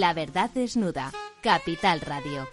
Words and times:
La 0.00 0.14
verdad 0.14 0.48
desnuda. 0.54 1.12
Capital 1.42 2.00
Radio. 2.00 2.48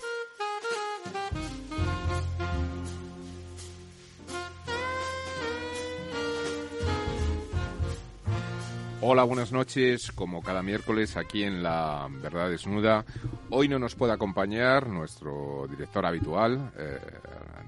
Hola, 9.00 9.24
buenas 9.24 9.54
noches. 9.54 10.12
Como 10.12 10.44
cada 10.44 10.62
miércoles 10.62 11.16
aquí 11.16 11.44
en 11.44 11.64
La 11.64 12.10
Verdad 12.22 12.50
Desnuda. 12.50 13.06
Hoy 13.50 13.70
no 13.70 13.80
nos 13.80 13.96
puede 13.96 14.12
acompañar 14.12 14.90
nuestro 14.90 15.68
director 15.70 16.06
habitual, 16.06 16.74
eh, 16.78 17.00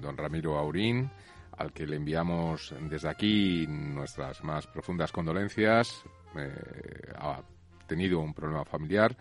don 0.02 0.14
Ramiro 0.14 0.58
Aurín, 0.58 1.10
al 1.56 1.72
que 1.72 1.86
le 1.86 1.96
enviamos 1.96 2.74
desde 2.90 3.08
aquí 3.08 3.66
nuestras 3.66 4.44
más 4.44 4.66
profundas 4.66 5.10
condolencias. 5.10 6.04
Eh, 6.36 7.14
ha 7.16 7.40
tenido 7.86 8.20
un 8.20 8.34
problema 8.34 8.66
familiar, 8.66 9.16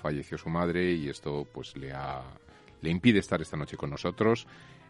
falleció 0.00 0.38
su 0.38 0.48
madre 0.48 0.92
y 0.92 1.08
esto 1.08 1.46
pues 1.52 1.76
le, 1.76 1.92
ha, 1.92 2.22
le 2.80 2.90
impide 2.90 3.18
estar 3.18 3.40
esta 3.40 3.56
noche 3.56 3.76
con 3.76 3.90
nosotros. 3.90 4.46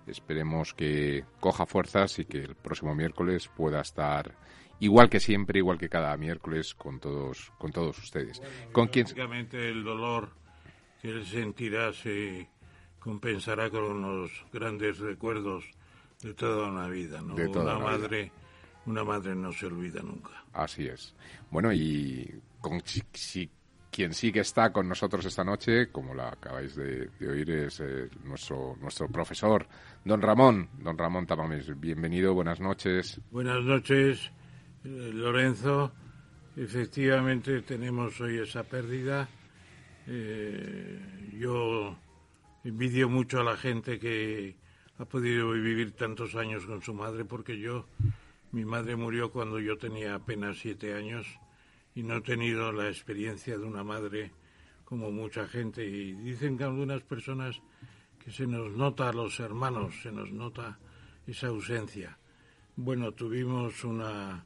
Esperemos 0.07 0.75
que 0.75 1.25
coja 1.41 1.67
fuerzas 1.67 2.19
y 2.19 2.25
que 2.25 2.39
el 2.39 2.55
próximo 2.55 2.95
miércoles 2.95 3.49
pueda 3.49 3.81
estar 3.81 4.35
igual 4.81 5.11
que 5.11 5.21
siempre, 5.21 5.59
igual 5.59 5.79
que 5.79 5.89
cada 5.89 6.17
miércoles 6.17 6.75
con 6.75 6.99
todos, 6.99 7.53
con 7.59 7.71
todos 7.71 7.99
ustedes. 7.99 8.43
con 8.73 8.89
quien 8.89 9.07
el 9.53 9.85
dolor 9.85 10.31
que 11.01 11.09
él 11.11 11.27
sentirá 11.27 11.93
se 11.93 12.49
compensará 12.99 13.71
con 13.71 14.03
los 14.03 14.31
grandes 14.53 14.99
recuerdos 14.99 15.65
de 16.23 16.35
toda 16.35 16.69
una 16.69 16.89
vida, 16.89 17.23
¿no? 17.23 17.35
una 17.35 17.79
madre, 17.79 18.31
una 18.87 19.05
madre 19.05 19.35
no 19.35 19.53
se 19.53 19.67
olvida 19.67 20.03
nunca. 20.03 20.45
Así 20.53 20.87
es. 20.87 21.15
Bueno, 21.51 21.73
y 21.73 22.41
con, 22.61 22.83
si, 22.85 23.49
quien 23.91 24.15
sí 24.15 24.33
que 24.33 24.41
está 24.41 24.73
con 24.73 24.89
nosotros 24.89 25.25
esta 25.27 25.45
noche, 25.45 25.91
como 25.91 26.15
la 26.15 26.29
acabáis 26.29 26.77
de, 26.77 27.11
oír, 27.21 27.51
es 27.51 27.81
eh, 27.81 28.09
nuestro, 28.25 28.77
nuestro 28.81 29.09
profesor, 29.09 29.67
don 30.05 30.23
Ramón. 30.23 30.69
Don 30.79 30.97
Ramón 30.97 31.27
Tamames, 31.27 31.79
bienvenido, 31.79 32.33
buenas 32.33 32.61
noches. 32.61 33.21
Buenas 33.31 33.65
noches. 33.65 34.31
Eh, 34.85 35.11
Lorenzo, 35.13 35.93
efectivamente 36.57 37.63
tenemos 37.63 38.21
hoy 38.21 38.39
esa 38.39 38.63
pérdida. 38.63 39.29
Eh, 40.07 41.33
yo 41.39 41.97
envidio 42.65 43.09
mucho 43.09 43.41
a 43.41 43.45
la 43.45 43.57
gente 43.57 43.99
que 43.99 44.57
ha 44.99 45.05
podido 45.05 45.51
vivir 45.51 45.93
tantos 45.93 46.37
años 46.37 46.65
con 46.65 46.81
su 46.81 46.95
madre, 46.95 47.25
porque 47.25 47.59
yo, 47.59 47.87
mi 48.53 48.65
madre 48.65 48.95
murió 48.95 49.33
cuando 49.33 49.59
yo 49.59 49.79
tenía 49.79 50.15
apenas 50.15 50.59
siete 50.59 50.95
años 50.95 51.27
y 51.95 52.03
no 52.03 52.17
he 52.17 52.21
tenido 52.21 52.73
la 52.73 52.89
experiencia 52.89 53.59
de 53.59 53.65
una 53.65 53.85
madre 53.85 54.33
como 54.85 55.11
mucha 55.11 55.47
gente. 55.47 55.85
Y 55.85 56.13
dicen 56.13 56.59
que 56.59 56.65
algunas 56.65 57.03
personas 57.03 57.61
que 58.19 58.31
se 58.31 58.47
nos 58.47 58.73
nota 58.73 59.09
a 59.09 59.13
los 59.13 59.41
hermanos, 59.41 59.95
se 60.03 60.13
nos 60.13 60.31
nota 60.31 60.79
esa 61.27 61.49
ausencia. 61.49 62.19
Bueno, 62.77 63.13
tuvimos 63.13 63.85
una 63.85 64.45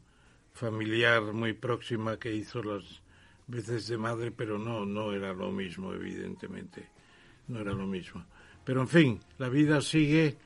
familiar 0.52 1.32
muy 1.32 1.52
próxima 1.52 2.18
que 2.18 2.34
hizo 2.34 2.62
las 2.62 3.02
veces 3.46 3.88
de 3.88 3.98
madre, 3.98 4.30
pero 4.30 4.58
no, 4.58 4.86
no 4.86 5.12
era 5.12 5.32
lo 5.32 5.50
mismo, 5.50 5.92
evidentemente, 5.92 6.88
no 7.48 7.60
era 7.60 7.72
lo 7.72 7.86
mismo. 7.86 8.24
Pero 8.64 8.80
en 8.80 8.88
fin, 8.88 9.20
la 9.38 9.48
vida 9.48 9.80
sigue 9.80 10.38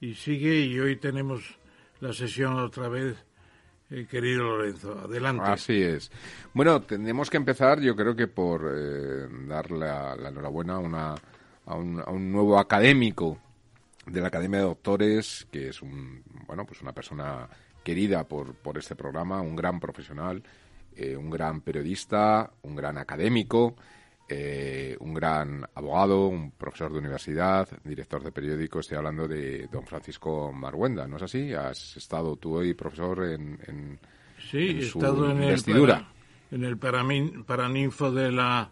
y 0.00 0.14
sigue 0.14 0.60
y 0.60 0.78
hoy 0.78 0.96
tenemos 0.96 1.58
la 2.00 2.12
sesión 2.12 2.58
otra 2.58 2.88
vez, 2.88 3.16
eh, 3.90 4.06
querido 4.10 4.44
Lorenzo. 4.44 4.98
Adelante. 4.98 5.44
Así 5.44 5.82
es. 5.82 6.10
Bueno, 6.52 6.82
tendremos 6.82 7.30
que 7.30 7.36
empezar, 7.36 7.80
yo 7.80 7.94
creo 7.94 8.16
que 8.16 8.26
por 8.26 8.70
eh, 8.74 9.28
dar 9.46 9.70
la, 9.70 10.16
enhorabuena 10.28 10.78
una, 10.78 11.14
a, 11.66 11.74
un, 11.74 12.00
a 12.00 12.10
un 12.10 12.32
nuevo 12.32 12.58
académico 12.58 13.38
de 14.06 14.20
la 14.20 14.28
Academia 14.28 14.60
de 14.60 14.66
Doctores, 14.66 15.46
que 15.50 15.68
es 15.68 15.82
un, 15.82 16.22
bueno, 16.46 16.64
pues 16.66 16.82
una 16.82 16.92
persona 16.92 17.48
querida 17.82 18.24
por, 18.24 18.54
por 18.54 18.78
este 18.78 18.96
programa, 18.96 19.40
un 19.40 19.56
gran 19.56 19.80
profesional, 19.80 20.42
eh, 20.96 21.16
un 21.16 21.30
gran 21.30 21.60
periodista, 21.60 22.50
un 22.62 22.74
gran 22.74 22.98
académico, 22.98 23.76
eh, 24.28 24.96
un 25.00 25.14
gran 25.14 25.66
abogado, 25.74 26.28
un 26.28 26.52
profesor 26.52 26.92
de 26.92 26.98
universidad, 26.98 27.68
director 27.84 28.22
de 28.22 28.32
periódico. 28.32 28.80
Estoy 28.80 28.96
hablando 28.96 29.28
de 29.28 29.68
don 29.70 29.86
Francisco 29.86 30.52
Marguenda, 30.52 31.06
¿no 31.06 31.16
es 31.16 31.22
así? 31.24 31.52
Has 31.52 31.96
estado 31.96 32.36
tú 32.36 32.56
hoy, 32.56 32.74
profesor, 32.74 33.24
en, 33.24 33.58
en, 33.66 34.00
sí, 34.50 34.78
he 34.80 34.86
estado 34.86 35.30
en 35.30 35.42
El 35.42 36.04
en 36.50 36.64
el 36.64 36.78
paraninfo 36.78 38.12
de 38.12 38.30
la 38.30 38.70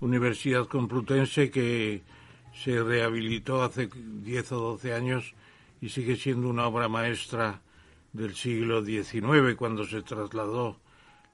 Universidad 0.00 0.66
Complutense 0.66 1.50
que 1.50 2.02
se 2.54 2.82
rehabilitó 2.82 3.62
hace 3.62 3.88
10 3.92 4.52
o 4.52 4.60
12 4.60 4.94
años 4.94 5.34
y 5.80 5.88
sigue 5.88 6.16
siendo 6.16 6.48
una 6.48 6.66
obra 6.66 6.88
maestra 6.88 7.60
del 8.12 8.34
siglo 8.34 8.84
XIX, 8.84 9.54
cuando 9.56 9.84
se 9.84 10.02
trasladó 10.02 10.76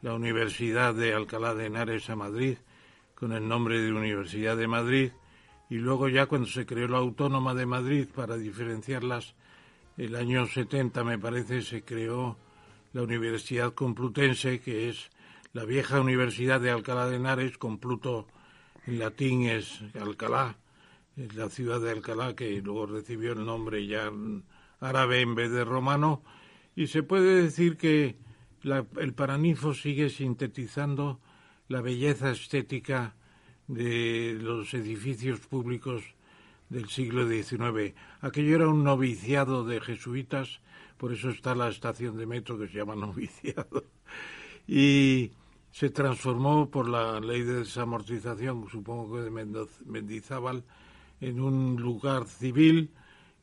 la 0.03 0.15
Universidad 0.15 0.94
de 0.94 1.15
Alcalá 1.15 1.54
de 1.54 1.66
Henares 1.66 2.10
a 2.10 2.16
Madrid, 2.16 2.56
con 3.25 3.33
el 3.33 3.49
nombre 3.49 3.81
de 3.81 3.91
Universidad 3.91 4.55
de 4.55 4.69
Madrid, 4.69 5.12
y 5.71 5.77
luego 5.77 6.11
ya 6.11 6.27
cuando 6.27 6.47
se 6.47 6.67
creó 6.67 6.89
la 6.89 6.99
Autónoma 6.99 7.55
de 7.55 7.65
Madrid, 7.65 8.07
para 8.15 8.37
diferenciarlas, 8.37 9.35
el 9.97 10.15
año 10.15 10.47
70 10.47 11.03
me 11.05 11.19
parece, 11.19 11.63
se 11.63 11.83
creó 11.84 12.37
la 12.93 13.03
Universidad 13.03 13.73
Complutense, 13.73 14.61
que 14.61 14.91
es 14.91 15.09
la 15.55 15.65
vieja 15.65 16.03
Universidad 16.03 16.61
de 16.61 16.71
Alcalá 16.71 17.07
de 17.07 17.17
Henares, 17.17 17.57
Compluto 17.57 18.27
en 18.87 18.99
latín 18.99 19.45
es 19.45 19.81
Alcalá, 19.99 20.59
es 21.17 21.34
la 21.34 21.49
ciudad 21.49 21.81
de 21.81 21.93
Alcalá 21.93 22.37
que 22.37 22.61
luego 22.61 22.84
recibió 22.84 23.33
el 23.33 23.47
nombre 23.47 23.87
ya 23.87 24.13
árabe 24.81 25.23
en 25.23 25.34
vez 25.34 25.51
de 25.51 25.65
romano, 25.65 26.23
y 26.77 26.89
se 26.89 27.03
puede 27.03 27.43
decir 27.43 27.79
que 27.79 28.19
el 28.99 29.15
Paranifo 29.15 29.73
sigue 29.73 30.11
sintetizando 30.11 31.21
la 31.69 31.81
belleza 31.81 32.31
estética 32.31 33.15
de 33.67 34.37
los 34.41 34.75
edificios 34.75 35.41
públicos 35.41 36.03
del 36.69 36.89
siglo 36.89 37.27
XIX. 37.29 37.95
Aquello 38.21 38.57
era 38.57 38.69
un 38.69 38.85
noviciado 38.85 39.65
de 39.65 39.81
jesuitas, 39.81 40.61
por 40.97 41.13
eso 41.13 41.31
está 41.31 41.55
la 41.55 41.69
estación 41.69 42.17
de 42.17 42.27
metro 42.27 42.59
que 42.59 42.69
se 42.69 42.79
llama 42.79 42.95
noviciado. 43.07 43.85
Y 44.67 45.33
se 45.71 45.91
transformó 45.91 46.71
por 46.71 46.89
la 46.89 47.21
ley 47.21 47.43
de 47.43 47.61
desamortización, 47.61 48.69
supongo 48.71 49.17
que 49.17 49.23
de 49.23 49.67
Mendizábal, 49.85 50.65
en 51.21 51.41
un 51.41 51.77
lugar 51.81 52.27
civil 52.27 52.91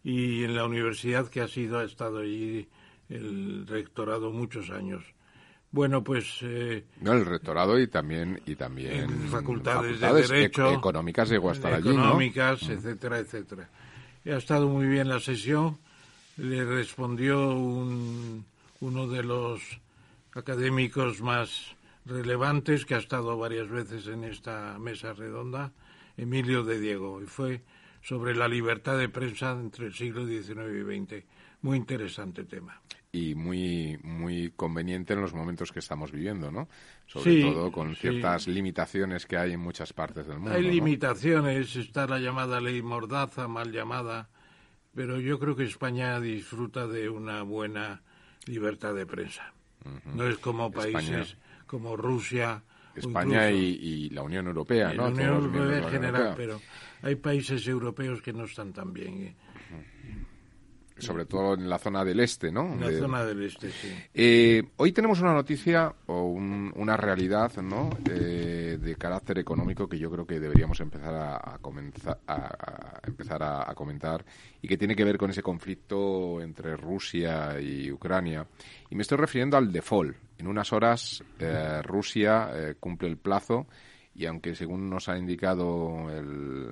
y 0.04 0.44
en 0.44 0.56
la 0.56 0.66
universidad 0.66 1.28
que 1.28 1.42
ha 1.42 1.48
sido 1.48 1.80
ha 1.80 1.84
estado 1.84 2.20
allí 2.20 2.68
el 3.10 3.68
rectorado 3.68 4.32
muchos 4.32 4.70
años. 4.70 5.04
Bueno, 5.72 6.04
pues... 6.04 6.40
Eh, 6.42 6.84
no, 7.00 7.14
el 7.14 7.26
rectorado 7.26 7.80
y 7.80 7.88
también... 7.88 8.42
Y 8.46 8.56
también 8.56 9.10
facultades, 9.30 10.00
de 10.02 10.14
Derecho... 10.14 10.74
económicas 10.74 11.30
llegó 11.30 11.50
a 11.50 11.54
estar 11.54 11.74
allí, 11.74 11.90
Económicas, 11.90 12.64
etcétera, 12.64 13.20
etcétera. 13.20 13.70
Ha 14.26 14.36
estado 14.36 14.68
muy 14.68 14.86
bien 14.88 15.08
la 15.08 15.20
sesión. 15.20 15.78
Le 16.38 16.66
respondió 16.66 17.56
un, 17.56 18.46
uno 18.82 19.08
de 19.08 19.24
los 19.24 19.62
académicos 20.34 21.22
más 21.22 21.76
relevantes 22.06 22.86
que 22.86 22.96
ha 22.96 23.00
estado 23.00 23.38
varias 23.38 23.70
veces 23.70 24.08
en 24.08 24.26
esta 24.26 24.78
mesa 24.78 25.14
redonda, 25.14 25.72
Emilio 26.18 26.64
de 26.64 26.80
Diego, 26.80 27.22
y 27.22 27.28
fue 27.28 27.62
sobre 28.02 28.36
la 28.36 28.48
libertad 28.48 28.98
de 28.98 29.08
prensa 29.08 29.52
entre 29.52 29.88
el 29.88 29.94
siglo 29.94 30.26
XIX 30.26 30.50
y 30.76 31.06
XX. 31.06 31.24
Muy 31.62 31.78
interesante 31.78 32.44
tema 32.44 32.82
y 33.12 33.36
muy 33.36 34.00
muy 34.04 34.52
conveniente 34.56 35.14
en 35.14 35.22
los 35.22 35.34
momentos 35.34 35.72
que 35.72 35.80
estamos 35.80 36.12
viviendo, 36.12 36.52
¿no? 36.52 36.70
Sobre 37.08 37.42
todo 37.42 37.72
con 37.72 37.96
ciertas 37.96 38.48
limitaciones 38.48 39.26
que 39.26 39.38
hay 39.38 39.54
en 39.54 39.60
muchas 39.60 39.92
partes 39.92 40.28
del 40.28 40.40
mundo. 40.40 40.56
Hay 40.56 40.64
limitaciones, 40.64 41.76
está 41.76 42.08
la 42.08 42.20
llamada 42.20 42.62
ley 42.62 42.82
mordaza, 42.82 43.48
mal 43.48 43.72
llamada, 43.72 44.30
pero 44.96 45.20
yo 45.20 45.40
creo 45.40 45.56
que 45.56 45.66
España 45.66 46.20
disfruta 46.20 46.88
de 46.88 47.10
una 47.10 47.44
buena 47.44 48.02
libertad 48.46 48.94
de 48.94 49.06
prensa. 49.06 49.54
No 50.06 50.28
es 50.28 50.38
como 50.38 50.72
países 50.72 51.38
como 51.66 51.98
Rusia. 51.98 52.64
España 52.96 53.50
y, 53.50 54.10
la 54.10 54.22
Unión 54.22 54.48
Europea, 54.48 54.94
¿no? 54.94 55.04
La 55.04 55.10
Unión 55.10 55.30
Europea 55.30 55.78
en 55.78 55.90
general, 55.90 56.34
pero 56.38 56.62
hay 57.02 57.16
países 57.16 57.68
europeos 57.68 58.22
que 58.22 58.32
no 58.32 58.46
están 58.46 58.74
tan 58.74 58.94
bien. 58.94 59.36
¿Eh? 61.02 61.06
sobre 61.06 61.26
todo 61.26 61.54
en 61.56 61.70
la 61.70 61.78
zona 61.78 62.04
del 62.04 62.20
este, 62.20 62.52
¿no? 62.52 62.74
En 62.74 62.82
la 62.82 62.92
zona 62.92 63.26
del 63.26 63.44
este, 63.44 63.72
sí. 63.72 63.90
Eh, 64.14 64.64
hoy 64.78 64.92
tenemos 64.92 65.20
una 65.22 65.34
noticia 65.34 65.94
o 66.08 66.24
una 66.24 66.98
realidad, 66.98 67.52
¿no? 67.62 67.90
Eh, 68.10 68.78
de 68.82 68.96
carácter 68.96 69.40
económico 69.40 69.88
que 69.88 69.98
yo 69.98 70.10
creo 70.12 70.26
que 70.26 70.40
deberíamos 70.40 70.80
empezar 70.80 71.14
a, 71.14 71.58
comenzar, 71.60 72.20
a, 72.28 73.00
empezar 73.06 73.44
a, 73.44 73.74
comentar 73.76 74.24
y 74.62 74.68
que 74.68 74.78
tiene 74.78 74.96
que 74.96 75.04
ver 75.04 75.18
con 75.18 75.30
ese 75.30 75.42
conflicto 75.42 76.42
entre 76.42 76.78
Rusia 76.78 77.60
y 77.60 77.92
Ucrania. 77.92 78.46
Y 78.90 78.96
me 78.96 79.02
estoy 79.02 79.18
refiriendo 79.18 79.58
al 79.58 79.72
default. 79.72 80.16
En 80.38 80.48
unas 80.48 80.74
horas 80.74 81.24
eh, 81.40 81.82
Rusia 81.84 82.76
cumple 82.80 83.08
el 83.08 83.18
plazo 83.18 83.68
y 84.22 84.28
aunque 84.28 84.54
según 84.54 84.88
nos 84.88 85.10
ha 85.10 85.18
indicado 85.18 86.08
el, 86.12 86.70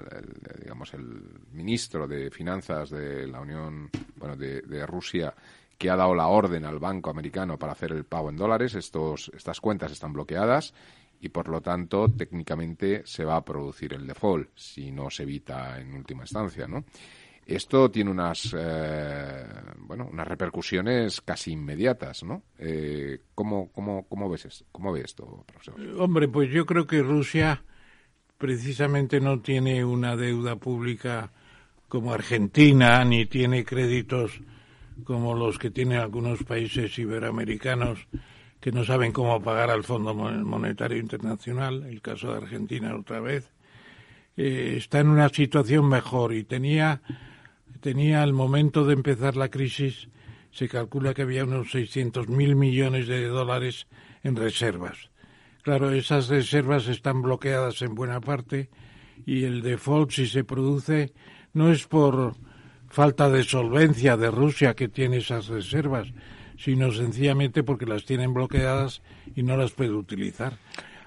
digamos 0.61 0.93
el 0.93 1.23
ministro 1.51 2.07
de 2.07 2.29
finanzas 2.29 2.91
de 2.91 3.25
la 3.25 3.41
Unión 3.41 3.89
bueno 4.17 4.35
de, 4.35 4.85
Rusia 4.85 5.33
que 5.75 5.89
ha 5.89 5.95
dado 5.95 6.13
la 6.13 6.27
orden 6.27 6.63
al 6.65 6.77
banco 6.77 7.09
americano 7.09 7.57
para 7.57 7.71
hacer 7.71 7.91
el 7.91 8.03
pago 8.03 8.29
en 8.29 8.37
dólares 8.37 8.75
estos 8.75 9.31
estas 9.35 9.59
cuentas 9.59 9.91
están 9.91 10.13
bloqueadas 10.13 10.75
y 11.21 11.29
por 11.29 11.49
lo 11.49 11.59
tanto 11.59 12.07
técnicamente 12.07 13.01
se 13.05 13.25
va 13.25 13.37
a 13.37 13.43
producir 13.43 13.93
el 13.93 14.05
default 14.05 14.49
si 14.55 14.91
no 14.91 15.09
se 15.09 15.23
evita 15.23 15.79
en 15.79 15.95
última 15.95 16.23
instancia 16.23 16.67
no 16.67 16.83
esto 17.49 17.89
tiene 17.89 18.11
unas 18.11 18.55
eh, 18.57 19.43
bueno 19.79 20.09
unas 20.11 20.27
repercusiones 20.27 21.21
casi 21.21 21.51
inmediatas 21.51 22.23
no 22.23 22.43
eh, 22.57 23.21
¿cómo, 23.33 23.71
cómo, 23.71 24.07
cómo 24.07 24.29
ves 24.29 24.45
esto, 24.45 24.65
cómo 24.71 24.91
ve 24.91 25.01
esto 25.01 25.43
profesor 25.45 25.75
hombre 25.97 26.27
pues 26.27 26.49
yo 26.51 26.65
creo 26.65 26.85
que 26.85 27.01
Rusia 27.01 27.63
precisamente 28.37 29.19
no 29.19 29.41
tiene 29.41 29.83
una 29.83 30.15
deuda 30.15 30.55
pública 30.55 31.31
como 31.87 32.13
Argentina 32.13 33.03
ni 33.03 33.25
tiene 33.25 33.65
créditos 33.65 34.41
como 35.03 35.33
los 35.33 35.57
que 35.57 35.71
tienen 35.71 35.99
algunos 35.99 36.43
países 36.43 36.97
iberoamericanos 36.99 38.07
que 38.59 38.71
no 38.71 38.83
saben 38.83 39.11
cómo 39.11 39.41
pagar 39.41 39.69
al 39.69 39.83
Fondo 39.83 40.13
Monetario 40.13 40.97
Internacional, 40.97 41.83
el 41.83 42.01
caso 42.01 42.31
de 42.31 42.37
Argentina 42.39 42.95
otra 42.95 43.21
vez, 43.21 43.51
eh, 44.35 44.75
está 44.77 44.99
en 44.99 45.07
una 45.07 45.29
situación 45.29 45.87
mejor 45.87 46.33
y 46.33 46.43
tenía 46.43 47.01
tenía 47.81 48.23
al 48.23 48.33
momento 48.33 48.85
de 48.85 48.93
empezar 48.93 49.37
la 49.37 49.49
crisis, 49.49 50.09
se 50.51 50.67
calcula 50.67 51.13
que 51.13 51.21
había 51.21 51.43
unos 51.43 51.71
600 51.71 52.27
mil 52.27 52.55
millones 52.55 53.07
de 53.07 53.25
dólares 53.27 53.87
en 54.23 54.35
reservas. 54.35 55.09
Claro, 55.61 55.91
esas 55.91 56.27
reservas 56.29 56.87
están 56.87 57.21
bloqueadas 57.21 57.81
en 57.81 57.95
buena 57.95 58.21
parte 58.21 58.69
y 59.25 59.43
el 59.43 59.61
default, 59.61 60.11
si 60.11 60.27
se 60.27 60.43
produce, 60.43 61.13
no 61.53 61.71
es 61.71 61.85
por 61.85 62.35
falta 62.87 63.29
de 63.29 63.43
solvencia 63.43 64.17
de 64.17 64.31
Rusia 64.31 64.73
que 64.73 64.87
tiene 64.87 65.17
esas 65.17 65.47
reservas, 65.47 66.07
sino 66.57 66.91
sencillamente 66.91 67.63
porque 67.63 67.85
las 67.85 68.05
tienen 68.05 68.33
bloqueadas 68.33 69.01
y 69.35 69.43
no 69.43 69.57
las 69.57 69.71
puede 69.71 69.91
utilizar. 69.91 70.57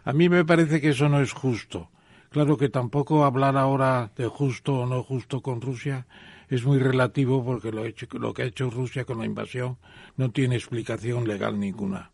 A 0.04 0.12
mí 0.12 0.28
me 0.28 0.44
parece 0.44 0.80
que 0.80 0.90
eso 0.90 1.08
no 1.08 1.20
es 1.20 1.32
justo. 1.32 1.90
Claro 2.30 2.56
que 2.56 2.68
tampoco 2.68 3.24
hablar 3.24 3.56
ahora 3.56 4.10
de 4.16 4.26
justo 4.26 4.80
o 4.80 4.86
no 4.86 5.02
justo 5.02 5.42
con 5.42 5.60
Rusia 5.60 6.06
es 6.54 6.64
muy 6.64 6.78
relativo 6.78 7.42
porque 7.42 7.72
lo, 7.72 7.84
hecho, 7.86 8.06
lo 8.18 8.34
que 8.34 8.42
ha 8.42 8.44
hecho 8.44 8.68
Rusia 8.68 9.04
con 9.04 9.18
la 9.18 9.24
invasión 9.24 9.78
no 10.16 10.30
tiene 10.30 10.56
explicación 10.56 11.26
legal 11.26 11.58
ninguna. 11.58 12.10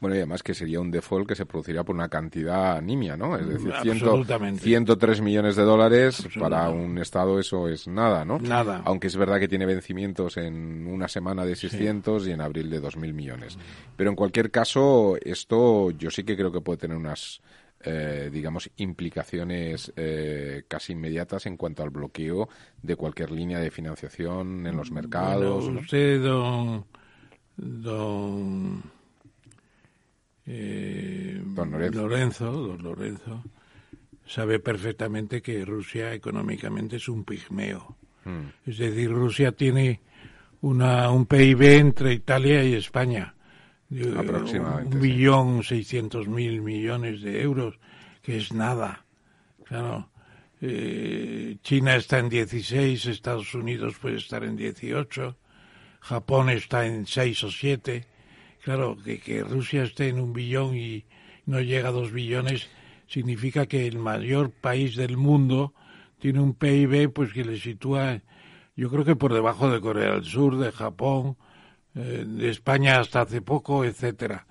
Bueno, 0.00 0.14
y 0.14 0.18
además 0.18 0.42
que 0.42 0.54
sería 0.54 0.80
un 0.80 0.90
default 0.90 1.28
que 1.28 1.34
se 1.34 1.46
produciría 1.46 1.84
por 1.84 1.94
una 1.94 2.08
cantidad 2.08 2.80
nimia, 2.80 3.16
¿no? 3.16 3.36
Es 3.36 3.46
decir, 3.48 3.72
103 4.60 5.20
millones 5.20 5.56
de 5.56 5.62
dólares 5.62 6.26
para 6.38 6.68
un 6.70 6.98
Estado 6.98 7.38
eso 7.38 7.68
es 7.68 7.88
nada, 7.88 8.24
¿no? 8.24 8.38
Nada. 8.38 8.82
Aunque 8.84 9.08
es 9.08 9.16
verdad 9.16 9.38
que 9.38 9.48
tiene 9.48 9.66
vencimientos 9.66 10.36
en 10.36 10.86
una 10.86 11.08
semana 11.08 11.44
de 11.44 11.56
600 11.56 12.26
y 12.26 12.32
en 12.32 12.40
abril 12.40 12.70
de 12.70 12.82
2.000 12.82 13.12
millones. 13.12 13.58
Pero 13.96 14.10
en 14.10 14.16
cualquier 14.16 14.50
caso, 14.50 15.16
esto 15.20 15.90
yo 15.92 16.10
sí 16.10 16.24
que 16.24 16.36
creo 16.36 16.52
que 16.52 16.60
puede 16.60 16.78
tener 16.78 16.96
unas 16.96 17.40
eh, 17.90 18.28
digamos, 18.30 18.70
implicaciones 18.76 19.90
eh, 19.96 20.64
casi 20.68 20.92
inmediatas 20.92 21.46
en 21.46 21.56
cuanto 21.56 21.82
al 21.82 21.88
bloqueo 21.88 22.50
de 22.82 22.96
cualquier 22.96 23.30
línea 23.30 23.60
de 23.60 23.70
financiación 23.70 24.66
en 24.66 24.76
los 24.76 24.90
mercados. 24.90 25.64
usted, 25.64 26.22
don, 26.22 26.84
don, 27.56 28.82
eh, 30.46 31.42
Lorenzo. 31.92 32.52
don 32.52 32.82
Lorenzo, 32.82 33.42
sabe 34.26 34.60
perfectamente 34.60 35.40
que 35.40 35.64
Rusia 35.64 36.12
económicamente 36.12 36.96
es 36.96 37.08
un 37.08 37.24
pigmeo. 37.24 37.96
Hmm. 38.26 38.48
Es 38.66 38.76
decir, 38.76 39.10
Rusia 39.10 39.52
tiene 39.52 40.02
una, 40.60 41.10
un 41.10 41.24
PIB 41.24 41.62
entre 41.62 42.12
Italia 42.12 42.62
y 42.64 42.74
España 42.74 43.34
Aproximadamente. 44.16 44.96
Un 44.96 45.02
billón 45.02 45.62
seiscientos 45.62 46.28
mil 46.28 46.60
millones 46.60 47.22
de 47.22 47.42
euros, 47.42 47.78
que 48.22 48.36
es 48.36 48.52
nada. 48.52 49.06
Claro. 49.64 50.10
Eh, 50.60 51.56
China 51.62 51.96
está 51.96 52.18
en 52.18 52.28
16, 52.28 53.06
Estados 53.06 53.54
Unidos 53.54 53.96
puede 54.00 54.16
estar 54.16 54.42
en 54.44 54.56
18, 54.56 55.36
Japón 56.00 56.50
está 56.50 56.86
en 56.86 57.06
6 57.06 57.44
o 57.44 57.50
7. 57.50 58.06
Claro, 58.62 58.96
que, 59.02 59.20
que 59.20 59.42
Rusia 59.42 59.84
esté 59.84 60.08
en 60.08 60.20
un 60.20 60.32
billón 60.32 60.76
y 60.76 61.06
no 61.46 61.60
llega 61.60 61.88
a 61.88 61.92
dos 61.92 62.12
billones 62.12 62.68
significa 63.06 63.66
que 63.66 63.86
el 63.86 63.98
mayor 63.98 64.50
país 64.50 64.96
del 64.96 65.16
mundo 65.16 65.72
tiene 66.18 66.40
un 66.40 66.54
PIB 66.54 67.10
pues 67.10 67.32
que 67.32 67.44
le 67.44 67.56
sitúa 67.56 68.20
yo 68.78 68.90
creo 68.90 69.04
que 69.04 69.16
por 69.16 69.34
debajo 69.34 69.68
de 69.70 69.80
Corea 69.80 70.12
del 70.12 70.24
Sur, 70.24 70.56
de 70.56 70.70
Japón, 70.70 71.36
eh, 71.98 72.24
de 72.26 72.50
España 72.50 73.00
hasta 73.00 73.22
hace 73.22 73.42
poco, 73.42 73.84
etcétera. 73.84 74.46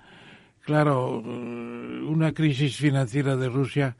Claro, 0.60 1.22
eh, 1.24 2.02
una 2.06 2.32
crisis 2.34 2.76
financiera 2.76 3.36
de 3.36 3.48
Rusia 3.48 3.96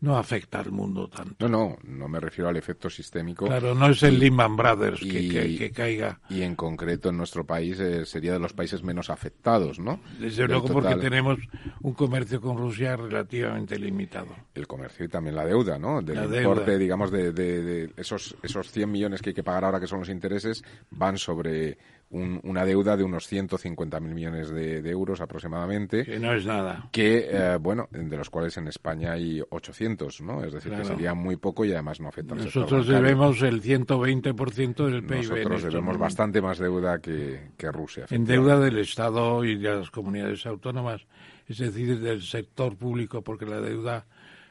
no 0.00 0.16
afecta 0.16 0.60
al 0.60 0.70
mundo 0.70 1.08
tanto. 1.08 1.48
No, 1.48 1.58
no, 1.58 1.78
no 1.84 2.08
me 2.08 2.20
refiero 2.20 2.48
al 2.48 2.56
efecto 2.56 2.88
sistémico. 2.88 3.46
Claro, 3.46 3.74
no 3.74 3.88
es 3.88 4.02
el 4.02 4.18
Lehman 4.18 4.56
Brothers 4.56 5.00
que, 5.00 5.70
caiga. 5.74 6.20
Y 6.30 6.42
en 6.42 6.56
concreto 6.56 7.10
en 7.10 7.18
nuestro 7.18 7.44
país 7.44 7.78
eh, 7.80 8.06
sería 8.06 8.32
de 8.32 8.38
los 8.38 8.52
países 8.52 8.82
menos 8.82 9.10
afectados, 9.10 9.78
¿no? 9.78 10.00
Desde 10.18 10.46
luego 10.46 10.68
porque 10.68 10.96
tenemos 10.96 11.38
un 11.82 11.92
comercio 11.92 12.40
con 12.40 12.56
Rusia 12.56 12.96
relativamente 12.96 13.78
limitado. 13.78 14.34
El 14.54 14.66
comercio 14.66 15.04
y 15.04 15.08
también 15.08 15.36
la 15.36 15.44
deuda, 15.44 15.78
¿no? 15.78 16.00
Del 16.00 16.34
importe, 16.34 16.78
digamos, 16.78 17.10
de, 17.10 17.32
de, 17.32 17.92
esos, 17.96 18.36
esos 18.42 18.70
100 18.70 18.90
millones 18.90 19.20
que 19.20 19.30
hay 19.30 19.34
que 19.34 19.44
pagar 19.44 19.64
ahora 19.64 19.80
que 19.80 19.86
son 19.86 20.00
los 20.00 20.08
intereses, 20.08 20.62
van 20.90 21.18
sobre 21.18 21.76
una 22.10 22.64
deuda 22.64 22.96
de 22.96 23.04
unos 23.04 23.30
150.000 23.30 24.00
millones 24.00 24.50
de, 24.50 24.90
euros 24.90 25.20
aproximadamente. 25.20 26.04
Que 26.04 26.18
no 26.18 26.34
es 26.34 26.44
nada. 26.44 26.88
Que, 26.90 27.28
eh, 27.30 27.56
bueno, 27.60 27.88
de 27.90 28.16
los 28.16 28.28
cuales 28.30 28.56
en 28.56 28.66
España 28.66 29.12
hay 29.12 29.40
800, 29.48 30.20
¿no? 30.22 30.42
Es 30.42 30.52
decir, 30.52 30.72
que 30.72 30.84
sería 30.84 31.14
muy 31.14 31.36
poco 31.36 31.64
y 31.64 31.72
además 31.72 32.00
no 32.00 32.08
afecta 32.08 32.34
al 32.34 32.44
Nosotros 32.44 32.86
debemos 32.88 33.40
el 33.42 33.62
120% 33.62 34.86
del 34.86 35.04
PIB. 35.04 35.48
Nosotros 35.48 35.62
debemos 35.62 35.98
bastante 35.98 36.42
más 36.42 36.58
deuda 36.58 36.98
que, 37.00 37.52
que 37.56 37.70
Rusia. 37.70 38.06
En 38.10 38.24
deuda 38.24 38.58
del 38.58 38.78
Estado 38.78 39.44
y 39.44 39.56
de 39.56 39.76
las 39.76 39.90
comunidades 39.90 40.44
autónomas, 40.46 41.06
es 41.46 41.58
decir, 41.58 42.00
del 42.00 42.22
sector 42.22 42.76
público, 42.76 43.22
porque 43.22 43.46
la 43.46 43.60
deuda 43.60 44.06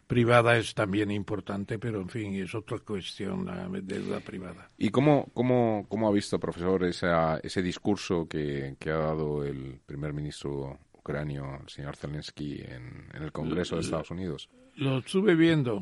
privada 0.10 0.58
es 0.58 0.74
también 0.74 1.12
importante, 1.12 1.78
pero 1.78 2.01
en 2.01 2.10
fin, 2.10 2.34
es 2.34 2.56
otra 2.56 2.80
cuestión 2.80 3.46
la 3.46 3.70
deuda 3.70 4.20
privada. 4.20 4.68
¿Y 4.75 4.89
cómo, 4.89 5.30
cómo, 5.36 5.86
cómo 5.88 6.08
ha 6.08 6.12
visto, 6.12 6.39
profesor, 6.39 6.84
esa, 6.84 7.38
ese 7.44 7.62
discurso 7.62 8.28
que, 8.28 8.75
que, 8.80 8.89
ha 8.89 8.98
dado 8.98 9.46
el 9.46 9.80
primer 9.86 10.12
ministro 10.13 10.80
ucranio, 10.94 11.60
el 11.62 11.70
señor 11.70 11.96
Zelensky, 11.96 12.60
en, 12.60 13.08
el 13.22 13.32
Congreso 13.32 13.75
de 13.75 13.82
Estados 13.82 14.10
Unidos? 14.10 14.50
Lo 14.78 14.98
estuve 14.98 15.36
viendo. 15.36 15.80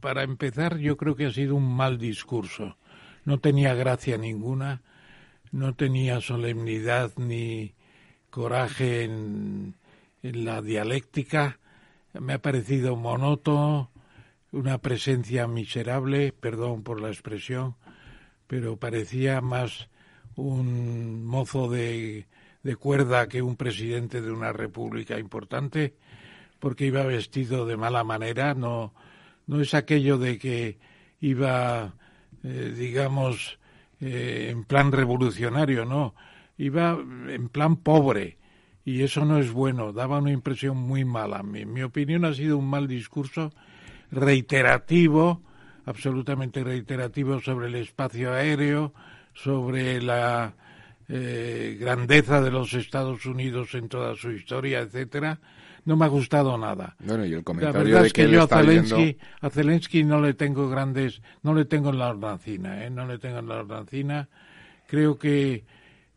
Para 0.00 0.22
empezar, 0.22 0.76
yo 0.76 0.98
creo 0.98 1.16
que 1.16 1.24
ha 1.24 1.32
sido 1.32 1.54
un 1.54 1.74
mal 1.74 1.96
discurso. 1.96 2.76
No 3.24 3.38
tenía 3.40 3.72
gracia 3.72 4.18
ninguna, 4.18 4.82
no 5.50 5.74
tenía 5.74 6.20
solemnidad 6.20 7.12
ni 7.16 7.72
coraje 8.28 9.04
en, 9.04 9.76
en 10.22 10.44
la 10.44 10.60
dialéctica 10.60 11.58
me 12.20 12.34
ha 12.34 12.38
parecido 12.42 12.96
monótono, 12.96 13.90
una 14.52 14.78
presencia 14.78 15.46
miserable, 15.46 16.32
perdón 16.32 16.82
por 16.82 17.00
la 17.00 17.08
expresión, 17.08 17.76
pero 18.46 18.76
parecía 18.76 19.40
más 19.40 19.88
un 20.36 21.24
mozo 21.24 21.68
de, 21.68 22.26
de 22.62 22.76
cuerda 22.76 23.28
que 23.28 23.42
un 23.42 23.56
presidente 23.56 24.20
de 24.20 24.30
una 24.30 24.52
república 24.52 25.18
importante, 25.18 25.94
porque 26.60 26.86
iba 26.86 27.02
vestido 27.04 27.66
de 27.66 27.76
mala 27.76 28.04
manera, 28.04 28.54
no, 28.54 28.94
no 29.46 29.60
es 29.60 29.74
aquello 29.74 30.18
de 30.18 30.38
que 30.38 30.78
iba, 31.20 31.94
eh, 32.42 32.74
digamos, 32.76 33.58
eh, 34.00 34.48
en 34.50 34.64
plan 34.64 34.92
revolucionario, 34.92 35.84
no, 35.84 36.14
iba 36.56 36.98
en 37.28 37.48
plan 37.48 37.76
pobre, 37.76 38.38
y 38.84 39.02
eso 39.02 39.24
no 39.24 39.38
es 39.38 39.50
bueno, 39.50 39.92
daba 39.92 40.18
una 40.18 40.32
impresión 40.32 40.76
muy 40.76 41.04
mala. 41.04 41.42
Mi, 41.42 41.64
mi 41.64 41.82
opinión 41.82 42.24
ha 42.24 42.34
sido 42.34 42.58
un 42.58 42.68
mal 42.68 42.86
discurso 42.86 43.52
reiterativo, 44.10 45.42
absolutamente 45.86 46.62
reiterativo 46.62 47.40
sobre 47.40 47.68
el 47.68 47.76
espacio 47.76 48.32
aéreo, 48.32 48.92
sobre 49.32 50.00
la 50.00 50.54
eh, 51.08 51.76
grandeza 51.78 52.40
de 52.40 52.50
los 52.50 52.72
Estados 52.74 53.26
Unidos 53.26 53.74
en 53.74 53.88
toda 53.88 54.14
su 54.14 54.30
historia, 54.30 54.80
etcétera. 54.80 55.38
No 55.84 55.96
me 55.96 56.06
ha 56.06 56.08
gustado 56.08 56.56
nada. 56.56 56.96
Bueno, 57.00 57.26
y 57.26 57.34
el 57.34 57.44
comentario 57.44 57.78
la 57.78 57.84
verdad 57.84 58.06
es 58.06 58.12
que, 58.14 58.30
yo 58.30 58.42
a 58.44 58.46
Zelensky, 58.46 59.18
a 59.42 59.50
Zelensky 59.50 60.04
no 60.04 60.18
le 60.20 60.32
tengo 60.32 60.70
grandes, 60.70 61.20
no 61.42 61.52
le 61.52 61.66
tengo 61.66 61.90
en 61.90 61.98
la 61.98 62.08
hornacina, 62.08 62.84
¿eh? 62.84 62.90
no 62.90 63.06
le 63.06 63.18
tengo 63.18 63.40
en 63.40 63.48
la 63.48 63.56
hornacina. 63.56 64.28
Creo 64.86 65.18
que 65.18 65.64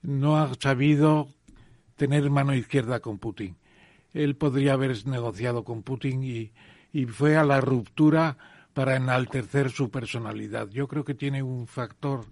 no 0.04 0.38
ha 0.38 0.54
sabido 0.58 1.28
tener 1.98 2.30
mano 2.30 2.56
izquierda 2.56 3.02
con 3.02 3.18
Putin. 3.18 3.58
Él 4.14 4.36
podría 4.36 4.74
haber 4.74 5.06
negociado 5.06 5.64
con 5.64 5.84
Putin 5.84 6.24
y, 6.24 6.52
y 6.94 7.06
fue 7.06 7.36
a 7.36 7.44
la 7.44 7.60
ruptura 7.60 8.38
para 8.74 8.96
enaltecer 8.96 9.70
su 9.72 9.90
personalidad. 9.90 10.70
Yo 10.70 10.88
creo 10.88 11.04
que 11.04 11.16
tiene 11.16 11.44
un 11.44 11.68
factor 11.68 12.26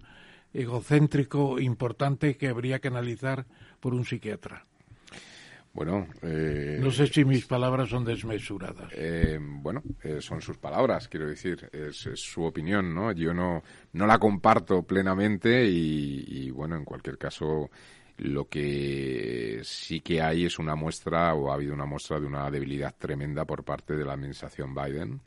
egocéntrico 0.54 1.60
importante 1.60 2.36
que 2.36 2.48
habría 2.48 2.78
que 2.78 2.88
analizar 2.88 3.46
por 3.80 3.94
un 3.94 4.04
psiquiatra. 4.04 4.64
Bueno, 5.76 6.06
eh, 6.22 6.78
no 6.80 6.90
sé 6.90 7.06
si 7.06 7.22
mis 7.26 7.44
palabras 7.44 7.90
son 7.90 8.02
desmesuradas. 8.02 8.90
Eh, 8.94 9.38
bueno, 9.38 9.82
eh, 10.02 10.22
son 10.22 10.40
sus 10.40 10.56
palabras, 10.56 11.06
quiero 11.06 11.26
decir, 11.26 11.68
es, 11.70 12.08
su 12.14 12.44
opinión, 12.44 12.94
¿no? 12.94 13.12
Yo 13.12 13.34
no, 13.34 13.62
no 13.92 14.06
la 14.06 14.18
comparto 14.18 14.84
plenamente 14.84 15.66
y, 15.66 16.24
y, 16.26 16.50
bueno, 16.50 16.76
en 16.76 16.84
cualquier 16.86 17.18
caso, 17.18 17.68
lo 18.18 18.48
que 18.48 19.60
sí 19.62 20.00
que 20.00 20.22
hay 20.22 20.46
es 20.46 20.58
una 20.58 20.74
muestra 20.74 21.34
o 21.34 21.50
ha 21.50 21.54
habido 21.54 21.74
una 21.74 21.86
muestra 21.86 22.18
de 22.18 22.26
una 22.26 22.50
debilidad 22.50 22.94
tremenda 22.96 23.44
por 23.44 23.64
parte 23.64 23.94
de 23.94 24.04
la 24.04 24.14
administración 24.14 24.74
Biden 24.74 25.20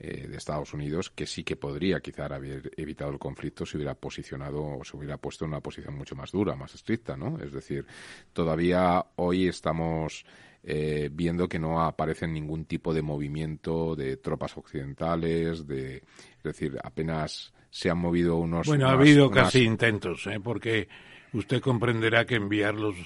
eh, 0.00 0.28
de 0.28 0.36
Estados 0.36 0.72
Unidos, 0.74 1.10
que 1.10 1.26
sí 1.26 1.42
que 1.42 1.56
podría 1.56 1.98
quizá 1.98 2.26
haber 2.26 2.70
evitado 2.76 3.10
el 3.10 3.18
conflicto 3.18 3.66
si 3.66 3.76
hubiera 3.76 3.94
posicionado 3.94 4.64
o 4.64 4.84
se 4.84 4.96
hubiera 4.96 5.16
puesto 5.16 5.44
en 5.44 5.50
una 5.50 5.60
posición 5.60 5.96
mucho 5.96 6.14
más 6.14 6.30
dura, 6.30 6.54
más 6.54 6.72
estricta, 6.74 7.16
¿no? 7.16 7.38
Es 7.40 7.50
decir, 7.50 7.84
todavía 8.32 9.04
hoy 9.16 9.48
estamos 9.48 10.24
eh, 10.62 11.08
viendo 11.12 11.48
que 11.48 11.58
no 11.58 11.82
aparece 11.82 12.28
ningún 12.28 12.66
tipo 12.66 12.94
de 12.94 13.02
movimiento 13.02 13.96
de 13.96 14.18
tropas 14.18 14.56
occidentales, 14.56 15.66
de, 15.66 15.96
es 15.96 16.42
decir, 16.44 16.78
apenas 16.84 17.52
se 17.70 17.90
han 17.90 17.98
movido 17.98 18.36
unos. 18.36 18.68
Bueno, 18.68 18.86
ha 18.86 18.92
habido 18.92 19.30
casi 19.30 19.64
intentos, 19.64 20.26
¿eh? 20.28 20.38
porque 20.40 20.88
usted 21.32 21.60
comprenderá 21.60 22.24
que 22.24 22.36
enviar 22.36 22.74
los 22.74 22.96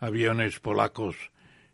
aviones 0.00 0.58
polacos 0.60 1.16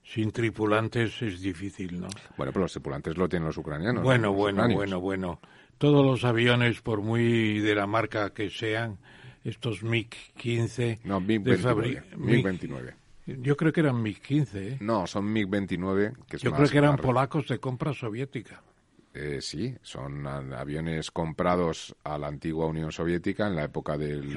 sin 0.02 0.30
tripulantes 0.30 1.20
es 1.22 1.40
difícil, 1.40 2.00
¿no? 2.00 2.08
Bueno, 2.36 2.52
pero 2.52 2.62
los 2.62 2.72
tripulantes 2.72 3.16
lo 3.16 3.28
tienen 3.28 3.46
los 3.46 3.56
ucranianos. 3.58 4.02
Bueno, 4.02 4.32
bueno, 4.32 4.68
bueno, 4.68 5.00
bueno. 5.00 5.40
Todos 5.76 6.04
los 6.04 6.24
aviones, 6.24 6.80
por 6.80 7.02
muy 7.02 7.60
de 7.60 7.74
la 7.74 7.86
marca 7.86 8.30
que 8.30 8.50
sean, 8.50 8.98
estos 9.44 9.84
MiG-15... 9.84 11.00
No, 11.04 11.20
MiG-29. 11.20 12.16
MiG-29. 12.16 12.94
Yo 13.26 13.56
creo 13.56 13.72
que 13.72 13.80
eran 13.80 14.02
MiG-15, 14.02 14.54
¿eh? 14.54 14.78
No, 14.80 15.06
son 15.06 15.32
MiG-29, 15.32 16.16
que 16.26 16.38
Yo 16.38 16.52
creo 16.52 16.68
que 16.68 16.78
eran 16.78 16.96
polacos 16.96 17.46
de 17.48 17.58
compra 17.58 17.92
soviética. 17.92 18.62
Eh, 19.20 19.40
sí, 19.40 19.75
son 19.82 20.25
aviones 20.28 21.10
comprados 21.10 21.92
a 22.04 22.16
la 22.18 22.28
antigua 22.28 22.66
Unión 22.66 22.92
Soviética 22.92 23.48
en 23.48 23.56
la 23.56 23.64
época 23.64 23.98
del, 23.98 24.32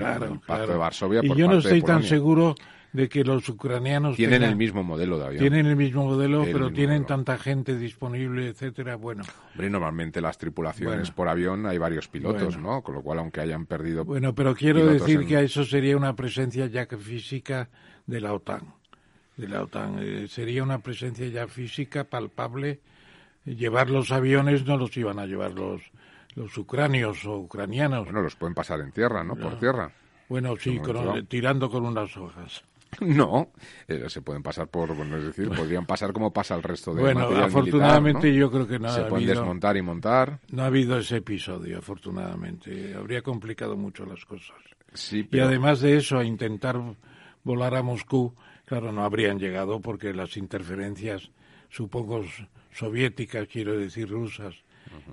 Pacto 0.47 0.71
de 0.71 0.77
Varsovia. 0.77 1.21
Y 1.23 1.35
yo 1.35 1.47
no 1.47 1.59
estoy 1.59 1.83
tan 1.83 2.01
seguro 2.01 2.55
de 2.91 3.07
que 3.07 3.23
los 3.23 3.47
ucranianos 3.47 4.15
tienen 4.15 4.41
el 4.41 4.55
mismo 4.55 4.81
modelo 4.81 5.19
de 5.19 5.25
avión. 5.25 5.39
Tienen 5.39 5.67
el 5.67 5.75
mismo 5.75 6.05
modelo, 6.05 6.45
pero 6.51 6.71
tienen 6.71 7.05
tanta 7.05 7.37
gente 7.37 7.77
disponible, 7.77 8.47
etcétera. 8.47 8.95
Bueno, 8.95 9.23
Hombre, 9.51 9.69
normalmente 9.69 10.19
las 10.19 10.39
tripulaciones 10.39 11.11
por 11.11 11.29
avión 11.29 11.67
hay 11.67 11.77
varios 11.77 12.07
pilotos, 12.07 12.57
¿no? 12.57 12.81
Con 12.81 12.95
lo 12.95 13.03
cual, 13.03 13.19
aunque 13.19 13.39
hayan 13.39 13.67
perdido. 13.67 14.03
Bueno, 14.03 14.33
pero 14.33 14.55
quiero 14.55 14.83
decir 14.87 15.27
que 15.27 15.37
a 15.37 15.41
eso 15.41 15.63
sería 15.63 15.95
una 15.95 16.15
presencia 16.15 16.65
ya 16.65 16.87
física 16.87 17.69
de 18.07 18.19
la 18.19 18.33
OTAN. 18.33 18.73
De 19.37 19.47
la 19.47 19.61
OTAN 19.61 19.99
eh, 20.01 20.27
sería 20.27 20.63
una 20.63 20.79
presencia 20.79 21.27
ya 21.27 21.47
física 21.47 22.03
palpable. 22.03 22.79
Llevar 23.45 23.89
los 23.89 24.11
aviones 24.11 24.65
no 24.65 24.77
los 24.77 24.95
iban 24.97 25.19
a 25.19 25.25
llevar 25.25 25.53
los 25.53 25.81
los 26.35 26.57
ucranios 26.57 27.25
o 27.25 27.39
ucranianos. 27.39 28.05
Bueno, 28.05 28.21
los 28.21 28.35
pueden 28.35 28.53
pasar 28.53 28.79
en 28.81 28.91
tierra, 28.91 29.23
¿no? 29.23 29.35
Por 29.35 29.59
tierra. 29.59 29.91
Bueno, 30.29 30.55
sí, 30.57 30.79
tirando 31.27 31.69
con 31.69 31.85
unas 31.85 32.15
hojas. 32.17 32.63
No, 32.99 33.51
eh, 33.87 34.03
se 34.09 34.21
pueden 34.21 34.43
pasar 34.43 34.67
por, 34.67 34.93
bueno, 34.93 35.15
es 35.15 35.23
decir, 35.23 35.49
podrían 35.49 35.85
pasar 35.85 36.11
como 36.11 36.33
pasa 36.33 36.55
el 36.55 36.63
resto 36.63 36.93
de 36.93 37.01
Bueno, 37.01 37.21
afortunadamente 37.37 38.33
yo 38.33 38.51
creo 38.51 38.67
que 38.67 38.79
no 38.79 38.91
Se 38.91 39.03
pueden 39.03 39.27
desmontar 39.27 39.77
y 39.77 39.81
montar. 39.81 40.39
No 40.51 40.63
ha 40.63 40.65
habido 40.65 40.97
ese 40.97 41.17
episodio, 41.17 41.77
afortunadamente. 41.77 42.93
Habría 42.93 43.21
complicado 43.21 43.77
mucho 43.77 44.05
las 44.05 44.25
cosas. 44.25 44.57
Sí, 44.93 45.25
Y 45.31 45.39
además 45.39 45.79
de 45.79 45.95
eso, 45.95 46.17
a 46.17 46.25
intentar 46.25 46.81
volar 47.43 47.75
a 47.75 47.81
Moscú, 47.81 48.35
claro, 48.65 48.91
no 48.91 49.05
habrían 49.05 49.39
llegado 49.39 49.79
porque 49.79 50.13
las 50.13 50.35
interferencias, 50.35 51.31
supongo, 51.69 52.25
soviéticas, 52.73 53.47
quiero 53.47 53.77
decir, 53.77 54.09
rusas, 54.09 54.55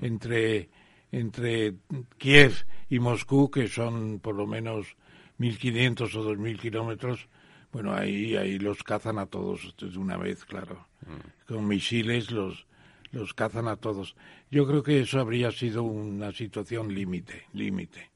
entre, 0.01 0.69
entre 1.13 1.75
Kiev 2.19 2.67
y 2.89 2.99
Moscú, 2.99 3.51
que 3.51 3.69
son 3.69 4.21
por 4.21 4.35
lo 4.35 4.47
menos 4.47 4.97
1.500 5.39 6.15
o 6.15 6.35
2.000 6.35 6.59
kilómetros, 6.59 7.29
bueno, 7.73 7.95
ahí, 7.95 8.37
ahí 8.37 8.59
los 8.59 8.83
cazan 8.83 9.19
a 9.19 9.27
todos 9.27 9.75
de 9.79 9.99
una 9.99 10.17
vez, 10.17 10.45
claro. 10.45 10.87
Mm. 11.07 11.53
Con 11.53 11.69
misiles 11.69 12.31
los, 12.31 12.67
los 13.13 13.35
cazan 13.35 13.69
a 13.69 13.77
todos. 13.77 14.17
Yo 14.51 14.67
creo 14.67 14.83
que 14.83 15.01
eso 15.01 15.21
habría 15.21 15.51
sido 15.53 15.83
una 15.83 16.33
situación 16.33 16.95
límite, 16.95 17.45
límite. 17.53 18.11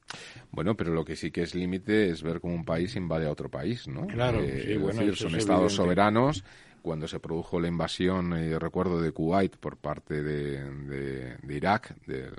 Bueno, 0.51 0.75
pero 0.77 0.93
lo 0.93 1.05
que 1.05 1.17
sí 1.17 1.31
que 1.31 1.43
es 1.43 1.55
límite 1.55 2.11
es 2.11 2.23
ver 2.23 2.41
cómo 2.41 2.55
un 2.55 2.65
país 2.65 2.97
invade 2.97 3.27
a 3.27 3.31
otro 3.31 3.51
país, 3.51 3.89
¿no? 3.89 4.07
Claro, 4.07 4.41
eh, 4.43 4.77
bueno, 4.79 5.15
son 5.15 5.35
estados 5.35 5.75
soberanos. 5.75 6.45
Cuando 6.83 7.07
se 7.07 7.21
produjo 7.21 7.61
la 7.61 7.69
invasión, 7.69 8.33
eh, 8.35 8.59
recuerdo, 8.59 9.01
de 9.01 9.13
Kuwait 9.13 9.57
por 9.57 9.77
parte 9.77 10.23
de, 10.23 11.39
de, 11.41 11.57
Irak, 11.57 11.95
del 12.05 12.35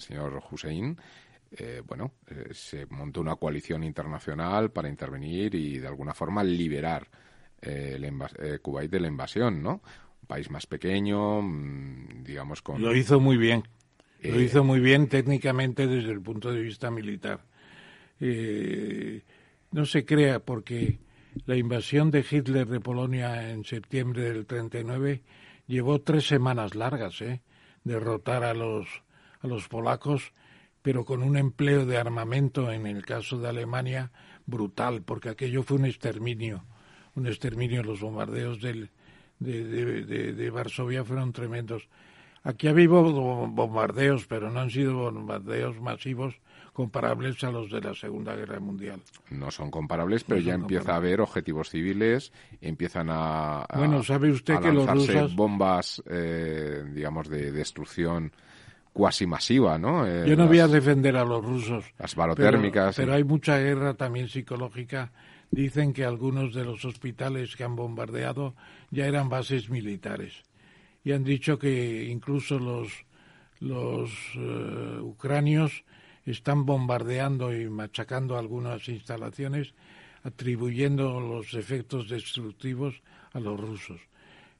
señor 0.00 0.42
Hussein, 0.50 0.96
eh, 1.52 1.82
bueno, 1.86 2.12
eh, 2.28 2.48
se 2.52 2.86
montó 2.86 3.20
una 3.20 3.36
coalición 3.36 3.84
internacional 3.84 4.70
para 4.70 4.88
intervenir 4.88 5.54
y 5.54 5.78
de 5.78 5.86
alguna 5.86 6.12
forma 6.12 6.42
liberar 6.42 7.08
eh, 7.62 7.98
eh, 8.38 8.58
Kuwait 8.60 8.90
de 8.90 9.00
la 9.00 9.08
invasión, 9.08 9.62
¿no? 9.62 9.80
Un 10.22 10.26
país 10.26 10.50
más 10.50 10.66
pequeño, 10.66 11.40
mm, 11.42 12.24
digamos 12.24 12.62
con... 12.62 12.82
Lo 12.82 12.94
hizo 12.94 13.20
muy 13.20 13.36
bien, 13.36 13.62
lo 14.22 14.40
hizo 14.40 14.64
muy 14.64 14.80
bien 14.80 15.08
técnicamente 15.08 15.86
desde 15.86 16.10
el 16.10 16.20
punto 16.20 16.52
de 16.52 16.60
vista 16.60 16.90
militar. 16.90 17.44
no 19.70 19.86
se 19.86 20.04
crea 20.04 20.40
porque 20.40 20.98
la 21.44 21.56
invasión 21.56 22.10
de 22.10 22.24
Hitler 22.28 22.66
de 22.66 22.80
Polonia 22.80 23.50
en 23.50 23.64
septiembre 23.64 24.22
del 24.22 24.46
39 24.46 25.22
llevó 25.66 26.00
tres 26.00 26.26
semanas 26.26 26.74
largas, 26.74 27.20
¿eh? 27.20 27.42
Derrotar 27.84 28.44
a 28.44 28.54
los, 28.54 28.86
a 29.40 29.46
los 29.46 29.68
polacos 29.68 30.32
pero 30.86 31.04
con 31.04 31.24
un 31.24 31.36
empleo 31.36 31.84
de 31.84 31.96
armamento, 31.96 32.70
en 32.70 32.86
el 32.86 33.04
caso 33.04 33.40
de 33.40 33.48
Alemania, 33.48 34.12
brutal, 34.46 35.02
porque 35.02 35.30
aquello 35.30 35.64
fue 35.64 35.78
un 35.78 35.84
exterminio, 35.84 36.62
un 37.16 37.26
exterminio, 37.26 37.82
los 37.82 38.00
bombardeos 38.00 38.60
del, 38.60 38.90
de, 39.40 39.64
de, 39.64 40.50
Varsovia 40.50 41.02
fueron 41.02 41.32
tremendos. 41.32 41.88
Aquí 42.44 42.68
ha 42.68 42.70
habido 42.70 43.02
bombardeos, 43.48 44.28
pero 44.28 44.48
no 44.52 44.60
han 44.60 44.70
sido 44.70 44.94
bombardeos 44.94 45.80
masivos 45.80 46.36
comparables 46.76 47.42
a 47.42 47.50
los 47.50 47.70
de 47.70 47.80
la 47.80 47.94
Segunda 47.94 48.36
Guerra 48.36 48.60
Mundial. 48.60 49.00
No 49.30 49.50
son 49.50 49.70
comparables, 49.70 50.24
pero 50.24 50.42
ya 50.42 50.52
empieza 50.52 50.92
a 50.92 50.96
haber 50.96 51.22
objetivos 51.22 51.70
civiles, 51.70 52.34
empiezan 52.60 53.08
a, 53.10 53.66
bueno, 53.74 54.02
¿sabe 54.02 54.30
usted 54.30 54.60
que 54.60 54.70
los 54.70 54.86
rusos... 54.86 55.34
bombas, 55.34 56.02
eh, 56.06 56.84
digamos, 56.92 57.30
de 57.30 57.50
destrucción 57.50 58.30
cuasi 58.92 59.26
masiva, 59.26 59.78
¿no? 59.78 60.06
Eh, 60.06 60.28
Yo 60.28 60.36
no 60.36 60.46
voy 60.46 60.58
a 60.58 60.68
defender 60.68 61.16
a 61.16 61.24
los 61.24 61.42
rusos. 61.42 61.86
Las 61.98 62.14
barotérmicas. 62.14 62.96
Pero, 62.96 63.14
hay 63.14 63.24
mucha 63.24 63.56
guerra 63.56 63.94
también 63.94 64.28
psicológica. 64.28 65.12
Dicen 65.50 65.94
que 65.94 66.04
algunos 66.04 66.52
de 66.52 66.64
los 66.66 66.84
hospitales 66.84 67.56
que 67.56 67.64
han 67.64 67.74
bombardeado 67.74 68.54
ya 68.90 69.06
eran 69.06 69.30
bases 69.30 69.70
militares. 69.70 70.42
Y 71.04 71.12
han 71.12 71.24
dicho 71.24 71.58
que 71.58 72.04
incluso 72.04 72.58
los, 72.58 73.06
los 73.60 74.10
eh, 74.34 74.98
ucranios 75.00 75.84
están 76.26 76.66
bombardeando 76.66 77.54
y 77.54 77.68
machacando 77.68 78.36
algunas 78.36 78.88
instalaciones 78.88 79.74
atribuyendo 80.24 81.20
los 81.20 81.54
efectos 81.54 82.08
destructivos 82.08 83.00
a 83.32 83.40
los 83.40 83.58
rusos. 83.58 84.00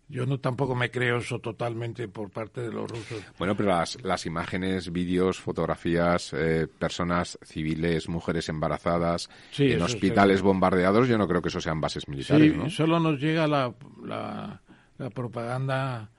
Yo 0.09 0.25
no 0.25 0.39
tampoco 0.39 0.77
me 0.77 0.89
creo 0.89 1.19
eso 1.19 1.41
totalmente 1.41 2.07
por 2.07 2.31
parte 2.31 2.61
de 2.61 2.71
los 2.71 2.89
rusos. 2.89 3.21
Bueno, 3.39 3.57
pero 3.57 3.71
las, 3.71 4.01
las 4.05 4.25
imágenes, 4.25 4.93
vídeos, 4.93 5.41
fotografías, 5.41 6.33
eh, 6.33 6.69
personas 6.69 7.37
civiles, 7.43 8.09
mujeres 8.09 8.49
embarazadas, 8.49 9.29
en 9.59 9.83
hospitales 9.83 10.43
bombardeados, 10.43 11.09
yo 11.09 11.19
no 11.19 11.27
creo 11.27 11.43
que 11.43 11.49
eso 11.49 11.61
sean 11.61 11.81
bases 11.81 12.07
militares, 12.07 12.55
sí, 12.55 12.71
solo 12.71 13.01
nos 13.01 13.21
llega 13.21 13.49
la, 13.49 13.75
la, 14.05 14.61
propaganda 15.11 16.11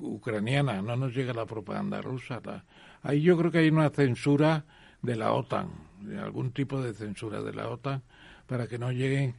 ucraniana, 0.00 0.82
no 0.82 0.96
nos 0.96 1.14
llega 1.14 1.32
la 1.32 1.46
propaganda 1.46 2.00
rusa. 2.00 2.40
ahí 3.02 3.22
yo 3.22 3.36
creo 3.36 3.50
que 3.50 3.58
hay 3.58 3.68
una 3.68 3.90
censura 3.90 4.64
de 5.02 5.16
la 5.16 5.32
OTAN, 5.32 5.68
algún 6.20 6.52
tipo 6.52 6.80
de 6.80 6.94
censura 6.94 7.42
de 7.42 7.52
la 7.52 7.68
OTAN, 7.68 8.02
para 8.46 8.66
que 8.66 8.78
no 8.78 8.92
lleguen 8.92 9.34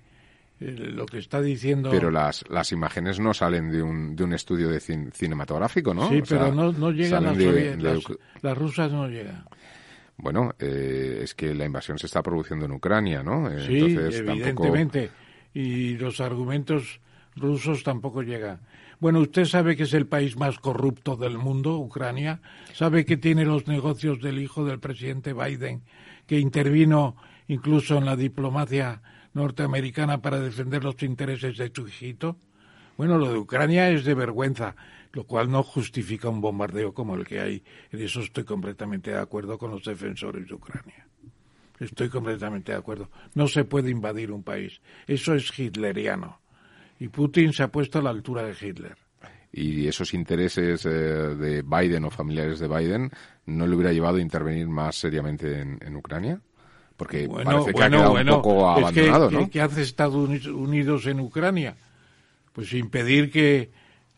lo 0.60 1.06
que 1.06 1.18
está 1.18 1.42
diciendo. 1.42 1.90
Pero 1.92 2.12
las, 2.12 2.44
las 2.50 2.72
imágenes 2.72 3.20
no 3.20 3.34
salen 3.34 3.70
de 3.70 3.82
un, 3.82 4.16
de 4.16 4.24
un 4.24 4.34
estudio 4.34 4.70
de 4.70 4.80
cinematográfico, 4.80 5.94
¿no? 5.94 6.10
Sí, 6.10 6.22
pero 6.28 6.52
no, 6.52 6.72
no 6.72 6.92
llegan 6.92 7.24
las, 7.26 8.04
las, 8.42 8.58
rusas 8.58 8.92
no 8.92 9.08
llegan. 9.08 9.46
Bueno, 10.18 10.54
eh, 10.60 11.22
es 11.24 11.34
que 11.34 11.54
la 11.54 11.66
invasión 11.66 11.98
se 11.98 12.06
está 12.06 12.22
produciendo 12.22 12.66
en 12.66 12.72
Ucrania, 12.72 13.24
¿no? 13.24 13.50
Eh, 13.50 13.66
sí, 13.66 13.98
evidentemente. 14.20 15.12
Y 15.54 15.98
los 15.98 16.22
argumentos 16.22 17.00
rusos 17.36 17.84
tampoco 17.84 18.22
llegan. 18.22 18.60
Bueno, 19.04 19.20
usted 19.20 19.44
sabe 19.44 19.76
que 19.76 19.84
es 19.84 19.94
el 19.94 20.08
país 20.08 20.38
más 20.38 20.60
corrupto 20.60 21.18
del 21.18 21.38
mundo, 21.38 21.78
Ucrania. 21.78 22.40
Sabe 22.74 23.04
que 23.04 23.18
tiene 23.18 23.44
los 23.44 23.68
negocios 23.68 24.22
del 24.22 24.40
hijo 24.40 24.64
del 24.64 24.80
presidente 24.80 25.34
Biden, 25.34 25.84
que 26.26 26.40
intervino 26.40 27.18
incluso 27.50 27.98
en 27.98 28.06
la 28.06 28.16
diplomacia 28.16 29.02
norteamericana 29.34 30.22
para 30.22 30.40
defender 30.40 30.86
los 30.86 31.04
intereses 31.04 31.58
de 31.58 31.70
su 31.76 31.86
hijito. 31.86 32.38
Bueno, 32.96 33.18
lo 33.18 33.30
de 33.30 33.40
Ucrania 33.40 33.90
es 33.90 34.06
de 34.06 34.14
vergüenza, 34.14 34.78
lo 35.12 35.26
cual 35.26 35.52
no 35.52 35.64
justifica 35.64 36.30
un 36.30 36.40
bombardeo 36.40 36.94
como 36.94 37.16
el 37.16 37.28
que 37.28 37.42
hay. 37.42 37.62
En 37.92 38.02
eso 38.02 38.22
estoy 38.22 38.46
completamente 38.46 39.12
de 39.12 39.20
acuerdo 39.20 39.58
con 39.58 39.72
los 39.72 39.84
defensores 39.84 40.48
de 40.48 40.54
Ucrania. 40.54 41.06
Estoy 41.78 42.08
completamente 42.08 42.72
de 42.72 42.78
acuerdo. 42.78 43.10
No 43.36 43.50
se 43.50 43.66
puede 43.66 43.90
invadir 43.90 44.32
un 44.32 44.44
país. 44.44 44.80
Eso 45.08 45.36
es 45.36 45.60
hitleriano. 45.60 46.40
Y 47.04 47.10
Putin 47.10 47.52
se 47.52 47.64
ha 47.64 47.68
puesto 47.68 48.00
a 48.00 48.02
la 48.02 48.12
altura 48.12 48.44
de 48.44 48.54
Hitler. 48.54 48.96
Y 49.52 49.90
esos 49.90 50.14
intereses 50.14 50.86
eh, 50.86 50.90
de 50.90 51.62
Biden 51.62 52.06
o 52.06 52.10
familiares 52.10 52.60
de 52.60 52.70
Biden 52.70 53.12
no 53.46 53.68
le 53.68 53.76
hubiera 53.76 53.92
llevado 53.92 54.20
a 54.20 54.22
intervenir 54.22 54.70
más 54.70 54.96
seriamente 54.96 55.60
en, 55.60 55.96
Ucrania? 55.98 56.40
Porque 56.96 57.28
parece 57.28 57.74
que 57.74 57.84
ha 57.84 57.90
quedado 57.90 58.14
un 58.14 58.26
poco 58.26 58.70
abandonado, 58.70 59.30
¿no? 59.30 59.50
¿Qué 59.50 59.60
hace 59.60 59.82
Estados 59.82 60.30
Unidos 60.48 61.06
en 61.06 61.20
Ucrania? 61.20 61.76
Pues 62.54 62.72
impedir 62.72 63.30
que 63.30 63.70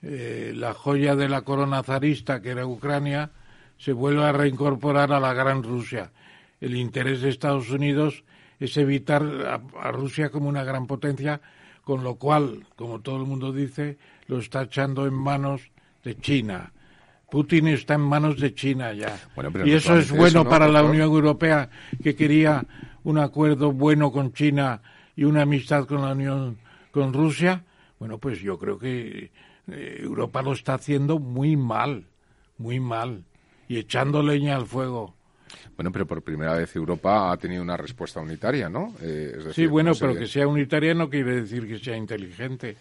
eh, 0.03 0.53
la 0.55 0.75
joya 0.75 1.15
de 1.15 1.27
la 1.27 1.41
corona 1.41 1.81
zarista, 1.81 2.39
que 2.39 2.51
era 2.51 2.67
Ucrania, 2.67 3.31
se 3.79 3.93
vuelva 3.93 4.29
a 4.29 4.31
reincorporar 4.31 5.11
a 5.11 5.19
la 5.19 5.33
gran 5.33 5.63
Rusia. 5.63 6.11
El 6.61 6.75
interés 6.75 7.21
de 7.21 7.29
Estados 7.29 7.71
Unidos 7.71 8.23
es 8.59 8.77
evitar 8.77 9.23
a 9.81 9.91
Rusia 9.91 10.29
como 10.29 10.47
una 10.49 10.63
gran 10.63 10.85
potencia 10.85 11.41
con 11.85 12.03
lo 12.03 12.15
cual, 12.15 12.65
como 12.75 12.99
todo 12.99 13.17
el 13.17 13.25
mundo 13.25 13.53
dice, 13.53 13.97
lo 14.27 14.39
está 14.39 14.63
echando 14.63 15.07
en 15.07 15.13
manos 15.13 15.71
de 16.03 16.17
China. 16.17 16.73
Putin 17.29 17.67
está 17.67 17.93
en 17.93 18.01
manos 18.01 18.39
de 18.39 18.53
China 18.53 18.91
ya. 18.91 19.17
y 19.63 19.71
eso 19.71 19.97
es 19.97 20.11
bueno 20.11 20.47
para 20.49 20.67
la 20.67 20.83
Unión 20.83 21.05
Europea, 21.05 21.69
que 22.03 22.15
quería 22.15 22.65
un 23.03 23.19
acuerdo 23.19 23.71
bueno 23.71 24.11
con 24.11 24.33
China 24.33 24.81
y 25.15 25.23
una 25.23 25.43
amistad 25.43 25.85
con 25.85 26.01
la 26.01 26.13
Unión, 26.13 26.57
con 26.91 27.13
Rusia. 27.13 27.63
Bueno, 27.99 28.17
pues 28.17 28.41
yo 28.41 28.57
creo 28.57 28.79
que 28.79 29.31
eh, 29.67 29.97
Europa 30.01 30.41
lo 30.41 30.53
está 30.53 30.73
haciendo 30.73 31.19
muy 31.19 31.55
mal, 31.55 32.07
muy 32.57 32.79
mal, 32.79 33.23
y 33.67 33.77
echando 33.77 34.23
leña 34.23 34.55
al 34.55 34.65
fuego. 34.65 35.14
Bueno, 35.75 35.91
pero 35.91 36.05
por 36.05 36.21
primera 36.21 36.53
vez 36.53 36.73
Europa 36.75 37.31
ha 37.31 37.37
tenido 37.37 37.61
una 37.61 37.75
respuesta 37.75 38.21
unitaria, 38.21 38.69
¿no? 38.69 38.93
Eh, 39.01 39.37
sí, 39.53 39.65
bueno, 39.65 39.91
pero 39.99 40.15
que 40.15 40.27
sea 40.27 40.47
unitaria 40.47 40.93
no 40.93 41.09
quiere 41.09 41.41
decir 41.41 41.67
que 41.67 41.79
sea 41.79 41.97
inteligente. 41.97 42.77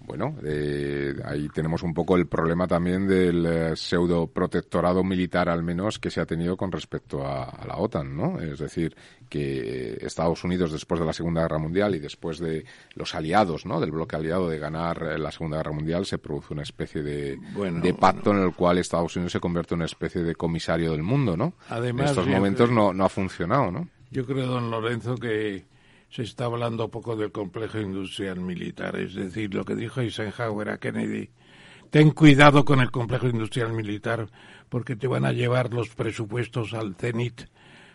Bueno, 0.00 0.36
eh, 0.44 1.14
ahí 1.24 1.48
tenemos 1.48 1.82
un 1.82 1.92
poco 1.92 2.16
el 2.16 2.26
problema 2.26 2.66
también 2.66 3.06
del 3.06 3.44
eh, 3.44 3.76
pseudo 3.76 4.26
protectorado 4.26 5.02
militar, 5.02 5.48
al 5.48 5.62
menos, 5.62 5.98
que 5.98 6.10
se 6.10 6.20
ha 6.20 6.26
tenido 6.26 6.56
con 6.56 6.70
respecto 6.70 7.26
a, 7.26 7.64
la 7.66 7.76
OTAN, 7.76 8.16
¿no? 8.16 8.40
Es 8.40 8.60
decir, 8.60 8.96
que 9.28 9.98
Estados 10.00 10.44
Unidos, 10.44 10.72
después 10.72 11.00
de 11.00 11.06
la 11.06 11.12
Segunda 11.12 11.42
Guerra 11.42 11.58
Mundial 11.58 11.94
y 11.94 11.98
después 11.98 12.38
de 12.38 12.64
los 12.94 13.14
aliados, 13.14 13.66
¿no? 13.66 13.80
Del 13.80 13.90
bloque 13.90 14.16
aliado 14.16 14.48
de 14.48 14.58
ganar 14.58 15.02
eh, 15.02 15.18
la 15.18 15.32
Segunda 15.32 15.58
Guerra 15.58 15.72
Mundial, 15.72 16.06
se 16.06 16.18
produce 16.18 16.54
una 16.54 16.62
especie 16.62 17.02
de, 17.02 17.38
pacto 17.98 18.30
en 18.30 18.42
el 18.42 18.54
cual 18.54 18.78
Estados 18.78 19.14
Unidos 19.16 19.32
se 19.32 19.40
convierte 19.40 19.74
en 19.74 19.80
una 19.80 19.86
especie 19.86 20.22
de 20.22 20.34
comisario 20.34 20.92
del 20.92 21.02
mundo, 21.02 21.36
¿no? 21.36 21.54
Además, 21.68 22.04
en 22.04 22.08
estos 22.10 22.28
momentos 22.28 22.70
no, 22.70 22.92
no 22.92 23.04
ha 23.04 23.08
funcionado, 23.08 23.70
¿no? 23.70 23.88
Yo 24.10 24.24
creo, 24.24 24.46
don 24.46 24.70
Lorenzo, 24.70 25.16
que 25.16 25.66
se 26.10 26.22
está 26.22 26.46
hablando 26.46 26.90
poco 26.90 27.16
del 27.16 27.32
complejo 27.32 27.78
industrial 27.78 28.40
militar, 28.40 28.96
es 28.96 29.14
decir, 29.14 29.54
lo 29.54 29.64
que 29.64 29.74
dijo 29.74 30.00
Eisenhower 30.00 30.70
a 30.70 30.78
Kennedy. 30.78 31.30
Ten 31.90 32.10
cuidado 32.10 32.64
con 32.64 32.80
el 32.80 32.90
complejo 32.90 33.28
industrial 33.28 33.72
militar 33.72 34.28
porque 34.68 34.96
te 34.96 35.06
van 35.06 35.24
a 35.24 35.32
llevar 35.32 35.72
los 35.72 35.88
presupuestos 35.90 36.74
al 36.74 36.94
cenit 36.96 37.42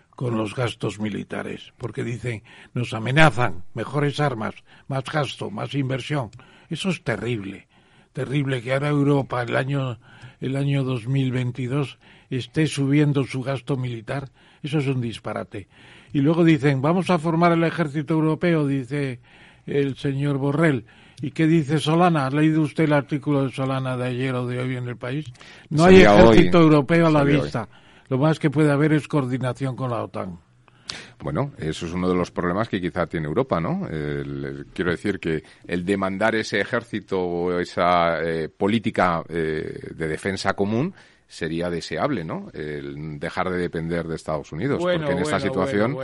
con 0.10 0.38
los 0.38 0.56
gastos 0.56 1.00
militares, 1.00 1.74
porque 1.78 2.04
dicen, 2.04 2.44
nos 2.74 2.94
amenazan, 2.94 3.64
mejores 3.74 4.20
armas, 4.20 4.56
más 4.88 5.04
gasto, 5.06 5.50
más 5.50 5.74
inversión. 5.74 6.30
Eso 6.70 6.90
es 6.90 7.04
terrible, 7.04 7.68
terrible 8.14 8.62
que 8.62 8.74
ahora 8.74 8.90
Europa 8.90 9.42
el 9.42 9.56
año 9.56 10.00
el 10.44 10.58
año 10.58 10.84
2022 10.84 12.00
esté 12.30 12.68
subiendo 12.68 13.24
su 13.24 13.42
gasto 13.44 13.78
militar. 13.78 14.30
Eso 14.62 14.80
es 14.80 14.88
un 14.88 15.00
disparate. 15.00 15.70
Y 16.14 16.22
luego 16.22 16.44
dicen, 16.44 16.82
vamos 16.82 17.10
a 17.10 17.18
formar 17.18 17.52
el 17.52 17.64
ejército 17.64 18.14
europeo, 18.14 18.68
dice 18.68 19.20
el 19.66 19.98
señor 19.98 20.38
Borrell. 20.38 20.86
¿Y 21.22 21.32
qué 21.32 21.48
dice 21.48 21.80
Solana? 21.80 22.28
¿Ha 22.28 22.30
leído 22.30 22.62
usted 22.62 22.84
el 22.84 22.94
artículo 22.94 23.46
de 23.46 23.52
Solana 23.52 23.98
de 23.98 24.06
ayer 24.06 24.36
o 24.36 24.46
de 24.46 24.60
hoy 24.60 24.76
en 24.76 24.88
el 24.88 24.98
país? 24.98 25.26
No 25.70 25.86
hay 25.86 26.02
ejército 26.02 26.62
europeo 26.62 27.08
a 27.08 27.12
la 27.12 27.24
vista. 27.24 27.68
Lo 28.10 28.18
más 28.18 28.40
que 28.40 28.50
puede 28.50 28.72
haber 28.72 28.94
es 28.94 29.08
coordinación 29.08 29.76
con 29.76 29.90
la 29.90 30.04
OTAN. 30.04 30.38
Bueno, 31.20 31.54
eso 31.58 31.86
es 31.86 31.94
uno 31.94 32.10
de 32.10 32.16
los 32.16 32.30
problemas 32.30 32.70
que 32.70 32.82
quizá 32.82 33.08
tiene 33.08 33.28
Europa, 33.28 33.60
¿no? 33.60 33.88
quiero 34.74 34.92
decir 34.92 35.20
que 35.20 35.44
el 35.66 35.86
demandar 35.86 36.36
ese 36.36 36.60
ejército 36.60 37.20
o 37.20 37.60
esa 37.60 38.22
eh, 38.22 38.50
política 38.50 39.24
eh, 39.30 39.90
de 39.96 40.08
defensa 40.08 40.54
común 40.54 40.94
sería 41.34 41.68
deseable, 41.70 42.24
¿no? 42.24 42.50
El 42.54 43.20
dejar 43.20 43.50
de 43.50 43.58
depender 43.58 44.08
de 44.08 44.16
Estados 44.16 44.52
Unidos, 44.52 44.78
porque 44.80 45.12
en 45.12 45.18
esta 45.18 45.40
situación, 45.40 45.98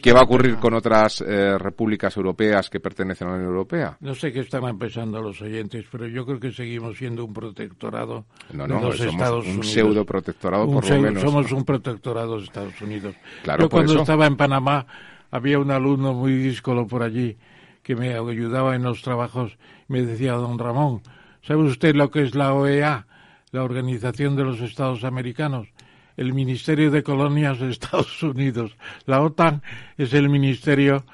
qué, 0.00 0.12
va 0.12 0.20
a 0.20 0.22
ocurrir 0.22 0.56
con 0.56 0.74
otras 0.74 1.20
eh, 1.20 1.58
repúblicas 1.58 2.16
europeas 2.16 2.70
que 2.70 2.78
pertenecen 2.78 3.26
a 3.26 3.30
la 3.32 3.36
Unión 3.38 3.50
Europea? 3.50 3.96
No 3.98 4.14
sé 4.14 4.32
qué 4.32 4.40
están 4.40 4.62
empezando 4.64 5.20
los 5.20 5.42
oyentes, 5.42 5.84
pero 5.90 6.06
yo 6.06 6.24
creo 6.24 6.38
que 6.38 6.52
seguimos 6.52 6.96
siendo 6.96 7.24
un 7.24 7.32
protectorado 7.32 8.24
no, 8.52 8.68
no, 8.68 8.76
de 8.76 8.82
los 8.82 9.00
Estados 9.00 9.46
un 9.48 9.64
pseudo 9.64 10.04
protectorado 10.04 10.70
por 10.70 10.88
lo 10.88 11.00
menos. 11.00 11.20
Somos 11.20 11.50
un 11.50 11.64
protectorado 11.64 12.38
de 12.38 12.44
Estados 12.44 12.80
Unidos. 12.80 13.16
Claro, 13.42 13.64
yo 13.64 13.68
cuando 13.68 13.98
estaba 13.98 14.26
en 14.26 14.36
Panamá 14.36 14.86
había 15.32 15.58
un 15.58 15.72
alumno 15.72 16.14
muy 16.14 16.36
díscolo 16.36 16.86
por 16.86 17.02
allí 17.02 17.36
que 17.82 17.96
me 17.96 18.14
ayudaba 18.14 18.76
en 18.76 18.84
los 18.84 19.02
trabajos. 19.02 19.58
Me 19.88 20.02
decía, 20.02 20.34
don 20.34 20.56
Ramón, 20.56 21.02
¿sabe 21.42 21.62
usted 21.62 21.96
lo 21.96 22.12
que 22.12 22.22
es 22.22 22.36
la 22.36 22.54
OEA? 22.54 23.06
La 23.52 23.62
Organización 23.62 24.34
de 24.34 24.44
los 24.44 24.60
Estados 24.60 25.04
Americanos, 25.04 25.68
el 26.16 26.32
Ministerio 26.32 26.90
de 26.90 27.02
Colonias 27.02 27.60
de 27.60 27.70
Estados 27.70 28.22
Unidos. 28.22 28.76
La 29.04 29.20
OTAN 29.20 29.62
es 29.98 30.14
el 30.14 30.30
Ministerio 30.30 31.04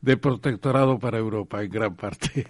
de 0.00 0.16
protectorado 0.16 0.96
para 1.00 1.18
Europa 1.18 1.60
en 1.60 1.70
gran 1.70 1.96
parte. 1.96 2.46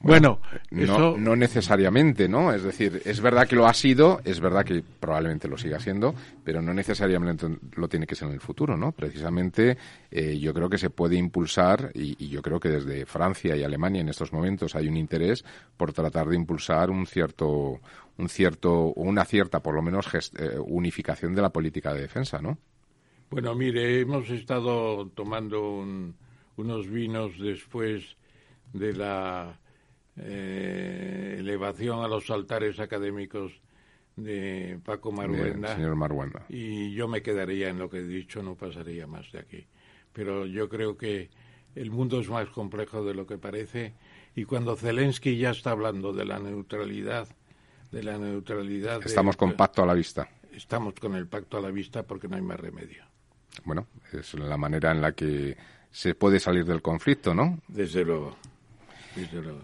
Bueno, 0.00 0.40
no, 0.70 1.36
necesariamente, 1.36 2.28
¿no? 2.28 2.52
Es 2.52 2.62
decir, 2.62 3.02
es 3.04 3.20
verdad 3.20 3.46
que 3.46 3.56
lo 3.56 3.66
ha 3.66 3.74
sido, 3.74 4.20
es 4.24 4.40
verdad 4.40 4.64
que 4.64 4.82
probablemente 4.98 5.48
lo 5.48 5.58
siga 5.58 5.78
siendo, 5.78 6.14
pero 6.44 6.60
no 6.60 6.72
necesariamente 6.72 7.46
lo 7.76 7.88
tiene 7.88 8.06
que 8.06 8.14
ser 8.14 8.28
en 8.28 8.34
el 8.34 8.40
futuro, 8.40 8.76
¿no? 8.76 8.92
Precisamente 8.92 9.76
eh, 10.10 10.38
yo 10.38 10.54
creo 10.54 10.68
que 10.68 10.78
se 10.78 10.90
puede 10.90 11.16
impulsar 11.16 11.90
y, 11.94 12.16
y, 12.24 12.28
yo 12.28 12.42
creo 12.42 12.58
que 12.58 12.68
desde 12.68 13.06
Francia 13.06 13.56
y 13.56 13.62
Alemania 13.62 14.00
en 14.00 14.08
estos 14.08 14.32
momentos 14.32 14.74
hay 14.74 14.88
un 14.88 14.96
interés 14.96 15.44
por 15.76 15.92
tratar 15.92 16.28
de 16.28 16.36
impulsar 16.36 16.90
un 16.90 17.06
cierto 17.06 17.80
un 18.18 18.28
cierto 18.28 18.92
una 18.94 19.24
cierta 19.24 19.62
por 19.62 19.74
lo 19.74 19.82
menos 19.82 20.06
eh, 20.14 20.58
unificación 20.58 21.34
de 21.34 21.42
la 21.42 21.50
política 21.50 21.94
de 21.94 22.02
defensa, 22.02 22.40
¿no? 22.40 22.58
Bueno, 23.30 23.54
mire, 23.54 24.00
hemos 24.00 24.30
estado 24.30 25.08
tomando 25.08 25.84
unos 26.56 26.88
vinos 26.88 27.38
después 27.38 28.16
de 28.72 28.94
la 28.94 29.60
eh, 30.16 31.36
elevación 31.38 32.02
a 32.02 32.08
los 32.08 32.30
altares 32.30 32.80
académicos 32.80 33.52
de 34.16 34.80
Paco 34.84 35.12
Maruenda. 35.12 35.74
señor 35.74 35.94
Maruenda. 35.94 36.46
Y 36.48 36.92
yo 36.94 37.06
me 37.06 37.22
quedaría 37.22 37.68
en 37.68 37.78
lo 37.78 37.88
que 37.88 37.98
he 37.98 38.06
dicho, 38.06 38.42
no 38.42 38.56
pasaría 38.56 39.06
más 39.06 39.30
de 39.30 39.38
aquí. 39.38 39.66
Pero 40.12 40.46
yo 40.46 40.68
creo 40.68 40.96
que 40.96 41.30
el 41.74 41.90
mundo 41.90 42.20
es 42.20 42.28
más 42.28 42.48
complejo 42.48 43.04
de 43.04 43.14
lo 43.14 43.26
que 43.26 43.38
parece 43.38 43.94
y 44.34 44.44
cuando 44.44 44.74
Zelensky 44.74 45.36
ya 45.36 45.50
está 45.50 45.70
hablando 45.70 46.12
de 46.12 46.24
la 46.24 46.38
neutralidad 46.38 47.28
de 47.90 48.02
la 48.02 48.18
neutralidad. 48.18 49.00
Estamos 49.04 49.36
con 49.36 49.54
pacto 49.54 49.82
a 49.82 49.86
la 49.86 49.94
vista. 49.94 50.28
Estamos 50.52 50.94
con 50.94 51.14
el 51.14 51.26
pacto 51.26 51.58
a 51.58 51.60
la 51.60 51.70
vista 51.70 52.02
porque 52.02 52.28
no 52.28 52.36
hay 52.36 52.42
más 52.42 52.58
remedio. 52.58 53.04
Bueno, 53.64 53.86
es 54.12 54.34
la 54.34 54.56
manera 54.56 54.92
en 54.92 55.00
la 55.00 55.12
que 55.12 55.56
se 55.90 56.14
puede 56.14 56.40
salir 56.40 56.64
del 56.64 56.82
conflicto, 56.82 57.34
¿no? 57.34 57.58
Desde 57.68 58.04
luego. 58.04 58.36
Desde 59.14 59.40
luego. 59.40 59.60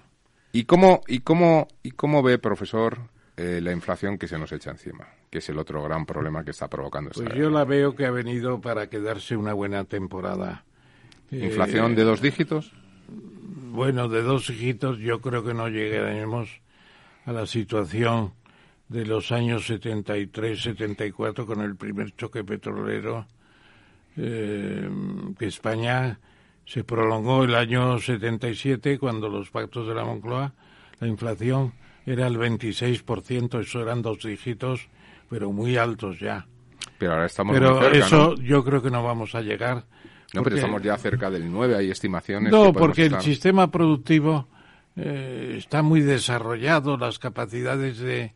¿Y 0.53 0.65
cómo, 0.65 1.03
y 1.09 1.21
cómo, 1.21 1.69
y 1.83 1.91
cómo 1.91 2.23
ve, 2.23 2.39
profesor, 2.39 2.99
eh, 3.37 3.61
la 3.63 3.73
inflación 3.73 4.19
que 4.19 4.29
se 4.29 4.39
nos 4.39 4.53
echa 4.53 4.71
encima? 4.71 5.09
Que 5.31 5.39
es 5.39 5.49
el 5.49 5.59
otro 5.59 5.83
gran 5.83 6.07
problema 6.07 6.45
que 6.45 6.53
está 6.53 6.69
provocando 6.69 7.11
esta 7.11 7.25
Pues 7.25 7.37
yo 7.37 7.51
la 7.51 7.65
veo 7.65 7.95
que 7.95 8.07
ha 8.07 8.11
venido 8.11 8.61
para 8.61 8.89
quedarse 8.89 9.37
una 9.37 9.53
buena 9.53 9.85
temporada. 9.85 10.65
¿Inflación 11.31 11.97
de 11.97 12.05
dos 12.05 12.21
dígitos? 12.21 12.73
Bueno, 13.09 14.09
de 14.09 14.23
dos 14.23 14.47
dígitos 14.47 14.99
yo 14.99 15.21
creo 15.21 15.45
que 15.45 15.55
no 15.55 15.69
llegaremos 15.69 16.61
a 17.25 17.33
la 17.33 17.47
situación 17.47 18.33
de 18.89 19.07
los 19.07 19.33
años 19.33 19.69
73-74 19.71 21.47
con 21.47 21.61
el 21.61 21.77
primer 21.77 22.15
choque 22.17 22.45
petrolero, 22.45 23.27
eh, 24.17 24.89
que 25.39 25.47
España 25.47 26.19
se 26.67 26.85
prolongó 26.85 27.45
el 27.45 27.55
año 27.55 27.99
77 27.99 28.99
cuando 28.99 29.29
los 29.29 29.51
pactos 29.51 29.87
de 29.87 29.95
la 29.95 30.05
Moncloa 30.05 30.53
la 31.01 31.09
inflación 31.09 31.73
era 32.07 32.27
el 32.27 32.37
26%, 32.39 33.61
eso 33.61 33.81
eran 33.83 34.03
dos 34.03 34.19
dígitos, 34.23 34.89
pero 35.29 35.51
muy 35.53 35.77
altos 35.77 36.21
ya. 36.21 36.47
Pero 36.99 37.13
ahora 37.15 37.27
estamos 37.27 37.55
Pero 37.55 37.75
muy 37.75 37.83
cerca, 37.85 37.99
eso 38.07 38.35
¿no? 38.37 38.43
yo 38.43 38.63
creo 38.65 38.83
que 38.83 38.91
no 38.91 39.03
vamos 39.03 39.35
a 39.35 39.41
llegar. 39.41 39.77
No, 40.33 40.43
porque- 40.43 40.45
pero 40.45 40.57
estamos 40.57 40.83
ya 40.83 40.97
cerca 40.99 41.31
del 41.31 41.51
9, 41.51 41.77
hay 41.77 41.91
estimaciones. 41.91 42.53
No, 42.53 42.73
porque 42.73 43.07
el 43.07 43.21
sistema 43.21 43.71
productivo 43.71 44.49
eh, 44.97 45.57
está 45.59 45.83
muy 45.83 46.01
desarrollado, 46.01 46.97
las 46.97 47.19
capacidades 47.19 47.99
de, 47.99 48.33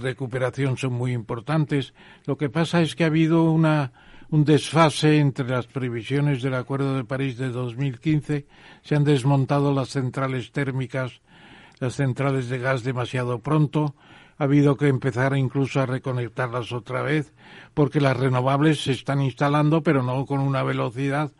recuperación 0.00 0.76
son 0.76 0.94
muy 0.94 1.12
importantes. 1.12 1.92
Lo 2.24 2.36
que 2.38 2.48
pasa 2.48 2.80
es 2.80 2.94
que 2.94 3.04
ha 3.04 3.08
habido 3.08 3.44
una, 3.44 3.92
un 4.30 4.44
desfase 4.44 5.18
entre 5.18 5.48
las 5.48 5.66
previsiones 5.66 6.42
del 6.42 6.54
Acuerdo 6.54 6.96
de 6.96 7.04
París 7.04 7.36
de 7.36 7.50
2015. 7.50 8.46
Se 8.82 8.94
han 8.94 9.04
desmontado 9.04 9.74
las 9.74 9.90
centrales 9.90 10.52
térmicas, 10.52 11.20
las 11.80 11.96
centrales 11.96 12.48
de 12.48 12.58
gas 12.58 12.82
demasiado 12.84 13.40
pronto. 13.40 13.94
Ha 14.38 14.44
habido 14.44 14.76
que 14.76 14.86
empezar 14.86 15.36
incluso 15.36 15.80
a 15.80 15.86
reconectarlas 15.86 16.70
otra 16.72 17.02
vez, 17.02 17.34
porque 17.74 18.00
las 18.00 18.16
renovables 18.16 18.84
se 18.84 18.92
están 18.92 19.20
instalando, 19.20 19.82
pero 19.82 20.04
no 20.04 20.24
con 20.24 20.38
una 20.38 20.62
velocidad 20.62 21.32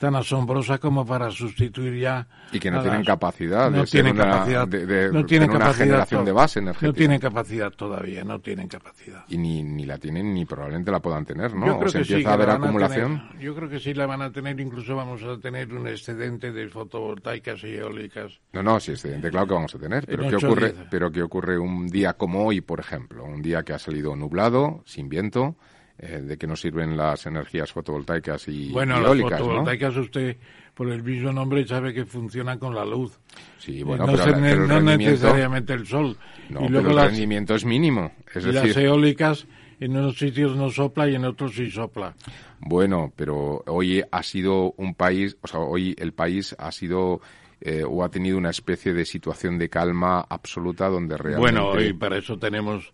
tan 0.00 0.16
asombrosa 0.16 0.78
como 0.78 1.04
para 1.04 1.30
sustituir 1.30 2.00
ya 2.00 2.26
Y 2.52 2.58
que 2.58 2.70
no 2.70 2.80
tienen 2.80 3.04
capacidad 3.04 3.70
no 3.70 3.80
de 3.82 3.84
tienen 3.86 4.14
una- 4.14 4.24
capacidad 4.30 4.66
de- 4.66 4.86
de 4.86 5.12
no 5.12 5.26
tienen 5.26 5.50
una 5.50 5.58
capacidad 5.58 5.84
generación 5.84 6.24
de 6.24 6.32
base 6.32 6.60
no 6.62 6.70
energética. 6.70 6.96
tienen 6.96 7.20
capacidad 7.20 7.70
todavía 7.70 8.24
no 8.24 8.40
tienen 8.40 8.66
capacidad 8.66 9.24
Y 9.28 9.36
ni, 9.36 9.62
ni 9.62 9.84
la 9.84 9.98
tienen 9.98 10.32
ni 10.32 10.46
probablemente 10.46 10.90
la 10.90 11.00
puedan 11.00 11.26
tener, 11.26 11.54
¿no? 11.54 11.66
yo 11.66 11.74
o 11.76 11.78
creo 11.80 11.90
se 11.90 11.98
que 11.98 12.04
sí 12.06 12.12
empieza 12.14 12.34
que 12.38 12.42
a 12.42 12.46
van 12.46 12.62
acumulación. 12.64 13.28
tener. 13.28 13.42
yo 13.44 13.54
creo 13.54 13.68
que 13.68 13.78
sí 13.78 13.92
la 13.92 14.06
van 14.06 14.22
a 14.22 14.32
tener 14.32 14.58
incluso 14.58 14.96
vamos 14.96 15.22
a 15.22 15.38
tener 15.38 15.70
un 15.74 15.86
excedente 15.86 16.50
de 16.50 16.66
fotovoltaicas 16.70 17.62
y 17.64 17.74
eólicas 17.74 18.40
No, 18.54 18.62
no, 18.62 18.80
sí, 18.80 18.92
excedente, 18.92 19.28
claro 19.30 19.48
que 19.48 19.54
vamos 19.54 19.74
a 19.74 19.78
tener. 19.78 20.06
Pero 20.06 20.26
¿qué 20.30 20.36
ocurre? 20.46 20.74
Pero 20.90 21.12
¿qué 21.12 21.22
ocurre 21.22 21.58
un 21.58 21.88
día 21.88 22.14
como 22.14 22.46
hoy, 22.46 22.62
por 22.62 22.80
ejemplo? 22.80 23.22
Un 23.24 23.42
día 23.42 23.62
que 23.64 23.74
ha 23.74 23.78
salido 23.78 24.16
nublado, 24.16 24.82
sin 24.86 25.10
viento, 25.10 25.56
eh, 26.02 26.20
¿de 26.22 26.38
qué 26.38 26.46
nos 26.46 26.60
sirven 26.60 26.96
las 26.96 27.26
energías 27.26 27.70
fotovoltaicas 27.72 28.48
y, 28.48 28.70
bueno 28.70 28.96
las 29.00 29.06
eólicas, 29.08 29.40
no? 29.40 29.46
fotovoltaicas 29.46 29.96
usted 29.96 30.36
por 30.74 30.90
el 30.90 31.02
mismo 31.02 31.32
nombre 31.32 31.66
sabe 31.66 31.92
que 31.92 32.06
funcionan 32.06 32.58
con 32.58 32.74
la 32.74 32.84
luz 32.84 33.18
Sí, 33.58 33.78
Y 33.80 33.82
bueno, 33.82 34.06
no, 34.06 34.12
pero, 34.12 34.24
se- 34.24 34.30
la- 34.30 34.36
pero 34.40 34.62
el 34.62 34.68
no 34.68 34.74
rendimiento, 34.76 35.10
necesariamente 35.10 35.72
el 35.74 35.86
sol 35.86 36.16
no, 36.48 36.64
y 36.64 36.68
pero 36.68 36.88
el 36.90 36.96
las, 36.96 37.06
rendimiento 37.06 37.54
es 37.54 37.64
mínimo. 37.64 38.12
Es 38.34 38.44
y 38.46 38.52
las 38.52 38.76
eólicas 38.76 39.46
en 39.78 39.96
unos 39.96 40.18
sitios 40.18 40.56
no 40.56 40.70
sopla 40.70 41.08
y 41.08 41.14
en 41.14 41.24
otros 41.24 41.54
sí 41.54 41.70
sopla 41.70 42.14
Bueno, 42.60 43.12
pero 43.16 43.62
hoy 43.66 44.02
ha 44.10 44.22
sido 44.22 44.72
un 44.78 44.94
país, 44.94 45.36
o 45.42 45.46
sea, 45.48 45.60
hoy 45.60 45.94
el 45.98 46.12
país 46.12 46.54
ha 46.58 46.70
sido 46.72 47.20
eh, 47.62 47.84
o 47.86 48.02
ha 48.02 48.08
tenido 48.10 48.38
una 48.38 48.48
especie 48.50 48.94
de 48.94 49.04
situación 49.04 49.58
de 49.58 49.68
calma 49.68 50.24
absoluta 50.28 50.88
donde 50.88 51.18
realmente... 51.18 51.60
Bueno, 51.60 51.80
y 51.80 51.92
para 51.92 52.16
eso 52.16 52.38
tenemos 52.38 52.92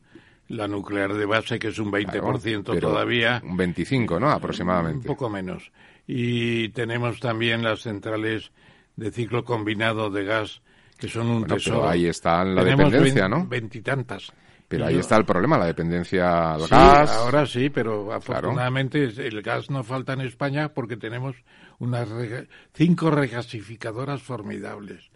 la 0.49 0.69
nuclear 0.69 1.13
de 1.15 1.27
base, 1.27 1.59
que 1.59 1.69
es 1.69 1.79
un 1.79 1.91
20% 1.91 2.63
Claro, 2.65 2.81
todavía, 2.81 3.43
Un 3.45 3.57
25, 3.57 4.21
¿no? 4.21 4.27
un 4.27 4.33
Aproximadamente. 4.33 5.07
poco 5.09 5.29
menos. 5.29 5.73
Y 6.07 6.69
tenemos 6.71 7.19
también 7.21 7.63
las 7.65 7.81
centrales 7.81 8.53
de 8.97 9.11
ciclo 9.11 9.45
combinado 9.45 10.09
de 10.11 10.25
gas, 10.25 10.63
que 10.99 11.09
son 11.09 11.27
un 11.27 11.41
Bueno, 11.41 11.55
tesoro. 11.57 11.79
pero 11.81 11.91
ahí 11.91 12.07
está 12.07 12.45
la 12.45 12.63
Tenemos 12.63 12.91
dependencia, 12.93 13.29
¿no? 13.29 13.47
Veintitantas. 13.47 14.33
Pero 14.69 14.85
Y 14.85 14.89
ahí 14.89 14.95
yo- 14.95 15.01
está 15.01 15.17
el 15.17 15.25
problema, 15.25 15.59
la 15.59 15.67
dependencia 15.67 16.55
al 16.55 16.63
Sí, 16.63 16.71
gas. 16.71 17.11
ahora 17.11 17.47
sí, 17.47 17.71
pero 17.71 18.13
afortunadamente 18.13 19.05
el 19.05 19.43
gas 19.43 19.71
no 19.71 19.85
falta 19.85 20.13
en 20.15 20.23
España 20.23 20.71
porque 20.75 20.97
tenemos 20.97 21.37
unas 21.79 22.09
rega- 22.09 22.47
cinco 22.73 23.11
regasificadoras 23.13 24.23
formidables 24.23 25.11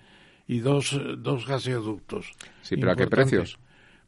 y 0.46 0.60
dos, 0.60 1.00
dos 1.18 1.46
gaseoductos. 1.46 2.30
Sí, 2.62 2.76
pero 2.76 2.92
¿a 2.92 2.96
qué 2.96 3.06
precios? 3.08 3.58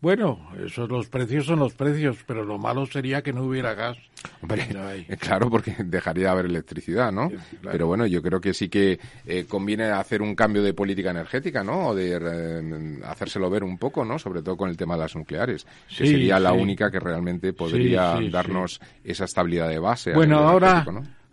Bueno, 0.03 0.41
esos 0.63 0.91
los 0.91 1.07
precios 1.07 1.47
son 1.47 1.61
los 1.61 1.75
precios, 1.75 2.17
pero 2.27 2.45
lo 2.45 2.59
malo 2.59 2.87
sería 2.87 3.23
que 3.23 3.33
no 3.33 3.45
hubiera 3.45 3.73
gas. 3.75 3.97
Hombre, 4.43 4.67
no 4.75 5.17
claro, 5.21 5.49
porque 5.49 5.77
dejaría 5.79 6.25
de 6.25 6.31
haber 6.31 6.47
electricidad, 6.47 7.13
¿no? 7.13 7.31
Sí, 7.31 7.37
claro. 7.61 7.71
Pero 7.71 7.87
bueno, 7.87 8.05
yo 8.07 8.21
creo 8.21 8.41
que 8.41 8.53
sí 8.53 8.69
que 8.69 8.99
eh, 9.25 9.47
conviene 9.49 9.85
hacer 9.85 10.21
un 10.21 10.35
cambio 10.35 10.61
de 10.65 10.75
política 10.75 11.13
energética, 11.13 11.63
¿no? 11.63 11.87
O 11.91 11.95
de 11.95 12.19
eh, 12.21 13.01
hacérselo 13.07 13.49
ver 13.49 13.63
un 13.63 13.79
poco, 13.79 14.05
¿no? 14.05 14.19
Sobre 14.19 14.43
todo 14.43 14.57
con 14.57 14.69
el 14.71 14.77
tema 14.77 14.95
de 14.97 15.03
las 15.03 15.15
nucleares, 15.15 15.65
que 15.89 16.05
Sí, 16.05 16.11
sería 16.11 16.41
la 16.41 16.53
única 16.53 16.91
que 16.91 16.99
realmente 16.99 17.53
podría 17.53 18.19
darnos 18.29 18.81
esa 19.05 19.25
estabilidad 19.27 19.69
de 19.69 19.79
base. 19.79 20.15
Bueno, 20.15 20.39
ahora, 20.39 20.85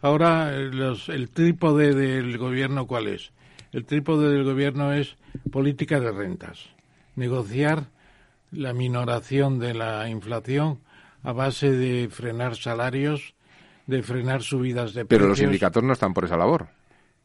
ahora 0.03 0.55
eh, 0.55 0.69
los- 0.71 1.09
el 1.09 1.31
trípode 1.31 1.95
del 1.95 2.37
gobierno, 2.37 2.85
¿cuál 2.85 3.07
es? 3.07 3.31
El 3.71 3.85
trípode 3.85 4.31
del 4.31 4.43
gobierno 4.43 4.93
es 4.93 5.15
política 5.51 5.99
de 5.99 6.11
rentas. 6.11 6.59
Negociar 7.15 7.85
la 8.51 8.73
minoración 8.73 9.59
de 9.59 9.73
la 9.73 10.09
inflación 10.09 10.79
a 11.23 11.33
base 11.33 11.71
de 11.71 12.09
frenar 12.09 12.55
salarios, 12.55 13.35
de 13.87 14.03
frenar 14.03 14.41
subidas 14.41 14.93
de 14.93 15.05
Pero 15.05 15.25
precios. 15.25 15.29
los 15.29 15.39
sindicatos 15.39 15.83
no 15.83 15.93
están 15.93 16.13
por 16.13 16.25
esa 16.25 16.37
labor. 16.37 16.69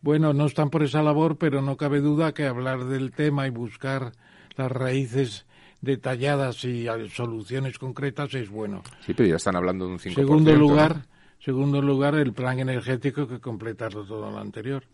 Bueno, 0.01 0.35
no 0.35 0.47
están 0.47 0.71
por 0.71 0.83
esa 0.83 1.03
labor, 1.03 1.39
pero 1.39 1.63
no 1.63 1.77
cabe 1.77 2.01
duda 2.01 2.35
que 2.35 2.47
hablar 2.47 2.85
del 2.85 3.13
tema 3.13 3.47
y 3.47 3.51
buscar 3.51 4.13
las 4.57 4.71
raíces 4.71 5.47
detalladas 5.81 6.65
y 6.65 6.87
soluciones 7.11 7.79
concretas 7.79 8.35
es 8.35 8.51
bueno. 8.51 8.83
Sí, 9.05 9.15
pero 9.15 9.29
ya 9.29 9.37
están 9.37 9.57
hablando 9.57 9.87
de 9.87 9.93
un 9.93 9.99
5%. 9.99 10.15
Segundo 10.15 10.53
¿no? 10.53 10.59
lugar, 10.59 11.07
segundo 11.39 11.81
lugar, 11.81 12.15
el 12.17 12.33
plan 12.33 12.59
energético 12.59 13.29
que 13.29 13.41
completarlo 13.41 14.05
todo 14.05 14.31
lo 14.31 14.39
anterior. 14.39 14.85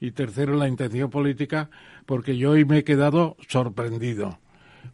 Y 0.00 0.10
tercero, 0.10 0.54
la 0.54 0.68
intención 0.68 1.10
política, 1.10 1.70
porque 2.04 2.36
yo 2.36 2.50
hoy 2.50 2.64
me 2.64 2.78
he 2.78 2.84
quedado 2.84 3.36
sorprendido. 3.48 4.38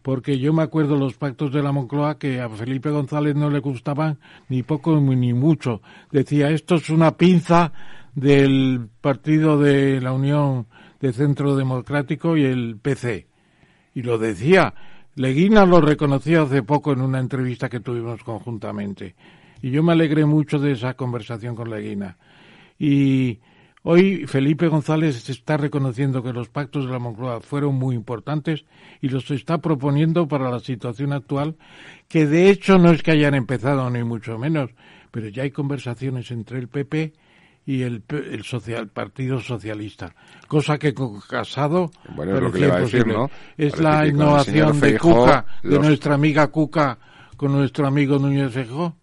Porque 0.01 0.39
yo 0.39 0.53
me 0.53 0.63
acuerdo 0.63 0.97
los 0.97 1.15
pactos 1.15 1.53
de 1.53 1.63
la 1.63 1.73
Moncloa 1.73 2.19
que 2.19 2.41
a 2.41 2.49
Felipe 2.49 2.91
González 2.91 3.35
no 3.35 3.51
le 3.51 3.61
gustaban 3.61 4.19
ni 4.49 4.63
poco 4.63 4.99
ni 5.01 5.33
mucho. 5.33 5.83
Decía, 6.11 6.51
esto 6.51 6.77
es 6.77 6.89
una 6.91 7.17
pinza 7.17 7.73
del 8.15 8.89
partido 9.01 9.59
de 9.59 10.01
la 10.01 10.13
Unión 10.13 10.67
de 11.01 11.13
Centro 11.13 11.57
Democrático 11.57 12.37
y 12.37 12.45
el 12.45 12.79
PC. 12.81 13.27
Y 13.95 14.03
lo 14.03 14.19
decía. 14.19 14.75
Leguina 15.15 15.67
lo 15.67 15.81
reconoció 15.81 16.45
hace 16.45 16.63
poco 16.63 16.93
en 16.93 17.03
una 17.03 17.19
entrevista 17.19 17.69
que 17.69 17.81
tuvimos 17.81 18.23
conjuntamente. 18.25 19.15
Y 19.61 19.71
yo 19.71 19.83
me 19.83 19.93
alegré 19.93 20.25
mucho 20.25 20.59
de 20.59 20.73
esa 20.73 20.95
conversación 20.95 21.55
con 21.55 21.69
Leguina. 21.69 22.17
Y 22.79 23.39
hoy 23.83 24.27
Felipe 24.27 24.69
González 24.69 25.29
está 25.29 25.57
reconociendo 25.57 26.23
que 26.23 26.33
los 26.33 26.49
pactos 26.49 26.87
de 26.87 26.93
la 26.93 26.99
Moncloa 26.99 27.41
fueron 27.41 27.75
muy 27.75 27.95
importantes 27.95 28.65
y 29.01 29.09
los 29.09 29.31
está 29.31 29.59
proponiendo 29.59 30.29
para 30.29 30.51
la 30.51 30.61
situación 30.61 31.13
actual, 31.13 31.57
que 32.09 32.27
de 32.27 32.51
hecho 32.51 32.79
no 32.79 32.91
es 32.91 33.03
que 33.03 33.11
hayan 33.13 33.35
empezado 33.35 33.89
ni 33.91 34.03
mucho 34.05 34.39
menos, 34.39 34.71
pero 35.11 35.29
ya 35.29 35.43
hay 35.43 35.51
conversaciones 35.51 36.31
entre 36.31 36.59
el 36.59 36.69
PP 36.69 37.13
y 37.65 37.83
el, 37.83 38.03
el 38.09 38.43
social, 38.43 38.89
Partido 38.89 39.41
Socialista, 39.41 40.15
cosa 40.49 40.79
que 40.79 40.93
con 40.95 41.21
Casado 41.21 41.91
Bueno, 42.17 42.35
es 42.37 42.43
lo 42.43 42.51
que 42.53 42.59
le 42.59 42.67
va 42.69 42.77
a 42.77 42.81
decir, 42.81 43.01
imposible. 43.01 43.15
¿no? 43.19 43.31
Es 43.57 43.79
la 43.79 44.07
innovación 44.07 44.73
de 44.81 44.89
Feijóo, 44.91 45.15
Cuca, 45.25 45.47
de 45.63 45.71
los- 45.71 45.87
nuestra 45.87 46.15
amiga 46.15 46.49
Cuca 46.49 46.99
con 47.37 47.53
nuestro 47.53 47.87
amigo 47.87 48.19
Núñez 48.19 48.53
Feijóo. 48.53 48.97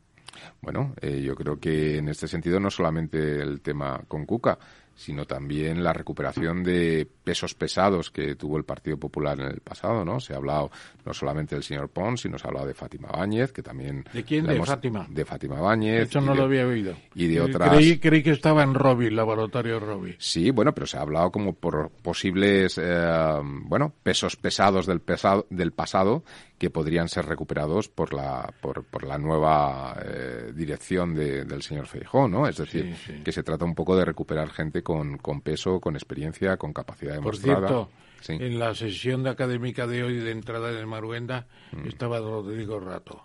Bueno, 0.62 0.94
eh, 1.02 1.22
yo 1.22 1.36
creo 1.36 1.60
que 1.60 1.98
en 1.98 2.10
este 2.10 2.28
sentido 2.28 2.60
no 2.60 2.70
solamente 2.70 3.42
el 3.42 3.62
tema 3.62 4.02
con 4.08 4.26
Cuca, 4.26 4.58
sino 4.94 5.24
también 5.24 5.82
la 5.82 5.94
recuperación 5.94 6.62
de 6.62 7.08
pesos 7.24 7.56
pesados 7.56 8.12
que 8.12 8.36
tuvo 8.36 8.58
el 8.58 8.66
Partido 8.66 8.98
Popular 8.98 9.40
en 9.40 9.46
el 9.48 9.62
pasado, 9.62 10.04
¿no? 10.04 10.20
Se 10.20 10.34
ha 10.34 10.36
hablado 10.36 10.70
no 11.06 11.14
solamente 11.14 11.56
del 11.56 11.64
señor 11.64 11.88
Pons, 11.88 12.20
sino 12.20 12.38
se 12.38 12.46
ha 12.46 12.50
hablado 12.50 12.68
de 12.68 12.74
Fátima 12.74 13.08
Báñez, 13.08 13.54
que 13.54 13.64
también... 13.64 14.04
¿De 14.12 14.26
quién? 14.26 14.46
¿De 14.46 14.62
Fátima? 14.62 15.08
De 15.10 15.24
Fátima 15.24 15.62
Báñez. 15.62 16.10
Eso 16.10 16.20
y 16.20 16.26
no 16.26 16.32
de- 16.34 16.38
lo 16.40 16.44
había 16.44 16.68
oído. 16.68 16.96
y 17.16 17.28
de 17.28 17.36
Eh, 17.36 17.42
otras- 17.42 17.70
Creí, 17.70 17.98
creí 17.98 18.22
que 18.24 18.32
estaba 18.32 18.62
en 18.62 18.74
Robi, 18.74 19.10
laboratorio 19.10 19.80
Robi. 19.80 20.16
Sí, 20.20 20.52
bueno, 20.52 20.74
pero 20.74 20.86
se 20.86 20.98
ha 20.98 21.02
hablado 21.02 21.32
como 21.32 21.54
por 21.54 21.90
posibles, 21.92 22.78
eh, 22.78 23.40
bueno, 23.64 23.94
pesos 24.04 24.36
pesados 24.36 24.86
del, 24.86 25.00
pesado, 25.00 25.48
del 25.50 25.72
pasado 25.72 26.26
que 26.60 26.70
podrían 26.70 27.08
ser 27.10 27.26
recuperados 27.26 27.88
por 27.90 28.14
la, 28.14 28.54
por, 28.62 28.84
por 28.84 29.04
la 29.06 29.18
nueva 29.18 29.98
eh, 30.06 30.52
dirección 30.54 31.16
de- 31.16 31.46
del 31.46 31.62
señor 31.64 31.88
Feijó, 31.88 32.28
¿no? 32.28 32.48
Es 32.48 32.58
decir, 32.58 32.96
Sí, 32.98 33.14
sí. 33.14 33.24
que 33.24 33.32
se 33.32 33.42
trata 33.42 33.66
un 33.66 33.74
poco 33.74 33.96
de 33.96 34.06
recuperar 34.06 34.50
gente 34.50 34.84
con, 34.84 35.18
con 35.18 35.42
peso, 35.42 35.80
con 35.80 35.96
experiencia, 35.96 36.58
con 36.58 36.74
capacidad 36.74 37.16
Por 37.22 37.38
demostrada. 37.38 37.68
cierto, 37.68 37.90
Sí. 38.22 38.34
en 38.34 38.60
la 38.60 38.76
sesión 38.76 39.24
de 39.24 39.30
académica 39.30 39.88
de 39.88 40.04
hoy 40.04 40.18
de 40.20 40.32
entrada 40.32 40.78
en 40.78 40.88
Maruenda 40.90 41.48
Mm. 41.72 41.88
estaba 41.88 42.20
Rodrigo 42.20 42.80
Rato, 42.80 43.24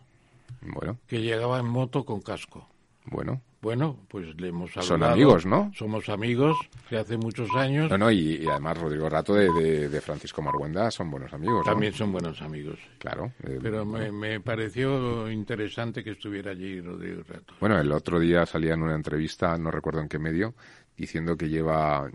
Bueno, 0.61 0.99
que 1.09 1.21
llegaba 1.21 1.59
en 1.59 1.67
moto 1.67 2.05
con 2.05 2.21
casco. 2.23 2.69
bueno. 3.07 3.43
Bueno, 3.65 3.97
pues 4.09 4.39
le 4.39 4.49
hemos 4.49 4.71
Son 4.73 4.95
hablado. 5.03 5.13
amigos, 5.15 5.47
¿no? 5.47 5.73
Somos 5.75 6.09
amigos 6.11 6.55
de 6.91 6.99
hace 6.99 7.17
muchos 7.17 7.49
años. 7.57 7.91
No, 7.91 7.97
no, 7.97 8.11
y, 8.11 8.37
y 8.43 8.47
además 8.47 8.79
Rodrigo 8.79 9.09
Rato 9.09 9.35
de, 9.35 9.51
de- 9.53 9.89
de 9.89 10.01
Francisco 10.03 10.43
Marguenda 10.43 10.91
son 10.91 11.11
buenos 11.11 11.33
amigos, 11.33 11.65
¿no? 11.65 11.73
También 11.73 11.95
son 11.95 12.13
buenos 12.13 12.43
amigos. 12.43 12.79
Claro. 12.99 13.33
eh, 13.43 13.59
Pero 13.63 13.87
me, 13.87 14.13
me 14.13 14.39
pareció 14.41 15.31
interesante 15.31 16.05
que 16.05 16.11
estuviera 16.11 16.51
allí 16.51 16.81
Rodrigo 16.81 17.23
Rato. 17.27 17.55
Bueno, 17.59 17.79
el 17.81 17.91
otro 17.91 18.21
día 18.21 18.45
salía 18.45 18.75
en 18.75 18.83
una 18.83 18.95
entrevista, 18.95 19.57
no 19.57 19.71
recuerdo 19.71 20.01
en 20.03 20.09
qué 20.09 20.19
medio, 20.19 20.55
diciendo 20.97 21.37
que 21.37 21.49
lleva, 21.49 22.09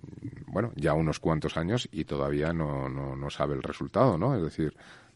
bueno, 0.46 0.72
ya 0.76 0.94
unos 0.94 1.20
cuantos 1.20 1.58
años 1.58 1.90
y 1.92 2.06
todavía 2.06 2.54
no, 2.54 2.88
no, 2.90 3.16
no 3.16 3.30
sabe 3.32 3.56
el 3.56 3.64
resultado, 3.64 4.18
¿no? 4.20 4.36
Es 4.36 4.44
decir, 4.44 4.74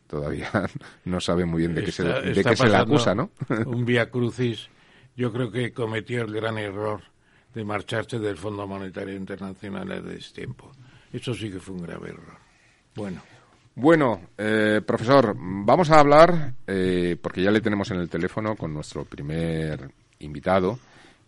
todavía 0.08 0.50
no 1.06 1.20
sabe 1.22 1.46
muy 1.46 1.60
bien 1.60 1.76
de 1.76 1.84
qué 1.84 1.92
se, 1.92 2.04
de 2.04 2.44
qué 2.44 2.56
se 2.56 2.68
le 2.68 2.76
acusa, 2.76 3.14
¿no? 3.14 3.30
un 3.68 3.86
vía 3.86 4.10
crucis, 4.10 4.68
yo 5.16 5.32
creo 5.32 5.52
que 5.52 5.74
cometió 5.74 6.24
el 6.24 6.34
gran 6.34 6.58
error 6.58 7.02
de 7.54 7.64
marcharse 7.64 8.20
del 8.20 8.38
Fondo 8.38 8.68
Monetario 8.68 9.16
Internacional 9.16 9.92
a 9.92 10.02
tiempo. 10.34 10.72
Eso 11.12 11.34
sí 11.34 11.52
que 11.52 11.60
fue 11.60 11.76
un 11.76 11.84
grave 11.84 12.10
error. 12.10 12.38
Bueno. 12.96 13.22
Bueno, 13.76 14.22
eh, 14.38 14.82
profesor, 14.86 15.36
vamos 15.36 15.90
a 15.90 16.00
hablar, 16.00 16.54
eh, 16.68 17.18
porque 17.22 17.42
ya 17.42 17.50
le 17.50 17.62
tenemos 17.62 17.90
en 17.92 17.98
el 17.98 18.10
teléfono 18.10 18.56
con 18.56 18.74
nuestro 18.74 19.04
primer 19.04 19.90
invitado, 20.20 20.78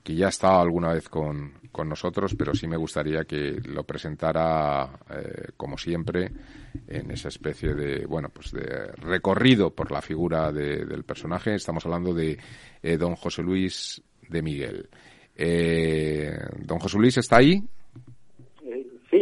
que 0.05 0.15
ya 0.15 0.27
ha 0.27 0.29
estado 0.29 0.61
alguna 0.61 0.93
vez 0.93 1.09
con, 1.09 1.53
con 1.71 1.89
nosotros, 1.89 2.35
pero 2.37 2.53
sí 2.53 2.67
me 2.67 2.77
gustaría 2.77 3.25
que 3.25 3.59
lo 3.65 3.83
presentara, 3.83 4.99
eh, 5.09 5.47
como 5.57 5.79
siempre, 5.79 6.31
en 6.87 7.09
esa 7.09 7.29
especie 7.29 7.73
de, 7.73 8.05
bueno, 8.05 8.29
pues 8.29 8.51
de 8.51 8.91
recorrido 8.97 9.71
por 9.71 9.91
la 9.91 10.03
figura 10.03 10.51
del 10.51 11.03
personaje. 11.03 11.55
Estamos 11.55 11.83
hablando 11.85 12.13
de 12.13 12.37
don 12.99 13.15
José 13.15 13.41
Luis 13.41 13.99
de 14.29 14.41
Miguel. 14.43 14.89
don 16.59 16.79
José 16.79 16.97
Luis, 16.99 17.17
¿está 17.17 17.37
ahí? 17.37 17.63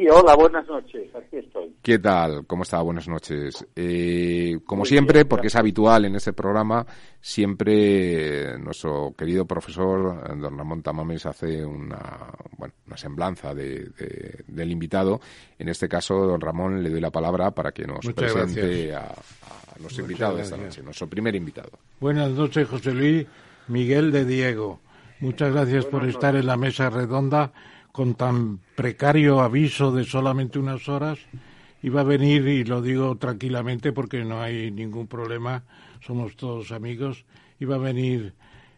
Sí, 0.04 0.10
hola, 0.10 0.36
buenas 0.36 0.68
noches, 0.68 1.16
aquí 1.16 1.38
estoy. 1.38 1.74
¿Qué 1.82 1.98
tal? 1.98 2.46
¿Cómo 2.46 2.64
está? 2.64 2.82
Buenas 2.82 3.08
noches. 3.08 3.66
Eh, 3.74 4.60
como 4.66 4.84
siempre, 4.84 5.24
porque 5.24 5.48
es 5.48 5.56
habitual 5.56 6.04
en 6.04 6.16
este 6.16 6.34
programa, 6.34 6.86
siempre 7.22 8.58
nuestro 8.60 9.14
querido 9.18 9.46
profesor, 9.46 10.38
don 10.42 10.58
Ramón 10.58 10.82
Tamames, 10.82 11.26
hace 11.26 11.64
una, 11.64 12.02
bueno, 12.58 12.74
una 12.86 12.98
semblanza 12.98 13.54
de, 13.54 14.44
del 14.46 14.72
invitado. 14.72 15.22
En 15.58 15.70
este 15.70 15.88
caso, 15.88 16.16
don 16.16 16.42
Ramón, 16.42 16.84
le 16.84 16.90
doy 16.90 17.00
la 17.00 17.12
palabra 17.12 17.52
para 17.52 17.72
que 17.72 17.88
nos 17.88 18.06
presente 18.14 18.94
a, 18.94 19.10
los 19.82 19.98
invitados 20.00 20.36
de 20.36 20.44
esta 20.44 20.58
noche, 20.58 20.84
nuestro 20.84 21.08
primer 21.08 21.34
invitado. 21.34 21.80
Buenas 22.02 22.30
noches, 22.32 22.68
José 22.68 22.94
Luis 22.94 23.26
Miguel 23.70 24.12
de 24.12 24.26
Diego. 24.26 24.82
Muchas 25.22 25.54
gracias 25.54 25.86
por 25.86 26.06
estar 26.06 26.36
en 26.36 26.46
la 26.46 26.58
mesa 26.58 26.90
redonda 26.90 27.54
con 27.94 28.16
tan 28.16 28.58
precario 28.76 29.40
aviso 29.40 29.92
de 29.92 30.04
solamente 30.04 30.58
unas 30.58 30.90
horas, 30.90 31.20
iba 31.84 32.02
a 32.02 32.04
venir, 32.04 32.48
y 32.48 32.64
lo 32.66 32.82
digo 32.82 33.16
tranquilamente 33.18 33.94
porque 33.94 34.26
no 34.26 34.42
hay 34.42 34.72
ningún 34.72 35.06
problema, 35.06 35.64
somos 36.02 36.36
todos 36.36 36.72
amigos, 36.72 37.24
iba 37.60 37.76
a 37.76 37.78
venir 37.78 38.34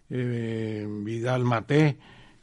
eh, 0.10 0.86
Vidal 1.04 1.45
Maté, 1.45 1.97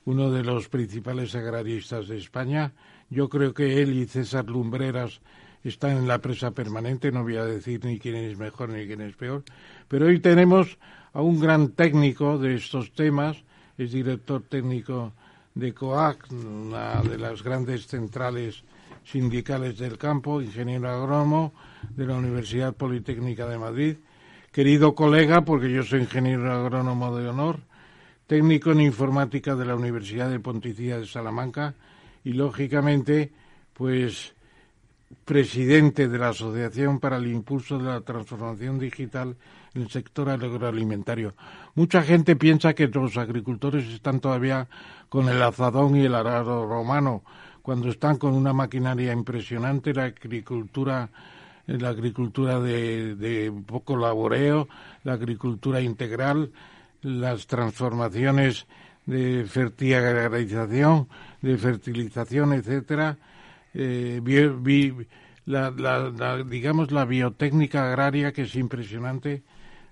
uno 0.07 0.31
de 0.31 0.43
los 0.43 0.71
principales 0.71 1.35
agraristas 1.35 2.09
de 2.09 2.17
España. 2.17 2.73
Yo 3.11 3.29
creo 3.29 3.53
que 3.53 3.83
él 3.83 3.93
y 3.93 4.07
César 4.07 4.47
Lumbreras 4.49 5.21
están 5.65 5.99
en 5.99 6.09
la 6.09 6.21
presa 6.21 6.53
permanente, 6.53 7.13
no 7.13 7.23
voy 7.23 7.37
a 7.37 7.45
decir 7.45 7.85
ni 7.85 7.99
quién 7.99 8.17
es 8.17 8.39
mejor 8.39 8.71
ni 8.71 8.87
quién 8.87 9.03
es 9.03 9.15
peor, 9.15 9.45
pero 9.89 10.07
hoy 10.07 10.21
tenemos 10.21 10.79
a 11.13 11.21
un 11.21 11.39
gran 11.39 11.73
técnico 11.73 12.39
de 12.39 12.55
estos 12.55 12.93
temas, 12.93 13.45
es 13.77 13.93
director 13.93 14.43
técnico 14.43 15.13
de 15.55 15.75
COAC, 15.75 16.33
una 16.33 17.03
de 17.03 17.19
las 17.19 17.43
grandes 17.43 17.87
centrales 17.87 18.65
sindicales 19.05 19.79
del 19.79 19.99
campo, 19.99 20.41
ingeniero 20.41 20.89
agrónomo 20.89 21.53
de 21.91 22.07
la 22.07 22.17
Universidad 22.17 22.75
Politécnica 22.75 23.47
de 23.47 23.59
Madrid, 23.59 23.97
querido 24.53 24.95
colega, 24.95 25.45
porque 25.45 25.71
yo 25.71 25.83
soy 25.83 26.01
ingeniero 26.01 26.53
agrónomo 26.53 27.17
de 27.17 27.29
honor, 27.29 27.61
técnico 28.27 28.71
en 28.73 28.81
informática 28.81 29.57
de 29.57 29.65
la 29.65 29.75
Universidad 29.75 30.31
de 30.31 30.41
Pontificia 30.41 30.99
de 30.99 31.07
Salamanca 31.07 31.75
y, 32.25 32.33
lógicamente, 32.33 33.33
pues 33.73 34.35
presidente 35.25 36.09
de 36.09 36.19
la 36.19 36.31
Asociación 36.31 36.99
para 36.99 37.17
el 37.17 37.27
Impulso 37.27 37.79
de 37.79 37.85
la 37.85 38.01
Transformación 38.01 38.79
Digital 38.79 39.37
en 39.75 39.83
el 39.83 39.91
sector 39.91 40.31
agroalimentario. 40.31 41.35
Mucha 41.75 42.03
gente 42.03 42.37
piensa 42.37 42.75
que 42.75 42.89
los 42.89 43.17
agricultores 43.17 43.87
están 43.89 44.21
todavía 44.21 44.69
con 45.13 45.29
el 45.29 45.43
azadón 45.43 45.95
y 45.95 46.07
el 46.07 46.15
arado 46.15 46.65
romano, 46.65 47.23
cuando 47.61 47.91
están 47.91 48.17
con 48.17 48.33
una 48.33 48.55
maquinaria 48.55 49.13
impresionante, 49.13 49.93
la 49.93 50.05
agricultura 50.05 51.11
la 51.67 51.91
agricultura 51.91 52.59
de, 52.59 53.53
poco 53.67 53.95
laboreo, 53.95 54.69
la 55.05 55.13
agricultura 55.13 55.83
integral, 55.83 56.51
las 57.03 57.47
transformaciones 57.47 58.67
de 59.05 59.45
fertilización, 59.45 61.09
de 61.43 61.59
fertilización, 61.59 62.55
etcétera, 62.55 63.19
eh, 63.75 64.19
la, 65.45 66.43
digamos 66.49 66.91
la 66.91 67.05
biotécnica 67.05 67.85
agraria 67.85 68.33
que 68.33 68.43
es 68.43 68.55
impresionante. 68.55 69.43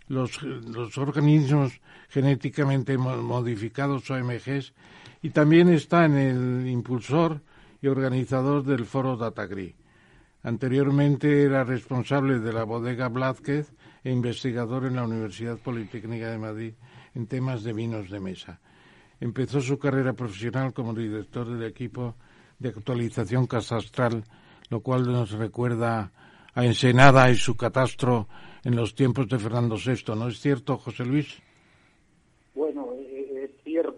Los, 0.09 0.43
los 0.43 0.97
organismos 0.97 1.79
genéticamente 2.09 2.97
modificados 2.97 4.11
OMGs 4.11 4.73
y 5.23 5.31
también 5.31 5.69
está 5.69 6.05
en 6.05 6.17
el 6.17 6.69
impulsor 6.69 7.43
y 7.83 7.89
organizador 7.89 8.65
del 8.65 8.87
foro 8.87 9.17
Datagri. 9.17 9.75
Anteriormente 10.43 11.43
era 11.43 11.65
responsable 11.65 12.39
de 12.39 12.53
la 12.53 12.65
bodega 12.65 13.09
Blázquez 13.09 13.73
e 14.03 14.11
investigador 14.11 14.87
en 14.87 14.97
la 14.97 15.05
Universidad 15.05 15.59
Politécnica 15.59 16.31
de 16.31 16.39
Madrid 16.39 16.75
en 17.15 17.27
temas 17.27 17.63
de 17.63 17.73
vinos 17.73 18.09
de 18.09 18.21
mesa. 18.21 18.61
Empezó 19.21 19.61
su 19.61 19.79
carrera 19.79 20.15
profesional 20.15 20.73
como 20.73 20.95
director 20.95 21.47
del 21.47 21.69
equipo 21.69 22.15
de 22.59 22.71
actualización 22.71 23.47
catastral, 23.47 24.25
lo 24.71 24.81
cual 24.81 25.05
nos 25.13 25.33
recuerda 25.33 26.13
a 26.55 26.65
Ensenada 26.65 27.31
y 27.31 27.37
su 27.37 27.57
catastro 27.57 28.29
en 28.65 28.77
los 28.77 28.95
tiempos 28.95 29.29
de 29.29 29.39
Fernando 29.39 29.77
VI, 29.77 30.15
¿no 30.17 30.29
es 30.29 30.41
cierto, 30.41 30.79
José 30.79 31.05
Luis? 31.05 31.43
Bueno, 32.55 32.90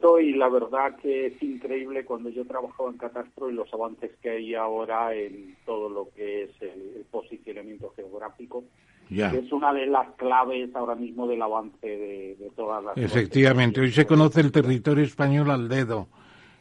cierto 0.02 0.20
y 0.20 0.34
la 0.34 0.48
verdad 0.48 0.96
que 1.00 1.26
es 1.26 1.42
increíble 1.42 2.04
cuando 2.04 2.28
yo 2.28 2.44
trabajaba 2.44 2.90
en 2.90 2.98
catastro 2.98 3.50
y 3.50 3.54
los 3.54 3.72
avances 3.72 4.10
que 4.20 4.30
hay 4.30 4.54
ahora 4.54 5.14
en 5.14 5.56
todo 5.64 5.88
lo 5.88 6.08
que 6.14 6.44
es 6.44 6.50
el, 6.60 7.04
posicionamiento 7.10 7.92
geográfico. 7.94 8.64
Ya. 9.10 9.30
Que 9.30 9.38
es 9.38 9.52
una 9.52 9.72
de 9.72 9.86
las 9.86 10.08
claves 10.16 10.74
ahora 10.74 10.94
mismo 10.94 11.26
del 11.26 11.42
avance 11.42 11.86
de, 11.86 12.50
todas 12.56 12.82
las. 12.82 12.96
Efectivamente, 12.96 13.80
hoy 13.80 13.92
se 13.92 14.06
conoce 14.06 14.40
el 14.40 14.50
territorio 14.50 15.04
español 15.04 15.50
al 15.50 15.68
dedo. 15.68 16.08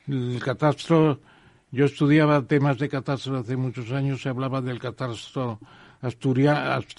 El 0.08 0.42
catastro, 0.44 1.20
yo 1.72 1.86
estudiaba 1.86 2.42
temas 2.46 2.78
de 2.78 2.90
catastro 2.90 3.38
hace 3.38 3.56
muchos 3.56 3.92
años, 3.92 4.22
se 4.22 4.30
hablaba 4.30 4.62
del 4.62 4.80
catastro 4.80 5.60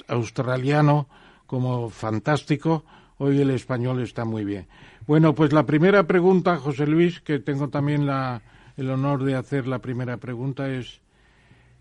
australiano 0.08 1.08
como 1.46 1.90
fantástico, 1.90 2.84
hoy 3.18 3.40
el 3.40 3.50
español 3.50 4.00
está 4.02 4.24
muy 4.24 4.44
bien. 4.44 4.66
Bueno, 5.06 5.34
pues 5.34 5.52
la 5.52 5.64
primera 5.64 6.06
pregunta, 6.06 6.56
José 6.56 6.86
Luis, 6.86 7.20
que 7.20 7.38
tengo 7.38 7.68
también 7.68 8.06
la, 8.06 8.42
el 8.76 8.90
honor 8.90 9.24
de 9.24 9.34
hacer 9.34 9.66
la 9.66 9.80
primera 9.80 10.16
pregunta 10.16 10.70
es, 10.70 11.00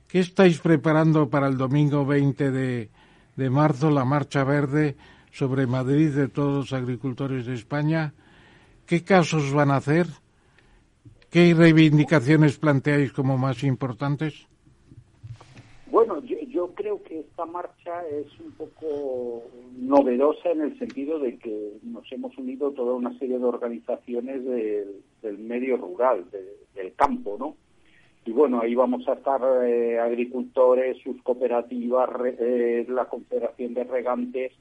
¿qué 0.08 0.20
estáis 0.20 0.60
preparando 0.60 1.30
para 1.30 1.48
el 1.48 1.58
domingo 1.58 2.06
20 2.06 2.52
de, 2.52 2.90
de 3.36 3.50
marzo, 3.50 3.92
la 3.92 4.06
Marcha 4.06 4.44
Verde 4.44 4.96
sobre 5.32 5.68
Madrid 5.68 6.12
de 6.12 6.28
todos 6.28 6.72
los 6.72 6.74
agricultores 6.74 7.46
de 7.46 7.54
España? 7.54 8.14
¿Qué 8.86 9.04
casos 9.04 9.54
van 9.54 9.72
a 9.72 9.78
hacer? 9.78 10.08
¿Qué 11.30 11.54
reivindicaciones 11.54 12.58
planteáis 12.58 13.14
como 13.14 13.38
más 13.38 13.64
importantes? 13.64 14.48
Bueno, 15.90 16.22
yo, 16.24 16.74
creo 16.76 17.02
que 17.04 17.26
esta 17.42 17.52
marcha 17.52 18.08
es 18.08 18.40
un 18.40 18.52
poco 18.52 19.44
novedosa 19.76 20.52
en 20.52 20.62
el 20.62 20.78
sentido 20.78 21.18
de 21.18 21.40
que 21.40 21.72
nos 21.82 22.04
hemos 22.12 22.38
unido 22.38 22.72
toda 22.72 22.94
una 22.94 23.18
serie 23.18 23.40
de 23.40 23.46
organizaciones 23.46 24.46
del, 24.46 25.38
medio 25.40 25.78
rural, 25.78 26.26
del 26.76 26.94
campo, 26.94 27.38
¿no? 27.40 27.56
Y 28.26 28.32
bueno, 28.32 28.62
ahí 28.62 28.76
vamos 28.76 29.08
a 29.08 29.14
estar 29.14 29.42
eh, 29.66 29.98
agricultores, 30.00 31.02
sus 31.02 31.20
cooperativas, 31.24 32.12
eh, 32.26 32.86
la 32.88 33.06
Confederación 33.06 33.74
de 33.74 33.86
Regantes, 33.86 34.52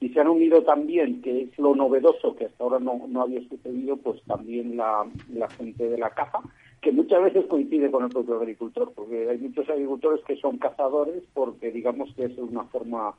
y 0.00 0.08
se 0.08 0.20
han 0.20 0.26
unido 0.26 0.64
también, 0.64 1.22
que 1.22 1.42
es 1.42 1.58
lo 1.58 1.76
novedoso 1.76 2.34
que 2.34 2.46
hasta 2.46 2.64
ahora 2.64 2.80
no, 2.80 3.06
no 3.06 3.22
había 3.22 3.48
sucedido, 3.48 3.96
pues 3.96 4.20
también 4.24 4.76
la, 4.76 5.06
la 5.32 5.48
gente 5.50 5.88
de 5.88 5.98
la 5.98 6.10
caja 6.10 6.40
que 6.84 6.92
muchas 6.92 7.22
veces 7.22 7.46
coincide 7.46 7.90
con 7.90 8.04
el 8.04 8.10
propio 8.10 8.36
agricultor, 8.36 8.92
porque 8.94 9.26
hay 9.30 9.38
muchos 9.38 9.66
agricultores 9.70 10.22
que 10.26 10.36
son 10.36 10.58
cazadores 10.58 11.22
porque 11.32 11.72
digamos 11.72 12.12
que 12.14 12.26
es 12.26 12.36
una 12.36 12.64
forma 12.64 13.14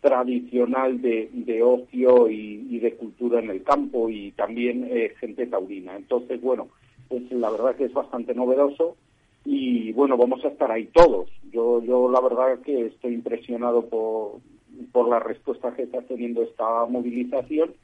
tradicional 0.00 1.02
de, 1.02 1.28
de 1.32 1.62
ocio 1.62 2.30
y, 2.30 2.78
de 2.78 2.94
cultura 2.94 3.40
en 3.40 3.50
el 3.50 3.62
campo 3.62 4.08
y 4.08 4.32
también 4.32 4.88
eh, 4.90 5.12
gente 5.20 5.46
taurina. 5.46 5.96
Entonces, 5.96 6.40
bueno, 6.40 6.68
pues 7.08 7.30
la 7.30 7.50
verdad 7.50 7.76
que 7.76 7.84
es 7.84 7.92
bastante 7.92 8.34
novedoso 8.34 8.96
y 9.44 9.92
bueno, 9.92 10.16
vamos 10.16 10.42
a 10.44 10.48
estar 10.48 10.70
ahí 10.72 10.86
todos. 10.86 11.28
Yo, 11.52 11.82
yo 11.82 12.10
la 12.10 12.20
verdad 12.22 12.60
que 12.60 12.86
estoy 12.86 13.14
impresionado 13.14 13.86
por, 13.86 14.40
por 14.92 15.08
la 15.08 15.20
respuesta 15.20 15.74
que 15.74 15.82
está 15.82 16.00
teniendo 16.02 16.42
esta 16.42 16.86
movilización 16.86 17.74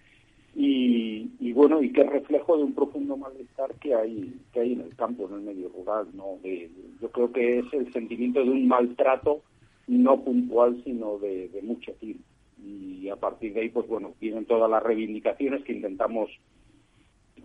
y, 0.55 1.53
bueno, 1.53 1.83
y 1.83 1.93
que 1.93 2.03
reflejo 2.05 2.57
de 2.57 2.65
un 2.65 2.75
profundo 2.75 3.17
malestar 3.17 3.75
que 3.75 3.95
hay, 3.95 4.35
que 4.53 4.61
hay 4.61 4.73
en 4.73 4.81
el 4.81 4.97
campo, 4.97 5.29
en 5.29 5.35
el 5.35 5.41
medio 5.43 5.69
rural. 5.69 6.09
¿no? 6.15 6.39
yo 7.01 7.11
creo 7.11 7.33
que 7.33 7.59
es 7.61 7.67
el 7.73 7.93
sentimiento 7.93 8.43
de 8.43 8.51
un 8.51 8.67
maltrato 8.67 9.43
no 9.87 10.21
puntual, 10.23 10.81
sino 10.85 11.19
de, 11.19 11.51
mucho 11.63 11.93
tiempo. 11.95 12.25
Y 12.63 13.09
a 13.09 13.17
partir 13.17 13.55
de 13.55 13.63
ahí, 13.63 13.69
pues 13.71 13.87
bueno, 13.89 14.13
vienen 14.21 14.45
todas 14.45 14.71
las 14.71 14.83
reivindicaciones 14.83 15.65
que 15.65 15.73
intentamos 15.73 16.31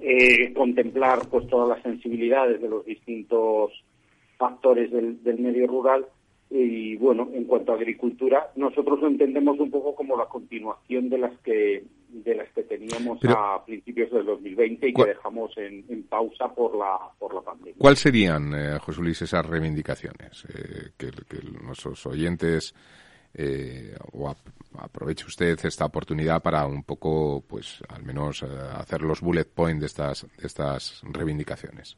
eh, 0.02 0.54
contemplar, 0.54 1.28
pues 1.30 1.48
todas 1.48 1.70
las 1.70 1.82
sensibilidades 1.84 2.62
de 2.62 2.70
los 2.70 2.86
distintos 2.86 3.72
factores 4.38 4.92
del 4.92 5.40
medio 5.40 5.68
rural 5.68 6.06
y 6.50 6.96
bueno, 6.98 7.30
en 7.34 7.46
cuanto 7.46 7.72
a 7.72 7.76
agricultura, 7.76 8.52
nosotros 8.56 9.00
lo 9.02 9.08
entendemos 9.08 9.60
un 9.60 9.72
poco 9.72 9.96
como 9.96 10.16
la 10.16 10.26
continuación 10.26 11.10
de 11.10 11.18
las 11.18 11.38
que 11.40 11.84
de 12.10 12.34
las 12.34 12.50
que 12.54 12.64
teníamos 12.64 13.20
a 13.26 13.62
principios 13.66 14.10
del 14.12 14.26
2020 14.26 14.88
y 14.88 14.94
que 14.94 15.06
dejamos 15.06 15.52
en, 15.58 16.04
pausa 16.04 16.54
por 16.54 16.76
la 16.78 16.98
por 17.20 17.34
la 17.34 17.42
pandemia. 17.42 17.76
¿Cuáles 17.78 18.00
serían, 18.00 18.54
eh, 18.54 18.78
José 18.80 19.02
Luis, 19.02 19.22
esas 19.22 19.46
reivindicaciones 19.46 20.46
eh, 20.46 20.92
que, 20.98 21.12
nuestros 21.62 22.06
oyentes 22.06 22.74
eh, 23.34 23.94
o 24.14 24.34
aproveche 24.78 25.26
usted 25.26 25.60
esta 25.64 25.86
oportunidad 25.86 26.42
para 26.42 26.66
un 26.66 26.84
poco, 26.84 27.44
pues, 27.46 27.84
al 27.90 28.04
menos 28.04 28.44
eh, 28.44 28.48
hacer 28.76 29.02
los 29.02 29.20
bullet 29.20 29.46
points 29.46 29.82
de 29.82 29.88
estas 29.88 30.28
de 30.38 30.48
estas 30.48 31.02
reivindicaciones? 31.04 31.98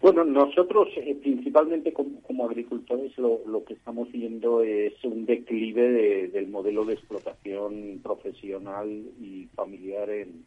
Bueno, 0.00 0.24
nosotros 0.24 0.88
eh, 0.96 1.14
principalmente 1.20 1.92
como, 1.92 2.46
agricultores 2.46 3.16
lo, 3.18 3.64
que 3.64 3.74
estamos 3.74 4.10
viendo 4.10 4.62
es 4.62 4.94
un 5.04 5.26
declive 5.26 6.28
del 6.28 6.48
modelo 6.48 6.86
de 6.86 6.94
explotación 6.94 8.00
profesional 8.02 8.88
y 9.20 9.46
familiar 9.54 10.08
en, 10.08 10.44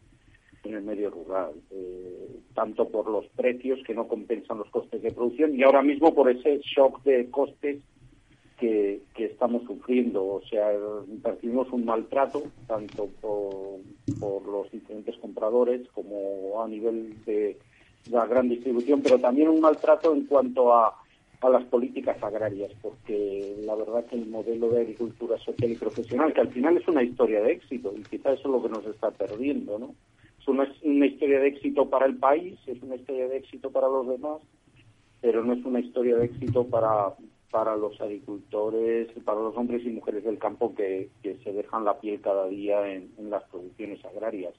el 0.63 0.82
medio 0.82 1.12
rural, 1.12 1.52
eh, 1.72 2.39
tanto 2.56 2.88
por 2.88 3.08
los 3.10 3.28
precios 3.36 3.80
que 3.86 3.94
no 3.94 4.08
compensan 4.08 4.58
los 4.58 4.70
costes 4.70 5.04
de 5.04 5.12
producción 5.12 5.54
y 5.54 5.62
ahora 5.62 5.84
mismo 5.84 6.16
por 6.16 6.32
ese 6.32 6.62
shock 6.63 7.04
de 7.04 7.30
costes 7.30 7.80
que, 8.58 9.02
estamos 9.18 9.63
sufriendo. 9.63 10.26
O 10.26 10.42
sea, 10.50 10.72
percibimos 11.22 11.70
un 11.72 11.86
maltrato 11.86 12.44
tanto 12.66 13.10
por 13.20 14.48
los 14.48 14.72
diferentes 14.72 15.18
compradores 15.18 15.88
como 15.89 16.63
a 16.63 16.68
nivel 16.68 17.24
de 17.26 17.58
la 18.10 18.26
gran 18.26 18.50
distribución, 18.50 19.02
pero 19.02 19.20
también 19.20 19.50
un 19.50 19.62
maltrato 19.62 20.13
en 20.13 20.26
cuanto 20.26 20.74
a, 20.74 20.94
a 21.44 21.50
las 21.50 21.63
políticas 21.66 22.22
agrarias, 22.24 22.72
porque 22.82 23.58
la 23.66 23.76
verdad 23.76 24.06
que 24.06 24.16
el 24.16 24.28
modelo 24.28 24.70
de 24.70 24.82
agricultura 24.82 25.38
social 25.39 25.72
y 25.72 25.76
profesional, 25.76 26.34
que 26.34 26.42
al 26.42 26.50
final 26.50 26.78
es 26.78 26.88
una 26.88 27.04
historia 27.04 27.42
de 27.42 27.52
éxito, 27.52 27.94
y 27.96 28.02
quizá 28.04 28.32
eso 28.32 28.48
es 28.48 28.52
lo 28.52 28.63
que 28.63 28.70
nos 28.70 28.86
está 28.86 29.12
perdiendo, 29.12 29.78
¿no? 29.78 29.94
Es 30.39 30.48
una, 30.48 31.06
historia 31.06 31.39
de 31.39 31.48
éxito 31.48 31.89
para 31.89 32.06
el 32.06 32.18
país, 32.18 32.60
es 32.66 32.82
una 32.82 32.96
historia 32.96 33.28
de 33.28 33.38
éxito 33.38 33.72
para 33.72 33.88
los 33.88 34.08
demás, 34.08 34.42
pero 35.22 35.44
no 35.44 35.54
es 35.54 35.63
una 35.63 35.80
historia 35.80 36.18
de 36.18 36.26
éxito 36.26 36.66
para, 36.66 37.13
para 37.50 37.78
los 37.78 38.00
agricultores, 38.02 39.08
para 39.24 39.39
los 39.39 39.56
hombres 39.56 39.86
y 39.86 39.89
mujeres 39.89 40.26
del 40.26 40.38
campo 40.38 40.76
que, 40.76 41.10
que 41.22 41.38
se 41.44 41.54
dejan 41.54 41.86
la 41.86 41.98
piel 42.00 42.20
cada 42.20 42.48
día 42.48 42.86
en 42.94 43.30
las 43.30 43.44
producciones 43.46 44.04
agrarias. 44.04 44.54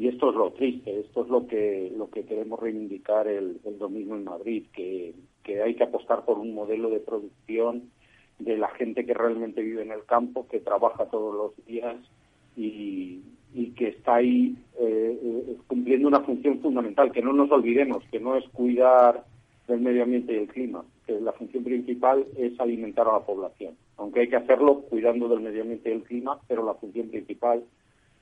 Y 0.00 0.08
esto 0.08 0.30
es 0.30 0.34
lo 0.34 0.50
triste, 0.52 0.98
esto 0.98 1.24
es 1.24 1.28
lo 1.28 1.46
que, 1.46 1.92
lo 1.94 2.08
que 2.08 2.24
queremos 2.24 2.58
reivindicar 2.58 3.28
el, 3.28 3.60
domingo 3.78 4.16
en 4.16 4.24
Madrid, 4.24 4.64
que, 4.72 5.14
hay 5.62 5.74
que 5.74 5.84
apostar 5.84 6.24
por 6.24 6.38
un 6.38 6.54
modelo 6.54 6.88
de 6.88 7.00
producción 7.00 7.90
de 8.38 8.56
la 8.56 8.70
gente 8.70 9.04
que 9.04 9.12
realmente 9.12 9.60
vive 9.60 9.82
en 9.82 9.92
el 9.92 10.06
campo, 10.06 10.48
que 10.48 10.60
trabaja 10.60 11.04
todos 11.10 11.34
los 11.34 11.66
días 11.66 11.96
y, 12.56 13.20
que 13.76 13.88
está 13.88 14.14
ahí 14.14 14.56
eh, 14.78 15.20
eh, 15.22 15.56
cumpliendo 15.66 16.08
una 16.08 16.20
función 16.20 16.60
fundamental, 16.60 17.12
que 17.12 17.20
no 17.20 17.34
nos 17.34 17.50
olvidemos, 17.50 18.02
que 18.10 18.20
no 18.20 18.36
es 18.36 18.48
cuidar 18.48 19.26
del 19.68 19.80
medio 19.80 20.04
ambiente 20.04 20.32
y 20.32 20.36
el 20.36 20.48
clima, 20.48 20.82
que 21.06 21.20
la 21.20 21.32
función 21.32 21.62
principal 21.62 22.24
es 22.38 22.58
alimentar 22.58 23.06
a 23.06 23.18
la 23.18 23.26
población, 23.26 23.74
aunque 23.98 24.20
hay 24.20 24.28
que 24.28 24.36
hacerlo 24.36 24.80
cuidando 24.80 25.28
del 25.28 25.40
medio 25.40 25.60
ambiente 25.60 25.90
y 25.90 25.92
el 25.92 26.04
clima, 26.04 26.40
pero 26.48 26.64
la 26.64 26.72
función 26.72 27.10
principal 27.10 27.62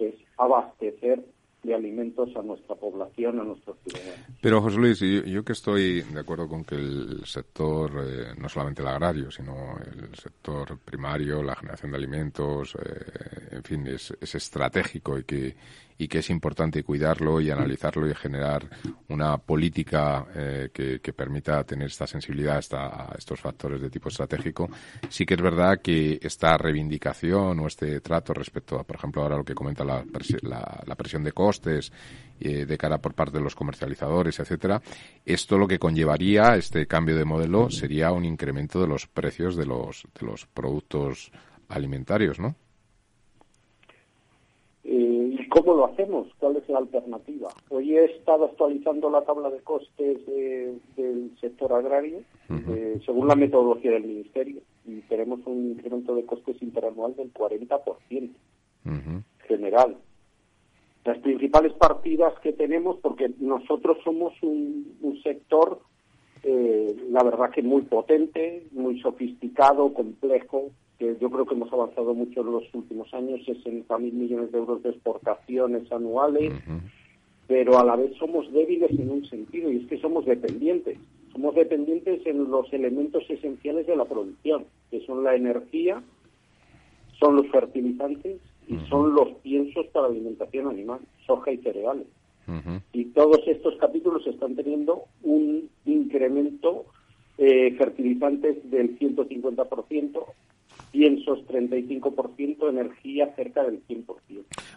es 0.00 0.14
abastecer 0.36 1.22
de 1.62 1.74
alimentos 1.74 2.30
a 2.36 2.42
nuestra 2.42 2.76
población, 2.76 3.40
a 3.40 3.44
nuestros 3.44 3.76
ciudadanos. 3.84 4.26
Pero, 4.40 4.62
José 4.62 4.76
Luis, 4.76 5.00
yo, 5.00 5.44
que 5.44 5.52
estoy 5.52 6.02
de 6.02 6.20
acuerdo 6.20 6.48
con 6.48 6.64
que 6.64 6.76
el 6.76 7.22
sector, 7.24 7.90
eh, 8.04 8.34
no 8.38 8.48
solamente 8.48 8.82
el 8.82 8.88
agrario, 8.88 9.30
sino 9.30 9.76
el 9.78 10.14
sector 10.14 10.78
primario, 10.78 11.42
la 11.42 11.56
generación 11.56 11.90
de 11.90 11.96
alimentos, 11.98 12.76
eh, 12.76 13.56
en 13.56 13.62
fin, 13.64 13.86
es 13.86 14.34
estratégico 14.34 15.18
y 15.18 15.24
que 15.24 15.56
y 15.98 16.06
que 16.06 16.18
es 16.18 16.30
importante 16.30 16.84
cuidarlo 16.84 17.40
y 17.40 17.50
analizarlo 17.50 18.08
y 18.08 18.14
generar 18.14 18.68
una 19.08 19.36
política 19.36 20.26
eh, 20.34 20.70
que, 20.72 21.12
permita 21.12 21.64
tener 21.64 21.88
esta 21.88 22.06
sensibilidad 22.06 22.62
a 22.72 23.14
estos 23.18 23.40
factores 23.40 23.80
de 23.80 23.90
tipo 23.90 24.08
estratégico. 24.08 24.70
Sí 25.08 25.26
que 25.26 25.34
es 25.34 25.42
verdad 25.42 25.80
que 25.82 26.20
esta 26.22 26.56
reivindicación 26.56 27.58
o 27.58 27.66
este 27.66 28.00
trato 28.00 28.32
respecto 28.32 28.78
a, 28.78 28.84
por 28.84 28.96
ejemplo, 28.96 29.22
ahora 29.22 29.36
lo 29.36 29.44
que 29.44 29.54
comenta 29.54 29.84
la, 29.84 30.04
la, 30.42 30.94
presión 30.94 31.24
de 31.24 31.32
costes 31.32 31.92
eh, 32.38 32.64
de 32.66 32.78
cara 32.78 32.98
por 32.98 33.14
parte 33.14 33.38
de 33.38 33.42
los 33.44 33.56
comercializadores, 33.56 34.38
etcétera, 34.38 34.80
esto 35.24 35.58
lo 35.58 35.66
que 35.66 35.80
conllevaría 35.80 36.54
este 36.54 36.86
cambio 36.86 37.16
de 37.16 37.24
modelo 37.24 37.70
sería 37.70 38.12
un 38.12 38.24
incremento 38.24 38.80
de 38.80 38.86
los 38.86 39.08
precios 39.08 39.56
de 39.56 39.66
los, 39.66 40.06
de 40.18 40.26
los 40.26 40.46
productos 40.46 41.32
alimentarios, 41.68 42.38
¿no? 42.38 42.54
¿Cómo 45.50 45.74
lo 45.74 45.86
hacemos? 45.86 46.28
¿Cuál 46.38 46.56
es 46.56 46.68
la 46.68 46.78
alternativa? 46.78 47.48
Hoy 47.70 47.96
he 47.96 48.04
estado 48.04 48.46
actualizando 48.46 49.10
la 49.10 49.22
tabla 49.22 49.50
de 49.50 49.60
costes 49.60 50.24
del 50.26 51.32
sector 51.40 51.72
agrario 51.72 52.20
eh, 52.50 53.00
según 53.04 53.28
la 53.28 53.36
metodología 53.36 53.92
del 53.92 54.04
Ministerio 54.04 54.60
y 54.86 55.00
tenemos 55.02 55.40
un 55.46 55.72
incremento 55.72 56.14
de 56.14 56.24
costes 56.24 56.60
interanual 56.62 57.14
del 57.16 57.32
40% 57.32 58.30
general. 59.46 59.96
Las 61.04 61.18
principales 61.18 61.72
partidas 61.74 62.34
que 62.40 62.52
tenemos, 62.52 62.98
porque 62.98 63.30
nosotros 63.38 63.98
somos 64.04 64.34
un, 64.42 65.20
sector, 65.22 65.80
eh, 66.42 66.94
la 67.10 67.22
verdad 67.22 67.50
que 67.50 67.62
muy 67.62 67.82
potente, 67.82 68.66
muy 68.72 69.00
sofisticado, 69.00 69.92
complejo, 69.94 70.70
que 70.98 71.16
yo 71.20 71.30
creo 71.30 71.46
que 71.46 71.54
hemos 71.54 71.72
avanzado 71.72 72.12
mucho 72.12 72.40
en 72.40 72.52
los 72.52 72.64
últimos 72.74 73.12
años, 73.14 73.40
60.000 73.46 74.12
millones 74.12 74.50
de 74.50 74.58
euros 74.58 74.82
de 74.82 74.90
exportaciones 74.90 75.90
anuales, 75.92 76.52
pero 77.46 77.78
a 77.78 77.84
la 77.84 77.96
vez 77.96 78.14
somos 78.16 78.52
débiles 78.52 78.90
en 78.90 79.10
un 79.10 79.24
sentido, 79.24 79.70
y 79.70 79.78
es 79.78 79.86
que 79.86 80.00
somos 80.00 80.26
dependientes. 80.26 80.98
Somos 81.32 81.54
dependientes 81.54 82.26
en 82.26 82.50
los 82.50 82.72
elementos 82.72 83.22
esenciales 83.28 83.86
de 83.86 83.96
la 83.96 84.06
producción, 84.06 84.64
que 84.90 85.00
son 85.06 85.22
la 85.22 85.36
energía, 85.36 86.02
son 87.18 87.36
los 87.36 87.46
fertilizantes 87.48 88.40
y 88.66 88.78
son 88.88 89.14
los 89.14 89.28
piensos 89.42 89.86
para 89.88 90.06
alimentación 90.06 90.68
animal, 90.68 91.00
soja 91.26 91.52
y 91.52 91.58
cereales. 91.58 92.06
Y 92.94 93.04
todos 93.06 93.40
estos 93.46 93.76
capítulos 93.76 94.26
están 94.26 94.56
teniendo 94.56 95.02
un 95.22 95.68
incremento 95.84 96.86
eh, 97.36 97.74
fertilizantes 97.76 98.70
del 98.70 98.98
150%, 98.98 100.24
piensos 100.90 101.40
35%, 101.46 102.68
energía 102.68 103.32
cerca 103.34 103.62
del 103.64 103.86
100%. 103.86 104.06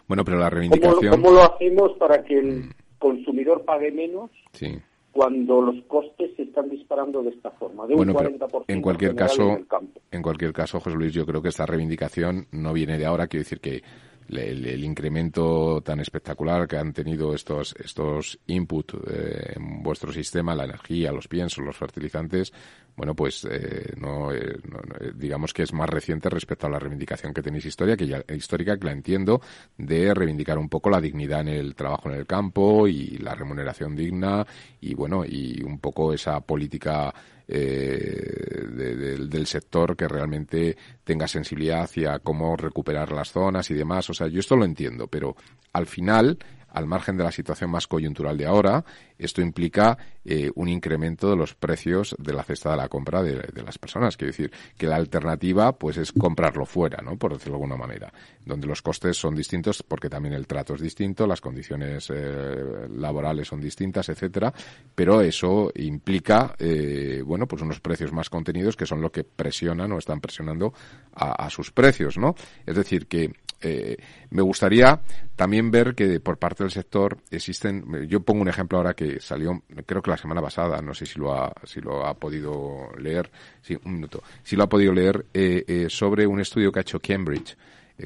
Bueno, 0.08 0.24
pero 0.24 0.38
la 0.38 0.50
reivindicación... 0.50 1.10
¿Cómo, 1.10 1.30
lo 1.30 1.42
hacemos 1.42 1.92
para 1.98 2.22
que 2.24 2.38
el 2.38 2.54
mm. 2.54 2.70
consumidor 2.98 3.64
pague 3.64 3.90
menos 3.90 4.30
cuando 5.12 5.60
los 5.60 5.84
costes 5.84 6.34
se 6.36 6.44
están 6.44 6.70
disparando 6.70 7.22
de 7.22 7.30
esta 7.30 7.50
forma, 7.50 7.86
de 7.86 7.94
un 7.94 8.08
40% 8.08 8.64
en 8.68 8.80
cualquier 8.80 9.14
caso, 9.14 9.58
en 10.10 10.22
cualquier 10.22 10.52
caso, 10.52 10.80
José 10.80 10.96
Luis, 10.96 11.12
yo 11.12 11.26
creo 11.26 11.42
que 11.42 11.50
esta 11.50 11.66
reivindicación 11.66 12.46
no 12.50 12.72
viene 12.72 12.98
de 12.98 13.04
ahora, 13.04 13.26
quiero 13.26 13.42
decir 13.42 13.60
que 13.60 13.82
el, 14.28 14.84
incremento 14.84 15.82
tan 15.82 16.00
espectacular 16.00 16.66
que 16.66 16.76
han 16.76 16.92
tenido 16.92 17.34
estos 17.34 17.74
estos 17.78 18.38
input 18.46 18.94
eh, 19.10 19.54
en 19.56 19.82
vuestro 19.82 20.12
sistema, 20.12 20.54
la 20.54 20.64
energía, 20.64 21.12
los 21.12 21.28
piensos, 21.28 21.64
los 21.64 21.76
fertilizantes, 21.76 22.52
bueno, 22.96 23.14
pues 23.14 23.46
eh, 23.50 23.94
no, 23.98 24.32
eh, 24.32 24.58
digamos 25.14 25.52
que 25.52 25.62
es 25.62 25.72
más 25.72 25.88
reciente 25.88 26.28
respecto 26.28 26.66
a 26.66 26.70
la 26.70 26.78
reivindicación 26.78 27.32
que 27.32 27.42
tenéis 27.42 27.64
historia, 27.64 27.96
que 27.96 28.06
ya, 28.06 28.22
histórica, 28.34 28.76
que 28.76 28.86
la 28.86 28.92
entiendo, 28.92 29.40
de 29.78 30.12
reivindicar 30.14 30.58
un 30.58 30.68
poco 30.68 30.90
la 30.90 31.00
dignidad 31.00 31.40
en 31.40 31.48
el 31.48 31.74
trabajo 31.74 32.10
en 32.10 32.16
el 32.16 32.26
campo 32.26 32.86
y 32.86 33.18
la 33.18 33.34
remuneración 33.34 33.96
digna 33.96 34.46
y 34.80 34.94
bueno, 34.94 35.24
y 35.24 35.62
un 35.62 35.78
poco 35.78 36.12
esa 36.12 36.40
política 36.40 37.14
eh, 37.48 38.66
del 39.28 39.46
sector 39.46 39.96
que 39.96 40.06
realmente 40.06 40.76
tenga 41.02 41.26
sensibilidad 41.26 41.82
hacia 41.82 42.18
cómo 42.20 42.56
recuperar 42.56 43.10
las 43.12 43.32
zonas 43.32 43.70
y 43.70 43.74
demás. 43.74 44.08
O 44.10 44.14
sea, 44.14 44.28
yo 44.28 44.40
esto 44.40 44.56
lo 44.56 44.64
entiendo, 44.64 45.06
pero 45.06 45.36
al 45.72 45.86
final 45.86 46.38
al 46.72 46.86
margen 46.86 47.16
de 47.16 47.24
la 47.24 47.32
situación 47.32 47.70
más 47.70 47.86
coyuntural 47.86 48.36
de 48.36 48.46
ahora, 48.46 48.84
esto 49.18 49.40
implica 49.40 49.96
eh, 50.24 50.50
un 50.54 50.68
incremento 50.68 51.30
de 51.30 51.36
los 51.36 51.54
precios 51.54 52.14
de 52.18 52.32
la 52.32 52.44
cesta 52.44 52.70
de 52.70 52.76
la 52.76 52.88
compra 52.88 53.22
de, 53.22 53.62
las 53.62 53.78
personas. 53.78 54.16
Quiero 54.16 54.30
decir 54.30 54.52
que 54.76 54.86
la 54.86 54.96
alternativa 54.96 55.72
pues 55.72 55.96
es 55.96 56.12
comprarlo 56.12 56.64
fuera, 56.64 57.02
¿no? 57.02 57.16
Por 57.16 57.32
decirlo 57.32 57.58
de 57.58 57.64
alguna 57.64 57.76
manera, 57.76 58.12
donde 58.44 58.66
los 58.66 58.82
costes 58.82 59.16
son 59.16 59.34
distintos 59.34 59.82
porque 59.82 60.08
también 60.08 60.34
el 60.34 60.46
trato 60.46 60.74
es 60.74 60.80
distinto, 60.80 61.26
las 61.26 61.40
condiciones 61.40 62.10
eh, 62.14 62.88
laborales 62.90 63.48
son 63.48 63.60
distintas, 63.60 64.08
etcétera, 64.08 64.52
pero 64.94 65.20
eso 65.20 65.72
implica, 65.74 66.54
eh, 66.58 67.22
bueno, 67.24 67.46
pues 67.46 67.62
unos 67.62 67.80
precios 67.80 68.12
más 68.12 68.30
contenidos 68.30 68.76
que 68.76 68.86
son 68.86 69.00
lo 69.00 69.10
que 69.10 69.24
presionan 69.24 69.92
o 69.92 69.98
están 69.98 70.20
presionando 70.20 70.72
a, 71.14 71.50
sus 71.50 71.70
precios, 71.70 72.16
¿no? 72.16 72.34
Es 72.64 72.76
decir 72.76 73.06
que 73.06 73.32
eh, 73.60 73.96
me 74.30 74.42
gustaría 74.42 75.00
también 75.36 75.70
ver 75.70 75.94
que 75.94 76.20
por 76.20 76.38
parte 76.38 76.64
del 76.64 76.70
sector 76.70 77.18
existen, 77.30 78.06
yo 78.08 78.20
pongo 78.20 78.42
un 78.42 78.48
ejemplo 78.48 78.78
ahora 78.78 78.94
que 78.94 79.11
salió, 79.20 79.62
creo 79.86 80.02
que 80.02 80.10
la 80.10 80.16
semana 80.16 80.40
pasada, 80.40 80.80
no 80.80 80.94
sé 80.94 81.06
si 81.06 81.18
lo 81.18 81.34
ha, 81.34 81.52
si 81.64 81.80
lo 81.80 82.06
ha 82.06 82.14
podido 82.14 82.90
leer, 82.98 83.30
sí, 83.60 83.78
un 83.84 83.94
minuto, 83.94 84.22
si 84.42 84.56
lo 84.56 84.64
ha 84.64 84.68
podido 84.68 84.92
leer, 84.92 85.26
eh, 85.32 85.64
eh, 85.66 85.86
sobre 85.88 86.26
un 86.26 86.40
estudio 86.40 86.72
que 86.72 86.80
ha 86.80 86.82
hecho 86.82 87.00
Cambridge 87.00 87.56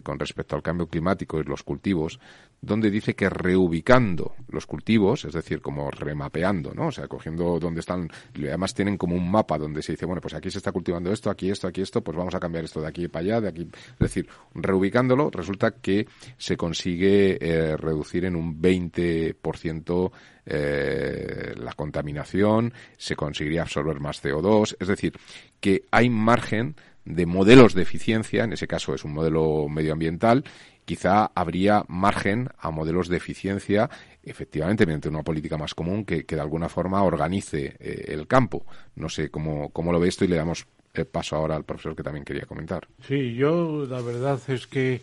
con 0.02 0.18
respecto 0.18 0.56
al 0.56 0.62
cambio 0.62 0.88
climático 0.88 1.40
y 1.40 1.44
los 1.44 1.62
cultivos, 1.62 2.18
donde 2.60 2.90
dice 2.90 3.14
que 3.14 3.28
reubicando 3.28 4.34
los 4.48 4.66
cultivos, 4.66 5.24
es 5.24 5.32
decir, 5.32 5.60
como 5.60 5.90
remapeando, 5.90 6.72
¿no? 6.74 6.88
O 6.88 6.92
sea, 6.92 7.06
cogiendo 7.06 7.58
donde 7.58 7.80
están, 7.80 8.08
además 8.34 8.74
tienen 8.74 8.96
como 8.96 9.14
un 9.14 9.30
mapa 9.30 9.58
donde 9.58 9.82
se 9.82 9.92
dice, 9.92 10.06
bueno, 10.06 10.20
pues 10.20 10.34
aquí 10.34 10.50
se 10.50 10.58
está 10.58 10.72
cultivando 10.72 11.12
esto, 11.12 11.30
aquí 11.30 11.50
esto, 11.50 11.68
aquí 11.68 11.82
esto, 11.82 12.02
pues 12.02 12.16
vamos 12.16 12.34
a 12.34 12.40
cambiar 12.40 12.64
esto 12.64 12.80
de 12.80 12.88
aquí 12.88 13.08
para 13.08 13.24
allá, 13.24 13.40
de 13.42 13.48
aquí. 13.48 13.68
Es 13.92 13.98
decir, 13.98 14.28
reubicándolo, 14.54 15.30
resulta 15.30 15.72
que 15.72 16.06
se 16.36 16.56
consigue 16.56 17.38
eh, 17.40 17.76
reducir 17.76 18.24
en 18.24 18.36
un 18.36 18.60
20% 18.60 20.10
eh, 20.46 21.54
la 21.56 21.72
contaminación, 21.72 22.72
se 22.96 23.16
conseguiría 23.16 23.62
absorber 23.62 24.00
más 24.00 24.22
CO2, 24.22 24.76
es 24.78 24.88
decir, 24.88 25.12
que 25.60 25.84
hay 25.90 26.08
margen 26.08 26.76
de 27.06 27.24
modelos 27.24 27.72
de 27.72 27.82
eficiencia, 27.82 28.44
en 28.44 28.52
ese 28.52 28.66
caso 28.66 28.94
es 28.94 29.04
un 29.04 29.14
modelo 29.14 29.68
medioambiental, 29.68 30.44
quizá 30.84 31.30
habría 31.34 31.84
margen 31.88 32.48
a 32.58 32.70
modelos 32.70 33.08
de 33.08 33.16
eficiencia, 33.16 33.88
efectivamente, 34.22 34.84
mediante 34.84 35.08
una 35.08 35.22
política 35.22 35.56
más 35.56 35.74
común 35.74 36.04
que, 36.04 36.24
de 36.24 36.40
alguna 36.40 36.68
forma 36.68 37.02
organice 37.02 37.76
eh, 37.78 38.06
el 38.08 38.26
campo. 38.26 38.66
No 38.96 39.08
sé 39.08 39.30
cómo, 39.30 39.70
cómo 39.70 39.92
lo 39.92 40.00
ve 40.00 40.08
esto 40.08 40.24
y 40.24 40.28
le 40.28 40.36
damos 40.36 40.66
el 40.94 41.06
paso 41.06 41.36
ahora 41.36 41.56
al 41.56 41.64
profesor 41.64 41.94
que 41.94 42.02
también 42.02 42.24
quería 42.24 42.46
comentar. 42.46 42.88
Sí, 43.06 43.34
yo 43.34 43.86
la 43.88 44.00
verdad 44.00 44.40
es 44.48 44.66
que 44.66 45.00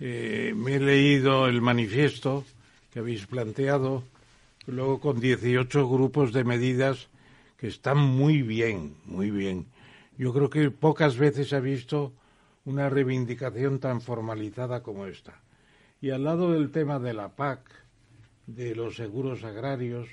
eh, 0.00 0.54
me 0.56 0.76
he 0.76 0.80
leído 0.80 1.48
el 1.48 1.60
manifiesto 1.60 2.44
que 2.92 3.00
habéis 3.00 3.26
planteado, 3.26 4.04
luego 4.66 5.00
con 5.00 5.20
18 5.20 5.88
grupos 5.88 6.32
de 6.32 6.44
medidas 6.44 7.08
que 7.58 7.68
están 7.68 7.98
muy 7.98 8.42
bien, 8.42 8.94
muy 9.04 9.30
bien. 9.30 9.66
Yo 10.18 10.32
creo 10.32 10.48
que 10.48 10.70
pocas 10.70 11.18
veces 11.18 11.52
ha 11.52 11.60
visto 11.60 12.12
una 12.64 12.88
reivindicación 12.88 13.78
tan 13.80 14.00
formalizada 14.00 14.82
como 14.82 15.06
esta. 15.06 15.42
Y 16.00 16.10
al 16.10 16.24
lado 16.24 16.52
del 16.52 16.70
tema 16.70 16.98
de 16.98 17.12
la 17.12 17.36
PAC, 17.36 17.60
de 18.46 18.74
los 18.74 18.96
seguros 18.96 19.44
agrarios, 19.44 20.08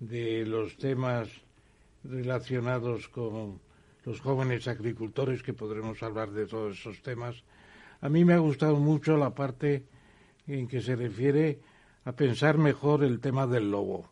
de 0.00 0.44
los 0.44 0.76
temas 0.76 1.28
relacionados 2.04 3.08
con 3.08 3.60
los 4.04 4.20
jóvenes 4.20 4.68
agricultores, 4.68 5.42
que 5.42 5.54
podremos 5.54 6.02
hablar 6.02 6.30
de 6.32 6.46
todos 6.46 6.78
esos 6.78 7.02
temas, 7.02 7.42
a 8.00 8.08
mí 8.08 8.24
me 8.24 8.34
ha 8.34 8.38
gustado 8.38 8.76
mucho 8.76 9.16
la 9.16 9.34
parte 9.34 9.84
en 10.46 10.66
que 10.66 10.80
se 10.80 10.96
refiere 10.96 11.60
a 12.04 12.12
pensar 12.12 12.58
mejor 12.58 13.04
el 13.04 13.20
tema 13.20 13.46
del 13.46 13.70
lobo. 13.70 14.10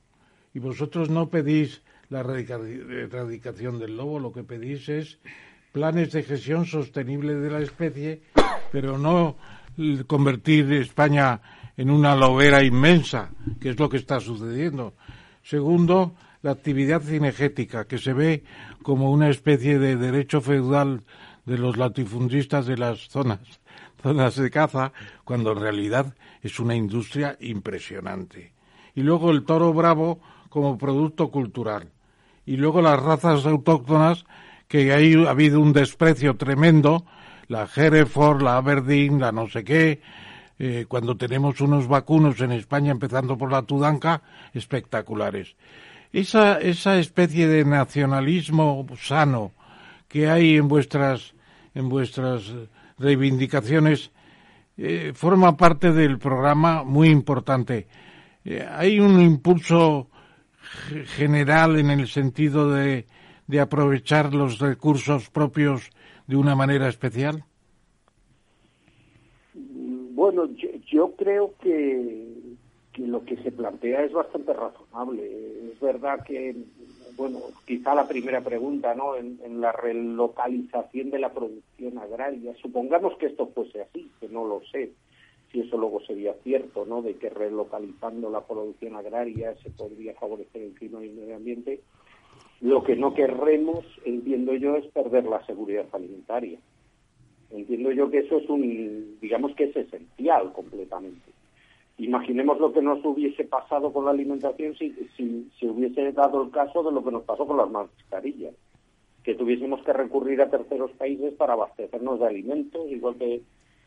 Y 0.54 0.60
vosotros 0.60 1.10
no 1.10 1.28
pedís 1.28 1.82
la 2.10 2.20
erradicación 2.20 3.78
del 3.78 3.96
lobo, 3.96 4.18
lo 4.18 4.32
que 4.32 4.44
pedís 4.44 4.88
es 4.88 5.18
planes 5.72 6.12
de 6.12 6.24
gestión 6.24 6.66
sostenible 6.66 7.36
de 7.36 7.50
la 7.50 7.60
especie, 7.60 8.22
pero 8.72 8.98
no 8.98 9.36
convertir 10.06 10.72
España 10.72 11.40
en 11.76 11.90
una 11.90 12.14
lobera 12.16 12.62
inmensa, 12.62 13.30
que 13.60 13.70
es 13.70 13.78
lo 13.78 13.88
que 13.88 13.96
está 13.96 14.20
sucediendo. 14.20 14.94
Segundo, 15.42 16.14
la 16.42 16.50
actividad 16.50 17.00
cinegética, 17.00 17.86
que 17.86 17.98
se 17.98 18.12
ve 18.12 18.44
como 18.82 19.12
una 19.12 19.30
especie 19.30 19.78
de 19.78 19.96
derecho 19.96 20.40
feudal 20.40 21.04
de 21.46 21.58
los 21.58 21.76
latifundistas 21.76 22.66
de 22.66 22.76
las 22.76 23.08
zonas, 23.08 23.40
zonas 24.02 24.34
de 24.34 24.50
caza, 24.50 24.92
cuando 25.24 25.52
en 25.52 25.60
realidad 25.60 26.14
es 26.42 26.58
una 26.58 26.74
industria 26.74 27.36
impresionante. 27.40 28.52
Y 28.94 29.02
luego 29.02 29.30
el 29.30 29.44
toro 29.44 29.72
bravo 29.72 30.20
como 30.48 30.76
producto 30.76 31.30
cultural. 31.30 31.92
Y 32.46 32.56
luego 32.56 32.82
las 32.82 33.00
razas 33.00 33.46
autóctonas 33.46 34.24
que 34.68 34.92
ahí 34.92 35.14
ha 35.26 35.30
habido 35.30 35.60
un 35.60 35.72
desprecio 35.72 36.36
tremendo, 36.36 37.04
la 37.48 37.68
Hereford, 37.74 38.42
la 38.42 38.56
Aberdeen, 38.56 39.20
la 39.20 39.32
no 39.32 39.48
sé 39.48 39.64
qué, 39.64 40.00
eh, 40.58 40.84
cuando 40.86 41.16
tenemos 41.16 41.60
unos 41.60 41.88
vacunos 41.88 42.40
en 42.40 42.52
España, 42.52 42.92
empezando 42.92 43.36
por 43.36 43.50
la 43.50 43.62
Tudanca, 43.62 44.22
espectaculares. 44.54 45.56
Esa, 46.12 46.58
esa 46.58 46.98
especie 46.98 47.48
de 47.48 47.64
nacionalismo 47.64 48.86
sano 49.00 49.52
que 50.06 50.28
hay 50.28 50.56
en 50.56 50.68
vuestras, 50.68 51.34
en 51.74 51.88
vuestras 51.88 52.52
reivindicaciones 52.98 54.10
eh, 54.76 55.12
forma 55.14 55.56
parte 55.56 55.92
del 55.92 56.18
programa 56.18 56.84
muy 56.84 57.08
importante. 57.08 57.86
Eh, 58.44 58.66
hay 58.70 58.98
un 58.98 59.20
impulso 59.20 60.08
general 61.16 61.78
en 61.78 61.90
el 61.90 62.06
sentido 62.08 62.70
de 62.70 63.06
de 63.50 63.58
aprovechar 63.58 64.32
los 64.32 64.60
recursos 64.60 65.28
propios 65.28 65.90
de 66.28 66.36
una 66.36 66.54
manera 66.54 66.88
especial? 66.88 67.44
Bueno, 69.52 70.48
yo, 70.86 71.12
creo 71.16 71.54
que, 71.60 72.28
lo 72.96 73.24
que 73.24 73.36
se 73.38 73.50
plantea 73.50 74.04
es 74.04 74.12
bastante 74.12 74.52
razonable. 74.52 75.72
Es 75.72 75.80
verdad 75.80 76.24
que, 76.24 76.54
bueno, 77.16 77.40
quizá 77.66 77.94
la 77.94 78.06
primera 78.06 78.40
pregunta, 78.40 78.94
¿no? 78.94 79.16
En, 79.16 79.60
la 79.60 79.72
relocalización 79.72 81.10
de 81.10 81.18
la 81.18 81.32
producción 81.32 81.98
agraria. 81.98 82.54
Supongamos 82.62 83.18
que 83.18 83.26
esto 83.26 83.48
fuese 83.48 83.82
así, 83.82 84.08
que 84.20 84.28
no 84.28 84.44
lo 84.44 84.62
sé, 84.70 84.92
si 85.50 85.60
eso 85.60 85.76
luego 85.76 86.00
sería 86.00 86.34
cierto, 86.42 86.84
¿no? 86.86 87.02
De 87.02 87.16
que 87.16 87.28
relocalizando 87.28 88.30
la 88.30 88.46
producción 88.46 88.96
agraria 88.96 89.54
se 89.62 89.70
podría 89.70 90.14
favorecer 90.14 90.62
el 90.62 90.74
clima 90.74 91.04
y 91.04 91.08
el 91.08 91.16
medio 91.16 91.36
ambiente 91.36 91.80
lo 92.60 92.82
que 92.82 92.94
no 92.94 93.14
querremos, 93.14 93.84
entiendo 94.04 94.54
yo, 94.54 94.76
es 94.76 94.86
perder 94.88 95.24
la 95.24 95.44
seguridad 95.46 95.86
alimentaria. 95.92 96.58
Entiendo 97.50 97.90
yo 97.90 98.10
que 98.10 98.18
eso 98.18 98.36
es 98.36 98.48
un, 98.48 99.18
digamos 99.20 99.54
que 99.54 99.64
es 99.64 99.76
esencial 99.76 100.52
completamente. 100.52 101.32
Imaginemos 101.98 102.60
lo 102.60 102.72
que 102.72 102.82
nos 102.82 103.04
hubiese 103.04 103.44
pasado 103.44 103.92
con 103.92 104.04
la 104.04 104.10
alimentación 104.10 104.74
si, 104.76 104.94
si 105.16 105.50
se 105.58 105.66
hubiese 105.66 106.12
dado 106.12 106.42
el 106.42 106.50
caso 106.50 106.82
de 106.82 106.92
lo 106.92 107.02
que 107.02 107.10
nos 107.10 107.24
pasó 107.24 107.46
con 107.46 107.56
las 107.56 107.70
mascarillas, 107.70 108.54
que 109.24 109.34
tuviésemos 109.34 109.82
que 109.82 109.92
recurrir 109.92 110.40
a 110.40 110.50
terceros 110.50 110.90
países 110.92 111.34
para 111.34 111.54
abastecernos 111.54 112.20
de 112.20 112.26
alimentos, 112.26 112.90
igual 112.90 113.16
que 113.16 113.40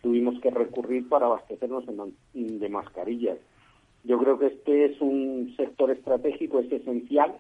tuvimos 0.04 0.40
que 0.42 0.52
recurrir 0.52 1.10
para 1.10 1.26
abastecernos 1.26 1.86
de 2.34 2.70
mascarillas. 2.70 3.40
Yo 4.04 4.20
creo 4.20 4.38
que 4.38 4.48
este 4.48 4.86
es 4.86 5.02
un 5.02 5.56
sector 5.58 5.90
estratégico, 5.90 6.60
es 6.60 6.72
esencial 6.72 7.34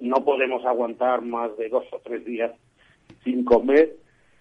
no 0.00 0.24
podemos 0.24 0.64
aguantar 0.64 1.22
más 1.22 1.56
de 1.56 1.68
dos 1.68 1.84
o 1.92 2.00
tres 2.02 2.24
días 2.24 2.52
sin 3.24 3.44
comer 3.44 3.96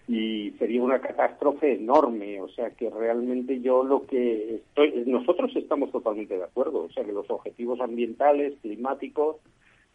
y 0.08 0.52
sería 0.52 0.84
una 0.84 1.02
catástrofe 1.02 1.74
enorme. 1.74 2.42
O 2.42 2.50
sea 2.50 2.72
que 2.72 2.90
realmente 2.90 3.60
yo 3.62 3.84
lo 3.84 4.06
que 4.06 4.56
estoy, 4.56 5.04
nosotros 5.06 5.52
estamos 5.56 5.92
totalmente 5.92 6.38
de 6.38 6.44
acuerdo. 6.44 6.84
O 6.84 6.92
sea 6.92 7.04
que 7.04 7.12
los 7.12 7.30
objetivos 7.30 7.80
ambientales, 7.82 8.54
climáticos, 8.62 9.38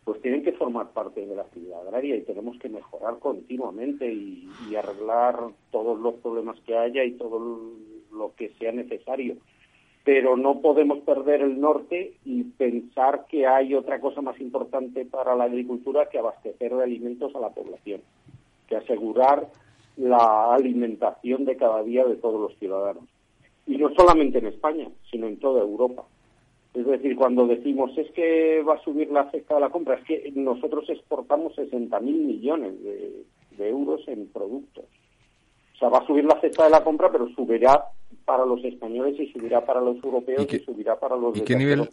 pues 0.05 0.21
tienen 0.21 0.43
que 0.43 0.53
formar 0.53 0.91
parte 0.91 1.25
de 1.25 1.37
la 1.37 1.43
actividad 1.43 1.87
agraria 1.87 2.17
y 2.17 2.23
tenemos 2.23 2.59
que 2.59 2.69
mejorar 2.69 3.19
continuamente 3.19 4.13
y, 4.13 4.49
arreglar 4.77 5.39
todos 5.71 6.01
los 6.01 6.15
problemas 6.15 6.59
que 6.61 6.77
haya 6.77 7.05
y 7.05 7.13
todo 7.13 7.39
lo 8.11 8.35
que 8.35 8.49
sea 8.59 8.73
necesario 8.73 9.37
pero 10.05 10.37
no 10.37 10.61
podemos 10.61 10.99
perder 11.01 11.43
el 11.43 11.61
norte 11.61 12.15
y 12.25 12.43
pensar 12.45 13.27
que 13.29 13.47
hay 13.47 13.75
otra 13.75 14.01
cosa 14.01 14.21
más 14.21 14.41
importante 14.41 15.05
para 15.05 15.37
la 15.37 15.45
agricultura 15.45 16.09
que 16.09 16.19
abastecer 16.19 16.75
de 16.75 16.83
alimentos 16.83 17.35
a 17.37 17.41
la 17.41 17.51
población, 17.51 18.01
que 18.67 18.77
asegurar 18.77 19.49
la 19.97 20.55
alimentación 20.55 21.45
de 21.45 21.57
cada 21.57 21.83
día 21.85 22.05
de 22.05 22.17
todos 22.17 22.41
los 22.41 22.59
ciudadanos. 22.59 23.05
Y 23.67 23.77
no 23.77 23.95
solamente 23.95 24.39
en 24.39 24.47
España, 24.47 24.89
sino 25.11 25.29
en 25.29 25.39
toda 25.39 25.61
Europa. 25.61 26.05
Es 26.75 26.87
decir, 26.87 27.17
cuando 27.17 27.47
decimos 27.47 27.91
es 27.99 28.11
que 28.13 28.63
va 28.63 28.75
a 28.75 28.83
subir 28.83 29.11
la 29.11 29.31
cesta 29.31 29.57
de 29.57 29.61
la 29.61 29.71
compra, 29.71 29.97
es 29.97 30.05
que 30.05 30.33
nosotros 30.35 30.89
exportamos 30.89 31.55
60.000 31.55 32.01
millones 32.01 32.83
de, 32.83 33.25
de 33.59 33.69
euros 33.69 34.01
en 34.09 34.27
productos. 34.29 34.85
O 35.75 35.79
sea, 35.79 35.89
va 35.91 35.99
a 35.99 36.07
subir 36.07 36.25
la 36.25 36.41
cesta 36.41 36.65
de 36.65 36.71
la 36.71 36.83
compra, 36.83 37.11
pero 37.13 37.29
subirá 37.35 37.85
para 38.25 38.47
los 38.47 38.65
españoles 38.65 39.19
y 39.19 39.31
subirá 39.33 39.65
para 39.65 39.81
los 39.81 40.03
europeos 40.03 40.47
y, 40.51 40.59
subirá 40.61 40.99
para 40.99 41.17
los, 41.17 41.39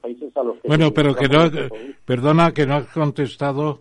países 0.01 0.35
a 0.37 0.43
los 0.43 0.57
que 0.59 0.67
Bueno, 0.67 0.93
pero 0.93 1.15
que 1.15 1.27
no, 1.27 1.49
perdona 2.05 2.53
que 2.53 2.65
no 2.65 2.75
has 2.75 2.87
contestado, 2.87 3.79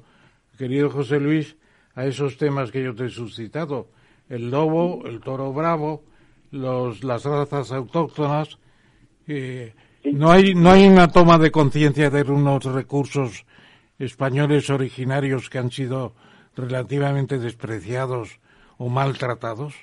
querido 0.57 0.91
José 0.91 1.21
Luis, 1.21 1.57
a 1.95 2.07
esos 2.07 2.37
temas 2.37 2.71
que 2.71 2.83
yo 2.83 2.95
te 2.95 3.07
he 3.07 3.09
suscitado. 3.11 3.89
El 4.29 4.51
lobo, 4.51 5.03
el 5.07 5.21
toro 5.21 5.53
bravo, 5.53 6.03
los, 6.51 7.05
las 7.05 7.25
razas 7.25 7.73
autóctonas. 7.73 8.59
Eh, 9.27 9.73
no 10.13 10.31
hay 10.31 10.55
no 10.55 10.71
hay 10.71 10.87
una 10.87 11.09
toma 11.09 11.39
de 11.39 11.51
conciencia 11.51 12.11
de 12.11 12.23
unos 12.23 12.65
recursos 12.65 13.45
españoles 13.99 14.71
originarios 14.71 15.51
que 15.51 15.59
han 15.59 15.71
sido 15.71 16.13
relativamente 16.57 17.39
despreciados 17.39 18.41
o 18.77 18.89
maltratados? 18.89 19.75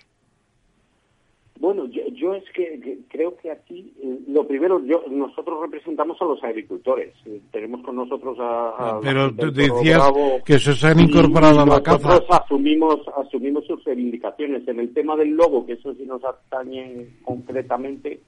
Bueno, 1.60 1.86
yo, 1.88 2.34
es 2.36 2.44
que, 2.54 3.00
creo 3.08 3.38
que 3.38 3.50
aquí, 3.50 3.94
eh, 4.04 4.20
lo 4.28 4.46
primero, 4.46 4.84
yo, 4.84 5.04
nosotros 5.10 5.62
representamos 5.62 6.22
a 6.22 6.26
los 6.26 6.44
agricultores. 6.44 7.14
Eh, 7.26 7.40
tenemos 7.52 7.82
con 7.82 7.96
nosotros 7.96 8.38
a. 8.40 9.00
Pero 9.02 9.32
decías 9.32 10.02
que 10.46 10.60
se 10.60 10.88
han 10.88 11.00
incorporado 11.00 11.62
a 11.62 11.66
la 11.66 11.82
caza. 11.82 12.10
Nosotros 12.10 12.40
asumimos, 12.42 13.00
asumimos 13.16 13.66
sus 13.66 13.84
reivindicaciones. 13.86 14.68
En 14.68 14.82
el 14.82 14.94
tema 14.94 15.16
del 15.16 15.32
lobo, 15.32 15.66
que 15.66 15.74
eso 15.74 15.94
sí 15.94 16.04
nos 16.06 16.24
atañe 16.26 17.08
concretamente, 17.24 18.20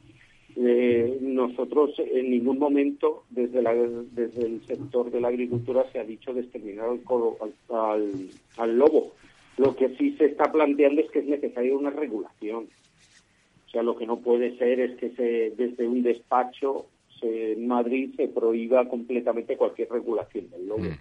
eh, 0.60 1.20
nosotros 1.22 1.94
en 2.00 2.32
ningún 2.32 2.58
momento 2.58 3.26
desde, 3.30 3.62
la, 3.62 3.76
desde 3.76 4.44
el 4.44 4.66
sector 4.66 5.12
de 5.12 5.22
la 5.22 5.28
agricultura 5.28 5.86
se 5.92 6.00
ha 6.00 6.04
dicho 6.04 6.34
de 6.34 6.42
exterminar 6.42 6.90
al, 7.70 8.30
al, 8.58 8.78
lobo. 8.80 9.14
Lo 9.58 9.76
que 9.76 9.90
sí 9.98 10.16
se 10.18 10.26
está 10.26 10.52
planteando 10.52 11.02
es 11.02 11.12
que 11.12 11.20
es 11.20 11.28
necesaria 11.28 11.78
una 11.78 11.92
regulación. 11.92 12.68
O 13.68 13.70
sea, 13.70 13.84
lo 13.84 13.96
que 13.98 14.08
no 14.08 14.18
puede 14.18 14.58
ser 14.58 14.80
es 14.80 14.98
que 14.98 15.12
se, 15.12 15.54
desde 15.56 15.88
un 15.88 16.02
despacho 16.02 16.88
en 17.22 17.68
Madrid 17.68 18.16
se 18.16 18.28
prohíba 18.28 18.88
completamente 18.90 19.58
cualquier 19.58 19.90
regulación 19.92 20.50
del 20.50 20.68
lobo. 20.68 20.84
Mm. 20.86 20.98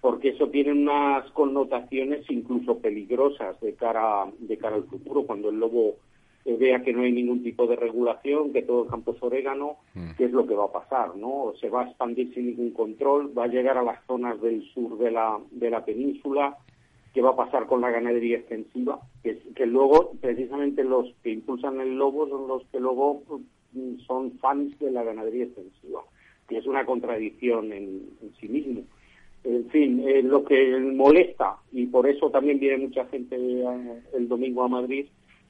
Porque 0.00 0.28
eso 0.28 0.48
tiene 0.48 0.72
unas 0.72 1.28
connotaciones 1.32 2.24
incluso 2.30 2.78
peligrosas 2.78 3.60
de 3.60 3.74
cara, 3.74 4.26
de 4.38 4.56
cara 4.56 4.76
al 4.76 4.84
futuro, 4.84 5.24
cuando 5.24 5.50
el 5.50 5.58
lobo 5.58 5.96
vea 6.54 6.82
que 6.82 6.92
no 6.92 7.02
hay 7.02 7.12
ningún 7.12 7.42
tipo 7.42 7.66
de 7.66 7.76
regulación, 7.76 8.52
que 8.52 8.62
todo 8.62 8.84
el 8.84 8.90
campo 8.90 9.12
es 9.12 9.22
orégano, 9.22 9.78
mm. 9.94 10.10
¿qué 10.16 10.26
es 10.26 10.32
lo 10.32 10.46
que 10.46 10.54
va 10.54 10.66
a 10.66 10.72
pasar? 10.72 11.16
¿no? 11.16 11.52
Se 11.60 11.68
va 11.68 11.82
a 11.82 11.86
expandir 11.88 12.32
sin 12.34 12.46
ningún 12.46 12.70
control, 12.70 13.36
va 13.36 13.44
a 13.44 13.48
llegar 13.48 13.76
a 13.76 13.82
las 13.82 14.04
zonas 14.06 14.40
del 14.40 14.62
sur 14.72 14.96
de 14.98 15.10
la, 15.10 15.38
de 15.50 15.70
la 15.70 15.84
península, 15.84 16.56
¿qué 17.16 17.22
va 17.22 17.30
a 17.30 17.36
pasar 17.36 17.66
con 17.66 17.80
la 17.80 17.90
ganadería 17.90 18.36
extensiva? 18.36 19.00
Que, 19.22 19.38
que 19.54 19.64
luego, 19.64 20.12
precisamente, 20.20 20.84
los 20.84 21.12
que 21.22 21.30
impulsan 21.30 21.80
el 21.80 21.96
lobo 21.96 22.28
son 22.28 22.46
los 22.46 22.62
que 22.66 22.78
luego 22.78 23.22
mm, 23.72 24.00
son 24.06 24.32
fans 24.38 24.78
de 24.78 24.90
la 24.90 25.02
ganadería 25.02 25.44
extensiva, 25.44 26.02
que 26.46 26.58
es 26.58 26.66
una 26.66 26.84
contradicción 26.84 27.72
en, 27.72 28.02
sí 28.38 28.48
mismo. 28.48 28.82
En 29.44 29.66
fin, 29.70 30.06
eh, 30.06 30.22
lo 30.22 30.44
que 30.44 30.76
molesta, 30.78 31.56
y 31.72 31.86
por 31.86 32.06
eso 32.06 32.30
también 32.30 32.58
viene 32.58 32.86
mucha 32.86 33.06
gente 33.06 33.36
eh, 33.36 34.02
el 34.14 34.28
domingo 34.28 34.64
a 34.64 34.68
Madrid, 34.68 35.06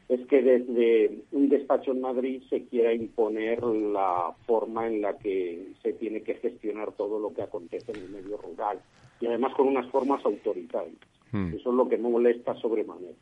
es 0.09 0.27
que 0.29 0.43
desde 0.43 1.25
un 1.33 1.49
despacho 1.49 1.91
en 1.91 2.01
Madrid 2.01 2.43
se 2.49 2.65
quiera 2.67 2.93
imponer 2.93 3.63
la 3.63 4.35
forma 4.47 4.87
en 4.87 5.01
la 5.01 5.19
que 5.19 5.73
se 5.83 5.93
tiene 5.95 6.23
que 6.23 6.35
gestionar 6.35 6.93
todo 6.93 7.19
lo 7.19 7.35
que 7.35 7.43
acontece 7.43 7.93
en 7.93 8.03
el 8.03 8.11
medio 8.11 8.37
rural 8.37 8.79
y 9.21 9.27
además 9.27 9.55
con 9.55 9.69
unas 9.69 9.91
formas 9.91 10.25
autoritarias. 10.25 10.97
Hmm. 11.33 11.55
Eso 11.55 11.71
es 11.71 11.77
lo 11.77 11.89
que 11.89 11.99
me 11.99 12.09
molesta 12.09 12.55
sobremanera. 12.55 13.15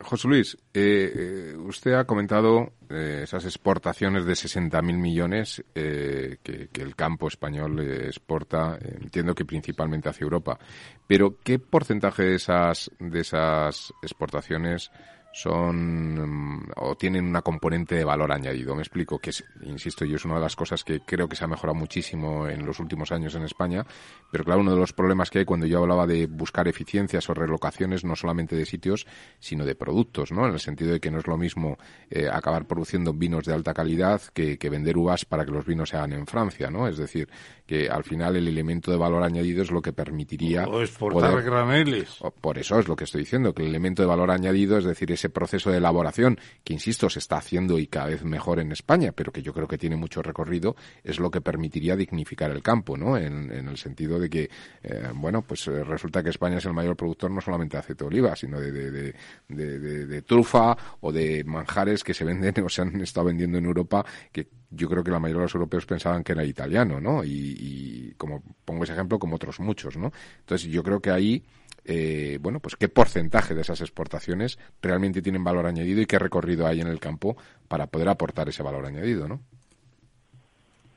José 0.00 0.28
Luis, 0.28 0.56
eh, 0.74 1.12
eh, 1.14 1.56
usted 1.56 1.92
ha 1.92 2.04
comentado 2.04 2.72
eh, 2.90 3.20
esas 3.22 3.44
exportaciones 3.44 4.26
de 4.26 4.32
60.000 4.32 4.82
millones 4.98 5.64
que, 5.72 6.38
que, 6.42 6.82
el 6.82 6.96
campo 6.96 7.28
español 7.28 7.80
exporta, 7.80 8.76
entiendo 8.82 9.34
que 9.34 9.44
principalmente 9.44 10.08
hacia 10.08 10.24
Europa. 10.24 10.58
Pero, 11.06 11.36
¿qué 11.42 11.58
porcentaje 11.58 12.24
de 12.24 12.34
esas, 12.34 12.90
de 12.98 13.20
esas 13.20 13.94
exportaciones 14.02 14.90
son 15.34 16.60
mm, 16.60 16.70
o 16.76 16.94
tienen 16.94 17.24
una 17.24 17.42
componente 17.42 17.96
de 17.96 18.04
valor 18.04 18.30
añadido. 18.30 18.76
Me 18.76 18.82
explico 18.82 19.18
que 19.18 19.30
es, 19.30 19.44
insisto, 19.62 20.04
yo 20.04 20.14
es 20.14 20.24
una 20.24 20.36
de 20.36 20.40
las 20.40 20.54
cosas 20.54 20.84
que 20.84 21.00
creo 21.00 21.28
que 21.28 21.34
se 21.34 21.44
ha 21.44 21.48
mejorado 21.48 21.74
muchísimo 21.74 22.46
en 22.46 22.64
los 22.64 22.78
últimos 22.78 23.10
años 23.10 23.34
en 23.34 23.42
España, 23.42 23.84
pero 24.30 24.44
claro, 24.44 24.60
uno 24.60 24.70
de 24.70 24.78
los 24.78 24.92
problemas 24.92 25.30
que 25.30 25.40
hay 25.40 25.44
cuando 25.44 25.66
yo 25.66 25.80
hablaba 25.80 26.06
de 26.06 26.26
buscar 26.26 26.68
eficiencias 26.68 27.28
o 27.28 27.34
relocaciones 27.34 28.04
no 28.04 28.14
solamente 28.14 28.54
de 28.54 28.64
sitios, 28.64 29.08
sino 29.40 29.64
de 29.64 29.74
productos, 29.74 30.30
¿no? 30.30 30.46
En 30.46 30.52
el 30.52 30.60
sentido 30.60 30.92
de 30.92 31.00
que 31.00 31.10
no 31.10 31.18
es 31.18 31.26
lo 31.26 31.36
mismo 31.36 31.78
eh, 32.10 32.28
acabar 32.32 32.68
produciendo 32.68 33.12
vinos 33.12 33.44
de 33.44 33.54
alta 33.54 33.74
calidad 33.74 34.22
que, 34.32 34.56
que 34.56 34.70
vender 34.70 34.96
uvas 34.96 35.24
para 35.24 35.44
que 35.44 35.50
los 35.50 35.66
vinos 35.66 35.88
se 35.88 35.96
hagan 35.96 36.12
en 36.12 36.28
Francia, 36.28 36.70
¿no? 36.70 36.86
Es 36.86 36.96
decir, 36.96 37.28
que 37.66 37.88
al 37.88 38.04
final 38.04 38.36
el 38.36 38.46
elemento 38.46 38.92
de 38.92 38.98
valor 38.98 39.24
añadido 39.24 39.62
es 39.62 39.72
lo 39.72 39.82
que 39.82 39.92
permitiría 39.92 40.66
o 40.66 40.80
exportar 40.80 41.42
graneles. 41.42 42.18
Por 42.40 42.58
eso 42.58 42.78
es 42.78 42.86
lo 42.86 42.94
que 42.94 43.04
estoy 43.04 43.22
diciendo, 43.22 43.52
que 43.52 43.62
el 43.62 43.68
elemento 43.68 44.02
de 44.02 44.06
valor 44.06 44.30
añadido, 44.30 44.78
es 44.78 44.84
decir, 44.84 45.10
ese 45.24 45.30
proceso 45.30 45.70
de 45.70 45.78
elaboración, 45.78 46.38
que 46.62 46.74
insisto, 46.74 47.08
se 47.08 47.18
está 47.18 47.38
haciendo 47.38 47.78
y 47.78 47.86
cada 47.86 48.06
vez 48.06 48.24
mejor 48.24 48.60
en 48.60 48.72
España, 48.72 49.12
pero 49.12 49.32
que 49.32 49.42
yo 49.42 49.54
creo 49.54 49.66
que 49.66 49.78
tiene 49.78 49.96
mucho 49.96 50.20
recorrido, 50.22 50.76
es 51.02 51.18
lo 51.18 51.30
que 51.30 51.40
permitiría 51.40 51.96
dignificar 51.96 52.50
el 52.50 52.62
campo, 52.62 52.98
¿no? 52.98 53.16
En, 53.16 53.50
el 53.50 53.76
sentido 53.78 54.18
de 54.18 54.28
que, 54.28 54.50
eh, 54.82 55.08
bueno, 55.14 55.40
pues 55.42 55.66
eh, 55.68 55.82
resulta 55.82 56.22
que 56.22 56.28
España 56.30 56.58
es 56.58 56.66
el 56.66 56.74
mayor 56.74 56.96
productor 56.96 57.30
no 57.30 57.40
solamente 57.40 57.76
de 57.76 57.80
aceite 57.80 58.04
de 58.04 58.08
oliva, 58.08 58.36
sino 58.36 58.60
de, 58.60 58.70
de, 58.70 59.14
de, 59.48 60.06
de 60.06 60.22
trufa 60.22 60.76
o 61.00 61.10
de 61.10 61.42
manjares 61.44 62.04
que 62.04 62.12
se 62.12 62.24
venden 62.24 62.54
o 62.64 62.68
se 62.68 62.82
han 62.82 63.00
estado 63.00 63.26
vendiendo 63.26 63.56
en 63.56 63.64
Europa, 63.64 64.04
que 64.30 64.48
yo 64.76 64.88
creo 64.88 65.04
que 65.04 65.10
la 65.10 65.18
mayoría 65.18 65.40
de 65.40 65.44
los 65.44 65.54
europeos 65.54 65.86
pensaban 65.86 66.24
que 66.24 66.32
era 66.32 66.44
italiano, 66.44 67.00
¿no? 67.00 67.22
Y, 67.24 68.14
como 68.16 68.42
pongo 68.64 68.84
ese 68.84 68.92
ejemplo, 68.92 69.18
como 69.18 69.36
otros 69.36 69.60
muchos, 69.60 69.96
¿no? 69.96 70.12
Entonces 70.40 70.68
yo 70.68 70.82
creo 70.82 71.00
que 71.00 71.10
ahí 71.10 71.44
eh, 71.84 72.38
bueno, 72.40 72.60
pues 72.60 72.76
qué 72.76 72.88
porcentaje 72.88 73.54
de 73.54 73.60
esas 73.60 73.80
exportaciones 73.80 74.58
realmente 74.80 75.20
tienen 75.20 75.44
valor 75.44 75.66
añadido 75.66 76.00
y 76.00 76.06
qué 76.06 76.18
recorrido 76.18 76.66
hay 76.66 76.80
en 76.80 76.86
el 76.86 77.00
campo 77.00 77.36
para 77.68 77.86
poder 77.86 78.08
aportar 78.08 78.48
ese 78.48 78.62
valor 78.62 78.86
añadido, 78.86 79.28
¿no? 79.28 79.40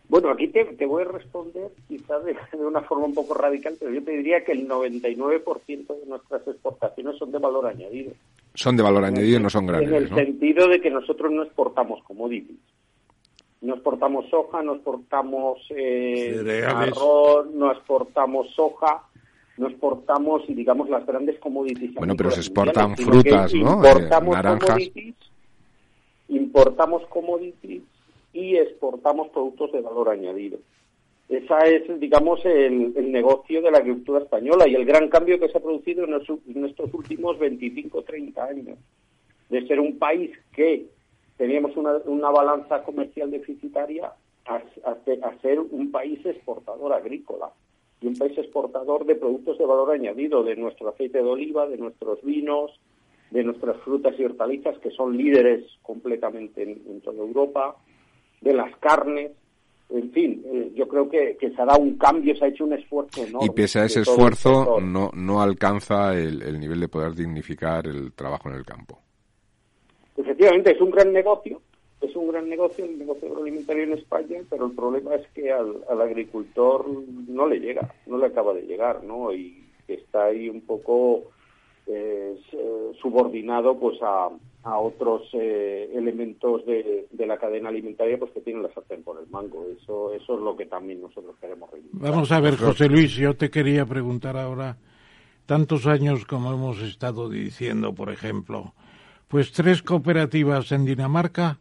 Bueno, 0.10 0.30
aquí 0.30 0.48
te, 0.48 0.86
voy 0.86 1.04
a 1.04 1.08
responder 1.08 1.70
quizás 1.88 2.24
de, 2.24 2.36
una 2.66 2.82
forma 2.82 3.06
un 3.06 3.14
poco 3.14 3.34
radical, 3.34 3.76
pero 3.78 3.92
yo 3.92 4.02
te 4.02 4.12
diría 4.12 4.44
que 4.44 4.54
el 4.54 4.68
99% 4.68 5.88
de 6.00 6.06
nuestras 6.08 6.48
exportaciones 6.48 7.18
son 7.18 7.32
de 7.32 7.40
valor 7.40 7.68
añadido. 7.68 8.14
Son 8.54 8.78
de 8.78 8.84
valor 8.84 9.04
añadido 9.04 9.38
y 9.38 9.44
no 9.44 9.50
son 9.50 9.68
grandes, 9.68 9.90
En 9.90 9.96
el 9.96 10.10
sentido 10.10 10.70
de 10.70 10.80
que 10.80 10.90
nosotros 10.90 11.32
no 11.32 11.44
exportamos 11.44 12.02
commodities. 12.04 12.58
No 13.60 13.74
exportamos 13.74 14.30
soja, 14.30 14.64
no 14.64 14.76
exportamos 14.76 15.60
eh, 15.72 16.64
arroz, 16.66 17.48
no 17.54 17.72
exportamos 17.72 18.50
soja, 18.56 19.04
no 19.58 19.68
exportamos, 19.68 20.44
digamos, 20.48 20.90
las 20.90 21.06
grandes 21.06 21.40
commodities. 21.40 21.96
Bueno, 21.96 22.16
pero 22.16 22.32
se 22.32 22.42
exportan 22.42 22.96
frutas, 22.96 23.54
¿no? 23.54 23.78
Importamos 23.78 24.38
commodities, 24.38 25.16
importamos 26.30 27.08
commodities 27.08 27.84
y 28.34 28.56
exportamos 28.56 29.30
productos 29.30 29.72
de 29.72 29.82
valor 29.82 30.10
añadido. 30.10 30.60
Esa 31.28 31.60
es, 31.66 32.00
digamos, 32.00 32.40
el, 32.46 33.12
negocio 33.12 33.62
de 33.62 33.72
la 33.72 33.80
agricultura 33.80 34.20
española 34.20 34.68
y 34.68 34.76
el 34.76 34.86
gran 34.86 35.10
cambio 35.10 35.40
que 35.40 35.50
se 35.50 35.58
ha 35.58 35.62
producido 35.62 36.06
en, 36.06 36.14
en 36.14 36.66
estos 36.66 36.94
últimos 36.94 37.38
25 37.38 38.04
30 38.04 38.44
años. 38.46 38.78
De 39.50 39.66
ser 39.68 39.80
un 39.80 39.98
país 39.98 40.32
que 40.54 40.86
teníamos 41.38 41.76
una, 41.76 41.98
una 42.06 42.30
balanza 42.30 42.84
comercial 42.84 43.32
deficitaria 43.32 44.12
a, 44.46 44.56
a, 44.56 45.42
ser 45.42 45.60
un 45.60 45.92
país 45.92 46.26
exportador 46.26 46.94
agrícola 46.94 47.50
y 48.02 48.08
un 48.08 48.16
país 48.16 48.38
exportador 48.38 49.06
de 49.06 49.16
productos 49.16 49.58
de 49.58 49.66
valor 49.66 49.92
añadido, 49.92 50.44
de 50.44 50.56
nuestro 50.56 50.90
aceite 50.90 51.18
de 51.18 51.24
oliva, 51.24 51.68
de 51.68 51.78
nuestros 51.78 52.22
vinos, 52.24 52.72
de 53.32 53.44
nuestras 53.44 53.78
frutas 53.78 54.14
y 54.18 54.24
hortalizas, 54.24 54.78
que 54.80 54.92
son 54.92 55.18
líderes 55.18 55.66
completamente 55.82 56.64
en, 56.64 57.02
toda 57.02 57.18
Europa, 57.18 57.76
de 58.42 58.54
las 58.54 58.76
carnes. 58.78 59.32
En 59.90 60.12
fin, 60.12 60.44
eh, 60.46 60.72
yo 60.76 60.88
creo 60.88 61.10
que, 61.10 61.38
que, 61.40 61.50
se 61.52 61.62
ha 61.62 61.66
dado 61.66 61.80
un 61.80 61.98
cambio, 61.98 62.36
se 62.36 62.46
ha 62.46 62.48
hecho 62.50 62.66
un 62.66 62.74
esfuerzo 62.74 63.24
enorme. 63.24 63.48
Y 63.48 63.50
pese 63.50 63.80
a 63.80 63.86
ese 63.86 64.02
esfuerzo, 64.02 64.80
no, 64.82 65.10
no 65.14 65.42
alcanza 65.42 66.14
el, 66.14 66.42
el 66.42 66.60
nivel 66.60 66.80
de 66.82 66.90
poder 66.90 67.16
dignificar 67.16 67.88
el 67.88 68.14
trabajo 68.14 68.50
en 68.50 68.56
el 68.56 68.66
campo. 68.66 69.00
Efectivamente, 70.18 70.72
es 70.72 70.82
un 70.82 70.92
gran 70.92 71.14
negocio, 71.14 71.62
es 72.08 72.16
un 72.16 72.30
gran 72.30 72.50
negocio 72.50 72.86
el 72.86 72.98
negocio 72.98 73.28
agroalimentario 73.28 73.84
en 73.84 73.94
España, 73.94 74.40
pero 74.50 74.66
el 74.68 74.74
problema 74.74 75.16
es 75.16 75.28
que 75.30 75.52
al, 75.52 75.84
agricultor 75.90 76.86
no 77.28 77.48
le 77.48 77.60
llega, 77.60 77.94
no 78.06 78.18
le 78.18 78.28
acaba 78.28 78.54
de 78.54 78.64
llegar, 78.64 79.04
¿no? 79.04 79.34
Y 79.34 79.64
está 79.88 80.26
ahí 80.26 80.50
un 80.50 80.62
poco 80.62 81.32
eh, 81.86 82.36
subordinado 83.02 83.78
pues 83.80 84.02
a, 84.02 84.30
a 84.64 84.78
otros 84.80 85.24
eh, 85.34 85.90
elementos 85.94 86.66
de, 86.66 87.08
de, 87.10 87.26
la 87.26 87.38
cadena 87.38 87.70
alimentaria 87.70 88.18
pues 88.20 88.32
que 88.32 88.42
tienen 88.42 88.64
la 88.64 88.74
sartén 88.74 89.04
por 89.04 89.22
el 89.22 89.30
mango. 89.30 89.66
Eso, 89.80 90.14
eso 90.14 90.36
es 90.36 90.42
lo 90.42 90.58
que 90.58 90.66
también 90.66 91.02
nosotros 91.02 91.36
queremos 91.40 91.72
reivindicar. 91.72 92.12
Vamos 92.12 92.32
a 92.32 92.40
ver, 92.40 92.58
José 92.58 92.90
Luis, 92.90 93.16
yo 93.16 93.36
te 93.36 93.50
quería 93.50 93.86
preguntar 93.86 94.36
ahora, 94.36 94.78
tantos 95.46 95.88
años 95.88 96.26
como 96.26 96.52
hemos 96.52 96.82
estado 96.82 97.30
diciendo, 97.30 97.94
por 97.94 98.10
ejemplo, 98.10 98.74
pues 99.30 99.52
tres 99.52 99.82
cooperativas 99.82 100.72
en 100.72 100.86
Dinamarca 100.86 101.60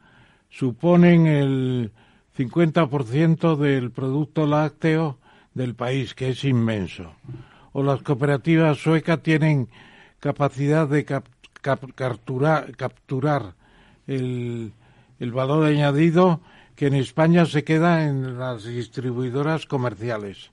suponen 0.50 1.26
el 1.26 1.92
50% 2.36 3.56
del 3.56 3.90
producto 3.90 4.46
lácteo 4.46 5.18
del 5.54 5.74
país, 5.74 6.14
que 6.14 6.30
es 6.30 6.44
inmenso. 6.44 7.12
O 7.72 7.82
las 7.82 8.02
cooperativas 8.02 8.78
suecas 8.78 9.22
tienen 9.22 9.68
capacidad 10.20 10.88
de 10.88 11.04
capturar, 11.62 12.74
capturar 12.76 13.54
el, 14.06 14.72
el 15.18 15.32
valor 15.32 15.66
añadido 15.66 16.40
que 16.74 16.86
en 16.86 16.94
España 16.94 17.46
se 17.46 17.64
queda 17.64 18.06
en 18.06 18.38
las 18.38 18.64
distribuidoras 18.64 19.66
comerciales 19.66 20.50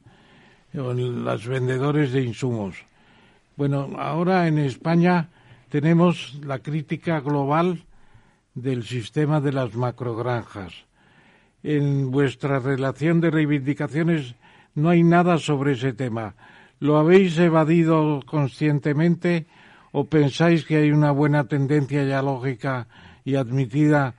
o 0.73 0.91
en 0.91 1.23
los 1.25 1.45
vendedores 1.45 2.13
de 2.13 2.23
insumos. 2.23 2.75
Bueno, 3.55 3.91
ahora 3.97 4.47
en 4.47 4.57
España 4.57 5.29
tenemos 5.69 6.39
la 6.43 6.59
crítica 6.59 7.19
global 7.19 7.83
del 8.55 8.83
sistema 8.83 9.41
de 9.41 9.51
las 9.51 9.75
macrogranjas. 9.75 10.73
En 11.63 12.11
vuestra 12.11 12.59
relación 12.59 13.21
de 13.21 13.31
reivindicaciones 13.31 14.35
no 14.75 14.89
hay 14.89 15.03
nada 15.03 15.37
sobre 15.37 15.73
ese 15.73 15.93
tema. 15.93 16.35
¿Lo 16.79 16.97
habéis 16.97 17.37
evadido 17.37 18.21
conscientemente 18.25 19.45
o 19.91 20.05
pensáis 20.05 20.65
que 20.65 20.77
hay 20.77 20.91
una 20.91 21.11
buena 21.11 21.45
tendencia 21.45 22.03
ya 22.03 22.21
lógica 22.21 22.87
y 23.23 23.35
admitida 23.35 24.15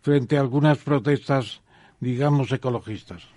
frente 0.00 0.36
a 0.36 0.40
algunas 0.40 0.78
protestas, 0.78 1.60
digamos, 2.00 2.50
ecologistas? 2.52 3.35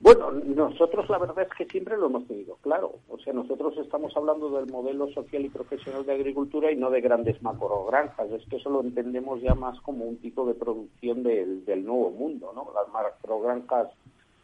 Bueno, 0.00 0.30
nosotros 0.32 1.10
la 1.10 1.18
verdad 1.18 1.46
es 1.46 1.54
que 1.58 1.66
siempre 1.66 1.96
lo 1.98 2.06
hemos 2.06 2.26
tenido 2.26 2.56
claro. 2.62 2.94
O 3.10 3.18
sea, 3.18 3.34
nosotros 3.34 3.76
estamos 3.76 4.16
hablando 4.16 4.48
del 4.50 4.70
modelo 4.70 5.08
social 5.12 5.44
y 5.44 5.50
profesional 5.50 6.06
de 6.06 6.14
agricultura 6.14 6.72
y 6.72 6.76
no 6.76 6.90
de 6.90 7.02
grandes 7.02 7.42
macrogranjas. 7.42 8.30
Es 8.32 8.46
que 8.48 8.56
eso 8.56 8.70
lo 8.70 8.80
entendemos 8.80 9.42
ya 9.42 9.54
más 9.54 9.78
como 9.82 10.06
un 10.06 10.16
tipo 10.16 10.46
de 10.46 10.54
producción 10.54 11.22
del, 11.22 11.66
del 11.66 11.84
nuevo 11.84 12.10
mundo, 12.10 12.50
¿no? 12.54 12.68
Las 12.74 12.90
macrogranjas 12.90 13.88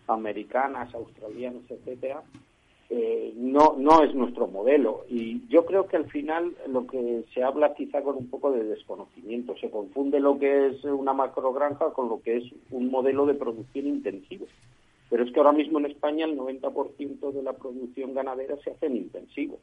americanas, 0.09 0.95
australianas, 0.95 1.63
etcétera, 1.71 2.23
eh, 2.89 3.33
no, 3.37 3.75
no 3.79 4.03
es 4.03 4.15
nuestro 4.15 4.47
modelo. 4.47 5.07
Y 5.09 5.47
yo 5.49 5.65
creo 5.65 5.87
que 5.87 5.97
al 5.97 6.09
final 6.11 6.55
lo 6.69 6.87
que 6.87 7.25
se 7.33 7.43
habla 7.43 7.75
quizá 7.75 8.03
con 8.03 8.17
un 8.17 8.29
poco 8.29 8.53
de 8.53 8.63
desconocimiento. 8.63 9.57
Se 9.57 9.71
confunde 9.71 10.21
lo 10.21 10.39
que 10.39 10.69
es 10.69 10.85
una 10.85 11.15
macrogranja 11.15 11.93
con 11.95 12.11
lo 12.11 12.21
que 12.21 12.37
es 12.37 12.45
un 12.71 12.91
modelo 12.91 13.25
de 13.25 13.35
producción 13.35 13.87
intensivo. 13.87 14.47
Pero 15.09 15.25
es 15.25 15.33
que 15.33 15.39
ahora 15.39 15.53
mismo 15.53 15.79
en 15.79 15.87
España 15.87 16.27
el 16.27 16.37
90% 16.37 17.33
de 17.33 17.43
la 17.43 17.53
producción 17.53 18.15
ganadera 18.15 18.57
se 18.63 18.71
hace 18.71 18.87
en 18.87 18.97
intensivo. 18.97 19.59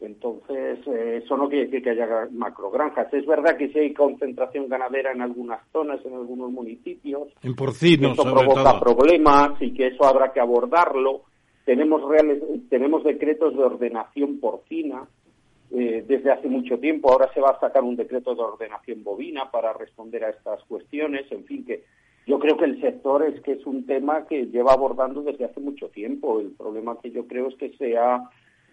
Entonces, 0.00 0.78
eh, 0.86 1.22
eso 1.24 1.36
no 1.36 1.48
quiere 1.48 1.64
decir 1.64 1.82
que 1.82 1.90
haya 1.90 2.28
macrogranjas. 2.30 3.12
Es 3.12 3.26
verdad 3.26 3.56
que 3.56 3.68
sí 3.70 3.78
hay 3.80 3.92
concentración 3.92 4.68
ganadera 4.68 5.10
en 5.10 5.22
algunas 5.22 5.60
zonas, 5.72 6.04
en 6.04 6.14
algunos 6.14 6.52
municipios. 6.52 7.28
En 7.42 7.56
Eso 8.12 8.22
provoca 8.22 8.78
problemas 8.78 9.60
y 9.60 9.72
que 9.74 9.88
eso 9.88 10.04
habrá 10.04 10.32
que 10.32 10.40
abordarlo. 10.40 11.22
Tenemos, 11.64 12.08
reales, 12.08 12.42
tenemos 12.68 13.02
decretos 13.02 13.56
de 13.56 13.62
ordenación 13.64 14.38
porcina 14.38 15.04
eh, 15.72 16.04
desde 16.06 16.30
hace 16.30 16.48
mucho 16.48 16.78
tiempo. 16.78 17.10
Ahora 17.10 17.32
se 17.34 17.40
va 17.40 17.50
a 17.50 17.60
sacar 17.60 17.82
un 17.82 17.96
decreto 17.96 18.36
de 18.36 18.42
ordenación 18.42 19.02
bovina 19.02 19.50
para 19.50 19.72
responder 19.72 20.24
a 20.24 20.30
estas 20.30 20.62
cuestiones. 20.64 21.30
En 21.32 21.44
fin, 21.44 21.64
que 21.64 21.82
yo 22.28 22.38
creo 22.38 22.58
que 22.58 22.66
el 22.66 22.78
sector 22.82 23.22
es 23.24 23.40
que 23.40 23.52
es 23.52 23.64
un 23.64 23.86
tema 23.86 24.26
que 24.26 24.48
lleva 24.48 24.74
abordando 24.74 25.22
desde 25.22 25.46
hace 25.46 25.60
mucho 25.60 25.88
tiempo. 25.88 26.40
El 26.40 26.50
problema 26.50 26.98
que 27.02 27.10
yo 27.10 27.26
creo 27.26 27.48
es 27.48 27.54
que 27.54 27.74
se 27.78 27.96
ha 27.96 28.28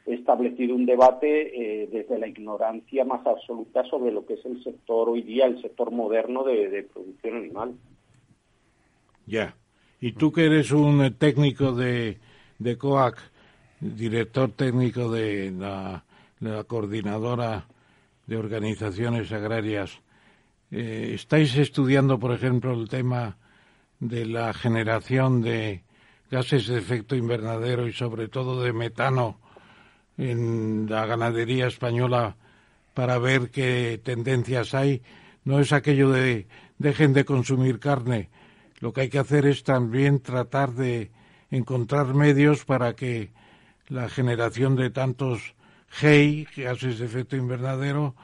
establecido 0.05 0.75
un 0.75 0.85
debate 0.85 1.83
eh, 1.83 1.87
desde 1.89 2.19
la 2.19 2.27
ignorancia 2.27 3.05
más 3.05 3.25
absoluta 3.25 3.85
sobre 3.85 4.11
lo 4.11 4.25
que 4.25 4.33
es 4.33 4.45
el 4.45 4.61
sector 4.61 5.07
hoy 5.07 5.21
día, 5.21 5.45
el 5.45 5.61
sector 5.61 5.89
moderno 5.89 6.43
de, 6.43 6.85
producción 6.93 7.37
animal. 7.37 7.75
Ya. 9.25 9.55
Y 10.01 10.11
tú 10.11 10.33
que 10.33 10.47
eres 10.47 10.73
un 10.73 11.15
técnico 11.17 11.71
de, 11.71 12.17
de 12.59 12.77
COAC, 12.77 13.17
director 13.79 14.51
técnico 14.51 15.09
de 15.09 15.51
la, 15.51 16.03
coordinadora 16.67 17.67
de 18.27 18.35
organizaciones 18.35 19.31
agrarias, 19.31 20.01
eh, 20.71 21.11
¿estáis 21.13 21.55
estudiando, 21.55 22.19
por 22.19 22.33
ejemplo, 22.33 22.73
el 22.73 22.89
tema 22.89 23.37
de 24.07 24.25
la 24.25 24.53
generación 24.53 25.41
de 25.41 25.83
gases 26.29 26.67
de 26.67 26.77
efecto 26.77 27.15
invernadero 27.15 27.87
y 27.87 27.93
sobre 27.93 28.27
todo 28.27 28.61
de 28.61 28.73
metano 28.73 29.39
en 30.17 30.87
la 30.89 31.05
ganadería 31.05 31.67
española 31.67 32.35
para 32.93 33.17
ver 33.17 33.51
qué 33.51 33.99
tendencias 34.03 34.73
hay. 34.73 35.01
No 35.43 35.59
es 35.59 35.73
aquello 35.73 36.09
de 36.09 36.47
dejen 36.77 37.13
de 37.13 37.25
consumir 37.25 37.79
carne. 37.79 38.29
Lo 38.79 38.93
que 38.93 39.01
hay 39.01 39.09
que 39.09 39.19
hacer 39.19 39.45
es 39.45 39.63
también 39.63 40.19
tratar 40.19 40.71
de 40.71 41.11
encontrar 41.51 42.13
medios 42.13 42.65
para 42.65 42.95
que 42.95 43.31
la 43.87 44.09
generación 44.09 44.75
de 44.75 44.89
tantos 44.89 45.55
GEI, 45.89 46.47
gases 46.57 46.99
de 46.99 47.05
efecto 47.05 47.35
invernadero, 47.35 48.15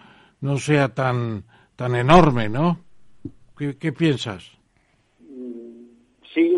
no 0.42 0.58
sea 0.58 0.94
tan, 0.94 1.46
tan 1.76 1.96
enorme, 1.96 2.50
¿no? 2.50 2.80
¿Qué, 3.58 3.94
piensas? 3.94 4.52
Sí, 6.34 6.58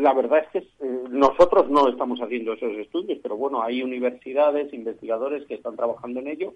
la 0.00 0.14
verdad 0.14 0.44
es 0.44 0.48
que 0.52 0.58
eh, 0.58 1.00
nosotros 1.10 1.68
no 1.68 1.88
estamos 1.88 2.18
haciendo 2.20 2.54
esos 2.54 2.72
estudios, 2.78 3.18
pero 3.22 3.36
bueno, 3.36 3.62
hay 3.62 3.82
universidades, 3.82 4.72
investigadores 4.72 5.44
que 5.46 5.54
están 5.54 5.76
trabajando 5.76 6.20
en 6.20 6.28
ello 6.28 6.54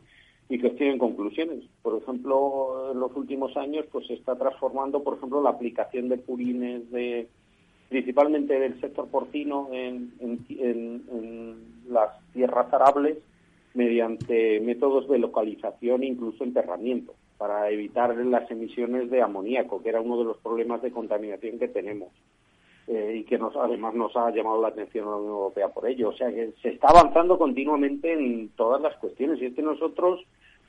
y 0.49 0.59
que 0.59 0.71
tienen 0.71 0.99
conclusiones. 0.99 1.65
Por 1.83 2.01
ejemplo, 2.01 2.93
en 2.93 3.01
los 3.01 3.15
últimos 3.15 3.57
años 3.59 3.85
pues 3.93 4.07
se 4.07 4.15
está 4.15 4.37
transformando, 4.37 5.03
por 5.03 5.19
ejemplo, 5.19 5.43
la 5.43 5.51
aplicación 5.51 6.09
de 6.09 6.17
purines 6.17 6.91
de 6.91 7.29
principalmente 7.91 8.59
del 8.59 8.81
sector 8.81 9.09
porcino 9.09 9.69
en, 9.73 10.13
en 10.21 11.57
las 11.89 12.11
tierras 12.33 12.73
arables 12.73 13.19
mediante 13.75 14.61
métodos 14.61 15.09
de 15.09 15.19
localización 15.19 16.05
incluso 16.05 16.45
enterramiento 16.45 17.15
para 17.41 17.71
evitar 17.71 18.15
las 18.15 18.51
emisiones 18.51 19.11
de 19.11 19.23
amoníaco, 19.23 19.83
que 19.83 19.89
era 19.89 20.03
uno 20.03 20.19
de 20.19 20.25
los 20.25 20.37
problemas 20.37 20.83
de 20.83 20.93
contaminación 20.93 21.59
que 21.59 21.69
tenemos. 21.69 22.13
Eh, 22.87 23.21
y 23.21 23.25
que 23.25 23.39
nos, 23.39 23.57
además 23.57 23.95
nos 23.95 24.15
ha 24.15 24.31
llamado 24.31 24.61
la 24.61 24.69
atención 24.69 25.07
la 25.07 25.17
Unión 25.17 25.33
Europea 25.33 25.69
por 25.69 25.89
ello. 25.89 26.11
O 26.11 26.13
sea 26.13 26.29
que 26.29 26.53
se 26.61 26.69
está 26.69 26.89
avanzando 26.89 27.39
continuamente 27.39 28.13
en 28.13 28.51
todas 28.51 28.83
las 28.83 28.95
cuestiones 28.97 29.41
y 29.41 29.47
es 29.47 29.55
que 29.55 29.63
nosotros 29.63 30.21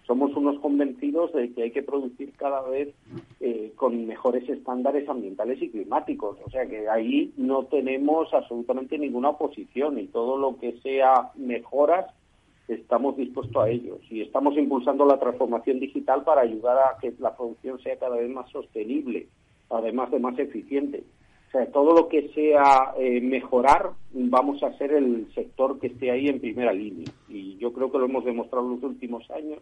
somos 0.08 0.34
unos 0.38 0.62
convencidos 0.62 1.34
de 1.34 1.52
que 1.52 1.64
hay 1.64 1.72
que 1.72 1.84
producir 1.84 2.32
cada 2.38 2.62
vez 2.62 2.96
eh, 3.42 3.74
con 3.76 4.08
mejores 4.08 4.48
estándares 4.48 5.10
ambientales 5.10 5.62
y 5.62 5.72
climáticos. 5.72 6.38
O 6.46 6.50
sea 6.52 6.66
que 6.68 6.88
ahí 6.88 7.34
no 7.36 7.66
tenemos 7.66 8.34
absolutamente 8.34 8.98
ninguna 8.98 9.32
oposición 9.32 10.00
y 10.00 10.08
todo 10.08 10.38
lo 10.38 10.58
que 10.58 10.80
sea 10.84 11.32
mejoras 11.36 12.06
estamos 12.76 13.18
dispuestos 13.18 13.64
a 13.64 13.70
ellos 13.70 14.00
y 14.10 14.22
estamos 14.22 14.58
impulsando 14.58 15.06
la 15.06 15.20
transformación 15.20 15.80
digital 15.80 16.24
para 16.24 16.42
ayudar 16.42 16.78
a 16.78 16.98
que 17.00 17.14
la 17.20 17.36
producción 17.36 17.80
sea 17.82 17.98
cada 17.98 18.18
vez 18.18 18.30
más 18.30 18.50
sostenible, 18.50 19.28
además 19.70 20.12
de 20.12 20.20
más 20.20 20.38
eficiente. 20.40 21.04
O 21.48 21.52
sea, 21.52 21.66
todo 21.66 21.94
lo 21.94 22.08
que 22.08 22.30
sea 22.30 22.94
eh, 22.98 23.20
mejorar, 23.20 23.92
vamos 24.14 24.64
a 24.64 24.72
ser 24.78 24.94
el 24.94 25.28
sector 25.36 25.80
que 25.80 25.88
esté 25.88 26.10
ahí 26.10 26.28
en 26.28 26.40
primera 26.40 26.72
línea. 26.72 27.08
Y 27.28 27.58
yo 27.58 27.74
creo 27.74 27.92
que 27.92 27.98
lo 27.98 28.06
hemos 28.06 28.24
demostrado 28.24 28.66
en 28.68 28.76
los 28.76 28.84
últimos 28.84 29.30
años, 29.32 29.60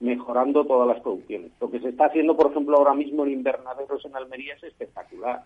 mejorando 0.00 0.64
todas 0.64 0.88
las 0.88 1.00
producciones. 1.00 1.52
Lo 1.60 1.70
que 1.70 1.78
se 1.78 1.90
está 1.90 2.06
haciendo, 2.06 2.36
por 2.36 2.50
ejemplo, 2.50 2.76
ahora 2.76 2.94
mismo 2.94 3.24
en 3.24 3.32
invernaderos 3.32 4.04
en 4.04 4.16
Almería 4.16 4.54
es 4.54 4.64
espectacular, 4.64 5.44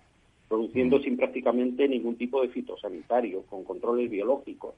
produciendo 0.48 1.00
sin 1.00 1.18
prácticamente 1.18 1.86
ningún 1.86 2.16
tipo 2.16 2.40
de 2.40 2.48
fitosanitario, 2.48 3.42
con 3.42 3.64
controles 3.64 4.11
biológicos. 4.11 4.74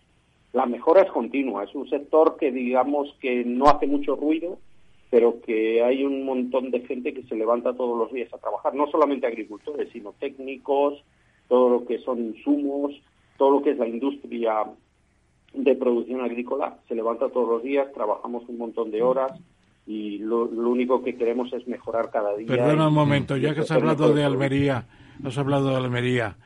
La 0.53 0.67
mejora 0.67 1.03
es 1.03 1.11
continua, 1.11 1.65
es 1.65 1.75
un 1.75 1.89
sector 1.89 2.37
que 2.39 2.51
digamos 2.51 3.15
que 3.21 3.45
no 3.45 3.67
hace 3.67 3.87
mucho 3.87 4.17
ruido, 4.17 4.59
pero 5.11 5.41
que 5.41 5.83
hay 5.83 6.05
un 6.05 6.25
montón 6.25 6.71
de 6.71 6.81
gente 6.81 7.13
que 7.15 7.23
se 7.25 7.37
levanta 7.37 7.75
todos 7.75 7.99
los 7.99 8.13
días 8.13 8.33
a 8.33 8.39
trabajar, 8.39 8.75
no 8.75 8.87
solamente 8.91 9.27
agricultores, 9.27 9.89
sino 9.93 10.13
técnicos, 10.13 11.03
todo 11.49 11.69
lo 11.69 11.85
que 11.85 11.99
son 11.99 12.19
insumos, 12.19 12.93
todo 13.37 13.51
lo 13.51 13.63
que 13.63 13.71
es 13.71 13.79
la 13.79 13.87
industria 13.87 14.65
de 15.53 15.75
producción 15.75 16.21
agrícola, 16.21 16.79
se 16.89 16.95
levanta 16.95 17.29
todos 17.29 17.49
los 17.49 17.63
días, 17.63 17.93
trabajamos 17.93 18.49
un 18.49 18.59
montón 18.59 18.91
de 18.91 19.03
horas 19.03 19.33
y 19.87 20.19
lo, 20.19 20.45
único 20.45 21.03
que 21.03 21.17
queremos 21.17 21.53
es 21.53 21.67
mejorar 21.69 22.11
cada 22.11 22.37
día. 22.37 22.49
Perdona 22.49 22.89
un 22.89 22.95
momento, 22.95 23.37
ya 23.37 23.55
que 23.55 23.61
has 23.61 23.71
hablado 23.71 24.13
de 24.13 24.25
Almería, 24.25 24.87
has 25.25 25.39
hablado 25.39 25.71
de 25.71 25.77
Almería, 25.77 26.37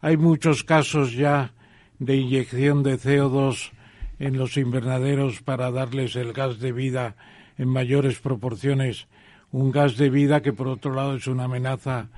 hay 0.00 0.16
muchos 0.16 0.64
casos 0.64 1.14
ya 1.14 1.52
de 1.98 2.16
inyección 2.16 2.82
de 2.82 2.98
CO2 2.98 3.72
en 4.18 4.38
los 4.38 4.56
invernaderos 4.56 5.42
para 5.42 5.70
darles 5.70 6.16
el 6.16 6.32
gas 6.32 6.58
de 6.58 6.72
vida 6.72 7.16
en 7.56 7.68
mayores 7.68 8.18
proporciones 8.20 9.06
un 9.50 9.70
gas 9.70 9.96
de 9.96 10.10
vida 10.10 10.42
que 10.42 10.52
por 10.52 10.68
otro 10.68 10.94
lado 10.94 11.16
es 11.16 11.26
una 11.26 11.44
amenaza 11.44 12.08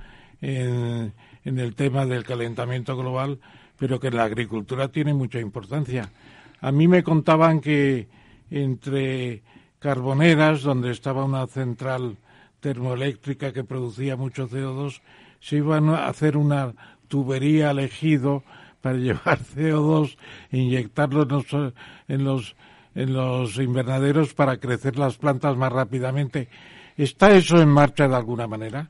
en, 0.41 1.13
el 1.43 1.75
tema 1.75 2.05
del 2.05 2.23
calentamiento 2.23 2.97
global, 2.97 3.39
pero 3.77 3.99
que 3.99 4.07
en 4.07 4.17
la 4.17 4.25
agricultura 4.25 4.89
tiene 4.89 5.13
mucha 5.13 5.39
importancia. 5.39 6.11
A 6.59 6.71
mí 6.71 6.87
me 6.87 7.03
contaban 7.03 7.61
que 7.61 8.07
entre 8.49 9.41
Carboneras, 9.79 10.61
donde 10.61 10.91
estaba 10.91 11.23
una 11.23 11.47
central 11.47 12.17
termoeléctrica 12.59 13.53
que 13.53 13.63
producía 13.63 14.15
mucho 14.15 14.47
CO2, 14.47 15.01
se 15.39 15.57
iban 15.57 15.89
a 15.89 16.07
hacer 16.07 16.37
una 16.37 16.73
tubería 17.07 17.71
al 17.71 17.79
ejido 17.79 18.43
para 18.81 18.97
llevar 18.97 19.37
CO2 19.39 20.17
e 20.51 20.57
inyectarlo 20.57 21.27
en 22.07 22.23
los, 22.23 22.55
en 22.95 23.13
los 23.13 23.57
invernaderos 23.57 24.33
para 24.33 24.57
crecer 24.57 24.97
las 24.97 25.17
plantas 25.17 25.55
más 25.55 25.71
rápidamente. 25.71 26.49
¿Está 26.97 27.31
eso 27.35 27.61
en 27.61 27.69
marcha 27.69 28.07
de 28.07 28.15
alguna 28.15 28.47
manera? 28.47 28.89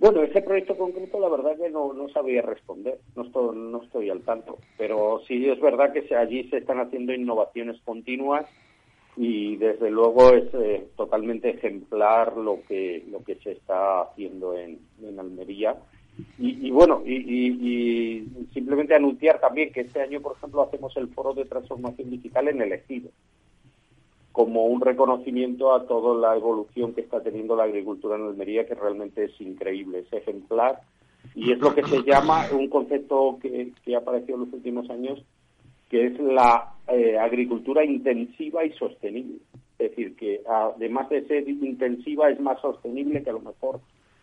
Bueno, 0.00 0.22
ese 0.22 0.40
proyecto 0.40 0.78
concreto 0.78 1.20
la 1.20 1.28
verdad 1.28 1.58
que 1.58 1.68
no, 1.68 1.92
no 1.92 2.08
sabía 2.08 2.40
responder, 2.40 2.98
no 3.16 3.22
estoy, 3.24 3.54
no 3.54 3.82
estoy 3.82 4.08
al 4.08 4.22
tanto, 4.22 4.56
pero 4.78 5.20
sí 5.28 5.46
es 5.46 5.60
verdad 5.60 5.92
que 5.92 6.14
allí 6.16 6.48
se 6.48 6.56
están 6.56 6.80
haciendo 6.80 7.12
innovaciones 7.12 7.78
continuas 7.84 8.46
y 9.16 9.56
desde 9.56 9.90
luego 9.90 10.32
es 10.32 10.48
eh, 10.54 10.88
totalmente 10.96 11.50
ejemplar 11.50 12.34
lo 12.34 12.60
que 12.66 13.04
lo 13.10 13.22
que 13.22 13.34
se 13.36 13.52
está 13.52 14.00
haciendo 14.00 14.56
en, 14.56 14.78
en 15.02 15.20
Almería 15.20 15.76
y, 16.38 16.70
bueno 16.70 17.02
y, 17.04 17.14
y, 17.14 18.46
simplemente 18.52 18.94
anunciar 18.94 19.40
también 19.40 19.72
que 19.72 19.82
este 19.82 20.02
año 20.02 20.20
por 20.20 20.36
ejemplo 20.36 20.62
hacemos 20.62 20.94
el 20.96 21.08
foro 21.08 21.32
de 21.34 21.44
transformación 21.44 22.10
digital 22.10 22.48
en 22.48 22.60
el 22.60 22.72
ejido 22.72 23.10
como 24.32 24.66
un 24.66 24.80
reconocimiento 24.80 25.74
a 25.74 25.86
toda 25.86 26.16
la 26.18 26.36
evolución 26.36 26.94
que 26.94 27.00
está 27.00 27.20
teniendo 27.22 27.56
la 27.56 27.64
agricultura 27.64 28.16
en 28.16 28.26
Almería, 28.26 28.66
que 28.66 28.74
realmente 28.74 29.24
es 29.24 29.40
increíble, 29.40 30.00
es 30.00 30.12
ejemplar, 30.12 30.80
y 31.34 31.52
es 31.52 31.58
lo 31.58 31.74
que 31.74 31.84
se 31.84 32.02
llama 32.02 32.46
un 32.52 32.68
concepto 32.68 33.38
que, 33.42 33.72
ha 33.94 33.98
aparecido 33.98 34.36
en 34.36 34.44
los 34.44 34.52
últimos 34.52 34.88
años, 34.88 35.22
que 35.88 36.06
es 36.06 36.18
la 36.20 36.74
eh, 36.88 37.18
agricultura 37.18 37.84
intensiva 37.84 38.64
y 38.64 38.72
sostenible. 38.72 39.38
Es 39.78 39.90
decir, 39.90 40.14
que 40.16 40.42
además 40.48 41.08
de 41.08 41.26
ser 41.26 41.48
intensiva 41.48 42.30
es 42.30 42.38
más 42.38 42.60
sostenible 42.60 43.22
que 43.22 43.30
a 43.30 43.34
lo 43.34 43.40
mejor 43.40 43.80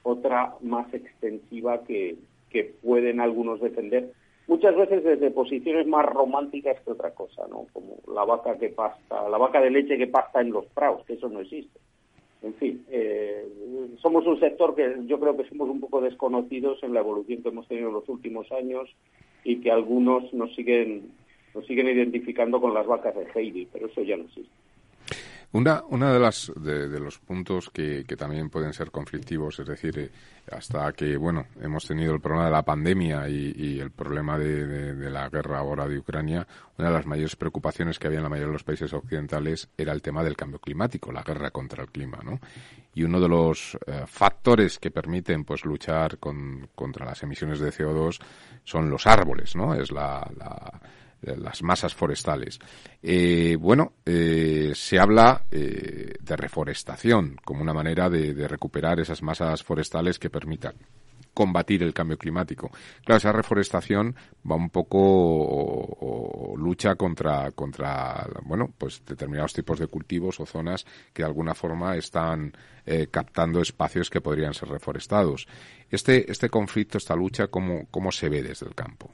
otra 0.08 0.56
más 0.62 0.92
extensiva 0.94 1.84
que, 1.84 2.16
que 2.50 2.76
pueden 2.82 3.20
algunos 3.20 3.60
defender 3.60 4.14
muchas 4.48 4.76
veces 4.76 5.04
desde 5.04 5.32
posiciones 5.32 5.86
más 5.88 6.06
románticas 6.06 6.80
que 6.82 6.92
otra 6.92 7.12
cosa, 7.12 7.46
¿no? 7.50 7.68
Como 7.74 7.98
la 8.14 8.24
vaca 8.24 8.58
que 8.58 8.70
pasta, 8.70 9.28
la 9.30 9.38
vaca 9.38 9.62
de 9.62 9.70
leche 9.70 9.98
que 9.98 10.08
pasta 10.08 10.42
en 10.42 10.52
los 10.52 10.66
praos, 10.68 11.06
que 11.06 11.14
eso 11.14 11.30
no 11.30 11.42
existe. 11.42 11.80
En 12.42 12.54
fin, 12.54 12.86
eh, 12.90 13.46
somos 14.02 14.26
un 14.26 14.40
sector 14.40 14.76
que 14.76 14.96
yo 15.06 15.20
creo 15.20 15.36
que 15.36 15.50
somos 15.50 15.70
un 15.70 15.82
poco 15.82 16.02
desconocidos 16.02 16.82
en 16.84 16.94
la 16.94 17.02
evolución 17.02 17.42
que 17.42 17.50
hemos 17.50 17.68
tenido 17.68 17.90
en 17.90 17.96
los 17.96 18.08
últimos 18.08 18.50
años 18.52 18.90
y 19.44 19.60
que 19.60 19.72
algunos 19.72 20.34
nos 20.34 20.54
siguen 20.56 21.12
nos 21.54 21.66
siguen 21.66 21.88
identificando 21.88 22.62
con 22.62 22.74
las 22.74 22.86
vacas 22.86 23.16
de 23.16 23.28
Heidi, 23.34 23.68
pero 23.74 23.88
eso 23.88 24.04
ya 24.04 24.16
no 24.16 24.26
existe. 24.26 24.52
Una, 25.54 25.82
una 25.90 26.12
de 26.12 26.20
las 26.20 26.52
de, 26.58 27.00
los 27.00 27.20
puntos 27.20 27.70
que, 27.70 28.04
que, 28.06 28.18
también 28.18 28.50
pueden 28.50 28.74
ser 28.74 28.92
conflictivos, 28.92 29.58
es 29.60 29.68
decir, 29.68 29.98
eh, 29.98 30.12
hasta 30.52 30.92
que 30.92 31.16
bueno 31.16 31.46
hemos 31.62 31.88
tenido 31.88 32.14
el 32.14 32.20
problema 32.20 32.46
de 32.46 32.52
la 32.52 32.64
pandemia 32.64 33.30
y, 33.30 33.80
el 33.80 33.92
problema 33.92 34.38
de, 34.38 35.10
la 35.10 35.30
guerra 35.30 35.60
ahora 35.60 35.88
de 35.88 36.00
Ucrania, 36.00 36.46
una 36.78 36.90
de 36.90 36.94
las 36.94 37.06
mayores 37.06 37.38
preocupaciones 37.38 37.98
que 37.98 38.08
había 38.08 38.20
en 38.20 38.24
la 38.24 38.30
mayoría 38.30 38.48
de 38.48 38.54
los 38.54 38.64
países 38.66 38.92
occidentales 38.92 39.70
era 39.78 39.94
el 39.94 40.02
tema 40.02 40.22
del 40.22 40.36
cambio 40.36 40.60
climático, 40.60 41.14
la 41.14 41.24
guerra 41.24 41.50
contra 41.50 41.84
el 41.84 41.92
clima, 41.92 42.20
¿no? 42.24 42.42
Y 42.94 43.04
uno 43.04 43.22
de 43.22 43.30
los 43.30 43.78
eh, 43.88 44.04
factores 44.06 44.80
que 44.80 44.92
permiten 44.92 45.46
pues 45.46 45.64
luchar 45.64 46.18
con, 46.18 46.70
contra 46.76 47.06
las 47.06 47.24
emisiones 47.24 47.60
de 47.60 47.72
CO2 47.72 48.20
son 48.66 48.90
los 48.90 49.08
árboles, 49.08 49.56
¿no? 49.56 49.74
Es 49.74 49.92
la 49.92 50.30
las 51.22 51.64
masas 51.64 51.94
forestales. 51.94 52.60
Eh, 53.02 53.58
bueno, 53.60 53.94
eh, 54.06 54.72
se 54.76 55.00
habla 55.00 55.44
eh, 55.52 56.14
de 56.20 56.36
reforestación 56.36 57.38
como 57.44 57.62
una 57.62 57.74
manera 57.74 58.10
de, 58.10 58.48
recuperar 58.48 59.00
esas 59.00 59.22
masas 59.22 59.64
forestales 59.64 60.20
que 60.20 60.30
permitan 60.30 60.76
combatir 61.34 61.84
el 61.84 61.94
cambio 61.94 62.18
climático. 62.18 62.72
Claro, 63.04 63.18
esa 63.18 63.32
reforestación 63.32 64.16
va 64.50 64.56
un 64.56 64.70
poco 64.72 64.98
o, 65.00 66.56
lucha 66.58 66.96
contra 66.96 67.52
contra 67.52 68.28
bueno, 68.44 68.74
pues 68.76 69.04
determinados 69.06 69.54
tipos 69.54 69.78
de 69.80 69.86
cultivos 69.86 70.40
o 70.40 70.48
zonas 70.48 70.86
que 71.14 71.22
de 71.22 71.28
alguna 71.28 71.54
forma 71.54 71.96
están 71.96 72.54
captando 73.12 73.62
espacios 73.62 74.10
que 74.10 74.22
podrían 74.22 74.56
ser 74.56 74.70
reforestados. 74.70 75.48
Este 75.92 76.32
este 76.32 76.50
conflicto, 76.50 76.98
esta 76.98 77.16
lucha, 77.16 77.48
cómo 77.48 77.86
cómo 77.92 78.12
se 78.12 78.30
ve 78.30 78.42
desde 78.42 78.66
el 78.66 78.74
campo. 78.74 79.12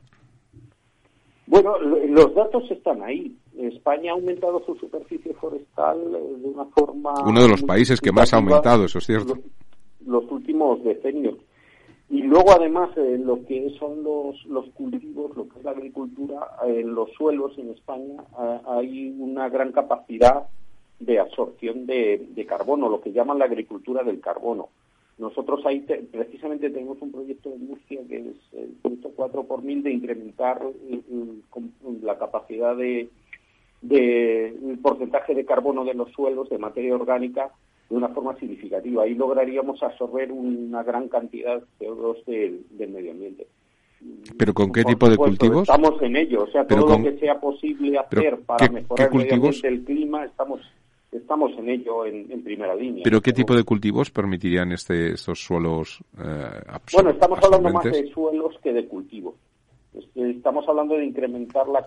Bueno, 1.54 1.78
los 1.78 2.34
datos 2.34 2.64
están 2.72 3.04
ahí. 3.04 3.38
España 3.56 4.12
ha 4.12 4.16
aumentado 4.16 4.60
su 4.66 4.74
superficie 4.74 5.36
forestal 5.36 6.00
eh, 6.00 6.38
de 6.40 6.48
una 6.48 6.66
forma... 6.66 7.14
Uno 7.28 7.44
de 7.44 7.48
los 7.48 7.62
países 7.62 8.02
que 8.02 8.12
más 8.12 8.34
ha 8.34 8.38
aumentado, 8.38 8.86
eso 8.86 8.98
es 8.98 9.06
cierto. 9.06 9.38
Los, 10.04 10.24
últimos 10.32 10.84
decenios. 10.84 11.36
Y 12.10 12.24
luego, 12.24 12.54
además, 12.54 12.90
en 12.98 13.04
eh, 13.06 13.18
lo 13.20 13.46
que 13.46 13.70
son 13.78 14.02
los, 14.02 14.44
los 14.46 14.66
cultivos, 14.72 15.38
lo 15.38 15.48
que 15.48 15.60
es 15.60 15.64
la 15.64 15.72
agricultura, 15.72 16.40
en 16.66 16.96
los 16.96 17.12
suelos 17.12 17.56
en 17.60 17.70
España 17.70 18.24
hay 18.68 19.16
una 19.20 19.48
gran 19.50 19.72
capacidad 19.72 20.48
de 21.00 21.20
absorción 21.20 21.86
de, 21.86 22.30
de 22.32 22.46
carbono, 22.48 22.90
lo 22.90 23.00
que 23.00 23.12
llaman 23.12 23.38
la 23.38 23.46
agricultura 23.46 24.02
del 24.02 24.20
carbono. 24.20 24.70
Nosotros 25.18 25.64
ahí 25.66 25.82
precisamente 26.12 26.70
tenemos 26.70 27.02
un 27.02 27.12
proyecto 27.12 27.54
en 27.54 27.68
Murcia 27.68 28.02
que 28.08 28.18
es 28.18 28.54
el 28.54 28.70
punto 28.82 29.12
4 29.16 29.44
por 29.44 29.62
mil 29.62 29.84
de 29.84 29.92
incrementar 29.92 30.62
la 32.02 32.18
capacidad 32.18 32.76
de, 32.76 33.10
el 33.90 34.80
porcentaje 34.82 35.36
de 35.36 35.46
carbono 35.46 35.86
de 35.86 35.94
los 35.94 36.12
suelos, 36.12 36.50
de 36.50 36.58
materia 36.58 36.96
orgánica, 36.96 37.52
de 37.90 37.96
una 37.96 38.10
forma 38.10 38.36
significativa. 38.40 39.04
Ahí 39.04 39.14
lograríamos 39.14 39.84
absorber 39.84 40.32
una 40.32 40.82
gran 40.82 41.08
cantidad 41.10 41.62
de 41.80 41.88
CO2 41.88 42.26
del, 42.26 42.90
medio 42.90 43.12
ambiente. 43.12 43.46
¿Pero 44.38 44.54
con 44.54 44.72
qué 44.72 44.84
tipo 44.84 45.10
de 45.10 45.16
cultivos? 45.16 45.70
Estamos 45.70 46.02
en 46.02 46.16
ello, 46.18 46.44
o 46.44 46.48
sea, 46.48 46.66
todo 46.66 46.98
lo 46.98 47.04
que 47.04 47.18
sea 47.20 47.40
posible 47.40 48.00
hacer 48.00 48.40
para 48.42 48.68
mejorar 48.68 49.10
el 49.12 49.18
medio 49.18 49.36
ambiente, 49.36 49.68
el 49.68 49.84
clima, 49.84 50.26
estamos 50.26 50.60
estamos 51.18 51.52
en 51.58 51.70
ello 51.70 52.06
en, 52.06 52.44
primera 52.44 52.76
línea. 52.76 53.04
¿Pero 53.04 53.22
qué 53.22 53.34
tipo 53.34 53.56
de 53.56 53.64
cultivos 53.64 54.12
permitirían 54.12 54.72
este, 54.72 55.14
estos 55.14 55.44
suelos 55.44 56.04
eh, 56.18 56.62
Bueno, 56.94 57.12
estamos 57.12 57.40
hablando 57.44 57.70
más 57.72 57.84
de 57.86 58.08
suelos 58.12 58.56
que 58.62 58.74
de 58.74 58.88
cultivos. 58.88 59.36
Estamos 60.16 60.68
hablando 60.68 60.96
de 60.96 61.06
incrementar 61.06 61.68
la, 61.68 61.86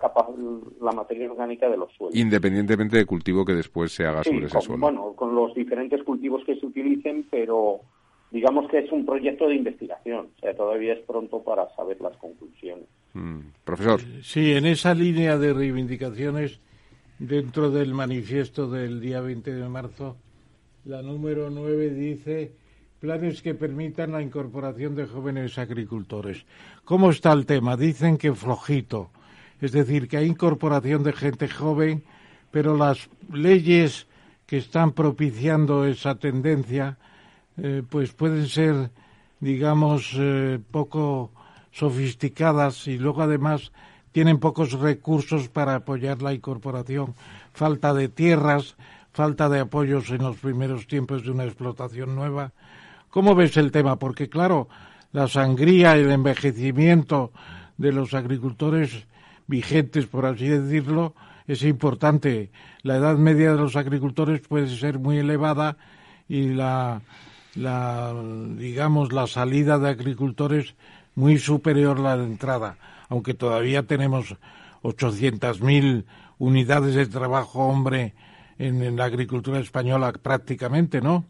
la 0.81 0.91
materia 0.93 1.29
orgánica 1.29 1.69
de 1.69 1.77
los 1.77 1.91
suelos. 1.93 2.15
Independientemente 2.15 2.95
del 2.95 3.05
cultivo 3.05 3.43
que 3.43 3.53
después 3.53 3.91
se 3.91 4.05
haga 4.05 4.23
sobre 4.23 4.45
ese 4.45 4.61
suelo. 4.61 4.79
Bueno, 4.79 5.13
con 5.13 5.35
los 5.35 5.53
diferentes 5.53 6.01
cultivos 6.03 6.43
que 6.45 6.55
se 6.55 6.65
utilicen, 6.65 7.27
pero 7.29 7.81
digamos 8.31 8.69
que 8.69 8.79
es 8.79 8.91
un 8.91 9.05
proyecto 9.05 9.47
de 9.47 9.55
investigación. 9.55 10.27
O 10.37 10.39
sea, 10.39 10.55
todavía 10.55 10.93
es 10.93 10.99
pronto 10.99 11.43
para 11.43 11.67
saber 11.75 11.99
las 11.99 12.15
conclusiones. 12.17 12.85
Mm, 13.13 13.39
profesor. 13.65 13.99
Sí, 14.21 14.53
en 14.53 14.65
esa 14.65 14.93
línea 14.93 15.37
de 15.37 15.53
reivindicaciones 15.53 16.61
dentro 17.19 17.71
del 17.71 17.93
manifiesto 17.93 18.69
del 18.69 19.01
día 19.01 19.21
20 19.21 19.53
de 19.53 19.69
marzo, 19.69 20.17
la 20.85 21.01
número 21.01 21.49
9 21.49 21.89
dice 21.89 22.51
planes 22.99 23.41
que 23.41 23.53
permitan 23.53 24.11
la 24.11 24.21
incorporación 24.21 24.95
de 24.95 25.05
jóvenes 25.05 25.57
agricultores. 25.57 26.45
¿Cómo 26.83 27.11
está 27.11 27.31
el 27.33 27.45
tema? 27.45 27.77
Dicen 27.77 28.17
que 28.17 28.33
flojito, 28.33 29.09
es 29.61 29.71
decir, 29.71 30.07
que 30.07 30.17
hay 30.17 30.27
incorporación 30.27 31.03
de 31.03 31.13
gente 31.13 31.47
joven, 31.47 32.03
pero 32.51 32.75
las 32.75 33.09
leyes 33.31 34.07
que 34.45 34.57
están 34.57 34.93
propiciando 34.93 35.85
esa 35.85 36.15
tendencia, 36.15 36.97
eh, 37.57 37.83
pues 37.87 38.13
pueden 38.13 38.47
ser, 38.47 38.89
digamos, 39.39 40.13
eh, 40.17 40.59
poco 40.71 41.31
sofisticadas 41.71 42.87
y 42.87 42.97
luego 42.97 43.21
además 43.21 43.71
tienen 44.17 44.39
pocos 44.39 44.71
recursos 44.71 45.47
para 45.47 45.75
apoyar 45.75 46.23
la 46.23 46.33
incorporación, 46.33 47.13
falta 47.53 47.93
de 47.93 48.09
tierras, 48.09 48.75
falta 49.13 49.47
de 49.47 49.59
apoyos 49.59 50.09
en 50.09 50.23
los 50.23 50.37
primeros 50.37 50.87
tiempos 50.87 51.23
de 51.23 51.29
una 51.29 51.43
explotación 51.43 52.15
nueva. 52.15 52.51
¿Cómo 53.11 53.35
ves 53.35 53.57
el 53.57 53.71
tema? 53.71 53.99
Porque 53.99 54.27
claro, 54.27 54.69
la 55.11 55.27
sangría 55.27 55.95
y 55.95 55.99
el 56.01 56.09
envejecimiento 56.09 57.31
de 57.77 57.91
los 57.91 58.15
agricultores 58.15 59.05
vigentes, 59.45 60.07
por 60.07 60.25
así 60.25 60.47
decirlo, 60.47 61.13
es 61.47 61.61
importante. 61.61 62.49
La 62.81 62.95
edad 62.95 63.17
media 63.17 63.51
de 63.51 63.57
los 63.57 63.75
agricultores 63.75 64.41
puede 64.41 64.75
ser 64.75 64.97
muy 64.97 65.19
elevada 65.19 65.77
y 66.27 66.55
la, 66.55 67.03
la 67.53 68.15
digamos, 68.57 69.13
la 69.13 69.27
salida 69.27 69.77
de 69.77 69.89
agricultores 69.89 70.73
muy 71.13 71.37
superior 71.37 71.99
a 71.99 72.15
la 72.15 72.23
entrada 72.23 72.77
aunque 73.09 73.33
todavía 73.33 73.83
tenemos 73.83 74.35
800.000 74.83 76.05
unidades 76.39 76.95
de 76.95 77.05
trabajo 77.07 77.59
hombre 77.59 78.13
en, 78.57 78.95
la 78.95 79.05
agricultura 79.05 79.59
española 79.59 80.13
prácticamente, 80.21 81.01
¿no? 81.01 81.25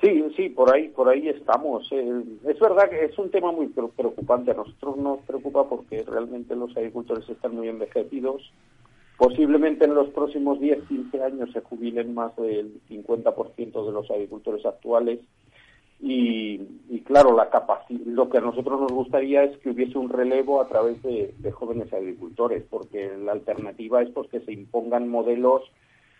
Sí, 0.00 0.24
sí, 0.36 0.48
por 0.48 0.72
ahí, 0.72 0.88
por 0.88 1.08
ahí 1.08 1.28
estamos. 1.28 1.88
Eh, 1.90 2.22
es 2.46 2.58
verdad 2.60 2.88
que 2.88 3.04
es 3.04 3.18
un 3.18 3.30
tema 3.30 3.50
muy 3.50 3.66
preocupante. 3.66 4.52
A 4.52 4.54
nosotros 4.54 4.96
nos 4.96 5.18
preocupa 5.20 5.68
porque 5.68 6.04
realmente 6.04 6.54
los 6.54 6.76
agricultores 6.76 7.28
están 7.28 7.56
muy 7.56 7.68
envejecidos 7.68 8.52
Posiblemente 9.18 9.84
en 9.84 9.96
los 9.96 10.10
próximos 10.10 10.60
10, 10.60 10.84
15 10.84 11.22
años 11.24 11.50
se 11.52 11.60
jubilen 11.60 12.14
más 12.14 12.36
del 12.36 12.80
50% 12.88 13.84
de 13.84 13.92
los 13.92 14.08
agricultores 14.12 14.64
actuales 14.64 15.18
y, 16.00 17.00
claro, 17.04 17.34
la 17.34 17.48
lo 18.06 18.28
que 18.28 18.38
a 18.38 18.40
nosotros 18.40 18.80
nos 18.80 18.92
gustaría 18.92 19.42
es 19.42 19.58
que 19.58 19.70
hubiese 19.70 19.98
un 19.98 20.08
relevo 20.08 20.60
a 20.60 20.68
través 20.68 21.02
de, 21.02 21.34
jóvenes 21.52 21.92
agricultores, 21.92 22.64
porque 22.70 23.16
la 23.16 23.32
alternativa 23.32 24.02
es 24.02 24.10
pues, 24.10 24.28
que 24.28 24.40
se 24.40 24.52
impongan 24.52 25.08
modelos 25.08 25.62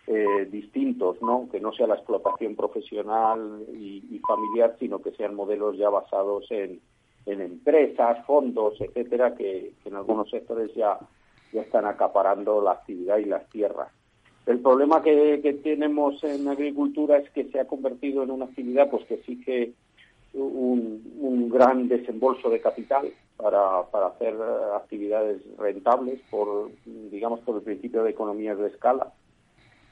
eh, 0.07 0.47
distintos, 0.51 1.21
¿no? 1.21 1.47
que 1.51 1.59
no 1.59 1.71
sea 1.71 1.87
la 1.87 1.95
explotación 1.95 2.55
profesional 2.55 3.63
y, 3.73 4.19
familiar, 4.27 4.75
sino 4.79 4.99
que 5.01 5.11
sean 5.11 5.35
modelos 5.35 5.77
ya 5.77 5.89
basados 5.89 6.45
en, 6.51 6.81
empresas, 7.25 8.25
fondos, 8.25 8.81
etcétera, 8.81 9.35
que 9.35 9.73
en 9.85 9.95
algunos 9.95 10.29
sectores 10.31 10.73
ya 10.73 10.97
ya 11.51 11.61
están 11.61 11.85
acaparando 11.85 12.61
la 12.61 12.71
actividad 12.71 13.17
y 13.17 13.25
las 13.25 13.47
tierras. 13.49 13.91
El 14.49 14.61
problema 14.61 15.03
que, 15.03 15.59
tenemos 15.63 16.23
en 16.23 16.47
agricultura 16.47 17.17
es 17.17 17.29
que 17.29 17.43
se 17.51 17.59
ha 17.59 17.67
convertido 17.67 18.23
en 18.23 18.31
una 18.31 18.45
actividad 18.45 18.89
pues 18.89 19.05
que 19.05 19.13
exige 19.13 19.73
un, 20.33 21.47
gran 21.49 21.87
desembolso 21.87 22.49
de 22.49 22.59
capital 22.59 23.13
para, 23.37 23.81
hacer 24.07 24.33
actividades 24.75 25.39
rentables 25.59 26.19
por 26.31 26.71
digamos 27.11 27.41
por 27.41 27.57
el 27.57 27.61
principio 27.61 28.03
de 28.03 28.09
economías 28.09 28.57
de 28.57 28.69
escala. 28.69 29.13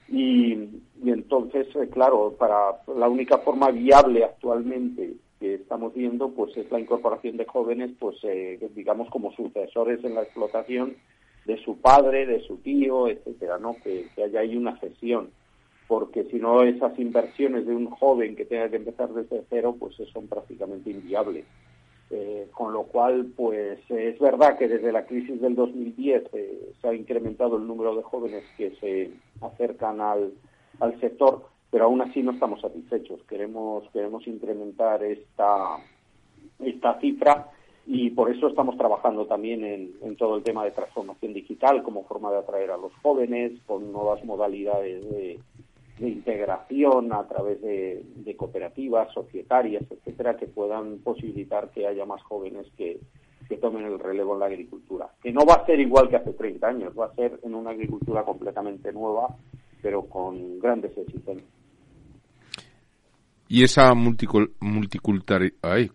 Y, 0.09 0.53
y 1.03 1.11
entonces 1.11 1.67
eh, 1.75 1.87
claro 1.91 2.33
para 2.39 2.81
la 2.97 3.07
única 3.09 3.37
forma 3.37 3.69
viable 3.69 4.23
actualmente 4.23 5.17
que 5.39 5.53
estamos 5.53 5.93
viendo 5.93 6.31
pues 6.31 6.57
es 6.57 6.71
la 6.71 6.79
incorporación 6.79 7.37
de 7.37 7.45
jóvenes 7.45 7.91
pues 7.99 8.17
eh, 8.23 8.57
digamos 8.73 9.07
como 9.11 9.31
sucesores 9.33 10.03
en 10.03 10.15
la 10.15 10.23
explotación 10.23 10.95
de 11.47 11.57
su 11.63 11.77
padre, 11.77 12.25
de 12.25 12.41
su 12.41 12.57
tío, 12.57 13.07
etcétera, 13.07 13.57
¿no? 13.57 13.77
Que, 13.81 14.09
haya 14.21 14.41
ahí 14.41 14.57
una 14.57 14.77
cesión, 14.79 15.29
porque 15.87 16.25
si 16.25 16.37
no 16.37 16.61
esas 16.63 16.99
inversiones 16.99 17.65
de 17.65 17.73
un 17.73 17.89
joven 17.89 18.35
que 18.35 18.45
tenga 18.45 18.69
que 18.69 18.75
empezar 18.75 19.09
desde 19.13 19.45
cero, 19.49 19.75
pues 19.79 19.95
son 20.13 20.27
prácticamente 20.27 20.91
inviables. 20.91 21.45
Eh, 22.09 22.47
con 22.51 22.71
lo 22.71 22.83
cual, 22.83 23.31
pues 23.35 23.79
es 23.89 24.19
verdad 24.19 24.57
que 24.57 24.67
desde 24.67 24.91
la 24.91 25.05
crisis 25.05 25.41
del 25.41 25.55
2010 25.55 26.23
eh, 26.33 26.71
se 26.81 26.87
ha 26.87 26.93
incrementado 26.93 27.57
el 27.57 27.67
número 27.67 27.95
de 27.95 28.03
jóvenes 28.03 28.43
que 28.57 28.71
se 28.79 29.11
acercan 29.41 29.99
al, 29.99 30.33
al 30.79 30.99
sector, 31.01 31.45
pero 31.69 31.85
aún 31.85 32.01
así 32.01 32.23
no 32.23 32.31
estamos 32.31 32.61
satisfechos. 32.61 33.21
Queremos 33.23 33.89
queremos 33.91 34.25
incrementar 34.27 35.03
esta 35.03 35.77
esta 36.59 36.99
cifra 36.99 37.51
y 37.89 38.09
por 38.09 38.29
eso 38.29 38.49
estamos 38.49 38.77
trabajando 38.77 39.25
también 39.27 39.63
en, 39.63 40.15
todo 40.17 40.35
el 40.35 40.43
tema 40.43 40.65
de 40.65 40.71
transformación 40.71 41.33
digital 41.33 41.81
como 41.83 42.03
forma 42.03 42.29
de 42.31 42.39
atraer 42.39 42.71
a 42.71 42.77
los 42.77 42.91
jóvenes 43.01 43.53
con 43.65 43.93
nuevas 43.93 44.21
modalidades 44.25 45.09
de, 45.09 45.39
integración 45.99 47.13
a 47.13 47.25
través 47.27 47.61
de, 47.61 48.35
cooperativas, 48.35 49.11
societarias, 49.13 49.83
etcétera, 49.89 50.35
que 50.35 50.47
puedan 50.47 50.99
posibilitar 50.99 51.71
que 51.71 51.87
haya 51.87 52.05
más 52.05 52.21
jóvenes 52.23 52.67
que, 52.77 52.99
tomen 53.61 53.85
el 53.85 53.97
relevo 53.97 54.33
en 54.33 54.41
la 54.41 54.47
agricultura. 54.47 55.09
Que 55.23 55.31
no 55.31 55.45
va 55.45 55.53
a 55.55 55.65
ser 55.65 55.79
igual 55.79 56.09
que 56.09 56.17
hace 56.17 56.33
30 56.33 56.67
años, 56.67 56.93
va 56.99 57.05
a 57.05 57.15
ser 57.15 57.39
en 57.41 57.55
una 57.55 57.71
agricultura 57.71 58.23
completamente 58.23 58.91
nueva, 58.91 59.33
pero 59.81 60.03
con 60.03 60.59
grandes 60.59 60.95
exigencias. 60.97 61.49
Y 63.47 63.63
esa 63.63 63.93
multiculturalidad 63.95 65.89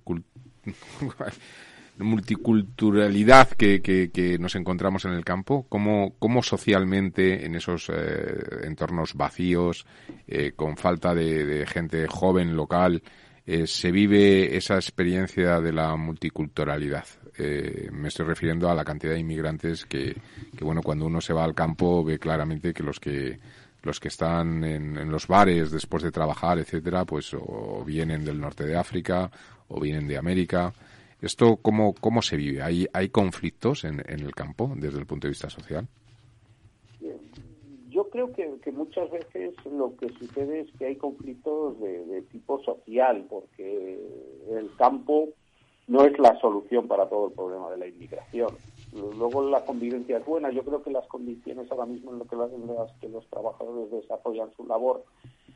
multiculturalidad 1.98 3.48
que, 3.50 3.80
que, 3.80 4.38
nos 4.38 4.54
encontramos 4.54 5.04
en 5.04 5.12
el 5.12 5.24
campo, 5.24 5.66
cómo, 5.68 6.14
cómo 6.18 6.42
socialmente 6.42 7.44
en 7.44 7.54
esos 7.54 7.90
eh, 7.90 8.64
entornos 8.64 9.14
vacíos, 9.14 9.86
eh, 10.26 10.52
con 10.56 10.76
falta 10.76 11.14
de, 11.14 11.66
gente 11.66 12.06
joven 12.08 12.56
local, 12.56 13.02
eh, 13.44 13.66
se 13.66 13.90
vive 13.90 14.56
esa 14.56 14.76
experiencia 14.76 15.60
de 15.60 15.72
la 15.72 15.96
multiculturalidad. 15.96 17.04
me 17.92 18.08
estoy 18.08 18.26
refiriendo 18.26 18.70
a 18.70 18.74
la 18.74 18.84
cantidad 18.84 19.14
de 19.14 19.20
inmigrantes 19.20 19.84
que, 19.84 20.16
que, 20.56 20.64
bueno, 20.64 20.82
cuando 20.82 21.06
uno 21.06 21.20
se 21.20 21.32
va 21.32 21.44
al 21.44 21.54
campo 21.54 22.04
ve 22.04 22.18
claramente 22.18 22.72
que 22.72 22.82
los 22.82 23.00
que 23.00 23.38
los 23.82 23.98
que 23.98 24.06
están 24.06 24.62
en, 24.62 24.96
en 24.96 25.10
los 25.10 25.26
bares 25.26 25.72
después 25.72 26.04
de 26.04 26.12
trabajar, 26.12 26.56
etcétera, 26.60 27.04
pues 27.04 27.34
o 27.34 27.82
vienen 27.84 28.24
del 28.24 28.40
norte 28.40 28.64
de 28.64 28.76
África 28.76 29.28
o 29.66 29.80
vienen 29.80 30.06
de 30.06 30.16
América 30.16 30.72
¿Esto 31.22 31.56
cómo, 31.62 31.94
cómo 31.94 32.20
se 32.20 32.36
vive? 32.36 32.62
¿Hay, 32.62 32.88
hay 32.92 33.08
conflictos 33.08 33.84
en, 33.84 34.02
en 34.08 34.20
el 34.20 34.34
campo 34.34 34.72
desde 34.76 34.98
el 34.98 35.06
punto 35.06 35.28
de 35.28 35.30
vista 35.30 35.48
social? 35.48 35.86
Yo 37.88 38.08
creo 38.08 38.32
que, 38.32 38.50
que, 38.64 38.72
muchas 38.72 39.10
veces 39.10 39.54
lo 39.66 39.94
que 39.96 40.08
sucede 40.08 40.60
es 40.60 40.72
que 40.78 40.86
hay 40.86 40.96
conflictos 40.96 41.78
de, 41.78 42.22
tipo 42.32 42.60
social, 42.64 43.26
porque 43.28 44.00
el 44.50 44.74
campo 44.76 45.28
no 45.86 46.04
es 46.04 46.18
la 46.18 46.38
solución 46.40 46.88
para 46.88 47.08
todo 47.08 47.28
el 47.28 47.34
problema 47.34 47.70
de 47.70 47.76
la 47.76 47.86
inmigración. 47.86 48.48
Luego 48.92 49.48
la 49.48 49.64
convivencia 49.64 50.18
es 50.18 50.26
buena. 50.26 50.50
Yo 50.50 50.62
creo 50.64 50.82
que 50.82 50.90
las 50.90 51.06
condiciones 51.06 51.70
ahora 51.70 51.86
mismo 51.86 52.12
en, 52.12 52.18
lo 52.18 52.26
que, 52.26 52.36
en 52.36 52.66
las 52.66 52.92
que 53.00 53.08
los 53.08 53.26
trabajadores 53.28 53.90
desarrollan 53.90 54.52
su 54.54 54.66
labor 54.66 55.04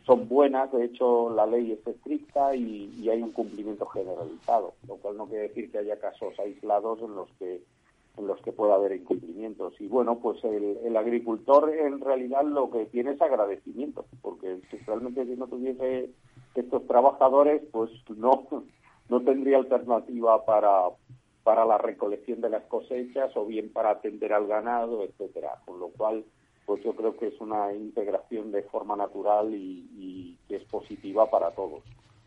son 0.07 0.29
buenas, 0.29 0.73
de 0.73 0.85
hecho 0.85 1.31
la 1.31 1.47
ley 1.47 1.73
es 1.73 1.87
estricta 1.87 2.55
y, 2.55 3.09
hay 3.11 3.21
un 3.21 3.33
cumplimiento 3.33 3.87
generalizado, 3.87 4.75
lo 4.87 4.97
cual 4.97 5.17
no 5.17 5.27
quiere 5.27 5.49
decir 5.49 5.71
que 5.71 5.79
haya 5.79 5.99
casos 5.99 6.39
aislados 6.39 7.01
en 7.01 7.15
los 7.17 7.29
que 7.39 7.63
en 8.17 8.27
los 8.27 8.41
que 8.41 8.53
pueda 8.53 8.77
haber 8.77 8.93
incumplimientos. 8.93 9.79
Y 9.79 9.89
bueno, 9.89 10.19
pues 10.21 10.43
el, 10.43 10.97
agricultor 10.97 11.69
en 11.69 12.01
realidad 12.01 12.45
lo 12.45 12.71
que 12.71 12.87
tiene 12.87 13.11
es 13.11 13.21
agradecimiento, 13.21 14.07
porque 14.23 14.59
realmente 14.87 15.27
si 15.27 15.37
no 15.37 15.47
tuviese 15.49 16.09
estos 16.55 16.87
trabajadores, 16.87 17.61
pues 17.73 17.91
no, 18.17 18.47
no 19.11 19.21
tendría 19.21 19.59
alternativa 19.59 20.47
para, 20.47 20.85
para 21.47 21.65
la 21.65 21.79
recolección 21.79 22.41
de 22.41 22.51
las 22.51 22.65
cosechas 22.65 23.31
o 23.37 23.47
bien 23.47 23.73
para 23.73 23.91
atender 23.91 24.33
al 24.33 24.49
ganado, 24.49 25.05
etcétera. 25.05 25.61
Con 25.65 25.79
lo 25.79 25.91
cual, 25.91 26.25
pues 26.65 26.83
yo 26.83 26.93
creo 26.97 27.17
que 27.17 27.29
es 27.29 27.41
una 27.41 27.73
integración 27.73 28.51
de 28.51 28.65
forma 28.65 28.97
natural 28.97 29.55
y, 29.55 30.37
que 30.49 30.57
es 30.57 30.65
positiva 30.65 31.31
para 31.31 31.53
todos. 31.53 31.85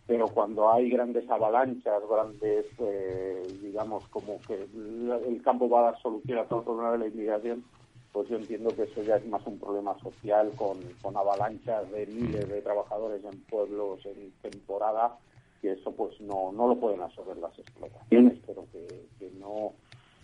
Pero 0.08 0.30
cuando 0.30 0.72
hay 0.72 0.90
grandes 0.90 1.30
avalanchas, 1.30 2.02
grandes, 2.10 2.66
eh, 2.80 3.46
digamos, 3.62 4.08
como 4.08 4.40
que 4.48 4.54
el 4.54 5.42
campo 5.44 5.68
va 5.68 5.82
a 5.82 5.92
dar 5.92 6.02
solución 6.02 6.40
a 6.40 6.46
todo 6.46 6.60
el 6.60 6.66
problema 6.66 6.94
de 6.94 7.00
la 7.00 7.08
inmigración, 7.08 7.66
pues 8.14 8.30
yo 8.30 8.38
entiendo 8.38 8.74
que 8.74 8.84
eso 8.84 9.04
ya 9.04 9.18
es 9.18 9.28
más 9.28 9.46
un 9.46 9.60
problema 9.60 10.00
social 10.00 10.50
con, 10.56 10.80
con 11.02 11.18
avalanchas 11.18 11.92
de 11.92 12.06
miles 12.06 12.48
de 12.48 12.62
trabajadores 12.62 13.22
en 13.26 13.38
pueblos 13.42 14.00
en 14.06 14.32
temporada, 14.42 15.18
y 15.62 15.68
eso 15.68 15.92
pues 15.92 16.20
no, 16.22 16.52
no 16.52 16.68
lo 16.68 16.80
pueden 16.80 17.02
absorber 17.02 17.38
las 17.38 17.58
explotaciones, 17.60 18.40
pero 18.46 18.66
que, 18.72 18.88
que 19.20 19.32
no 19.40 19.74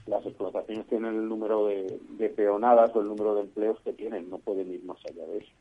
las 0.08 0.26
explotaciones 0.26 0.88
tienen 0.88 1.16
el 1.16 1.28
número 1.28 1.68
de, 1.68 2.30
peonadas 2.36 2.92
o 2.96 3.02
el 3.02 3.08
número 3.08 3.36
de 3.36 3.42
empleos 3.42 3.80
que 3.84 3.94
tienen, 3.94 4.30
no 4.30 4.38
pueden 4.38 4.72
ir 4.72 4.84
más 4.84 4.98
allá 5.10 5.26
de 5.26 5.38
eso. 5.40 5.52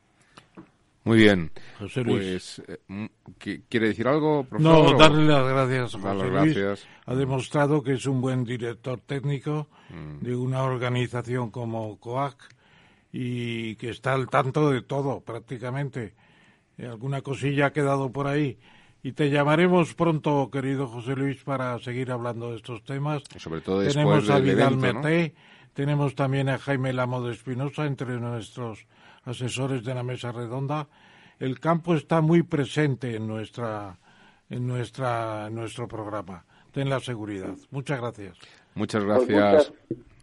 Muy 1.04 1.18
bien. 1.18 1.50
José 1.78 2.02
Luis. 2.02 2.62
Pues, 2.64 2.80
eh, 2.88 3.60
¿quiere 3.68 3.88
decir 3.88 4.08
algo, 4.08 4.44
profesor? 4.44 4.92
No, 4.92 4.98
darle 4.98 5.26
las 5.26 5.46
gracias 5.46 5.94
a 5.94 6.14
José 6.14 6.30
Luis. 6.30 6.88
Ha 7.04 7.14
demostrado 7.14 7.82
que 7.82 7.92
es 7.92 8.06
un 8.06 8.22
buen 8.22 8.44
director 8.44 9.00
técnico 9.00 9.68
mm. 9.90 10.24
de 10.24 10.34
una 10.34 10.62
organización 10.62 11.50
como 11.50 11.98
COAC 11.98 12.36
y 13.12 13.76
que 13.76 13.90
está 13.90 14.14
al 14.14 14.28
tanto 14.28 14.70
de 14.70 14.82
todo, 14.82 15.20
prácticamente. 15.20 16.14
Alguna 16.78 17.20
cosilla 17.20 17.66
ha 17.66 17.72
quedado 17.72 18.10
por 18.10 18.26
ahí. 18.26 18.58
Y 19.04 19.12
te 19.12 19.28
llamaremos 19.28 19.92
pronto, 19.92 20.48
querido 20.50 20.86
José 20.86 21.14
Luis, 21.14 21.44
para 21.44 21.78
seguir 21.78 22.10
hablando 22.10 22.52
de 22.52 22.56
estos 22.56 22.82
temas. 22.84 23.22
sobre 23.36 23.60
todo 23.60 23.86
tenemos 23.86 24.30
a 24.30 24.38
Vidal 24.38 24.78
Meté, 24.78 25.34
tenemos 25.74 26.14
también 26.14 26.48
a 26.48 26.58
Jaime 26.58 26.94
Lamo 26.94 27.22
de 27.22 27.34
Espinosa 27.34 27.84
entre 27.84 28.18
nuestros 28.18 28.86
asesores 29.24 29.84
de 29.84 29.94
la 29.94 30.02
mesa 30.02 30.32
redonda. 30.32 30.88
El 31.38 31.60
campo 31.60 31.94
está 31.94 32.22
muy 32.22 32.44
presente 32.44 33.14
en 33.14 33.28
nuestra 33.28 33.98
en 34.48 34.66
nuestra 34.66 35.48
en 35.48 35.54
nuestro 35.54 35.86
programa. 35.86 36.46
Ten 36.72 36.88
la 36.88 36.98
seguridad. 37.00 37.54
Muchas 37.70 38.00
gracias. 38.00 38.38
Muchas 38.74 39.04
pues 39.04 39.28
gracias. 39.28 39.72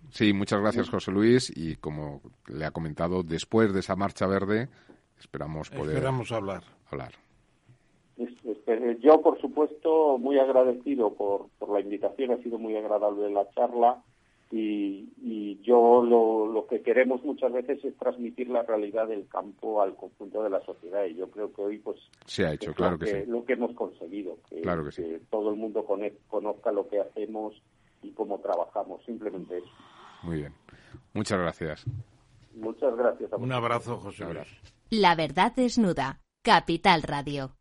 Sí, 0.09 0.33
muchas 0.33 0.59
gracias 0.59 0.89
José 0.89 1.11
Luis 1.11 1.53
y 1.55 1.75
como 1.75 2.23
le 2.47 2.65
ha 2.65 2.71
comentado 2.71 3.21
después 3.21 3.71
de 3.73 3.81
esa 3.81 3.95
marcha 3.95 4.25
verde 4.25 4.69
esperamos 5.19 5.69
poder 5.69 5.97
esperamos 5.97 6.31
hablar. 6.31 6.63
hablar. 6.89 7.20
Yo, 8.99 9.21
por 9.21 9.39
supuesto, 9.39 10.17
muy 10.17 10.39
agradecido 10.39 11.13
por, 11.13 11.49
por 11.59 11.69
la 11.69 11.81
invitación, 11.81 12.31
ha 12.31 12.37
sido 12.37 12.57
muy 12.57 12.75
agradable 12.75 13.29
la 13.29 13.49
charla 13.51 14.01
y, 14.51 15.09
y 15.21 15.61
yo 15.61 16.03
lo, 16.03 16.45
lo, 16.45 16.67
que 16.67 16.81
queremos 16.81 17.23
muchas 17.23 17.53
veces 17.53 17.83
es 17.85 17.97
transmitir 17.97 18.49
la 18.49 18.63
realidad 18.63 19.07
del 19.07 19.27
campo 19.27 19.81
al 19.81 19.95
conjunto 19.95 20.43
de 20.43 20.49
la 20.49 20.59
sociedad 20.65 21.05
y 21.05 21.15
yo 21.15 21.29
creo 21.31 21.53
que 21.53 21.61
hoy 21.61 21.79
pues 21.79 21.97
se 22.25 22.45
ha 22.45 22.53
hecho, 22.53 22.73
claro 22.73 22.99
que, 22.99 23.05
sí. 23.07 23.29
lo 23.29 23.45
que 23.45 23.53
hemos 23.53 23.73
conseguido, 23.75 24.37
que, 24.49 24.61
claro 24.61 24.83
que, 24.83 24.91
sí. 24.91 25.03
todo 25.29 25.51
el 25.51 25.55
mundo 25.55 25.85
conozca 26.27 26.71
lo 26.71 26.87
que 26.89 26.99
hacemos 26.99 27.61
y 28.01 28.11
cómo 28.11 28.39
trabajamos, 28.39 29.03
simplemente 29.05 29.59
eso. 29.59 29.69
Muy 30.23 30.37
bien, 30.37 30.53
muchas 31.13 31.39
gracias. 31.39 31.85
Muchas 32.53 32.95
gracias. 32.95 33.31
Un 33.37 33.53
abrazo, 33.53 33.97
José 33.97 34.25
Luis. 34.25 34.61
La 34.89 35.15
verdad 35.15 35.53
desnuda. 35.55 36.19
Capital 36.43 37.03
Radio. 37.03 37.60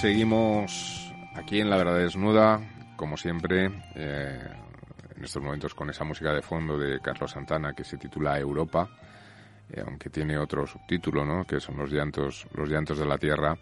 Seguimos 0.00 1.12
aquí 1.34 1.60
en 1.60 1.68
La 1.70 1.76
Verdad 1.76 1.98
Desnuda, 1.98 2.60
como 2.96 3.16
siempre, 3.16 3.68
eh, 3.96 4.38
en 5.16 5.24
estos 5.24 5.42
momentos 5.42 5.74
con 5.74 5.90
esa 5.90 6.04
música 6.04 6.32
de 6.32 6.40
fondo 6.40 6.78
de 6.78 7.00
Carlos 7.00 7.32
Santana 7.32 7.72
que 7.72 7.82
se 7.82 7.96
titula 7.96 8.38
Europa, 8.38 8.88
eh, 9.72 9.82
aunque 9.84 10.08
tiene 10.08 10.38
otro 10.38 10.68
subtítulo, 10.68 11.24
¿no? 11.24 11.44
que 11.44 11.58
son 11.58 11.78
los 11.78 11.90
llantos, 11.90 12.46
los 12.54 12.68
llantos 12.68 12.98
de 12.98 13.06
la 13.06 13.18
tierra 13.18 13.58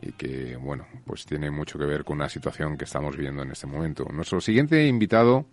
y 0.00 0.12
que, 0.12 0.56
bueno, 0.56 0.86
pues 1.04 1.26
tiene 1.26 1.50
mucho 1.50 1.80
que 1.80 1.84
ver 1.84 2.04
con 2.04 2.18
una 2.18 2.28
situación 2.28 2.76
que 2.76 2.84
estamos 2.84 3.16
viviendo 3.16 3.42
en 3.42 3.50
este 3.50 3.66
momento. 3.66 4.04
Nuestro 4.12 4.40
siguiente 4.40 4.86
invitado 4.86 5.46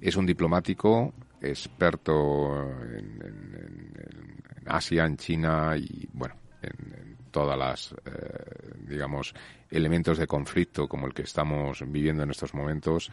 es 0.00 0.14
un 0.14 0.24
diplomático 0.24 1.12
experto 1.40 2.62
en- 2.96 3.20
en 3.20 4.62
Asia, 4.66 5.04
en 5.04 5.16
China 5.16 5.76
y, 5.76 6.08
bueno, 6.12 6.36
en, 6.64 6.94
en 6.94 7.16
todas 7.30 7.58
las, 7.58 7.92
eh, 8.06 8.74
digamos, 8.86 9.34
elementos 9.70 10.18
de 10.18 10.26
conflicto 10.26 10.86
como 10.86 11.06
el 11.06 11.14
que 11.14 11.22
estamos 11.22 11.82
viviendo 11.86 12.22
en 12.22 12.30
estos 12.30 12.54
momentos. 12.54 13.10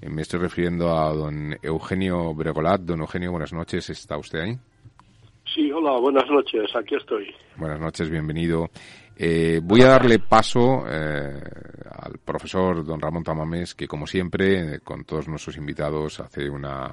Eh, 0.00 0.08
me 0.08 0.22
estoy 0.22 0.40
refiriendo 0.40 0.96
a 0.96 1.12
don 1.14 1.56
Eugenio 1.62 2.34
Bregolat. 2.34 2.80
Don 2.80 3.00
Eugenio, 3.00 3.30
buenas 3.30 3.52
noches. 3.52 3.90
¿Está 3.90 4.16
usted 4.16 4.40
ahí? 4.40 4.58
Sí, 5.54 5.70
hola, 5.72 5.98
buenas 5.98 6.28
noches, 6.30 6.70
aquí 6.76 6.94
estoy. 6.94 7.34
Buenas 7.56 7.80
noches, 7.80 8.08
bienvenido. 8.08 8.70
Eh, 9.16 9.60
voy 9.62 9.82
a 9.82 9.88
darle 9.88 10.20
paso 10.20 10.84
eh, 10.88 11.40
al 11.90 12.18
profesor 12.24 12.84
don 12.84 13.00
Ramón 13.00 13.24
Tamamés, 13.24 13.74
que 13.74 13.88
como 13.88 14.06
siempre, 14.06 14.80
con 14.80 15.04
todos 15.04 15.28
nuestros 15.28 15.56
invitados, 15.56 16.20
hace 16.20 16.48
una 16.48 16.90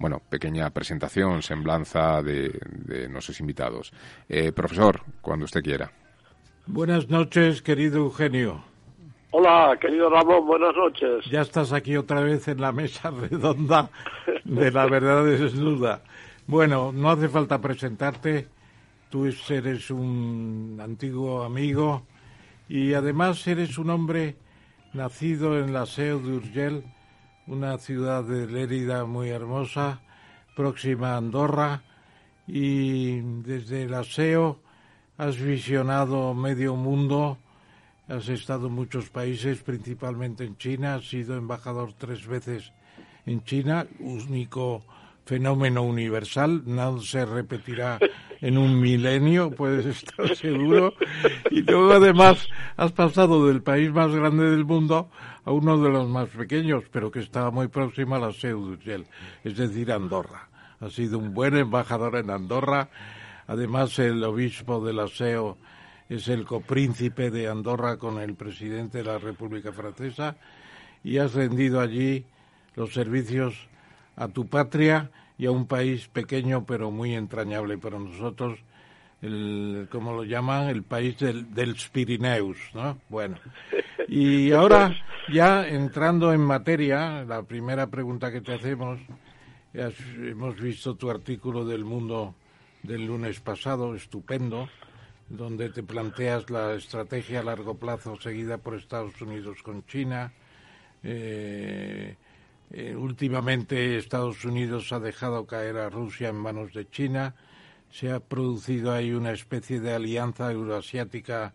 bueno 0.00 0.20
pequeña 0.28 0.70
presentación, 0.70 1.42
semblanza 1.42 2.22
de, 2.22 2.58
de 2.70 3.08
nuestros 3.08 3.38
invitados. 3.38 3.92
Eh, 4.28 4.50
profesor, 4.50 5.02
cuando 5.20 5.44
usted 5.44 5.62
quiera. 5.62 5.92
Buenas 6.66 7.08
noches, 7.08 7.62
querido 7.62 7.98
Eugenio. 7.98 8.64
Hola, 9.32 9.76
querido 9.80 10.10
Ramón, 10.10 10.46
buenas 10.46 10.74
noches. 10.74 11.24
Ya 11.30 11.42
estás 11.42 11.72
aquí 11.72 11.96
otra 11.96 12.20
vez 12.20 12.48
en 12.48 12.60
la 12.60 12.72
mesa 12.72 13.10
redonda 13.30 13.90
de 14.44 14.72
la 14.72 14.86
verdad 14.86 15.24
desnuda. 15.24 16.02
Bueno, 16.46 16.90
no 16.92 17.10
hace 17.10 17.28
falta 17.28 17.60
presentarte. 17.60 18.48
Tú 19.10 19.26
eres 19.26 19.90
un 19.90 20.78
antiguo 20.82 21.42
amigo 21.42 22.06
y 22.68 22.94
además 22.94 23.46
eres 23.46 23.76
un 23.76 23.90
hombre 23.90 24.36
nacido 24.94 25.58
en 25.58 25.72
la 25.72 25.86
Seu 25.86 26.20
d'Urgell, 26.20 26.84
una 27.50 27.78
ciudad 27.78 28.22
de 28.22 28.46
Lérida 28.46 29.04
muy 29.04 29.30
hermosa, 29.30 30.00
próxima 30.54 31.14
a 31.14 31.16
Andorra, 31.16 31.82
y 32.46 33.20
desde 33.42 33.88
la 33.88 34.04
SEO 34.04 34.60
has 35.18 35.36
visionado 35.36 36.32
medio 36.32 36.76
mundo, 36.76 37.38
has 38.06 38.28
estado 38.28 38.68
en 38.68 38.74
muchos 38.74 39.10
países, 39.10 39.64
principalmente 39.64 40.44
en 40.44 40.56
China, 40.58 40.94
has 40.94 41.08
sido 41.08 41.36
embajador 41.36 41.92
tres 41.98 42.24
veces 42.24 42.72
en 43.26 43.42
China, 43.42 43.84
único 43.98 44.84
fenómeno 45.24 45.82
universal, 45.82 46.62
no 46.66 47.00
se 47.00 47.26
repetirá 47.26 47.98
en 48.40 48.58
un 48.58 48.80
milenio, 48.80 49.50
puedes 49.50 49.86
estar 49.86 50.36
seguro. 50.36 50.94
Y 51.50 51.62
luego 51.62 51.94
además 51.94 52.48
has 52.76 52.92
pasado 52.92 53.48
del 53.48 53.60
país 53.60 53.90
más 53.90 54.14
grande 54.14 54.50
del 54.50 54.64
mundo 54.64 55.10
a 55.44 55.52
uno 55.52 55.78
de 55.78 55.90
los 55.90 56.08
más 56.08 56.28
pequeños, 56.28 56.84
pero 56.90 57.10
que 57.10 57.20
estaba 57.20 57.50
muy 57.50 57.68
próximo 57.68 58.14
a 58.14 58.18
la 58.18 58.32
Seu 58.32 58.60
d'Urgell, 58.60 59.06
es 59.44 59.56
decir, 59.56 59.92
Andorra. 59.92 60.48
Has 60.80 60.94
sido 60.94 61.18
un 61.18 61.34
buen 61.34 61.56
embajador 61.56 62.16
en 62.16 62.30
Andorra. 62.30 62.88
Además, 63.46 63.98
el 63.98 64.22
obispo 64.24 64.84
de 64.84 64.94
la 64.94 65.08
SEO 65.08 65.58
es 66.08 66.28
el 66.28 66.44
copríncipe 66.44 67.30
de 67.30 67.48
Andorra 67.48 67.98
con 67.98 68.18
el 68.18 68.34
presidente 68.34 68.98
de 68.98 69.04
la 69.04 69.18
República 69.18 69.72
Francesa 69.72 70.36
y 71.04 71.18
has 71.18 71.34
rendido 71.34 71.80
allí 71.80 72.24
los 72.74 72.92
servicios 72.92 73.68
a 74.16 74.28
tu 74.28 74.46
patria 74.46 75.10
y 75.38 75.46
a 75.46 75.50
un 75.50 75.66
país 75.66 76.08
pequeño 76.08 76.64
pero 76.66 76.90
muy 76.90 77.14
entrañable 77.14 77.78
para 77.78 77.98
nosotros, 77.98 78.58
el, 79.22 79.88
como 79.90 80.12
lo 80.14 80.24
llaman, 80.24 80.68
el 80.68 80.82
país 80.82 81.18
del, 81.18 81.52
del 81.54 81.76
Pirineus, 81.92 82.56
¿no? 82.74 82.98
Bueno, 83.08 83.36
y 84.08 84.50
ahora 84.52 84.96
ya 85.32 85.66
entrando 85.68 86.32
en 86.32 86.40
materia, 86.40 87.24
la 87.24 87.42
primera 87.42 87.86
pregunta 87.88 88.32
que 88.32 88.40
te 88.40 88.54
hacemos, 88.54 88.98
has- 89.74 89.94
hemos 90.16 90.60
visto 90.60 90.94
tu 90.94 91.10
artículo 91.10 91.64
del 91.64 91.84
Mundo 91.84 92.34
del 92.82 93.04
lunes 93.06 93.40
pasado, 93.40 93.94
estupendo, 93.94 94.68
donde 95.28 95.68
te 95.68 95.82
planteas 95.82 96.48
la 96.50 96.74
estrategia 96.74 97.40
a 97.40 97.44
largo 97.44 97.76
plazo 97.76 98.16
seguida 98.18 98.58
por 98.58 98.74
Estados 98.74 99.20
Unidos 99.20 99.62
con 99.62 99.84
China. 99.86 100.32
Eh, 101.02 102.16
eh, 102.72 102.94
últimamente 102.96 103.96
Estados 103.96 104.44
Unidos 104.44 104.92
ha 104.92 104.98
dejado 105.00 105.46
caer 105.46 105.76
a 105.76 105.90
Rusia 105.90 106.28
en 106.30 106.36
manos 106.36 106.72
de 106.72 106.88
China. 106.88 107.34
Se 107.90 108.10
ha 108.10 108.20
producido 108.20 108.92
ahí 108.92 109.12
una 109.12 109.32
especie 109.32 109.80
de 109.80 109.92
alianza 109.92 110.50
euroasiática 110.50 111.54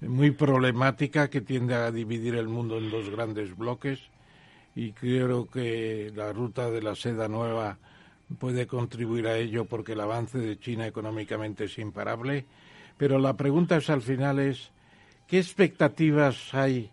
muy 0.00 0.30
problemática 0.30 1.28
que 1.28 1.40
tiende 1.40 1.74
a 1.74 1.90
dividir 1.90 2.34
el 2.34 2.48
mundo 2.48 2.78
en 2.78 2.90
dos 2.90 3.10
grandes 3.10 3.56
bloques 3.56 4.00
y 4.74 4.92
creo 4.92 5.48
que 5.48 6.12
la 6.14 6.32
ruta 6.32 6.70
de 6.70 6.82
la 6.82 6.94
seda 6.94 7.28
nueva 7.28 7.78
puede 8.38 8.66
contribuir 8.66 9.26
a 9.26 9.36
ello 9.36 9.64
porque 9.64 9.92
el 9.92 10.00
avance 10.00 10.38
de 10.38 10.58
China 10.58 10.86
económicamente 10.86 11.64
es 11.64 11.78
imparable. 11.78 12.46
Pero 12.96 13.18
la 13.18 13.36
pregunta 13.36 13.76
es 13.76 13.90
al 13.90 14.02
final 14.02 14.38
es 14.38 14.70
¿qué 15.26 15.38
expectativas 15.38 16.54
hay 16.54 16.90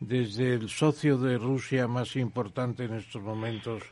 desde 0.00 0.54
el 0.54 0.68
socio 0.68 1.18
de 1.18 1.38
Rusia 1.38 1.86
más 1.86 2.16
importante 2.16 2.84
en 2.84 2.94
estos 2.94 3.22
momentos 3.22 3.82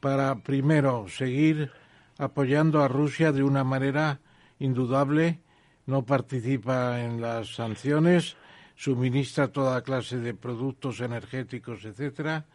para 0.00 0.36
primero 0.36 1.08
seguir 1.08 1.70
apoyando 2.18 2.82
a 2.82 2.88
Rusia 2.88 3.32
de 3.32 3.42
una 3.42 3.64
manera 3.64 4.20
indudable, 4.58 5.40
no 5.86 6.04
participa 6.04 7.00
en 7.00 7.20
las 7.20 7.54
sanciones, 7.54 8.36
suministra 8.74 9.48
toda 9.48 9.82
clase 9.82 10.18
de 10.18 10.34
productos 10.34 11.00
energéticos, 11.00 11.84
etcétera. 11.84 12.46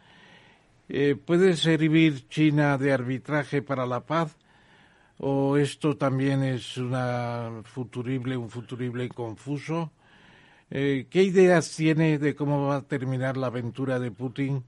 Eh, 0.88 1.16
¿Puede 1.16 1.56
servir 1.56 2.28
China 2.28 2.76
de 2.76 2.92
arbitraje 2.92 3.62
para 3.62 3.86
la 3.86 4.00
paz? 4.04 4.36
¿O 5.18 5.56
esto 5.56 5.96
también 5.96 6.42
es 6.42 6.76
una 6.76 7.62
futurible, 7.64 8.36
un 8.36 8.50
futurible 8.50 9.08
confuso? 9.08 9.92
Eh, 10.70 11.06
¿Qué 11.08 11.22
ideas 11.22 11.74
tiene 11.76 12.18
de 12.18 12.34
cómo 12.34 12.66
va 12.66 12.76
a 12.76 12.82
terminar 12.82 13.36
la 13.36 13.46
aventura 13.46 13.98
de 13.98 14.10
Putin? 14.10 14.64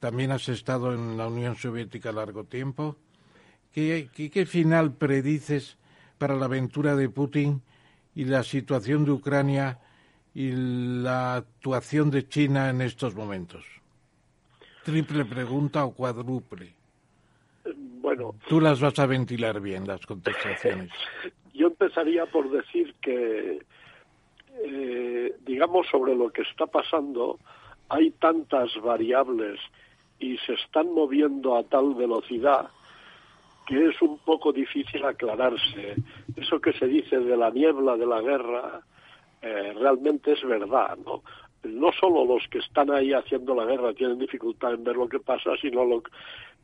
También 0.00 0.30
has 0.30 0.48
estado 0.48 0.92
en 0.92 1.16
la 1.16 1.28
Unión 1.28 1.56
Soviética 1.56 2.10
largo 2.12 2.44
tiempo. 2.44 2.96
¿Qué, 3.76 4.08
qué 4.32 4.46
final 4.46 4.94
predices 4.94 5.76
para 6.16 6.34
la 6.34 6.46
aventura 6.46 6.96
de 6.96 7.10
Putin 7.10 7.60
y 8.14 8.24
la 8.24 8.42
situación 8.42 9.04
de 9.04 9.10
Ucrania 9.10 9.80
y 10.34 10.50
la 10.52 11.34
actuación 11.34 12.10
de 12.10 12.26
China 12.26 12.70
en 12.70 12.80
estos 12.80 13.14
momentos? 13.14 13.66
Triple 14.82 15.26
pregunta 15.26 15.84
o 15.84 15.92
cuádruple. 15.92 16.72
Bueno. 18.00 18.34
Tú 18.48 18.62
las 18.62 18.80
vas 18.80 18.98
a 18.98 19.04
ventilar 19.04 19.60
bien, 19.60 19.86
las 19.86 20.06
contestaciones. 20.06 20.90
Yo 21.52 21.66
empezaría 21.66 22.24
por 22.24 22.50
decir 22.50 22.94
que, 23.02 23.60
eh, 24.64 25.34
digamos, 25.44 25.86
sobre 25.88 26.16
lo 26.16 26.30
que 26.30 26.40
está 26.40 26.64
pasando, 26.64 27.38
hay 27.90 28.10
tantas 28.12 28.70
variables 28.82 29.60
y 30.18 30.38
se 30.38 30.54
están 30.54 30.94
moviendo 30.94 31.58
a 31.58 31.62
tal 31.64 31.94
velocidad 31.94 32.70
que 33.66 33.88
es 33.88 34.00
un 34.00 34.18
poco 34.18 34.52
difícil 34.52 35.04
aclararse. 35.04 35.96
Eso 36.36 36.60
que 36.60 36.72
se 36.72 36.86
dice 36.86 37.18
de 37.18 37.36
la 37.36 37.50
niebla 37.50 37.96
de 37.96 38.06
la 38.06 38.20
guerra 38.20 38.80
eh, 39.42 39.72
realmente 39.74 40.32
es 40.32 40.42
verdad, 40.44 40.96
¿no? 41.04 41.22
No 41.64 41.92
solo 41.92 42.24
los 42.24 42.46
que 42.48 42.58
están 42.58 42.90
ahí 42.90 43.12
haciendo 43.12 43.54
la 43.54 43.64
guerra 43.64 43.92
tienen 43.92 44.18
dificultad 44.18 44.74
en 44.74 44.84
ver 44.84 44.96
lo 44.96 45.08
que 45.08 45.18
pasa, 45.18 45.50
sino 45.60 45.84
lo, 45.84 46.02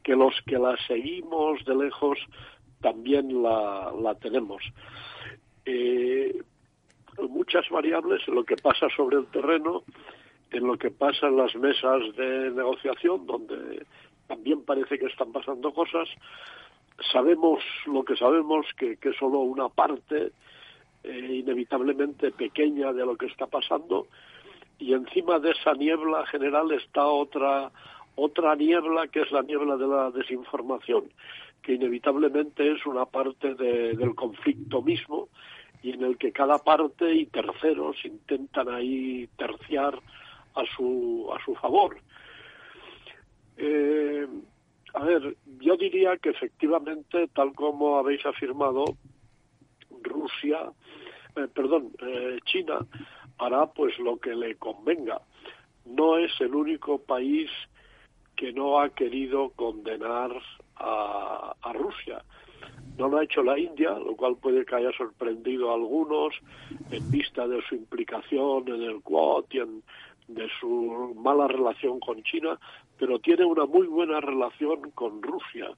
que 0.02 0.14
los 0.14 0.34
que 0.46 0.58
la 0.58 0.76
seguimos 0.86 1.64
de 1.64 1.74
lejos 1.74 2.18
también 2.80 3.42
la, 3.42 3.92
la 4.00 4.14
tenemos. 4.14 4.62
Eh, 5.64 6.40
muchas 7.28 7.68
variables 7.68 8.22
en 8.26 8.34
lo 8.34 8.44
que 8.44 8.56
pasa 8.56 8.88
sobre 8.96 9.18
el 9.18 9.26
terreno, 9.26 9.82
en 10.50 10.66
lo 10.66 10.76
que 10.76 10.90
pasa 10.90 11.28
en 11.28 11.36
las 11.36 11.54
mesas 11.56 12.02
de 12.16 12.50
negociación, 12.50 13.26
donde 13.26 13.84
también 14.26 14.64
parece 14.64 14.98
que 14.98 15.06
están 15.06 15.32
pasando 15.32 15.72
cosas. 15.72 16.08
Sabemos 17.10 17.62
lo 17.86 18.04
que 18.04 18.16
sabemos, 18.16 18.66
que, 18.76 18.98
es 19.00 19.16
solo 19.18 19.40
una 19.40 19.68
parte 19.68 20.32
eh, 21.04 21.42
inevitablemente 21.42 22.30
pequeña 22.30 22.92
de 22.92 23.04
lo 23.04 23.16
que 23.16 23.26
está 23.26 23.46
pasando, 23.46 24.06
y 24.78 24.94
encima 24.94 25.38
de 25.38 25.52
esa 25.52 25.74
niebla 25.74 26.26
general 26.26 26.70
está 26.72 27.06
otra 27.06 27.70
otra 28.14 28.54
niebla 28.56 29.08
que 29.08 29.22
es 29.22 29.32
la 29.32 29.42
niebla 29.42 29.76
de 29.76 29.86
la 29.86 30.10
desinformación, 30.10 31.04
que 31.62 31.74
inevitablemente 31.74 32.72
es 32.72 32.84
una 32.84 33.06
parte 33.06 33.54
del 33.54 34.14
conflicto 34.14 34.82
mismo 34.82 35.28
y 35.82 35.92
en 35.92 36.02
el 36.02 36.18
que 36.18 36.32
cada 36.32 36.58
parte 36.58 37.12
y 37.12 37.26
terceros 37.26 37.96
intentan 38.04 38.68
ahí 38.68 39.28
terciar 39.36 39.98
a 40.54 40.64
su, 40.76 41.30
a 41.34 41.42
su 41.44 41.54
favor. 41.54 41.96
Eh, 43.56 44.26
a 44.94 45.04
ver, 45.04 45.36
yo 45.60 45.76
diría 45.76 46.16
que 46.18 46.30
efectivamente, 46.30 47.28
tal 47.34 47.54
como 47.54 47.98
habéis 47.98 48.24
afirmado, 48.26 48.84
Rusia, 50.02 50.70
eh, 51.36 51.48
perdón, 51.54 51.92
eh, 52.00 52.38
China 52.44 52.78
hará 53.38 53.66
pues 53.66 53.98
lo 53.98 54.18
que 54.18 54.34
le 54.34 54.56
convenga. 54.56 55.20
No 55.86 56.18
es 56.18 56.32
el 56.40 56.54
único 56.54 56.98
país 56.98 57.50
que 58.36 58.52
no 58.52 58.80
ha 58.80 58.90
querido 58.90 59.50
condenar 59.50 60.30
a, 60.76 61.54
Rusia. 61.74 62.22
No 62.98 63.08
lo 63.08 63.18
ha 63.18 63.24
hecho 63.24 63.42
la 63.42 63.58
India, 63.58 63.90
lo 63.92 64.14
cual 64.14 64.36
puede 64.36 64.64
que 64.64 64.74
haya 64.74 64.92
sorprendido 64.92 65.70
a 65.70 65.74
algunos 65.74 66.34
en 66.90 67.10
vista 67.10 67.46
de 67.48 67.62
su 67.62 67.74
implicación 67.74 68.68
en 68.68 68.82
el 68.82 69.00
Quad 69.00 69.44
y 69.50 69.58
en, 69.58 69.82
de 70.28 70.48
su 70.60 71.14
mala 71.16 71.48
relación 71.48 71.98
con 72.00 72.22
China, 72.22 72.58
pero 73.02 73.18
tiene 73.18 73.44
una 73.44 73.66
muy 73.66 73.88
buena 73.88 74.20
relación 74.20 74.92
con 74.92 75.20
Rusia. 75.20 75.68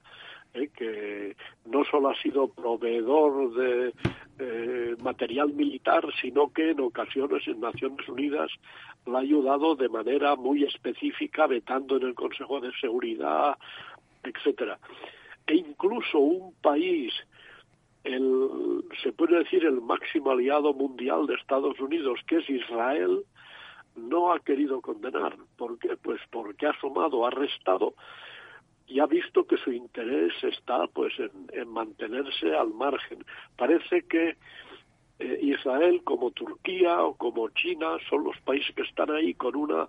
¿eh? 0.53 0.69
que 0.77 1.35
no 1.65 1.83
solo 1.87 2.11
ha 2.11 2.21
sido 2.21 2.49
proveedor 2.49 3.55
de 3.55 3.95
eh, 4.39 4.95
material 5.03 5.55
militar, 5.55 6.05
sino 6.21 6.53
que 6.53 6.73
en 6.73 6.81
ocasiones 6.81 7.49
en 7.49 7.61
Naciones 7.61 8.07
Unidas 8.11 8.51
la 9.07 9.21
ha 9.21 9.23
ayudado 9.23 9.75
de 9.75 9.89
manera 9.89 10.37
muy 10.37 10.65
específica, 10.65 11.47
vetando 11.47 11.97
en 11.97 12.09
el 12.09 12.15
Consejo 12.15 12.61
de 12.61 12.73
Seguridad, 12.79 13.57
etcétera. 14.23 14.79
E 15.47 15.55
incluso 15.55 16.19
un 16.19 16.53
país, 16.61 17.15
el, 18.05 18.85
se 19.03 19.13
puede 19.13 19.39
decir 19.39 19.65
el 19.65 19.81
máximo 19.81 20.33
aliado 20.33 20.75
mundial 20.75 21.27
de 21.27 21.37
Estados 21.37 21.81
Unidos, 21.81 22.21
que 22.27 22.37
es 22.37 22.51
Israel, 22.51 23.25
no 23.97 24.33
ha 24.33 24.41
querido 24.41 24.81
condenar. 24.81 25.37
¿Por 25.57 25.79
qué? 25.79 25.97
Pues 25.97 26.21
porque 26.31 26.67
ha 26.67 26.79
sumado, 26.81 27.27
ha 27.27 27.31
restado 27.31 27.95
y 28.87 29.01
ha 29.01 29.07
visto 29.07 29.47
que 29.47 29.57
su 29.57 29.73
interés 29.73 30.33
está 30.43 30.87
pues 30.89 31.13
en, 31.53 31.69
mantenerse 31.69 32.55
al 32.55 32.73
margen. 32.75 33.25
Parece 33.57 34.03
que 34.03 34.37
eh, 35.19 35.39
Israel 35.43 36.03
como 36.05 36.33
Turquía 36.33 37.03
o 37.03 37.15
como 37.15 37.49
China 37.51 37.97
son 38.11 38.25
los 38.25 38.39
países 38.43 38.75
que 38.75 38.83
están 38.83 39.11
ahí 39.11 39.35
con 39.35 39.57
una 39.57 39.89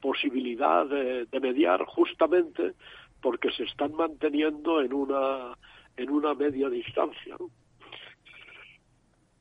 posibilidad 0.00 0.86
de, 0.86 1.26
mediar 1.40 1.84
justamente 1.86 2.74
porque 3.20 3.50
se 3.50 3.64
están 3.64 3.92
manteniendo 3.94 4.80
en 4.80 4.92
una 4.92 5.56
en 5.96 6.10
una 6.10 6.34
media 6.34 6.68
distancia. 6.68 7.36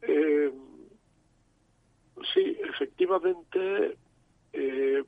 Eh, 0.01 0.51
sí, 2.33 2.57
efectivamente, 2.63 3.97
eh, 4.55 5.03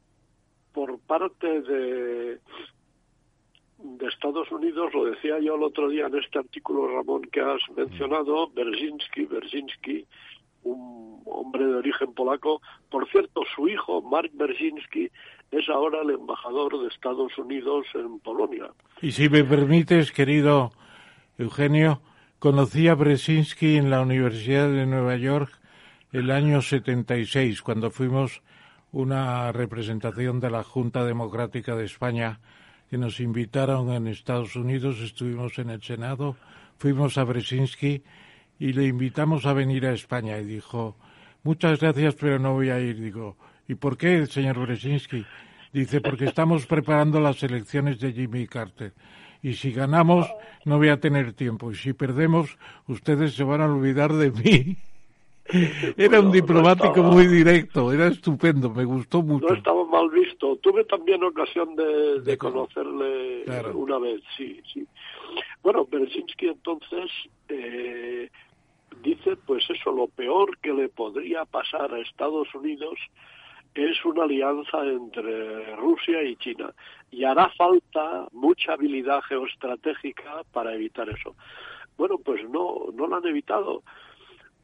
por 0.73 0.99
parte 0.99 1.61
de, 1.61 2.39
de 3.79 4.07
Estados 4.07 4.51
Unidos, 4.51 4.93
lo 4.93 5.05
decía 5.05 5.39
yo 5.39 5.55
el 5.55 5.63
otro 5.63 5.89
día 5.89 6.07
en 6.07 6.15
este 6.17 6.39
artículo, 6.39 6.87
Ramón, 6.87 7.23
que 7.31 7.41
has 7.41 7.61
mencionado, 7.75 8.49
Berzinski, 8.49 9.25
Berzinski, 9.25 10.05
un 10.63 11.21
hombre 11.25 11.65
de 11.65 11.75
origen 11.75 12.13
polaco. 12.13 12.61
Por 12.89 13.09
cierto, 13.09 13.41
su 13.55 13.67
hijo, 13.67 14.01
Mark 14.01 14.31
Berzinski, 14.33 15.09
es 15.51 15.69
ahora 15.69 16.01
el 16.01 16.11
embajador 16.11 16.79
de 16.81 16.87
Estados 16.89 17.37
Unidos 17.37 17.85
en 17.93 18.19
Polonia. 18.19 18.67
Y 19.01 19.11
si 19.11 19.29
me 19.29 19.43
permites, 19.43 20.11
querido 20.11 20.71
Eugenio, 21.37 22.01
conocí 22.39 22.87
a 22.87 22.95
Berzinski 22.95 23.77
en 23.77 23.89
la 23.89 24.01
Universidad 24.01 24.69
de 24.69 24.85
Nueva 24.85 25.15
York 25.15 25.51
el 26.11 26.31
año 26.31 26.61
76, 26.61 27.61
cuando 27.61 27.91
fuimos 27.91 28.41
una 28.97 29.51
representación 29.51 30.39
de 30.39 30.49
la 30.49 30.63
Junta 30.63 31.05
Democrática 31.05 31.75
de 31.75 31.85
España 31.85 32.39
que 32.89 32.97
nos 32.97 33.19
invitaron 33.19 33.91
en 33.91 34.07
Estados 34.07 34.55
Unidos, 34.55 34.97
estuvimos 35.01 35.59
en 35.59 35.69
el 35.69 35.83
Senado, 35.83 36.35
fuimos 36.79 37.19
a 37.19 37.23
Brzezinski 37.23 38.01
y 38.57 38.73
le 38.73 38.87
invitamos 38.87 39.45
a 39.45 39.53
venir 39.53 39.85
a 39.85 39.93
España 39.93 40.39
y 40.39 40.45
dijo, 40.45 40.97
muchas 41.43 41.79
gracias, 41.79 42.15
pero 42.15 42.39
no 42.39 42.53
voy 42.53 42.71
a 42.71 42.79
ir. 42.79 42.99
Digo, 42.99 43.37
¿y 43.67 43.75
por 43.75 43.99
qué, 43.99 44.25
señor 44.25 44.57
Brzezinski? 44.57 45.23
Dice, 45.71 46.01
porque 46.01 46.25
estamos 46.25 46.65
preparando 46.65 47.19
las 47.19 47.43
elecciones 47.43 47.99
de 47.99 48.13
Jimmy 48.13 48.47
Carter. 48.47 48.93
Y 49.43 49.53
si 49.53 49.73
ganamos, 49.73 50.27
no 50.65 50.77
voy 50.77 50.89
a 50.89 50.99
tener 50.99 51.33
tiempo. 51.33 51.71
Y 51.71 51.75
si 51.75 51.93
perdemos, 51.93 52.57
ustedes 52.87 53.35
se 53.35 53.43
van 53.43 53.61
a 53.61 53.67
olvidar 53.67 54.13
de 54.13 54.31
mí. 54.31 54.77
Era 55.97 56.19
un 56.19 56.31
diplomático 56.31 57.01
muy 57.03 57.27
directo, 57.27 57.91
era 57.91 58.07
estupendo, 58.07 58.69
me 58.69 58.85
gustó 58.85 59.21
mucho. 59.21 59.47
No 59.47 59.55
estaba 59.55 59.85
mal 59.85 60.09
visto. 60.09 60.57
Tuve 60.57 60.83
también 60.85 61.23
ocasión 61.23 61.75
de, 61.75 62.37
conocerle 62.37 63.45
una 63.73 63.97
vez, 63.99 64.21
sí, 64.35 64.61
sí. 64.73 64.85
Bueno, 65.63 65.85
Berzinski 65.85 66.47
entonces 66.47 67.11
eh, 67.49 68.29
dice, 69.03 69.35
pues 69.45 69.69
eso, 69.69 69.91
lo 69.91 70.07
peor 70.07 70.57
que 70.59 70.73
le 70.73 70.89
podría 70.89 71.45
pasar 71.45 71.93
a 71.93 71.99
Estados 71.99 72.53
Unidos 72.53 72.97
es 73.75 74.03
una 74.05 74.23
alianza 74.23 74.83
entre 74.83 75.75
Rusia 75.75 76.23
y 76.23 76.35
China. 76.37 76.73
Y 77.11 77.23
hará 77.23 77.49
falta 77.57 78.27
mucha 78.31 78.73
habilidad 78.73 79.21
geoestratégica 79.21 80.41
para 80.51 80.73
evitar 80.73 81.07
eso. 81.09 81.35
Bueno, 81.97 82.17
pues 82.17 82.47
no, 82.49 82.85
no 82.93 83.07
lo 83.07 83.15
han 83.15 83.25
evitado. 83.25 83.83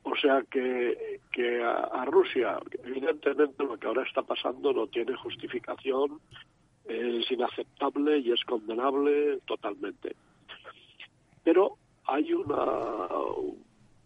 O 0.04 0.16
sea 0.18 0.44
que, 0.52 1.22
que 1.32 1.64
a, 1.64 2.04
Rusia, 2.06 2.60
evidentemente 2.84 3.64
lo 3.64 3.78
que 3.78 3.88
ahora 3.88 4.04
está 4.04 4.22
pasando 4.22 4.74
no 4.74 4.88
tiene 4.88 5.16
justificación, 5.16 6.20
es 6.86 7.32
inaceptable 7.32 8.20
y 8.20 8.32
es 8.32 8.44
condenable 8.44 9.40
totalmente. 9.46 10.16
Pero 11.44 11.78
hay 12.06 12.34
una, 12.34 13.08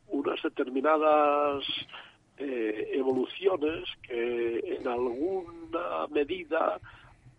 unas 0.09 0.41
determinadas 0.43 1.65
eh, 2.37 2.91
evoluciones 2.93 3.89
que 4.03 4.77
en 4.79 4.87
alguna 4.87 6.05
medida 6.11 6.79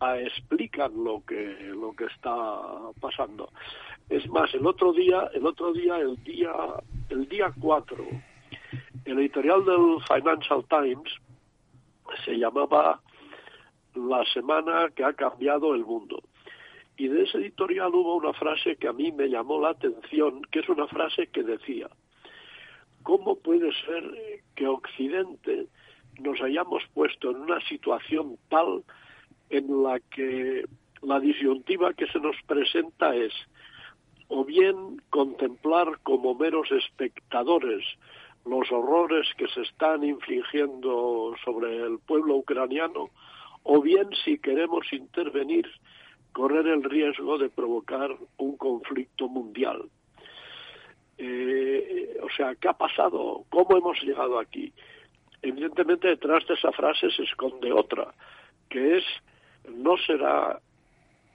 ah, 0.01 0.19
explican 0.19 1.05
lo 1.05 1.23
que 1.25 1.57
lo 1.77 1.95
que 1.95 2.07
está 2.07 2.35
pasando. 3.01 3.51
Es 4.09 4.29
más, 4.29 4.53
el 4.55 4.67
otro 4.67 4.93
día, 4.93 5.31
el 5.33 5.47
otro 5.47 5.73
día, 5.73 5.99
el 5.99 6.17
día, 6.25 6.53
el 7.11 7.29
día 7.29 7.53
4 7.61 8.05
el 9.11 9.19
editorial 9.21 9.65
del 9.65 10.03
Financial 10.07 10.65
Times 10.69 11.11
se 12.25 12.37
llamaba 12.37 13.01
La 13.95 14.25
semana 14.33 14.91
que 14.95 15.05
ha 15.05 15.15
cambiado 15.15 15.75
el 15.75 15.85
mundo. 15.85 16.23
Y 16.97 17.09
de 17.09 17.23
ese 17.23 17.39
editorial 17.39 17.95
hubo 17.95 18.17
una 18.17 18.33
frase 18.35 18.77
que 18.77 18.89
a 18.89 18.93
mí 18.93 19.11
me 19.13 19.29
llamó 19.29 19.61
la 19.61 19.71
atención, 19.71 20.43
que 20.51 20.61
es 20.61 20.69
una 20.69 20.87
frase 20.89 21.29
que 21.29 21.43
decía, 21.43 21.89
¿cómo 23.03 23.37
puede 23.37 23.73
ser 23.87 24.43
que 24.55 24.67
Occidente 24.67 25.69
nos 26.21 26.41
hayamos 26.43 26.83
puesto 26.93 27.31
en 27.31 27.37
una 27.39 27.61
situación 27.69 28.37
tal 28.51 28.83
en 29.49 29.83
la 29.83 30.01
que 30.01 30.65
la 31.03 31.21
disyuntiva 31.21 31.95
que 31.95 32.09
se 32.09 32.19
nos 32.19 32.37
presenta 32.47 33.15
es 33.15 33.33
o 34.27 34.45
bien 34.45 35.01
contemplar 35.09 35.99
como 36.03 36.35
meros 36.35 36.71
espectadores 36.73 37.85
los 38.49 38.71
horrores 38.73 39.27
que 39.37 39.49
se 39.49 39.63
están 39.63 40.05
infligiendo 40.05 41.35
sobre 41.45 41.77
el 41.77 41.99
pueblo 41.99 42.37
ucraniano, 42.37 43.11
o 43.63 43.83
bien 43.83 44.09
si 44.25 44.39
queremos 44.39 44.93
intervenir, 44.93 45.69
correr 46.33 46.67
el 46.67 46.83
riesgo 46.85 47.37
de 47.39 47.51
provocar 47.51 48.11
un 48.39 48.57
conflicto 48.57 49.29
mundial. 49.29 49.83
Eh, 51.19 52.17
o 52.23 52.29
sea, 52.37 52.55
¿qué 52.55 52.69
ha 52.69 52.75
pasado? 52.75 53.45
¿Cómo 53.51 53.77
hemos 53.77 54.01
llegado 54.03 54.39
aquí? 54.39 54.73
Evidentemente 55.43 56.09
detrás 56.09 56.47
de 56.47 56.55
esa 56.55 56.73
frase 56.73 57.11
se 57.11 57.25
esconde 57.25 57.73
otra, 57.73 58.15
que 58.69 58.99
es, 58.99 59.05
no 59.69 59.97
será 59.97 60.61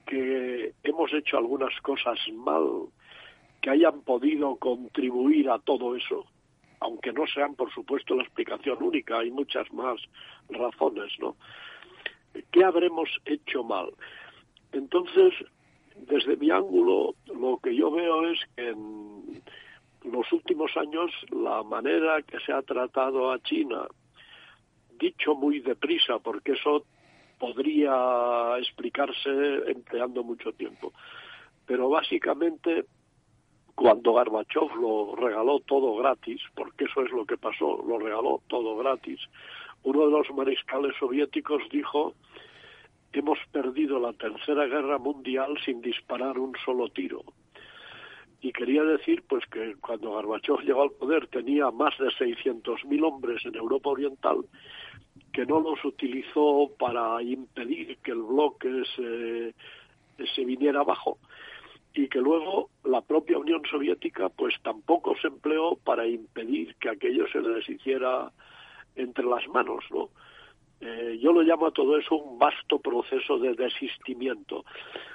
que 0.06 0.72
hemos 0.82 1.12
hecho 1.12 1.38
algunas 1.38 1.78
cosas 1.80 2.18
mal 2.32 2.88
que 3.60 3.70
hayan 3.70 4.02
podido 4.02 4.56
contribuir 4.56 5.48
a 5.48 5.58
todo 5.58 5.96
eso, 5.96 6.26
aunque 6.84 7.12
no 7.12 7.26
sean, 7.26 7.54
por 7.54 7.72
supuesto, 7.72 8.14
la 8.14 8.24
explicación 8.24 8.82
única, 8.82 9.18
hay 9.18 9.30
muchas 9.30 9.72
más 9.72 9.98
razones, 10.50 11.10
¿no? 11.18 11.36
¿Qué 12.52 12.62
habremos 12.62 13.08
hecho 13.24 13.64
mal? 13.64 13.88
Entonces, 14.70 15.32
desde 15.96 16.36
mi 16.36 16.50
ángulo, 16.50 17.14
lo 17.34 17.58
que 17.58 17.74
yo 17.74 17.90
veo 17.90 18.28
es 18.28 18.38
que 18.54 18.68
en 18.68 19.42
los 20.04 20.30
últimos 20.32 20.76
años 20.76 21.10
la 21.30 21.62
manera 21.62 22.20
que 22.22 22.38
se 22.40 22.52
ha 22.52 22.60
tratado 22.60 23.32
a 23.32 23.38
China, 23.38 23.86
dicho 24.98 25.34
muy 25.34 25.60
deprisa, 25.60 26.18
porque 26.18 26.52
eso 26.52 26.84
podría 27.38 28.58
explicarse 28.58 29.30
empleando 29.68 30.22
mucho 30.22 30.52
tiempo. 30.52 30.92
Pero 31.66 31.88
básicamente, 31.88 32.84
cuando 33.74 34.12
Gorbachev 34.12 34.74
lo 34.80 35.16
regaló 35.16 35.60
todo 35.60 35.96
gratis, 35.96 36.40
porque 36.54 36.84
eso 36.84 37.02
es 37.02 37.10
lo 37.10 37.24
que 37.24 37.36
pasó, 37.36 37.82
lo 37.86 37.98
regaló 37.98 38.40
todo 38.48 38.76
gratis, 38.76 39.20
uno 39.82 40.06
de 40.06 40.12
los 40.12 40.30
mariscales 40.34 40.94
soviéticos 40.98 41.62
dijo, 41.70 42.14
hemos 43.12 43.38
perdido 43.52 43.98
la 43.98 44.12
tercera 44.12 44.66
guerra 44.66 44.98
mundial 44.98 45.58
sin 45.64 45.80
disparar 45.80 46.38
un 46.38 46.52
solo 46.64 46.88
tiro. 46.88 47.22
Y 48.40 48.52
quería 48.52 48.82
decir 48.82 49.22
pues 49.26 49.44
que 49.46 49.76
cuando 49.80 50.10
Gorbachev 50.10 50.60
llegó 50.60 50.82
al 50.82 50.90
poder 50.90 51.26
tenía 51.28 51.70
más 51.70 51.96
de 51.98 52.08
600.000 52.08 53.04
hombres 53.04 53.44
en 53.46 53.54
Europa 53.54 53.90
Oriental 53.90 54.44
que 55.32 55.46
no 55.46 55.60
los 55.60 55.84
utilizó 55.84 56.70
para 56.78 57.22
impedir 57.22 57.98
que 57.98 58.12
el 58.12 58.22
bloque 58.22 58.82
se, 58.94 59.54
se 60.34 60.44
viniera 60.44 60.80
abajo 60.80 61.18
y 61.94 62.08
que 62.08 62.18
luego 62.18 62.70
la 62.84 63.00
propia 63.00 63.38
Unión 63.38 63.62
Soviética 63.70 64.28
pues 64.28 64.54
tampoco 64.62 65.14
se 65.20 65.28
empleó 65.28 65.76
para 65.76 66.06
impedir 66.06 66.74
que 66.76 66.90
aquello 66.90 67.26
se 67.28 67.40
les 67.40 67.68
hiciera 67.68 68.32
entre 68.96 69.24
las 69.24 69.46
manos, 69.48 69.84
¿no? 69.90 70.10
Eh, 70.80 71.18
yo 71.20 71.32
lo 71.32 71.42
llamo 71.42 71.68
a 71.68 71.70
todo 71.70 71.96
eso 71.96 72.16
un 72.16 72.38
vasto 72.38 72.78
proceso 72.78 73.38
de 73.38 73.54
desistimiento. 73.54 74.64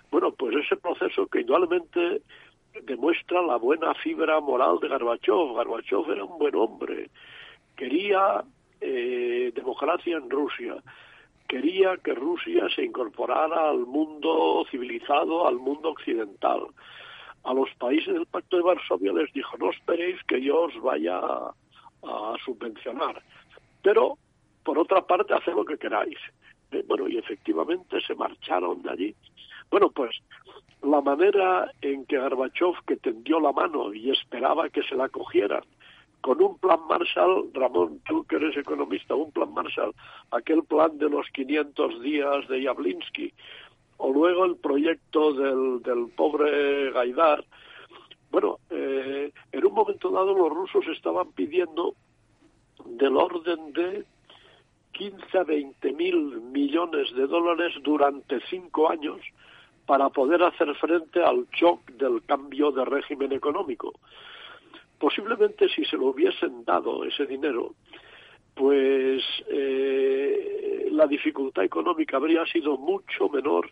Bueno, 0.09 0.31
pues 0.31 0.55
ese 0.55 0.77
proceso 0.77 1.27
que 1.27 1.41
igualmente 1.41 2.21
demuestra 2.83 3.41
la 3.41 3.57
buena 3.57 3.93
fibra 3.95 4.39
moral 4.39 4.79
de 4.81 4.87
Gorbachev. 4.87 5.53
Gorbachev 5.53 6.11
era 6.11 6.23
un 6.23 6.39
buen 6.39 6.55
hombre, 6.55 7.09
quería 7.75 8.43
eh, 8.81 9.51
democracia 9.53 10.17
en 10.17 10.29
Rusia. 10.29 10.75
Quería 11.49 11.97
que 11.97 12.13
Rusia 12.13 12.69
se 12.75 12.85
incorporara 12.85 13.71
al 13.71 13.79
mundo 13.79 14.63
civilizado, 14.69 15.47
al 15.47 15.55
mundo 15.55 15.89
occidental. 15.89 16.67
A 17.43 17.53
los 17.55 17.73
países 17.79 18.13
del 18.13 18.27
Pacto 18.27 18.57
de 18.57 18.61
Varsovia 18.61 19.11
les 19.13 19.33
dijo, 19.33 19.57
no 19.57 19.71
esperéis 19.71 20.21
que 20.27 20.39
yo 20.39 20.65
os 20.65 20.79
vaya 20.79 21.17
a, 21.17 22.35
subvencionar, 22.45 23.21
pero 23.81 24.19
por 24.63 24.77
otra 24.77 25.01
parte 25.01 25.33
haced 25.33 25.53
lo 25.53 25.65
que 25.65 25.79
queráis. 25.79 26.19
Eh, 26.71 26.83
bueno, 26.87 27.07
y 27.07 27.17
efectivamente 27.17 27.99
se 28.01 28.13
marcharon 28.13 28.83
de 28.83 28.91
allí. 28.91 29.15
Bueno, 29.71 29.89
pues 29.89 30.15
la 30.83 31.01
manera 31.01 31.71
en 31.81 32.05
que 32.05 32.19
Gorbachev, 32.19 32.75
que 32.85 32.97
tendió 32.97 33.39
la 33.39 33.51
mano 33.51 33.91
y 33.91 34.11
esperaba 34.11 34.69
que 34.69 34.83
se 34.83 34.93
la 34.93 35.09
cogieran, 35.09 35.63
con 36.21 36.41
un 36.41 36.57
plan 36.57 36.79
Marshall, 36.87 37.49
Ramón, 37.53 38.01
tú 38.07 38.23
que 38.25 38.35
eres 38.35 38.57
economista, 38.57 39.15
un 39.15 39.31
plan 39.31 39.53
Marshall, 39.53 39.93
aquel 40.31 40.63
plan 40.63 40.97
de 40.97 41.09
los 41.09 41.27
500 41.29 42.01
días 42.01 42.47
de 42.47 42.63
Yablinski, 42.63 43.33
o 43.97 44.11
luego 44.11 44.45
el 44.45 44.55
proyecto 44.57 45.33
del, 45.33 45.81
del 45.81 46.07
pobre 46.15 46.91
Gaidar. 46.91 47.43
Bueno, 48.31 48.59
eh, 48.69 49.31
en 49.51 49.65
un 49.65 49.73
momento 49.73 50.09
dado 50.09 50.33
los 50.33 50.49
rusos 50.49 50.85
estaban 50.87 51.31
pidiendo 51.31 51.95
del 52.85 53.17
orden 53.17 53.73
de 53.73 54.05
15 54.93 55.37
a 55.37 55.43
20 55.43 55.93
mil 55.93 56.41
millones 56.41 57.13
de 57.15 57.27
dólares 57.27 57.73
durante 57.83 58.39
cinco 58.49 58.89
años 58.89 59.19
para 59.85 60.09
poder 60.09 60.43
hacer 60.43 60.73
frente 60.75 61.23
al 61.23 61.47
shock 61.49 61.83
del 61.93 62.23
cambio 62.25 62.71
de 62.71 62.85
régimen 62.85 63.31
económico. 63.31 63.93
Posiblemente 64.99 65.69
si 65.69 65.85
se 65.85 65.97
lo 65.97 66.07
hubiesen 66.07 66.65
dado 66.65 67.05
ese 67.05 67.25
dinero, 67.25 67.73
pues 68.53 69.23
eh, 69.49 70.89
la 70.91 71.07
dificultad 71.07 71.63
económica 71.63 72.17
habría 72.17 72.45
sido 72.45 72.77
mucho 72.77 73.29
menor 73.29 73.69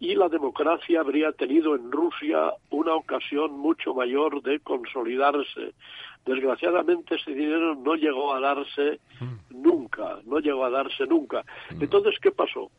y 0.00 0.14
la 0.14 0.28
democracia 0.28 1.00
habría 1.00 1.32
tenido 1.32 1.74
en 1.74 1.90
Rusia 1.90 2.52
una 2.70 2.94
ocasión 2.94 3.58
mucho 3.58 3.94
mayor 3.94 4.42
de 4.42 4.60
consolidarse. 4.60 5.72
Desgraciadamente 6.24 7.16
ese 7.16 7.32
dinero 7.32 7.74
no 7.74 7.94
llegó 7.94 8.34
a 8.34 8.40
darse 8.40 9.00
mm. 9.20 9.62
nunca, 9.62 10.18
no 10.26 10.38
llegó 10.38 10.64
a 10.64 10.70
darse 10.70 11.06
nunca. 11.06 11.44
Mm. 11.70 11.82
Entonces, 11.82 12.16
¿qué 12.20 12.30
pasó? 12.30 12.70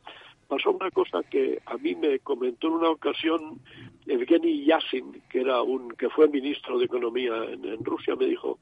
Pasó 0.50 0.72
una 0.72 0.90
cosa 0.90 1.22
que 1.30 1.62
a 1.68 1.78
mí 1.78 1.96
me 1.96 2.20
comentó 2.20 2.68
en 2.68 2.74
una 2.74 2.90
ocasión 2.90 3.62
Evgeny 4.08 4.66
Yasin, 4.66 5.22
que 5.30 5.42
era 5.42 5.62
un 5.62 5.90
que 5.92 6.10
fue 6.10 6.28
ministro 6.28 6.80
de 6.80 6.86
economía 6.86 7.36
en, 7.46 7.86
Rusia, 7.86 8.16
me 8.16 8.26
dijo 8.26 8.58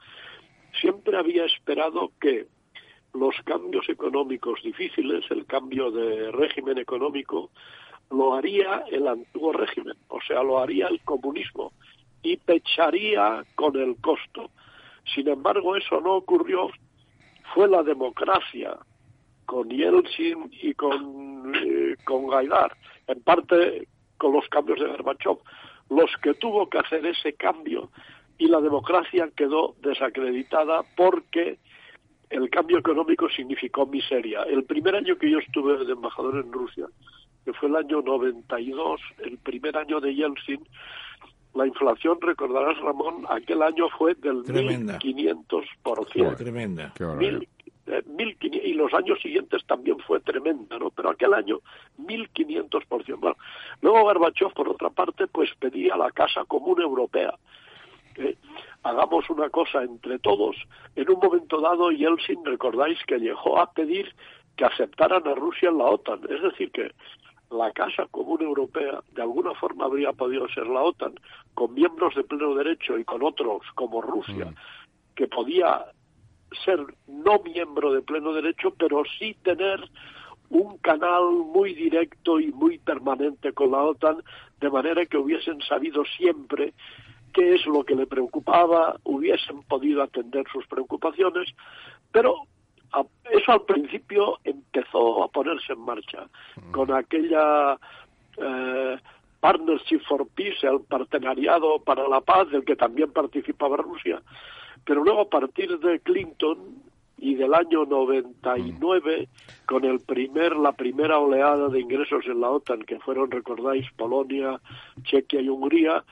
siempre 0.80 1.18
había 1.18 1.45
esperado 1.45 2.11
que 2.19 2.45
los 3.14 3.35
cambios 3.45 3.88
económicos 3.89 4.61
difíciles, 4.61 5.23
el 5.31 5.45
cambio 5.45 5.89
de 5.89 6.30
régimen 6.31 6.77
económico, 6.77 7.49
lo 8.11 8.35
haría 8.35 8.84
el 8.91 9.07
antiguo 9.07 9.53
régimen, 9.53 9.95
o 10.09 10.19
sea, 10.22 10.43
lo 10.43 10.59
haría 10.59 10.88
el 10.88 10.99
comunismo 11.01 11.72
y 12.22 12.35
pecharía 12.38 13.43
con 13.55 13.76
el 13.77 13.95
costo. 14.01 14.51
Sin 15.15 15.30
embargo, 15.30 15.77
eso 15.77 16.01
no 16.01 16.15
ocurrió, 16.15 16.69
fue 17.53 17.68
la 17.69 17.81
democracia 17.81 18.77
con 19.47 19.69
Yeltsin 19.69 20.51
y 20.61 20.73
con, 20.73 21.55
eh, 21.55 21.76
con 22.03 22.28
Gaidar, 22.28 22.76
en 23.07 23.22
parte 23.22 23.88
con 24.18 24.34
los 24.34 24.48
cambios 24.49 24.80
de 24.80 24.88
Gorbachev, 24.88 25.38
los 25.90 26.11
que 26.22 26.34
tuvo 26.34 26.69
que 26.69 26.80
hacer 26.80 27.06
ese 27.06 27.34
cambio 27.34 27.90
y 28.38 28.48
la 28.48 28.61
democracia 28.61 29.30
quedó 29.36 29.76
desacreditada 29.82 30.84
porque 30.95 31.57
el 32.30 32.49
cambio 32.49 32.80
económico 32.80 33.30
significó 33.30 33.86
miseria. 33.86 34.44
El 34.44 34.64
primer 34.65 34.95
año 34.95 35.18
que 35.18 35.32
yo 35.32 35.40
estuve 35.40 35.86
de 35.86 35.94
embajador 35.94 36.36
en 36.44 36.52
Rusia, 36.52 36.86
que 37.45 37.53
fue 37.53 37.69
el 37.69 37.78
año 37.78 38.02
92, 38.02 39.02
el 39.24 39.38
primer 39.38 39.78
año 39.78 39.99
de 40.02 40.14
Yeltsin, 40.14 40.68
la 41.56 41.65
inflación, 41.65 42.19
recordarás 42.22 42.78
Ramón, 42.80 43.26
aquel 43.30 43.64
año 43.64 43.88
fue 43.98 44.14
del 44.15 44.44
Tremenda. 44.44 44.99
1500%. 44.99 46.38
Tremenda. 46.38 46.94
Eh, 47.88 48.03
y 48.41 48.73
los 48.73 48.93
años 48.93 49.19
siguientes 49.22 49.65
también 49.65 49.97
fue 49.99 50.19
tremenda, 50.19 50.77
¿no? 50.77 50.89
Pero 50.89 51.09
aquel 51.09 51.34
año 51.34 51.59
1.500%. 51.99 53.19
Bueno, 53.19 53.38
luego 53.81 54.01
Gorbachev, 54.01 54.53
por 54.53 54.69
otra 54.69 54.89
parte, 54.89 55.27
pues 55.27 55.49
pedía 55.59 55.95
la 55.95 56.11
Casa 56.11 56.43
Común 56.45 56.81
Europea. 56.81 57.34
¿eh? 58.18 58.35
hagamos 58.84 59.30
una 59.30 59.49
cosa 59.49 59.84
entre 59.84 60.19
todos. 60.19 60.55
En 60.95 61.09
un 61.09 61.19
momento 61.19 61.59
dado, 61.59 61.91
Yeltsin, 61.91 62.43
recordáis 62.45 62.97
que 63.05 63.19
llegó 63.19 63.59
a 63.59 63.72
pedir 63.72 64.14
que 64.55 64.65
aceptaran 64.65 65.27
a 65.27 65.35
Rusia 65.35 65.69
en 65.69 65.77
la 65.77 65.85
OTAN. 65.85 66.22
Es 66.30 66.41
decir, 66.41 66.72
que 66.72 66.91
la 67.51 67.72
Casa 67.72 68.07
Común 68.09 68.41
Europea 68.41 68.99
de 69.14 69.22
alguna 69.22 69.53
forma 69.53 69.85
habría 69.85 70.14
podido 70.14 70.47
ser 70.49 70.68
la 70.68 70.81
OTAN, 70.81 71.15
con 71.53 71.73
miembros 71.73 72.15
de 72.15 72.23
pleno 72.23 72.55
derecho 72.55 72.97
y 72.97 73.03
con 73.03 73.23
otros 73.23 73.61
como 73.76 74.01
Rusia, 74.01 74.45
mm. 74.45 74.55
que 75.15 75.27
podía 75.27 75.85
ser 76.64 76.80
no 77.07 77.40
miembro 77.44 77.91
de 77.94 78.02
pleno 78.02 78.34
derecho, 78.34 78.74
pero 78.78 79.03
sí 79.19 79.36
tener 79.44 79.80
un 80.49 80.78
canal 80.78 81.24
muy 81.53 81.74
directo 81.74 82.40
y 82.40 82.52
muy 82.52 82.78
permanente 82.78 83.53
con 83.53 83.72
la 83.72 83.84
OTAN, 83.84 84.24
de 84.60 84.69
manera 84.69 85.06
que 85.06 85.18
hubiesen 85.18 85.61
sabido 85.61 86.03
siempre 86.18 86.74
qué 87.34 87.56
es 87.56 87.65
lo 87.65 87.84
que 87.84 87.95
le 87.95 88.07
preocupaba, 88.07 88.98
hubiesen 89.03 89.61
podido 89.64 90.02
atender 90.02 90.45
sus 90.52 90.65
preocupaciones, 90.68 91.53
pero 92.11 92.36
eso 93.30 93.52
al 93.52 93.64
principio 93.64 94.40
empezó 94.44 95.24
a 95.24 95.28
ponerse 95.28 95.74
en 95.74 95.82
marcha 95.82 96.28
mm. 96.56 96.72
con 96.72 96.94
aquella 96.94 97.78
eh, 98.38 98.98
Partnership 99.40 99.99
for 100.07 100.28
Peace, 100.30 100.65
el 100.65 100.82
partenariado 100.82 101.80
para 101.80 102.07
la 102.07 102.22
paz 102.22 102.49
del 102.49 102.65
que 102.65 102.76
también 102.76 103.11
participaba 103.11 103.78
Rusia. 103.78 104.22
Pero 104.88 105.03
luego 105.03 105.22
a 105.22 105.30
partir 105.30 105.77
de 105.80 105.99
Clinton 105.99 106.81
y 107.18 107.35
del 107.35 107.53
año 107.53 107.84
99 107.84 109.27
con 109.65 109.84
el 109.84 109.99
primer 109.99 110.55
la 110.55 110.72
primera 110.72 111.19
oleada 111.19 111.68
de 111.68 111.81
ingresos 111.81 112.26
en 112.26 112.39
la 112.39 112.49
OTAN 112.49 112.84
que 112.84 112.97
fueron 112.99 113.30
recordáis 113.30 113.85
Polonia, 113.97 114.61
Chequia 115.03 115.41
y 115.41 115.49
Hungría, 115.49 116.05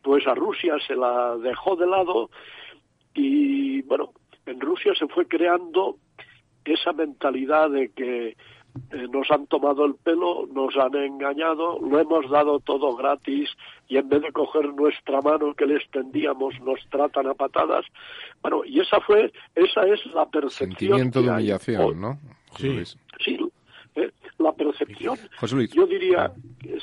pues 0.00 0.26
a 0.28 0.34
Rusia 0.34 0.76
se 0.86 0.94
la 0.94 1.36
dejó 1.38 1.74
de 1.74 1.88
lado 1.88 2.30
y 3.14 3.82
bueno, 3.82 4.12
en 4.46 4.60
Rusia 4.60 4.92
se 4.96 5.08
fue 5.08 5.26
creando 5.26 5.96
esa 6.64 6.92
mentalidad 6.92 7.68
de 7.70 7.88
que 7.88 8.36
eh, 8.92 9.06
nos 9.12 9.30
han 9.30 9.46
tomado 9.46 9.84
el 9.84 9.94
pelo, 9.94 10.46
nos 10.52 10.76
han 10.76 10.94
engañado, 10.94 11.78
lo 11.80 11.98
hemos 11.98 12.30
dado 12.30 12.60
todo 12.60 12.96
gratis 12.96 13.48
y 13.88 13.96
en 13.96 14.08
vez 14.08 14.22
de 14.22 14.32
coger 14.32 14.72
nuestra 14.74 15.20
mano 15.20 15.54
que 15.54 15.66
les 15.66 15.88
tendíamos 15.90 16.54
nos 16.60 16.80
tratan 16.90 17.26
a 17.28 17.34
patadas. 17.34 17.84
Bueno, 18.42 18.62
y 18.64 18.80
esa 18.80 19.00
fue, 19.00 19.32
esa 19.54 19.82
es 19.82 20.04
la 20.14 20.26
percepción. 20.26 20.70
Sentimiento 20.70 21.22
de 21.22 21.30
humillación, 21.30 22.00
¿no? 22.00 22.18
Sí, 22.56 22.82
sí 23.24 23.38
eh, 23.96 24.10
la 24.38 24.52
percepción. 24.52 25.18
Yo 25.72 25.86
diría, 25.86 26.32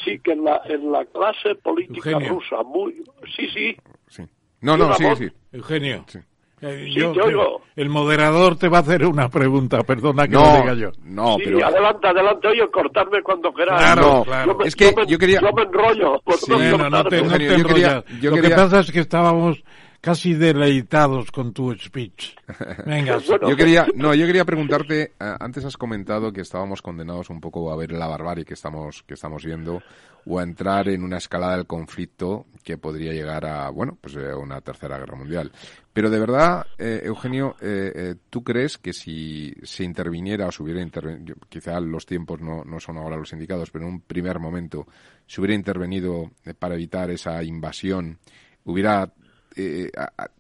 sí, 0.03 0.19
que 0.19 0.33
en 0.33 0.43
la, 0.43 0.61
en 0.65 0.91
la 0.91 1.05
clase 1.05 1.55
política 1.55 2.19
rusa, 2.19 2.63
muy. 2.63 3.03
Sí, 3.35 3.47
sí. 3.53 3.75
sí. 4.07 4.23
No, 4.61 4.77
no, 4.77 4.93
sí, 4.93 5.05
sí. 5.17 5.27
Eugenio. 5.51 6.03
Sí. 6.07 6.19
Eh, 6.59 6.89
yo, 6.91 7.13
El 7.75 7.89
moderador 7.89 8.57
te 8.57 8.67
va 8.67 8.79
a 8.79 8.81
hacer 8.81 9.05
una 9.05 9.29
pregunta, 9.29 9.83
perdona 9.83 10.27
que 10.27 10.33
lo 10.33 10.55
diga 10.55 10.73
yo. 10.73 10.91
No, 11.03 11.37
pero... 11.37 11.63
adelante, 11.63 12.07
adelante, 12.07 12.47
oye, 12.47 12.67
cortarme 12.71 13.21
cuando 13.21 13.53
quieras. 13.53 13.79
Claro, 13.79 14.23
claro. 14.23 14.57
es 14.63 14.75
que 14.75 14.91
yo, 15.07 15.19
quería... 15.19 15.39
Yo 15.39 15.53
me 15.53 15.61
enrollo. 15.61 16.19
no, 16.47 16.89
no, 16.89 17.03
te, 17.05 17.21
no 17.21 17.37
te 17.37 17.53
enrollas. 17.53 18.03
Lo 18.21 18.41
que 18.41 18.49
pasa 18.49 18.79
es 18.79 18.91
que 18.91 19.01
estábamos 19.01 19.63
casi 20.07 20.35
deleitados 20.35 21.31
con 21.31 21.51
tu 21.51 21.73
speech. 21.73 22.33
Venga. 22.85 23.19
Yo 23.41 23.57
quería, 23.57 23.85
no, 23.93 24.15
yo 24.15 24.25
quería 24.25 24.45
preguntarte, 24.45 25.01
eh, 25.19 25.35
antes 25.37 25.65
has 25.65 25.75
comentado 25.75 26.31
que 26.31 26.39
estábamos 26.39 26.81
condenados 26.81 27.29
un 27.29 27.41
poco 27.41 27.69
a 27.73 27.75
ver 27.75 27.91
la 27.91 28.07
barbarie 28.07 28.45
que 28.45 28.53
estamos, 28.53 29.03
que 29.03 29.15
estamos 29.15 29.43
viendo 29.43 29.81
o 30.25 30.39
a 30.39 30.43
entrar 30.43 30.87
en 30.87 31.03
una 31.03 31.17
escalada 31.17 31.57
del 31.57 31.67
conflicto 31.67 32.45
que 32.63 32.77
podría 32.77 33.11
llegar 33.11 33.45
a, 33.45 33.69
bueno, 33.69 33.97
pues 33.99 34.15
a 34.15 34.21
eh, 34.21 34.33
una 34.33 34.61
tercera 34.61 34.97
guerra 34.97 35.17
mundial. 35.17 35.51
Pero 35.91 36.09
de 36.09 36.19
verdad, 36.19 36.65
eh, 36.77 37.01
Eugenio, 37.03 37.57
¿tú 38.29 38.45
crees 38.45 38.77
que 38.77 38.93
si 38.93 39.53
se 39.63 39.83
interviniera 39.83 40.47
o 40.47 40.53
se 40.53 40.63
hubiera 40.63 40.81
intervenido, 40.81 41.35
quizá 41.49 41.81
los 41.81 42.05
tiempos 42.05 42.39
no, 42.39 42.63
no 42.63 42.79
son 42.79 42.97
ahora 42.97 43.17
los 43.17 43.33
indicados, 43.33 43.71
pero 43.71 43.85
en 43.85 43.91
un 43.95 43.99
primer 43.99 44.39
momento 44.39 44.87
se 45.25 45.41
hubiera 45.41 45.55
intervenido 45.55 46.31
para 46.59 46.75
evitar 46.75 47.11
esa 47.11 47.43
invasión, 47.43 48.19
hubiera 48.63 49.11
eh, 49.57 49.91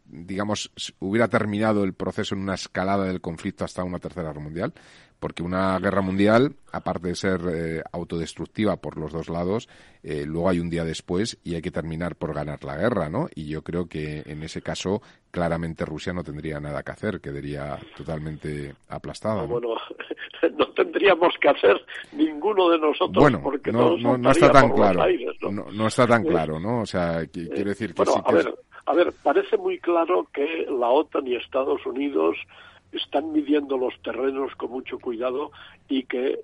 digamos, 0.05 0.71
hubiera 0.99 1.27
terminado 1.27 1.83
el 1.83 1.93
proceso 1.93 2.35
en 2.35 2.41
una 2.41 2.55
escalada 2.55 3.05
del 3.05 3.21
conflicto 3.21 3.65
hasta 3.65 3.83
una 3.83 3.99
tercera 3.99 4.29
guerra 4.29 4.41
mundial, 4.41 4.73
porque 5.19 5.43
una 5.43 5.77
guerra 5.79 6.01
mundial, 6.01 6.55
aparte 6.71 7.09
de 7.09 7.15
ser 7.15 7.41
eh, 7.51 7.83
autodestructiva 7.91 8.77
por 8.77 8.97
los 8.97 9.11
dos 9.11 9.29
lados, 9.29 9.67
eh, 10.03 10.25
luego 10.25 10.49
hay 10.49 10.59
un 10.59 10.69
día 10.69 10.83
después 10.85 11.39
y 11.43 11.55
hay 11.55 11.61
que 11.61 11.71
terminar 11.71 12.15
por 12.15 12.33
ganar 12.33 12.63
la 12.63 12.77
guerra, 12.77 13.09
¿no? 13.09 13.27
Y 13.33 13.47
yo 13.47 13.63
creo 13.63 13.87
que 13.87 14.23
en 14.25 14.43
ese 14.43 14.61
caso 14.61 15.01
claramente 15.31 15.85
Rusia 15.85 16.13
no 16.13 16.23
tendría 16.23 16.59
nada 16.59 16.83
que 16.83 16.91
hacer, 16.91 17.19
quedaría 17.19 17.77
totalmente 17.95 18.75
aplastada. 18.89 19.41
¿no? 19.41 19.47
Bueno, 19.47 19.69
no 20.57 20.67
tendríamos 20.73 21.33
que 21.41 21.49
hacer 21.49 21.81
ninguno 22.13 22.69
de 22.69 22.79
nosotros 22.79 23.23
bueno, 23.23 23.41
porque 23.41 23.71
no, 23.71 23.97
no, 23.97 24.31
está 24.31 24.51
tan 24.51 24.71
claro, 24.71 25.03
¿no? 25.51 25.87
está 25.87 26.07
tan 26.07 26.23
claro, 26.23 26.59
¿no? 26.59 26.81
O 26.81 26.85
sea, 26.85 27.25
quiere 27.25 27.65
decir 27.65 27.93
que 27.93 28.05
sí 28.05 28.19
que 28.29 28.53
a 28.87 28.93
ver, 28.93 29.13
parece 29.21 29.57
muy 29.57 29.79
claro 29.79 30.27
que 30.33 30.65
la 30.69 30.87
OTAN 30.87 31.27
y 31.27 31.35
Estados 31.35 31.85
Unidos 31.85 32.37
están 32.93 33.33
midiendo 33.33 33.77
los 33.77 33.93
terrenos 34.01 34.55
con 34.55 34.71
mucho 34.71 34.97
cuidado 34.97 35.51
y 35.89 36.03
que 36.03 36.39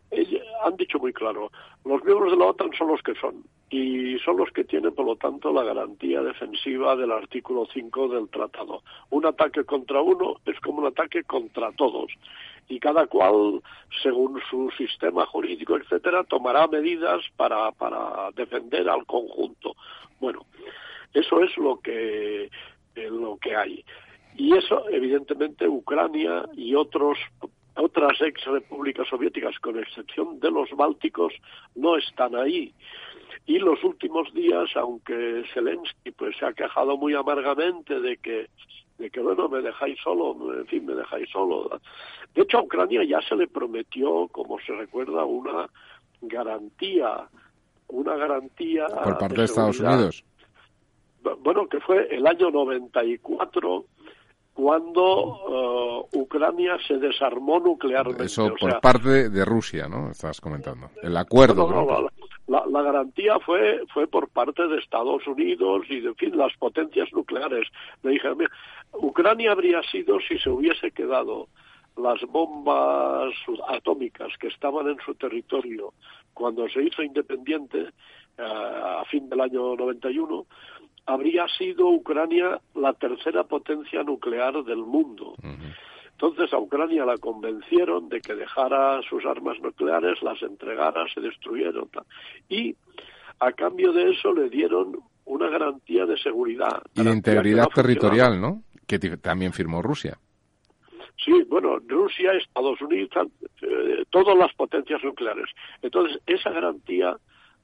han 0.65 0.76
dicho 0.76 0.99
muy 0.99 1.14
claro, 1.14 1.52
los 1.86 2.03
miembros 2.03 2.32
de 2.32 2.38
la 2.38 2.48
OTAN 2.48 2.72
son 2.78 2.90
los 2.90 3.02
que 3.02 3.15
son 3.15 3.45
y 3.70 4.20
son 4.20 4.36
los 4.36 4.52
que 4.52 4.65
tienen, 4.65 4.94
por 4.94 5.06
lo 5.06 5.15
tanto, 5.15 5.53
la 5.53 5.64
garantía 5.64 6.22
defensiva 6.22 6.98
del 6.98 7.14
artículo 7.14 7.65
5 7.74 8.10
del 8.10 8.28
tratado. 8.30 8.84
Un 9.10 9.26
ataque 9.26 9.64
contra 9.64 10.02
uno 10.02 10.36
es 10.45 10.60
como 10.60 10.80
un 10.80 10.88
ataque 10.88 11.24
contra 11.24 11.72
todos 11.72 12.11
y 12.68 12.78
cada 12.78 13.07
cual, 13.07 13.61
según 14.02 14.40
su 14.49 14.70
sistema 14.78 15.26
jurídico, 15.26 15.78
etcétera, 15.78 16.26
tomará 16.26 16.68
medidas 16.68 17.22
para, 17.38 17.72
para 17.72 18.32
defender 18.36 18.90
al 18.90 19.06
conjunto. 19.06 19.76
Bueno, 20.20 20.45
eso 21.14 21.41
es 21.41 21.56
lo 21.57 21.80
que, 21.80 22.45
eh, 22.45 23.10
lo 23.10 23.38
que 23.38 23.56
hay. 23.56 23.85
Y 24.35 24.56
eso, 24.56 24.90
evidentemente, 24.90 25.68
Ucrania 25.68 26.45
y 26.53 26.73
otros 26.76 27.18
otras 27.76 28.22
ex 28.22 28.44
repúblicas 28.45 29.07
soviéticas, 29.07 29.57
con 29.60 29.80
excepción 29.80 30.40
de 30.40 30.52
los 30.52 30.69
bálticos, 30.72 31.34
no 31.76 31.98
están 31.98 32.35
ahí. 32.35 32.73
Y 33.45 33.57
los 33.60 33.84
últimos 33.84 34.31
días, 34.34 34.69
aunque 34.76 35.44
Zelensky 35.53 36.11
pues 36.11 36.38
se 36.38 36.45
ha 36.45 36.53
quejado 36.53 36.98
muy 36.98 37.14
amargamente 37.14 37.99
de 37.99 38.18
que 38.18 38.48
de 38.99 39.10
que 39.10 39.19
bueno 39.19 39.49
me 39.49 39.61
dejáis 39.61 39.99
solo, 40.02 40.53
en 40.53 40.68
fin 40.68 40.85
me 40.85 40.94
dejáis 40.94 41.30
solo. 41.31 41.69
De 42.35 42.44
hecho 42.44 42.60
a 42.60 42.61
Ucrania 42.61 43.03
ya 43.03 43.19
se 43.27 43.35
le 43.35 43.48
prometió, 43.48 44.27
como 44.27 44.60
se 44.60 44.72
recuerda, 44.73 45.26
una 45.26 45.68
garantía, 46.22 47.27
una 47.88 48.15
garantía 48.15 48.85
por 49.03 49.18
parte 49.18 49.35
de 49.35 49.45
Estados 49.45 49.80
Unidos 49.80 50.23
bueno, 51.40 51.68
que 51.68 51.80
fue 51.80 52.08
el 52.12 52.26
año 52.28 52.52
94 52.52 53.86
cuando 54.54 56.06
uh, 56.12 56.20
Ucrania 56.20 56.78
se 56.88 56.98
desarmó 56.98 57.60
nuclearmente. 57.60 58.26
Eso 58.26 58.54
por 58.60 58.80
parte 58.80 59.30
de 59.30 59.45
Rusia, 59.45 59.88
¿no? 59.88 60.12
Estás 60.12 60.40
comentando. 60.40 60.90
El 61.02 61.18
acuerdo. 61.18 61.68
No, 61.68 62.68
la, 62.70 62.82
garantía 62.82 63.40
fue 63.40 63.82
fue 63.94 64.06
por 64.08 64.30
parte 64.30 64.68
de 64.68 64.78
Estados 64.78 65.26
Unidos 65.26 65.86
y, 65.90 66.02
de, 66.02 66.10
en 66.10 66.16
fin, 66.16 66.38
las 66.38 66.56
potencias 66.58 67.12
nucleares. 67.14 67.68
Le 68.04 68.12
dije, 68.12 68.30
Ucrania 68.94 69.54
habría 69.54 69.82
sido 69.84 70.20
si 70.20 70.38
se 70.38 70.50
hubiese 70.50 70.91
quedado 70.91 71.48
las 71.98 72.22
bombas 72.24 73.34
atómicas 73.70 74.30
que 74.40 74.48
estaban 74.48 74.88
en 74.88 74.98
su 75.06 75.16
territorio 75.16 75.94
cuando 76.34 76.68
se 76.70 76.84
hizo 76.84 77.04
independiente 77.04 77.90
uh, 78.38 79.02
a 79.02 79.06
fin 79.06 79.30
del 79.30 79.41
año 79.41 79.76
91 79.76 80.45
habría 81.05 81.47
sido 81.57 81.88
Ucrania 81.88 82.59
la 82.75 82.93
tercera 82.93 83.43
potencia 83.43 84.03
nuclear 84.03 84.63
del 84.63 84.77
mundo. 84.77 85.35
Entonces 86.11 86.53
a 86.53 86.59
Ucrania 86.59 87.05
la 87.05 87.17
convencieron 87.17 88.07
de 88.09 88.21
que 88.21 88.35
dejara 88.35 89.01
sus 89.09 89.25
armas 89.25 89.59
nucleares, 89.61 90.21
las 90.21 90.41
entregara, 90.41 91.05
se 91.13 91.21
destruyeron. 91.21 91.89
Y 92.47 92.75
a 93.39 93.51
cambio 93.51 93.91
de 93.91 94.11
eso 94.11 94.34
le 94.34 94.49
dieron 94.49 94.97
una 95.25 95.49
garantía 95.49 96.05
de 96.05 96.17
seguridad. 96.17 96.81
Y 96.95 97.03
de 97.03 97.11
integridad 97.11 97.67
territorial, 97.73 98.39
¿no? 98.39 98.63
Que 98.88 98.99
también 98.99 99.53
firmó 99.53 99.81
Rusia. 99.81 100.17
Sí, 101.23 101.43
bueno, 101.47 101.80
Rusia, 101.88 102.31
Estados 102.34 102.81
Unidos, 102.81 103.09
eh, 103.61 104.03
todas 104.09 104.38
las 104.38 104.53
potencias 104.55 105.03
nucleares. 105.03 105.49
Entonces, 105.81 106.19
esa 106.25 106.49
garantía 106.49 107.15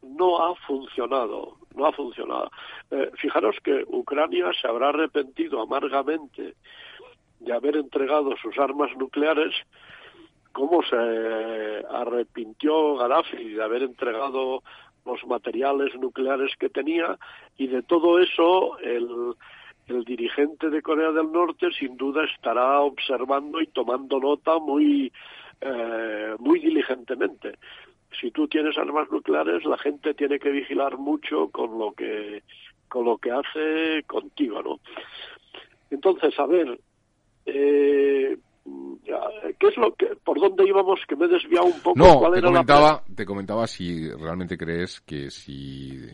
no 0.01 0.41
ha 0.41 0.55
funcionado, 0.55 1.57
no 1.75 1.85
ha 1.85 1.91
funcionado. 1.91 2.51
Eh, 2.91 3.11
fijaros 3.17 3.55
que 3.63 3.83
Ucrania 3.87 4.51
se 4.59 4.67
habrá 4.67 4.89
arrepentido 4.89 5.61
amargamente 5.61 6.55
de 7.39 7.53
haber 7.53 7.77
entregado 7.77 8.35
sus 8.37 8.57
armas 8.57 8.95
nucleares, 8.97 9.53
como 10.51 10.81
se 10.83 10.95
arrepintió 11.89 12.95
Gaddafi 12.97 13.53
de 13.53 13.63
haber 13.63 13.83
entregado 13.83 14.63
los 15.05 15.25
materiales 15.25 15.95
nucleares 15.95 16.51
que 16.59 16.69
tenía 16.69 17.17
y 17.57 17.67
de 17.67 17.81
todo 17.83 18.19
eso 18.19 18.77
el, 18.79 19.33
el 19.87 20.03
dirigente 20.03 20.69
de 20.69 20.81
Corea 20.81 21.11
del 21.11 21.31
Norte 21.31 21.71
sin 21.71 21.97
duda 21.97 22.25
estará 22.25 22.81
observando 22.81 23.61
y 23.61 23.67
tomando 23.67 24.19
nota 24.19 24.59
muy 24.59 25.11
eh, 25.61 26.35
muy 26.39 26.59
diligentemente 26.59 27.57
si 28.19 28.31
tú 28.31 28.47
tienes 28.47 28.77
armas 28.77 29.09
nucleares, 29.11 29.65
la 29.65 29.77
gente 29.77 30.13
tiene 30.13 30.39
que 30.39 30.49
vigilar 30.49 30.97
mucho 30.97 31.49
con 31.49 31.77
lo 31.77 31.91
que 31.93 32.43
con 32.87 33.05
lo 33.05 33.17
que 33.17 33.31
hace 33.31 34.03
contigo, 34.07 34.63
¿no? 34.63 34.79
Entonces, 35.91 36.37
a 36.39 36.45
ver, 36.47 36.79
eh, 37.45 38.37
es 39.67 39.77
lo 39.77 39.93
que, 39.95 40.07
por 40.23 40.39
dónde 40.39 40.67
íbamos 40.67 40.99
que 41.07 41.15
me 41.15 41.25
he 41.25 41.27
desviado 41.29 41.67
un 41.67 41.79
poco? 41.81 41.97
No, 41.97 42.31
te 42.31 42.41
comentaba, 42.41 43.03
te 43.15 43.25
comentaba 43.25 43.67
si 43.67 44.09
realmente 44.11 44.57
crees 44.57 45.01
que 45.01 45.29
si 45.29 46.09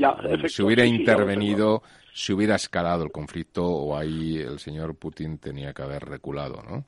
se 0.48 0.64
hubiera 0.64 0.86
intervenido, 0.86 1.82
se 2.14 2.34
hubiera 2.34 2.56
escalado 2.56 3.04
el 3.04 3.12
conflicto 3.12 3.66
o 3.66 3.96
ahí 3.96 4.38
el 4.38 4.60
señor 4.60 4.96
Putin 4.96 5.38
tenía 5.38 5.74
que 5.74 5.82
haber 5.82 6.04
reculado, 6.04 6.62
¿no? 6.64 6.86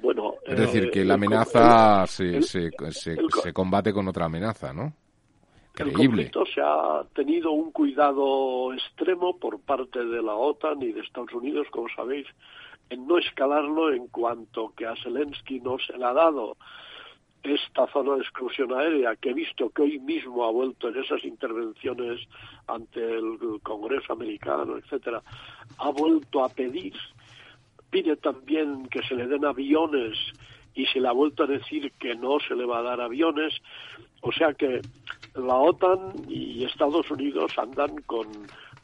Bueno, 0.00 0.34
es 0.46 0.58
decir, 0.58 0.90
que 0.90 1.04
la 1.04 1.14
amenaza 1.14 2.06
se, 2.06 2.42
se, 2.42 2.70
se, 2.90 3.52
combate 3.52 3.92
con 3.92 4.08
otra 4.08 4.26
amenaza, 4.26 4.72
¿no? 4.72 4.92
El 5.76 5.92
conflicto 5.92 6.44
se 6.46 6.60
ha 6.62 7.04
tenido 7.14 7.50
un 7.52 7.70
cuidado 7.70 8.72
extremo 8.72 9.36
por 9.38 9.60
parte 9.60 10.02
de 10.04 10.22
la 10.22 10.34
OTAN 10.34 10.80
y 10.80 10.92
de 10.92 11.00
Estados 11.00 11.32
Unidos, 11.34 11.66
como 11.70 11.88
sabéis, 11.94 12.26
en 12.88 13.06
no 13.06 13.18
escalarlo 13.18 13.92
en 13.92 14.06
cuanto 14.06 14.72
que 14.74 14.86
a 14.86 14.94
Zelensky 15.02 15.60
no 15.60 15.76
se 15.78 15.98
le 15.98 16.04
ha 16.04 16.14
dado 16.14 16.56
esta 17.42 17.86
zona 17.88 18.14
de 18.14 18.22
exclusión 18.22 18.72
aérea, 18.72 19.16
que 19.16 19.30
he 19.30 19.34
visto 19.34 19.70
que 19.70 19.82
hoy 19.82 19.98
mismo 19.98 20.44
ha 20.44 20.50
vuelto 20.50 20.88
en 20.88 21.02
esas 21.02 21.24
intervenciones 21.24 22.20
ante 22.66 23.00
el 23.00 23.38
Congreso 23.62 24.12
americano, 24.12 24.76
etcétera, 24.76 25.22
ha 25.78 25.90
vuelto 25.90 26.44
a 26.44 26.48
pedir, 26.48 26.94
pide 27.90 28.16
también 28.16 28.86
que 28.88 29.02
se 29.02 29.14
le 29.14 29.26
den 29.26 29.44
aviones 29.44 30.16
y 30.74 30.86
se 30.86 31.00
le 31.00 31.08
ha 31.08 31.12
vuelto 31.12 31.44
a 31.44 31.46
decir 31.46 31.92
que 31.98 32.14
no 32.14 32.38
se 32.40 32.54
le 32.54 32.66
va 32.66 32.78
a 32.78 32.82
dar 32.82 33.00
aviones, 33.00 33.54
o 34.20 34.32
sea 34.32 34.52
que 34.52 34.80
la 35.34 35.54
OTAN 35.54 36.12
y 36.28 36.64
Estados 36.64 37.10
Unidos 37.10 37.52
andan 37.58 37.96
con, 38.02 38.26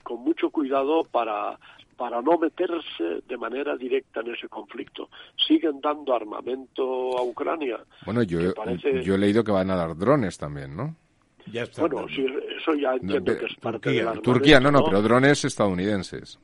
con 0.03 0.21
mucho 0.21 0.51
cuidado 0.51 1.05
para 1.05 1.59
para 2.03 2.21
no 2.21 2.37
meterse 2.37 3.23
de 3.29 3.37
manera 3.37 3.77
directa 3.77 4.21
en 4.21 4.35
ese 4.35 4.49
conflicto. 4.49 5.09
Siguen 5.47 5.81
dando 5.81 6.13
armamento 6.17 7.17
a 7.17 7.23
Ucrania. 7.23 7.79
Bueno, 8.05 8.25
yo, 8.25 8.41
yo 9.03 9.15
he 9.15 9.19
leído 9.19 9.45
que 9.45 9.53
van 9.53 9.71
a 9.71 9.77
dar 9.77 9.97
drones 9.97 10.37
también, 10.37 10.75
¿no? 10.75 10.97
Ya 11.53 11.63
está 11.63 11.83
bueno, 11.83 12.09
sí, 12.09 12.27
eso 12.59 12.75
ya 12.75 12.95
entiendo 12.95 13.37
que 13.39 13.47
es 13.47 13.55
parte 13.57 13.91
de 13.91 14.03
la 14.03 14.15
Turquía, 14.15 14.59
no, 14.59 14.73
no, 14.73 14.85
pero 14.85 15.03
drones 15.03 15.45
estadounidenses. 15.45 16.41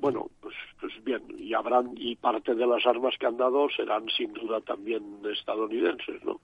Bueno, 0.00 0.30
pues, 0.40 0.54
pues 0.80 0.92
bien, 1.04 1.22
y 1.36 1.52
habrán, 1.52 1.92
y 1.96 2.16
parte 2.16 2.54
de 2.54 2.66
las 2.66 2.86
armas 2.86 3.14
que 3.18 3.26
han 3.26 3.36
dado 3.36 3.68
serán 3.68 4.08
sin 4.08 4.32
duda 4.32 4.60
también 4.62 5.02
estadounidenses, 5.30 6.24
¿no? 6.24 6.40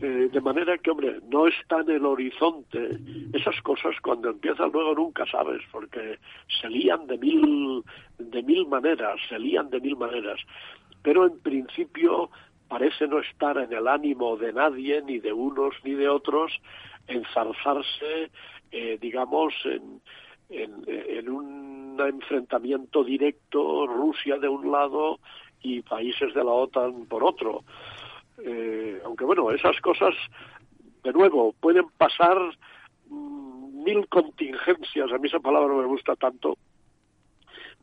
Eh, 0.00 0.28
de 0.30 0.40
manera 0.40 0.76
que, 0.76 0.90
hombre, 0.90 1.20
no 1.30 1.46
está 1.46 1.80
en 1.80 1.90
el 1.90 2.04
horizonte. 2.04 2.98
Esas 3.32 3.58
cosas 3.62 3.94
cuando 4.02 4.30
empiezan 4.30 4.70
luego 4.72 4.94
nunca 4.94 5.24
sabes, 5.26 5.62
porque 5.70 6.18
se 6.60 6.68
lían 6.68 7.06
de 7.06 7.16
mil, 7.18 7.82
de 8.18 8.42
mil 8.42 8.66
maneras, 8.66 9.18
se 9.28 9.38
lían 9.38 9.70
de 9.70 9.80
mil 9.80 9.96
maneras. 9.96 10.40
Pero 11.02 11.24
en 11.24 11.38
principio 11.38 12.30
parece 12.68 13.06
no 13.06 13.20
estar 13.20 13.56
en 13.58 13.72
el 13.72 13.86
ánimo 13.86 14.36
de 14.36 14.52
nadie, 14.52 15.00
ni 15.02 15.20
de 15.20 15.32
unos 15.32 15.74
ni 15.84 15.94
de 15.94 16.08
otros, 16.08 16.52
enzarzarse, 17.06 18.30
eh, 18.72 18.98
digamos, 19.00 19.54
en, 19.64 20.02
en, 20.48 20.84
en 20.86 21.28
un 21.28 22.00
enfrentamiento 22.00 23.04
directo, 23.04 23.86
Rusia 23.86 24.38
de 24.38 24.48
un 24.48 24.70
lado 24.70 25.18
y 25.62 25.82
países 25.82 26.32
de 26.34 26.44
la 26.44 26.52
OTAN 26.52 27.06
por 27.06 27.24
otro. 27.24 27.64
Eh, 28.44 29.00
aunque 29.04 29.24
bueno, 29.24 29.50
esas 29.50 29.80
cosas, 29.80 30.14
de 31.02 31.12
nuevo, 31.12 31.54
pueden 31.60 31.86
pasar 31.96 32.38
mm, 33.08 33.84
mil 33.84 34.06
contingencias, 34.08 35.10
a 35.12 35.18
mí 35.18 35.28
esa 35.28 35.40
palabra 35.40 35.68
no 35.68 35.80
me 35.80 35.86
gusta 35.86 36.14
tanto, 36.16 36.56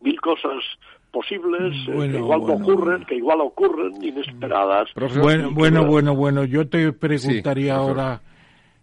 mil 0.01 0.19
cosas 0.21 0.63
posibles 1.11 1.73
eh, 1.87 2.09
que 2.11 2.17
igual 2.17 2.41
no 2.41 2.53
ocurren, 2.53 3.05
que 3.05 3.15
igual 3.15 3.41
ocurren, 3.41 4.03
inesperadas. 4.03 4.89
Bueno, 5.21 5.51
bueno, 5.51 5.85
bueno, 5.85 6.15
bueno, 6.15 6.43
yo 6.43 6.67
te 6.67 6.91
preguntaría 6.93 7.75
ahora, 7.75 8.21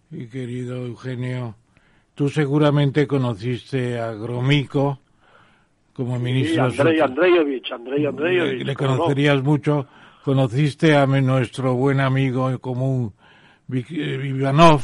mi 0.09 0.27
querido 0.27 0.85
Eugenio, 0.85 1.55
tú 2.21 2.29
seguramente 2.29 3.07
conociste 3.07 3.97
a 3.97 4.13
Gromico 4.13 4.99
como 5.91 6.19
ministro. 6.19 6.69
Sí, 6.69 6.79
Andrei 6.79 6.99
Andreyevich, 6.99 7.71
Andrei 7.71 8.05
Andreyevich. 8.05 8.63
Le, 8.63 8.75
conocerías 8.75 9.41
mucho 9.41 9.87
conociste 10.23 10.95
a 10.95 11.07
nuestro 11.07 11.73
buen 11.73 11.99
amigo 11.99 12.51
en 12.51 12.59
común 12.59 13.11
eh, 13.73 14.21
Ivanov, 14.23 14.81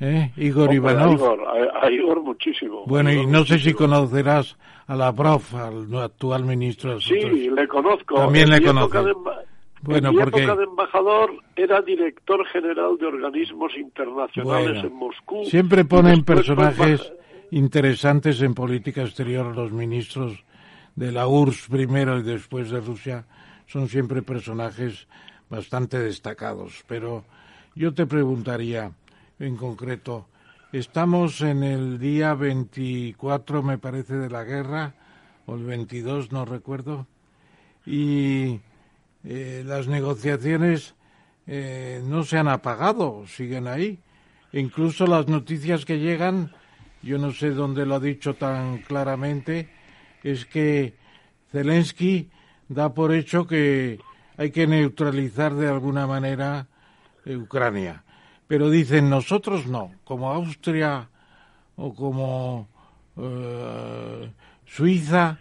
¿eh? 0.00 0.32
Igor 0.36 0.74
Ivanov. 0.74 1.22
A 1.80 1.88
Igor, 1.88 2.20
muchísimo. 2.24 2.82
Bueno, 2.86 3.12
y 3.12 3.24
no 3.24 3.44
sé 3.44 3.60
si 3.60 3.72
conocerás 3.72 4.56
a 4.88 4.96
la 4.96 5.12
prof, 5.12 5.54
al 5.54 5.86
actual 6.02 6.42
ministro. 6.42 7.00
Sí, 7.00 7.20
le 7.50 7.68
conozco. 7.68 8.16
También 8.16 8.50
le 8.50 8.60
conozco. 8.60 8.98
Bueno, 9.84 10.08
en 10.08 10.14
mi 10.14 10.20
porque... 10.22 10.42
época 10.42 10.56
de 10.56 10.64
embajador 10.64 11.30
era 11.56 11.82
director 11.82 12.46
general 12.46 12.96
de 12.98 13.06
organismos 13.06 13.76
internacionales 13.76 14.82
en 14.82 14.94
Moscú. 14.94 15.44
Siempre 15.44 15.84
ponen 15.84 16.24
personajes 16.24 17.12
interesantes 17.50 18.40
en 18.40 18.54
política 18.54 19.02
exterior 19.02 19.54
los 19.54 19.72
ministros 19.72 20.42
de 20.96 21.12
la 21.12 21.28
URSS 21.28 21.68
primero 21.68 22.18
y 22.18 22.22
después 22.22 22.70
de 22.70 22.80
Rusia 22.80 23.26
son 23.66 23.88
siempre 23.88 24.22
personajes 24.22 25.06
bastante 25.50 25.98
destacados. 25.98 26.82
Pero 26.86 27.24
yo 27.74 27.92
te 27.92 28.06
preguntaría 28.06 28.92
en 29.38 29.56
concreto, 29.56 30.26
estamos 30.72 31.40
en 31.42 31.62
el 31.62 31.98
día 31.98 32.34
24, 32.34 33.62
me 33.62 33.78
parece, 33.78 34.14
de 34.14 34.30
la 34.30 34.44
guerra, 34.44 34.94
o 35.46 35.56
el 35.56 35.64
22, 35.64 36.32
no 36.32 36.44
recuerdo, 36.44 37.06
y 37.84 38.60
eh, 39.24 39.62
las 39.66 39.88
negociaciones 39.88 40.94
eh, 41.46 42.02
no 42.04 42.24
se 42.24 42.38
han 42.38 42.48
apagado, 42.48 43.26
siguen 43.26 43.66
ahí. 43.66 43.98
Incluso 44.52 45.06
las 45.06 45.28
noticias 45.28 45.84
que 45.84 45.98
llegan, 45.98 46.52
yo 47.02 47.18
no 47.18 47.32
sé 47.32 47.50
dónde 47.50 47.86
lo 47.86 47.96
ha 47.96 48.00
dicho 48.00 48.34
tan 48.34 48.78
claramente, 48.78 49.68
es 50.22 50.46
que 50.46 50.94
Zelensky 51.50 52.30
da 52.68 52.94
por 52.94 53.12
hecho 53.12 53.46
que 53.46 53.98
hay 54.36 54.50
que 54.50 54.66
neutralizar 54.66 55.54
de 55.54 55.68
alguna 55.68 56.06
manera 56.06 56.66
eh, 57.24 57.36
Ucrania. 57.36 58.04
Pero 58.46 58.70
dicen 58.70 59.08
nosotros 59.08 59.66
no, 59.66 59.92
como 60.04 60.30
Austria 60.30 61.08
o 61.76 61.94
como 61.94 62.68
eh, 63.16 64.30
Suiza 64.66 65.38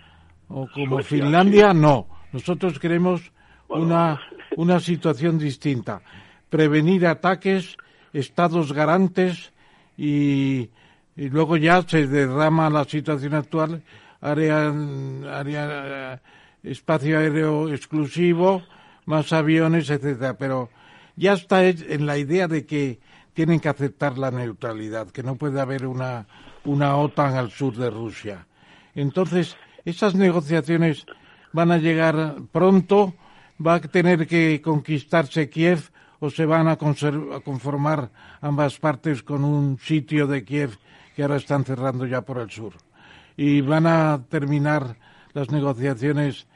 o 0.47 0.67
como 0.73 0.99
Finlandia, 1.03 1.73
no. 1.73 2.07
Nosotros 2.31 2.79
queremos 2.79 3.31
una, 3.73 4.21
una 4.57 4.79
situación 4.79 5.37
distinta. 5.37 6.01
Prevenir 6.49 7.07
ataques, 7.07 7.77
estados 8.13 8.73
garantes 8.73 9.51
y, 9.97 10.69
y 11.15 11.29
luego 11.29 11.57
ya 11.57 11.81
se 11.83 12.07
derrama 12.07 12.69
la 12.69 12.85
situación 12.85 13.33
actual, 13.33 13.83
área, 14.21 14.73
área 15.31 16.21
espacio 16.63 17.19
aéreo 17.19 17.69
exclusivo, 17.73 18.63
más 19.05 19.33
aviones, 19.33 19.89
etcétera, 19.89 20.37
pero 20.37 20.69
ya 21.15 21.33
está 21.33 21.65
en 21.65 22.05
la 22.05 22.17
idea 22.17 22.47
de 22.47 22.65
que 22.65 22.99
tienen 23.33 23.59
que 23.59 23.69
aceptar 23.69 24.17
la 24.17 24.31
neutralidad, 24.31 25.09
que 25.09 25.23
no 25.23 25.35
puede 25.35 25.59
haber 25.59 25.85
una, 25.85 26.25
una 26.65 26.95
OTAN 26.95 27.35
al 27.35 27.51
sur 27.51 27.75
de 27.75 27.89
Rusia. 27.89 28.47
Entonces, 28.95 29.57
esas 29.85 30.15
negociaciones 30.15 31.05
van 31.51 31.71
a 31.71 31.77
llegar 31.77 32.35
pronto, 32.51 33.13
va 33.59 33.75
a 33.75 33.81
tener 33.81 34.27
que 34.27 34.61
conquistarse 34.61 35.49
Kiev 35.49 35.91
o 36.19 36.29
se 36.29 36.45
van 36.45 36.67
a, 36.67 36.77
conformar 36.77 38.11
ambas 38.39 38.79
partes 38.79 39.23
con 39.23 39.43
un 39.43 39.77
sitio 39.77 40.27
de 40.27 40.45
Kiev 40.45 40.77
que 41.15 41.23
ahora 41.23 41.35
están 41.35 41.65
cerrando 41.65 42.05
ya 42.05 42.21
por 42.21 42.39
el 42.39 42.49
sur. 42.49 42.73
Y 43.35 43.61
van 43.61 43.87
a 43.87 44.23
terminar 44.29 44.95
las 45.33 45.51
negociaciones 45.51 46.47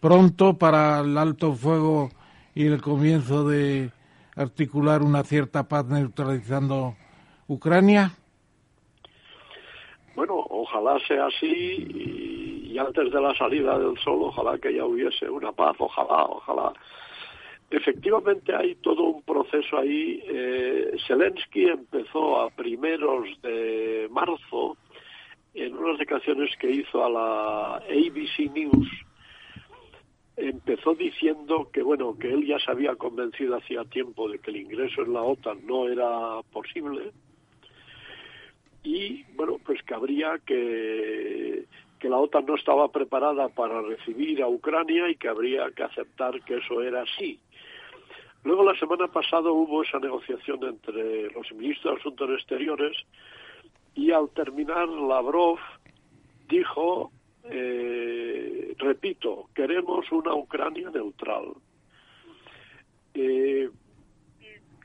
pronto 0.00 0.58
para 0.58 1.00
el 1.00 1.18
alto 1.18 1.54
fuego 1.54 2.10
y 2.54 2.66
el 2.66 2.80
comienzo 2.80 3.48
de 3.48 3.92
articular 4.34 5.02
una 5.02 5.24
cierta 5.24 5.68
paz 5.68 5.86
neutralizando 5.86 6.96
Ucrania? 7.48 8.12
Bueno, 10.14 10.34
ojalá 10.50 10.98
sea 11.06 11.26
así 11.26 12.66
y, 12.66 12.78
antes 12.78 13.10
de 13.10 13.20
la 13.20 13.34
salida 13.34 13.78
del 13.78 13.96
sol, 13.98 14.22
ojalá 14.22 14.58
que 14.58 14.74
ya 14.74 14.84
hubiese 14.84 15.28
una 15.28 15.52
paz, 15.52 15.76
ojalá, 15.78 16.24
ojalá. 16.24 16.72
Efectivamente 17.70 18.54
hay 18.54 18.74
todo 18.76 19.02
un 19.04 19.22
proceso 19.22 19.78
ahí. 19.78 20.22
Eh, 20.26 20.94
Zelensky 21.06 21.64
empezó 21.64 22.40
a 22.40 22.50
primeros 22.50 23.28
de 23.42 24.08
marzo 24.10 24.76
en 25.54 25.76
unas 25.76 25.98
declaraciones 25.98 26.54
que 26.58 26.70
hizo 26.70 27.04
a 27.04 27.10
la 27.10 27.76
ABC 27.76 28.50
News 28.52 28.88
empezó 30.36 30.94
diciendo 30.94 31.68
que 31.72 31.82
bueno 31.82 32.16
que 32.18 32.32
él 32.32 32.46
ya 32.46 32.58
se 32.58 32.70
había 32.70 32.96
convencido 32.96 33.56
hacía 33.56 33.84
tiempo 33.84 34.28
de 34.28 34.38
que 34.38 34.50
el 34.50 34.56
ingreso 34.56 35.02
en 35.02 35.12
la 35.12 35.22
OTAN 35.22 35.66
no 35.66 35.88
era 35.88 36.40
posible 36.50 37.12
y 38.82 39.24
bueno 39.34 39.58
pues 39.64 39.82
que 39.82 39.94
habría 39.94 40.38
que 40.44 41.64
que 42.02 42.08
la 42.08 42.18
OTAN 42.18 42.46
no 42.46 42.56
estaba 42.56 42.90
preparada 42.90 43.48
para 43.48 43.80
recibir 43.80 44.42
a 44.42 44.48
Ucrania 44.48 45.08
y 45.08 45.14
que 45.14 45.28
habría 45.28 45.70
que 45.70 45.84
aceptar 45.84 46.42
que 46.42 46.56
eso 46.56 46.82
era 46.82 47.02
así. 47.02 47.38
Luego, 48.42 48.64
la 48.64 48.76
semana 48.76 49.06
pasada 49.06 49.52
hubo 49.52 49.84
esa 49.84 50.00
negociación 50.00 50.64
entre 50.64 51.30
los 51.30 51.52
ministros 51.52 51.94
de 51.94 52.00
Asuntos 52.00 52.30
Exteriores 52.30 52.96
y 53.94 54.10
al 54.10 54.30
terminar 54.30 54.88
Lavrov 54.88 55.58
dijo, 56.48 57.12
eh, 57.44 58.74
repito, 58.78 59.48
queremos 59.54 60.10
una 60.10 60.34
Ucrania 60.34 60.90
neutral. 60.90 61.52
Eh, 63.14 63.70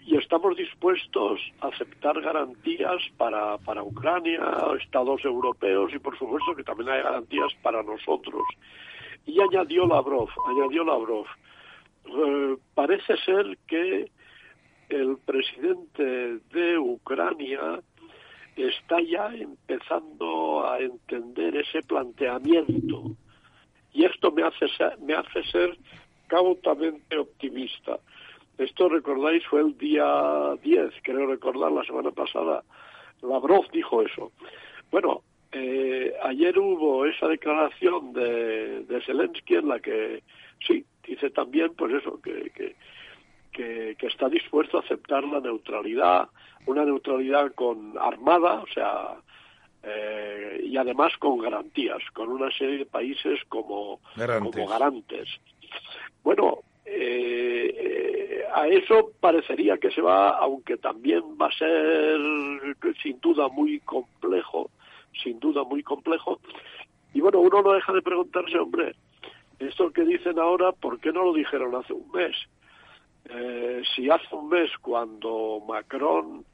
y 0.07 0.15
estamos 0.15 0.55
dispuestos 0.55 1.41
a 1.59 1.67
aceptar 1.67 2.21
garantías 2.21 3.01
para, 3.17 3.57
para 3.57 3.83
Ucrania, 3.83 4.39
Estados 4.81 5.23
europeos 5.25 5.93
y 5.93 5.99
por 5.99 6.17
supuesto 6.17 6.55
que 6.55 6.63
también 6.63 6.87
hay 6.89 7.03
garantías 7.03 7.53
para 7.61 7.83
nosotros. 7.83 8.41
Y 9.25 9.41
añadió 9.41 9.85
Lavrov, 9.85 10.29
añadió 10.47 10.85
Lavrov, 10.85 11.25
eh, 12.05 12.55
parece 12.73 13.17
ser 13.17 13.57
que 13.67 14.09
el 14.87 15.17
presidente 15.25 16.39
de 16.53 16.77
Ucrania 16.77 17.81
está 18.55 19.01
ya 19.01 19.27
empezando 19.35 20.65
a 20.65 20.79
entender 20.79 21.57
ese 21.57 21.81
planteamiento 21.81 23.11
y 23.91 24.05
esto 24.05 24.31
me 24.31 24.43
hace 24.43 24.69
ser, 24.69 24.97
me 24.99 25.15
hace 25.15 25.43
ser 25.51 25.77
cautamente 26.27 27.17
optimista. 27.17 27.99
Esto, 28.57 28.89
recordáis, 28.89 29.45
fue 29.47 29.61
el 29.61 29.77
día 29.77 30.55
10, 30.63 30.93
creo 31.03 31.27
recordar, 31.27 31.71
la 31.71 31.83
semana 31.83 32.11
pasada. 32.11 32.63
Lavrov 33.21 33.69
dijo 33.71 34.01
eso. 34.01 34.31
Bueno, 34.91 35.21
eh, 35.51 36.13
ayer 36.23 36.57
hubo 36.57 37.05
esa 37.05 37.27
declaración 37.27 38.13
de, 38.13 38.83
de 38.83 39.01
Zelensky 39.01 39.55
en 39.55 39.67
la 39.67 39.79
que, 39.79 40.23
sí, 40.65 40.85
dice 41.05 41.29
también, 41.29 41.73
pues 41.75 41.93
eso, 41.93 42.19
que, 42.21 42.51
que, 42.51 43.95
que, 43.97 44.07
está 44.07 44.29
dispuesto 44.29 44.77
a 44.77 44.81
aceptar 44.81 45.23
la 45.23 45.39
neutralidad, 45.39 46.29
una 46.65 46.83
neutralidad 46.83 47.53
con 47.53 47.93
armada, 47.99 48.61
o 48.61 48.67
sea, 48.67 49.15
eh, 49.83 50.61
y 50.63 50.77
además 50.77 51.13
con 51.17 51.39
garantías, 51.39 52.01
con 52.13 52.29
una 52.29 52.51
serie 52.51 52.79
de 52.79 52.85
países 52.85 53.39
como 53.47 53.99
Como 54.15 54.67
garantes. 54.67 55.29
Bueno, 56.23 56.59
eh, 56.87 58.43
a 58.53 58.67
eso 58.67 59.11
parecería 59.19 59.77
que 59.77 59.91
se 59.91 60.01
va, 60.01 60.37
aunque 60.37 60.77
también 60.77 61.21
va 61.39 61.47
a 61.47 61.57
ser 61.57 62.19
sin 63.01 63.19
duda 63.19 63.47
muy 63.49 63.79
complejo, 63.81 64.69
sin 65.23 65.39
duda 65.39 65.63
muy 65.63 65.83
complejo. 65.83 66.39
Y 67.13 67.21
bueno, 67.21 67.39
uno 67.39 67.61
no 67.61 67.73
deja 67.73 67.93
de 67.93 68.01
preguntarse, 68.01 68.57
hombre, 68.57 68.95
esto 69.59 69.91
que 69.91 70.03
dicen 70.03 70.39
ahora, 70.39 70.71
¿por 70.71 70.99
qué 70.99 71.11
no 71.11 71.23
lo 71.23 71.33
dijeron 71.33 71.75
hace 71.75 71.93
un 71.93 72.09
mes? 72.11 72.35
Eh, 73.29 73.81
si 73.95 74.09
hace 74.09 74.33
un 74.33 74.49
mes 74.49 74.71
cuando 74.81 75.61
Macron 75.67 76.45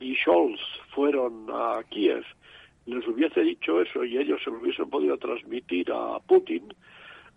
y 0.00 0.16
Scholz 0.16 0.60
fueron 0.94 1.46
a 1.52 1.82
Kiev 1.88 2.24
les 2.86 3.06
hubiese 3.06 3.40
dicho 3.40 3.80
eso 3.80 4.04
y 4.04 4.18
ellos 4.18 4.40
se 4.42 4.50
lo 4.50 4.58
hubiesen 4.58 4.90
podido 4.90 5.16
transmitir 5.16 5.90
a 5.92 6.18
Putin, 6.20 6.74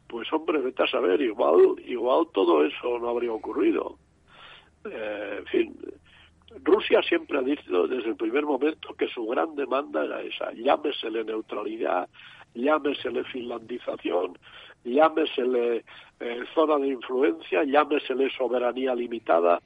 pues 0.07 0.31
hombre, 0.31 0.59
vete 0.59 0.83
a 0.83 0.87
saber, 0.87 1.21
igual, 1.21 1.75
igual 1.85 2.27
todo 2.33 2.65
eso 2.65 2.99
no 2.99 3.09
habría 3.09 3.31
ocurrido. 3.31 3.97
Eh, 4.85 5.35
en 5.39 5.45
fin, 5.45 5.77
Rusia 6.63 7.01
siempre 7.03 7.37
ha 7.37 7.41
dicho 7.41 7.87
desde 7.87 8.09
el 8.09 8.15
primer 8.15 8.45
momento 8.45 8.93
que 8.95 9.07
su 9.07 9.25
gran 9.27 9.55
demanda 9.55 10.05
era 10.05 10.21
esa, 10.21 10.51
llámesele 10.53 11.23
neutralidad, 11.23 12.07
llámesele 12.53 13.23
finlandización, 13.25 14.37
llámesele 14.83 15.83
eh, 16.19 16.43
zona 16.55 16.77
de 16.77 16.87
influencia, 16.87 17.63
llámesele 17.63 18.29
soberanía 18.31 18.95
limitada, 18.95 19.61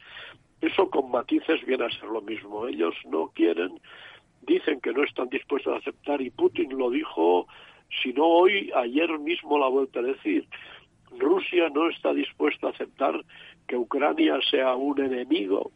eso 0.62 0.90
con 0.90 1.10
matices 1.10 1.66
viene 1.66 1.86
a 1.86 1.90
ser 1.90 2.10
lo 2.10 2.22
mismo. 2.22 2.68
Ellos 2.68 2.94
no 3.06 3.32
quieren, 3.34 3.80
dicen 4.42 4.80
que 4.80 4.94
no 4.94 5.04
están 5.04 5.30
dispuestos 5.30 5.74
a 5.74 5.78
aceptar 5.78 6.22
y 6.22 6.30
Putin 6.30 6.78
lo 6.78 6.90
dijo 6.90 7.48
si 8.02 8.14
no 8.14 8.26
hoy, 8.26 8.72
ayer 8.76 9.18
mismo 9.20 9.58
la 9.58 9.68
vuelta 9.68 10.00
a 10.00 10.04
decir. 10.04 10.48
Rusia 11.18 11.70
no 11.74 11.90
está 11.90 12.14
dispuesta 12.14 12.68
a 12.68 12.70
aceptar 12.70 13.26
que 13.68 13.76
Ucrania 13.76 14.40
sea 14.50 14.76
un 14.76 15.00
enemigo 15.02 15.72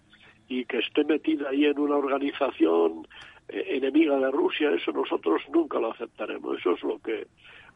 y 0.47 0.65
que 0.65 0.79
esté 0.79 1.03
metida 1.03 1.49
ahí 1.49 1.65
en 1.65 1.79
una 1.79 1.95
organización 1.95 3.07
eh, 3.49 3.63
enemiga 3.69 4.17
de 4.17 4.31
Rusia, 4.31 4.71
eso 4.71 4.91
nosotros 4.91 5.41
nunca 5.53 5.79
lo 5.79 5.91
aceptaremos. 5.91 6.59
Eso 6.59 6.71
es 6.73 6.83
lo 6.83 6.99
que 6.99 7.27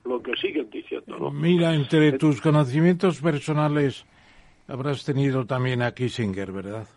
lo 0.05 0.21
que 0.21 0.35
siguen 0.37 0.69
diciendo. 0.69 1.17
¿no? 1.17 1.31
Mira, 1.31 1.73
entre 1.73 2.13
tus 2.13 2.39
conocimientos 2.41 3.21
personales 3.21 4.05
habrás 4.67 5.03
tenido 5.03 5.45
también 5.45 5.81
a 5.81 5.93
Kissinger, 5.93 6.51
¿verdad? 6.51 6.87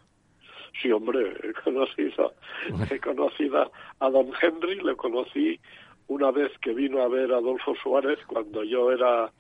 Sí, 0.81 0.91
hombre, 0.91 1.35
he 1.43 1.53
conocido, 1.63 2.33
he 2.91 2.99
conocido 2.99 3.71
a 4.01 4.11
don 4.11 4.31
Henry, 4.41 4.81
le 4.83 4.97
conocí 4.97 5.61
una 6.09 6.31
vez 6.31 6.53
que 6.61 6.73
vino 6.75 7.01
a 7.03 7.09
ver 7.09 7.33
a 7.33 7.39
Adolfo 7.39 7.75
Suárez 7.83 8.19
cuando 8.27 8.65
yo 8.65 8.93
era 8.93 9.31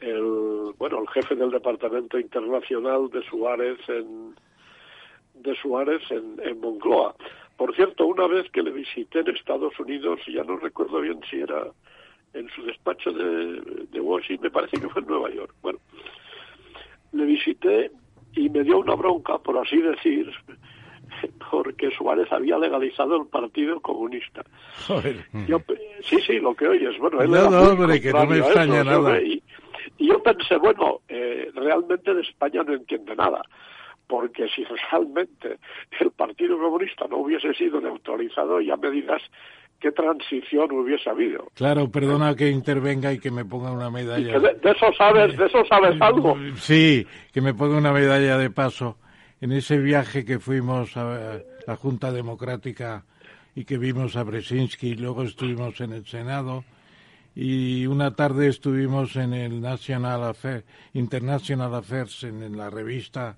el 0.00 0.72
bueno 0.78 1.00
el 1.00 1.08
jefe 1.08 1.34
del 1.34 1.50
departamento 1.50 2.18
internacional 2.18 3.08
de 3.10 3.22
Suárez 3.24 3.78
en 3.88 4.34
de 5.34 5.54
Suárez 5.56 6.02
en, 6.10 6.40
en 6.42 6.60
Moncloa. 6.60 7.14
Por 7.56 7.74
cierto, 7.74 8.06
una 8.06 8.26
vez 8.26 8.50
que 8.50 8.62
le 8.62 8.70
visité 8.70 9.20
en 9.20 9.28
Estados 9.28 9.78
Unidos, 9.78 10.20
ya 10.26 10.42
no 10.44 10.56
recuerdo 10.56 11.00
bien 11.00 11.20
si 11.30 11.40
era 11.40 11.66
en 12.34 12.48
su 12.50 12.62
despacho 12.64 13.12
de, 13.12 13.60
de 13.90 14.00
Washington, 14.00 14.44
me 14.44 14.50
parece 14.50 14.80
que 14.80 14.88
fue 14.88 15.02
en 15.02 15.08
Nueva 15.08 15.30
York. 15.30 15.54
Bueno, 15.62 15.78
le 17.12 17.24
visité 17.24 17.90
y 18.34 18.48
me 18.48 18.62
dio 18.62 18.78
una 18.78 18.94
bronca, 18.94 19.38
por 19.38 19.58
así 19.58 19.76
decir, 19.76 20.32
porque 21.50 21.90
Suárez 21.90 22.30
había 22.32 22.58
legalizado 22.58 23.16
el 23.16 23.26
Partido 23.26 23.80
Comunista. 23.80 24.42
sí, 26.02 26.18
sí, 26.26 26.38
lo 26.38 26.54
que 26.54 26.68
oyes. 26.68 26.98
Bueno, 26.98 27.20
él 27.22 27.30
no, 27.30 27.50
no, 27.50 27.62
hombre, 27.70 28.00
que 28.00 28.12
no 28.12 28.26
me 28.26 28.38
extraña 28.38 28.84
nada. 28.84 29.20
Y, 29.20 29.42
yo 29.98 30.22
pensé, 30.22 30.56
bueno, 30.56 31.00
eh, 31.08 31.50
realmente 31.54 32.12
de 32.12 32.22
España 32.22 32.62
no 32.64 32.74
entiende 32.74 33.14
nada, 33.14 33.42
porque 34.06 34.48
si 34.48 34.64
realmente 34.64 35.58
el 36.00 36.10
Partido 36.10 36.58
Comunista 36.58 37.06
no 37.08 37.18
hubiese 37.18 37.54
sido 37.54 37.80
neutralizado, 37.80 38.60
ya 38.60 38.76
me 38.76 38.90
digas 38.90 39.22
qué 39.78 39.92
transición 39.92 40.72
hubiese 40.72 41.10
habido. 41.10 41.48
Claro, 41.54 41.90
perdona 41.90 42.34
que 42.34 42.48
intervenga 42.48 43.12
y 43.12 43.18
que 43.18 43.30
me 43.30 43.44
ponga 43.44 43.70
una 43.70 43.90
medalla. 43.90 44.38
De, 44.38 44.54
de, 44.54 44.70
eso 44.70 44.92
sabes, 44.96 45.36
de 45.36 45.46
eso 45.46 45.64
sabes 45.68 46.00
algo. 46.00 46.36
Sí, 46.56 47.06
que 47.32 47.40
me 47.40 47.54
ponga 47.54 47.76
una 47.76 47.92
medalla 47.92 48.38
de 48.38 48.50
paso 48.50 48.96
en 49.42 49.50
ese 49.50 49.78
viaje 49.78 50.24
que 50.24 50.38
fuimos 50.38 50.96
a 50.96 51.40
la 51.66 51.76
Junta 51.76 52.12
Democrática 52.12 53.04
y 53.56 53.64
que 53.64 53.76
vimos 53.76 54.14
a 54.14 54.22
Brzezinski 54.22 54.90
y 54.90 54.94
luego 54.94 55.24
estuvimos 55.24 55.80
en 55.80 55.92
el 55.92 56.06
Senado 56.06 56.64
y 57.34 57.86
una 57.86 58.14
tarde 58.14 58.46
estuvimos 58.46 59.16
en 59.16 59.34
el 59.34 59.60
National 59.60 60.22
Affairs, 60.22 60.64
International 60.94 61.74
Affairs, 61.74 62.22
en, 62.22 62.56
la 62.56 62.70
revista 62.70 63.36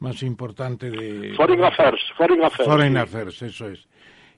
más 0.00 0.22
importante 0.22 0.90
de... 0.90 1.32
Foreign 1.34 1.64
Affairs, 1.64 2.00
Foreign 2.18 2.44
Affairs. 2.44 2.70
Foreign 2.70 2.96
Affairs, 2.98 3.42
eso 3.42 3.68
es. 3.68 3.88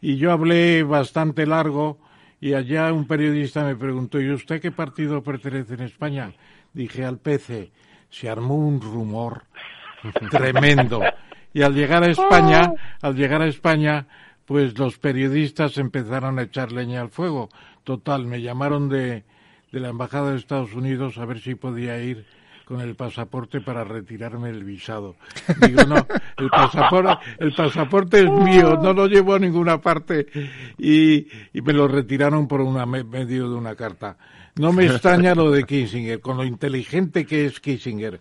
Y 0.00 0.16
yo 0.16 0.30
hablé 0.30 0.84
bastante 0.84 1.44
largo 1.44 1.98
y 2.40 2.54
allá 2.54 2.92
un 2.92 3.08
periodista 3.08 3.64
me 3.64 3.74
preguntó, 3.74 4.20
¿y 4.20 4.30
usted 4.30 4.60
qué 4.60 4.70
partido 4.70 5.24
pertenece 5.24 5.74
en 5.74 5.80
España? 5.80 6.32
Dije 6.72 7.04
al 7.04 7.18
PC. 7.18 7.72
Se 8.10 8.28
armó 8.28 8.54
un 8.54 8.80
rumor 8.80 9.42
tremendo. 10.30 11.02
Y 11.52 11.62
al 11.62 11.74
llegar 11.74 12.04
a 12.04 12.10
España, 12.10 12.72
al 13.02 13.14
llegar 13.14 13.42
a 13.42 13.46
España, 13.46 14.06
pues 14.46 14.78
los 14.78 14.98
periodistas 14.98 15.78
empezaron 15.78 16.38
a 16.38 16.42
echar 16.42 16.72
leña 16.72 17.00
al 17.00 17.10
fuego. 17.10 17.48
Total, 17.84 18.26
me 18.26 18.40
llamaron 18.40 18.88
de, 18.88 19.24
de 19.72 19.80
la 19.80 19.88
Embajada 19.88 20.32
de 20.32 20.38
Estados 20.38 20.74
Unidos 20.74 21.18
a 21.18 21.24
ver 21.24 21.40
si 21.40 21.54
podía 21.54 22.00
ir 22.02 22.24
con 22.70 22.80
el 22.80 22.94
pasaporte 22.94 23.60
para 23.60 23.82
retirarme 23.82 24.48
el 24.48 24.62
visado. 24.62 25.16
Digo, 25.60 25.82
no, 25.88 26.06
el 26.36 26.48
pasaporte, 26.50 27.18
el 27.40 27.52
pasaporte 27.52 28.20
es 28.20 28.30
mío, 28.30 28.78
no 28.80 28.92
lo 28.92 29.08
llevo 29.08 29.34
a 29.34 29.40
ninguna 29.40 29.80
parte. 29.80 30.28
Y, 30.78 31.26
y 31.52 31.62
me 31.62 31.72
lo 31.72 31.88
retiraron 31.88 32.46
por 32.46 32.60
una 32.60 32.86
medio 32.86 33.50
de 33.50 33.56
una 33.56 33.74
carta. 33.74 34.16
No 34.54 34.72
me 34.72 34.86
extraña 34.86 35.34
lo 35.34 35.50
de 35.50 35.64
Kissinger, 35.64 36.20
con 36.20 36.36
lo 36.36 36.44
inteligente 36.44 37.26
que 37.26 37.46
es 37.46 37.58
Kissinger. 37.58 38.20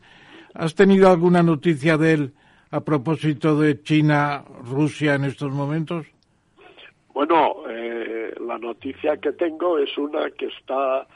¿Has 0.59 0.75
tenido 0.75 1.09
alguna 1.09 1.41
noticia 1.41 1.97
de 1.97 2.13
él 2.13 2.33
a 2.71 2.81
propósito 2.81 3.57
de 3.57 3.81
China, 3.81 4.43
Rusia 4.65 5.15
en 5.15 5.23
estos 5.23 5.53
momentos? 5.53 6.05
Bueno, 7.13 7.63
eh, 7.69 8.33
la 8.45 8.57
noticia 8.57 9.15
que 9.15 9.31
tengo 9.31 9.79
es 9.79 9.97
una 9.97 10.29
que 10.31 10.47
está, 10.47 11.07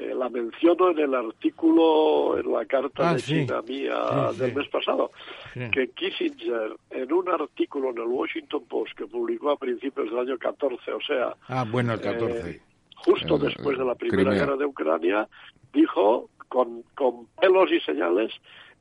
eh, 0.00 0.12
la 0.18 0.28
menciono 0.28 0.90
en 0.90 0.98
el 0.98 1.14
artículo, 1.14 2.36
en 2.36 2.52
la 2.52 2.64
carta 2.64 3.10
ah, 3.10 3.14
de 3.14 3.20
China 3.20 3.62
mía 3.62 4.32
del 4.36 4.52
mes 4.52 4.68
pasado, 4.68 5.12
que 5.54 5.90
Kissinger, 5.94 6.74
en 6.90 7.12
un 7.12 7.28
artículo 7.28 7.90
en 7.90 7.98
el 7.98 8.08
Washington 8.08 8.64
Post 8.68 8.98
que 8.98 9.06
publicó 9.06 9.52
a 9.52 9.56
principios 9.56 10.10
del 10.10 10.18
año 10.18 10.36
14, 10.38 10.92
o 10.92 11.00
sea... 11.02 11.36
Ah, 11.46 11.64
bueno, 11.70 11.92
el 11.92 12.00
14. 12.00 12.50
Eh, 12.50 12.60
justo 12.96 13.38
después 13.38 13.78
de 13.78 13.84
la 13.84 13.94
Primera 13.94 14.34
Guerra 14.34 14.56
de 14.56 14.64
Ucrania, 14.64 15.28
dijo 15.72 16.30
con, 16.48 16.82
con 16.96 17.26
pelos 17.40 17.70
y 17.70 17.78
señales 17.80 18.32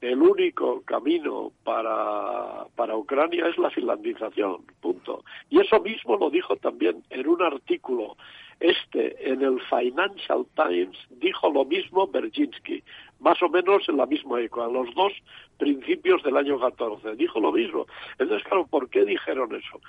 el 0.01 0.19
único 0.19 0.81
camino 0.81 1.51
para, 1.63 2.65
para 2.75 2.97
Ucrania 2.97 3.47
es 3.47 3.57
la 3.59 3.69
finlandización, 3.69 4.65
punto. 4.81 5.23
Y 5.49 5.61
eso 5.61 5.79
mismo 5.79 6.17
lo 6.17 6.31
dijo 6.31 6.55
también 6.55 7.03
en 7.11 7.27
un 7.27 7.41
artículo. 7.41 8.17
Este, 8.59 9.31
en 9.31 9.41
el 9.41 9.59
Financial 9.61 10.45
Times, 10.55 10.95
dijo 11.09 11.49
lo 11.51 11.65
mismo 11.65 12.07
Berginski, 12.07 12.83
más 13.19 13.41
o 13.41 13.49
menos 13.49 13.87
en 13.89 13.97
la 13.97 14.05
misma 14.05 14.39
época, 14.39 14.65
a 14.65 14.69
los 14.69 14.93
dos 14.93 15.13
principios 15.57 16.21
del 16.23 16.37
año 16.37 16.59
14. 16.59 17.15
Dijo 17.15 17.39
lo 17.39 17.51
mismo. 17.51 17.85
Entonces, 18.19 18.47
claro, 18.47 18.67
¿por 18.67 18.89
qué 18.89 19.03
dijeron 19.03 19.55
eso? 19.55 19.81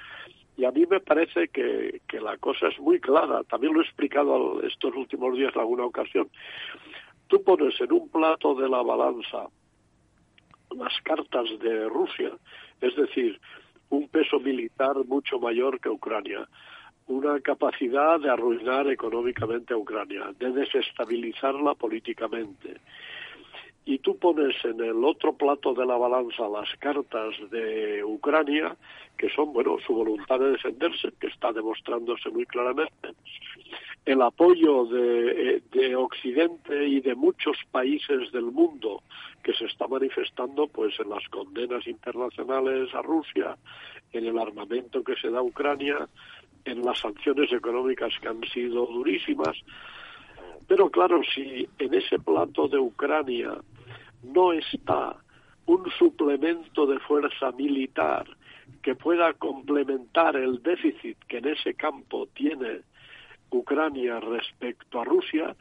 Y 0.56 0.64
a 0.64 0.70
mí 0.70 0.84
me 0.88 1.00
parece 1.00 1.48
que, 1.48 2.00
que 2.08 2.20
la 2.20 2.36
cosa 2.38 2.68
es 2.68 2.78
muy 2.78 3.00
clara. 3.00 3.42
También 3.44 3.74
lo 3.74 3.80
he 3.80 3.84
explicado 3.84 4.62
estos 4.62 4.94
últimos 4.94 5.36
días 5.36 5.52
en 5.54 5.60
alguna 5.60 5.84
ocasión. 5.84 6.28
Tú 7.28 7.42
pones 7.42 7.78
en 7.80 7.92
un 7.92 8.08
plato 8.10 8.54
de 8.54 8.68
la 8.68 8.82
balanza 8.82 9.48
las 10.76 10.92
cartas 11.02 11.48
de 11.60 11.88
Rusia, 11.88 12.32
es 12.80 12.96
decir, 12.96 13.40
un 13.90 14.08
peso 14.08 14.40
militar 14.40 14.96
mucho 15.06 15.38
mayor 15.38 15.80
que 15.80 15.88
Ucrania, 15.88 16.48
una 17.06 17.40
capacidad 17.40 18.18
de 18.20 18.30
arruinar 18.30 18.88
económicamente 18.88 19.74
a 19.74 19.76
Ucrania, 19.76 20.32
de 20.38 20.50
desestabilizarla 20.50 21.74
políticamente. 21.74 22.80
Y 23.84 23.98
tú 23.98 24.16
pones 24.16 24.54
en 24.64 24.80
el 24.80 25.04
otro 25.04 25.34
plato 25.34 25.74
de 25.74 25.84
la 25.84 25.96
balanza 25.96 26.48
las 26.48 26.72
cartas 26.78 27.34
de 27.50 28.04
Ucrania, 28.04 28.76
que 29.18 29.28
son, 29.30 29.52
bueno, 29.52 29.76
su 29.84 29.92
voluntad 29.92 30.38
de 30.38 30.52
defenderse, 30.52 31.12
que 31.20 31.26
está 31.26 31.52
demostrándose 31.52 32.30
muy 32.30 32.46
claramente, 32.46 33.08
el 34.04 34.20
apoyo 34.20 34.84
de, 34.86 35.62
de 35.70 35.94
Occidente 35.94 36.86
y 36.88 37.00
de 37.00 37.14
muchos 37.14 37.56
países 37.70 38.32
del 38.32 38.46
mundo 38.46 39.02
que 39.42 39.52
se 39.52 39.66
está 39.66 39.86
manifestando 39.86 40.66
pues 40.66 40.98
en 40.98 41.10
las 41.10 41.26
condenas 41.28 41.86
internacionales 41.86 42.92
a 42.94 43.02
Rusia, 43.02 43.56
en 44.12 44.26
el 44.26 44.38
armamento 44.38 45.04
que 45.04 45.14
se 45.16 45.30
da 45.30 45.38
a 45.38 45.42
Ucrania, 45.42 46.08
en 46.64 46.84
las 46.84 46.98
sanciones 46.98 47.52
económicas 47.52 48.12
que 48.20 48.28
han 48.28 48.42
sido 48.44 48.86
durísimas. 48.86 49.56
Pero 50.66 50.90
claro, 50.90 51.20
si 51.34 51.68
en 51.78 51.94
ese 51.94 52.18
plato 52.18 52.68
de 52.68 52.78
Ucrania 52.78 53.52
no 54.22 54.52
está 54.52 55.16
un 55.66 55.88
suplemento 55.90 56.86
de 56.86 56.98
fuerza 57.00 57.52
militar 57.52 58.24
que 58.82 58.94
pueda 58.94 59.32
complementar 59.34 60.36
el 60.36 60.62
déficit 60.62 61.18
que 61.28 61.38
en 61.38 61.48
ese 61.48 61.74
campo 61.74 62.26
tiene 62.34 62.80
Ucrania 63.56 64.20
respecto 64.20 65.00
a 65.00 65.04
Rusia, 65.04 65.54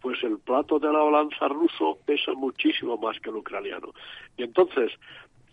pues 0.00 0.22
el 0.24 0.38
plato 0.38 0.78
de 0.78 0.92
la 0.92 0.98
balanza 0.98 1.48
ruso 1.48 1.98
pesa 2.04 2.32
muchísimo 2.32 2.96
más 2.96 3.18
que 3.20 3.30
el 3.30 3.36
ucraniano. 3.36 3.92
Y 4.36 4.42
entonces, 4.42 4.92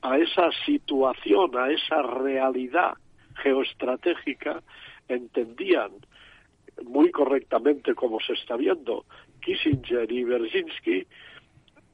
a 0.01 0.17
esa 0.17 0.49
situación, 0.65 1.55
a 1.57 1.69
esa 1.71 2.01
realidad 2.01 2.93
geoestratégica, 3.35 4.61
entendían 5.07 5.91
muy 6.83 7.11
correctamente, 7.11 7.93
como 7.93 8.19
se 8.19 8.33
está 8.33 8.55
viendo, 8.55 9.05
Kissinger 9.41 10.11
y 10.11 10.23
Berzinski, 10.23 11.05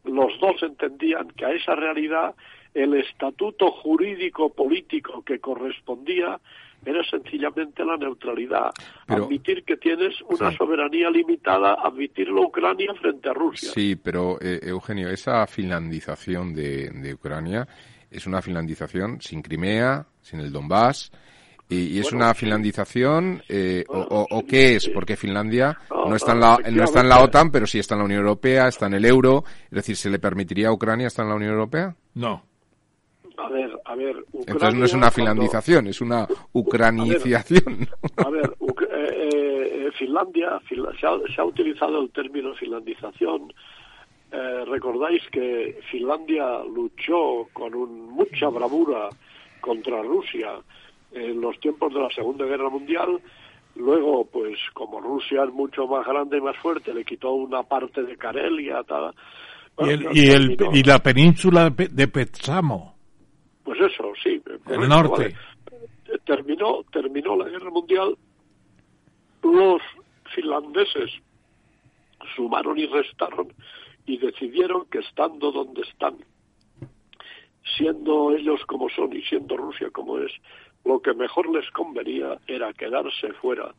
los 0.04 0.40
dos 0.40 0.62
entendían 0.62 1.30
que 1.30 1.46
a 1.46 1.52
esa 1.52 1.76
realidad 1.76 2.36
el 2.74 2.94
estatuto 2.96 3.72
jurídico 3.72 4.54
político 4.54 5.24
que 5.24 5.40
correspondía 5.40 6.40
era 6.86 7.04
sencillamente 7.04 7.84
la 7.84 7.98
neutralidad. 7.98 8.72
admitir 9.08 9.64
que 9.64 9.78
tienes 9.78 10.14
una 10.30 10.52
soberanía 10.56 11.10
limitada, 11.10 11.74
admitirlo 11.74 12.44
Ucrania 12.44 12.94
frente 12.94 13.30
a 13.30 13.34
Rusia. 13.34 13.72
Sí, 13.74 13.96
pero 13.96 14.38
eh, 14.40 14.60
Eugenio, 14.64 15.10
esa 15.10 15.46
finlandización 15.48 16.54
de, 16.54 17.14
Ucrania 17.14 17.68
es 18.10 18.28
una 18.28 18.42
finlandización 18.42 19.22
sin 19.22 19.42
Crimea, 19.42 20.06
sin 20.22 20.40
el 20.40 20.52
Donbass. 20.52 21.12
¿Y, 21.68 21.98
es 21.98 22.14
una 22.14 22.32
finlandización 22.36 23.42
eh, 23.50 23.84
o, 23.88 24.44
qué 24.48 24.76
es? 24.76 24.88
Porque 24.90 25.16
Finlandia 25.16 25.76
no, 25.90 26.16
está 26.16 26.34
en 26.34 26.40
la, 26.40 26.60
no 26.72 26.84
está 26.84 27.02
en 27.02 27.10
la 27.10 27.24
OTAN, 27.24 27.52
pero 27.52 27.66
sí 27.66 27.80
está 27.80 27.96
en 27.96 28.00
la 28.00 28.06
Unión 28.06 28.20
Europea, 28.20 28.68
está 28.68 28.86
en 28.86 28.94
el 28.94 29.06
euro. 29.06 29.44
Es 29.66 29.72
decir, 29.72 29.96
¿se 29.96 30.12
le 30.12 30.20
permitiría 30.20 30.68
a 30.68 30.74
Ucrania 30.74 31.08
estar 31.08 31.24
en 31.24 31.30
la 31.30 31.36
Unión 31.36 31.54
Europea? 31.54 31.96
No. 32.14 32.44
A 33.38 33.50
ver, 33.50 33.72
a 33.86 33.96
ver. 33.96 34.26
Entonces 34.34 34.76
no 34.76 34.86
es 34.86 34.94
una 34.94 35.12
finlandización, 35.12 35.88
es 35.88 36.02
una 36.02 36.28
ucraniciación. 36.54 37.88
A 38.18 38.30
ver, 38.30 38.56
eh, 38.92 39.88
eh, 39.88 39.92
Finlandia, 39.98 40.60
se, 40.70 41.42
ha, 41.42 41.44
utilizado 41.44 42.02
el 42.02 42.10
término 42.12 42.54
finlandización. 42.56 43.54
Eh, 44.32 44.66
recordáis 44.66 45.22
que 45.32 45.80
Finlandia 45.92 46.60
luchó 46.64 47.48
con 47.54 48.10
mucha 48.12 48.50
bravura 48.50 49.10
contra 49.62 50.02
Rusia 50.02 50.52
en 51.12 51.42
los 51.42 51.60
tiempos 51.60 51.94
de 51.94 52.02
la 52.02 52.10
Segunda 52.10 52.46
Guerra 52.46 52.70
Mundial. 52.70 53.20
Luego, 53.76 54.26
pues 54.26 54.58
como 54.74 55.02
Rusia 55.02 55.44
es 55.44 55.54
mucho 55.54 55.88
más 55.88 56.06
grande 56.06 56.38
y 56.38 56.42
más 56.42 56.56
fuerte, 56.58 56.94
le 56.94 57.04
quitó 57.04 57.34
una 57.34 57.64
parte 57.64 58.04
de 58.04 58.16
Karelia. 58.16 58.84
Tal. 58.84 59.14
y, 60.14 60.30
el, 60.30 60.58
y 60.74 60.84
la 60.84 61.00
península 61.00 61.70
de 61.70 62.08
Petsamo. 62.08 62.95
Pues 63.66 63.82
eso, 63.82 64.14
sí. 64.24 64.42
El 64.68 64.88
norte. 64.88 65.36
Terminó, 66.24 66.84
terminó 66.92 67.36
la 67.36 67.50
guerra 67.50 67.72
mundial. 67.72 68.16
Los 69.42 69.82
finlandeses 70.34 71.12
sumaron 72.36 72.78
y 72.78 72.86
restaron 72.86 73.52
y 74.06 74.18
decidieron 74.18 74.86
que 74.86 75.00
estando 75.00 75.52
donde 75.52 75.82
están, 75.82 76.18
siendo 77.76 78.36
ellos 78.36 78.64
como 78.68 78.88
son 78.90 79.14
y 79.14 79.24
siendo 79.24 79.58
Rusia 79.58 79.90
como 79.92 80.20
es, 80.20 80.32
lo 80.84 81.02
que 81.02 81.14
mejor 81.16 81.50
les 81.50 81.70
convenía 81.72 82.38
era 82.48 82.72
quedarse 82.74 83.34
fuera 83.42 83.74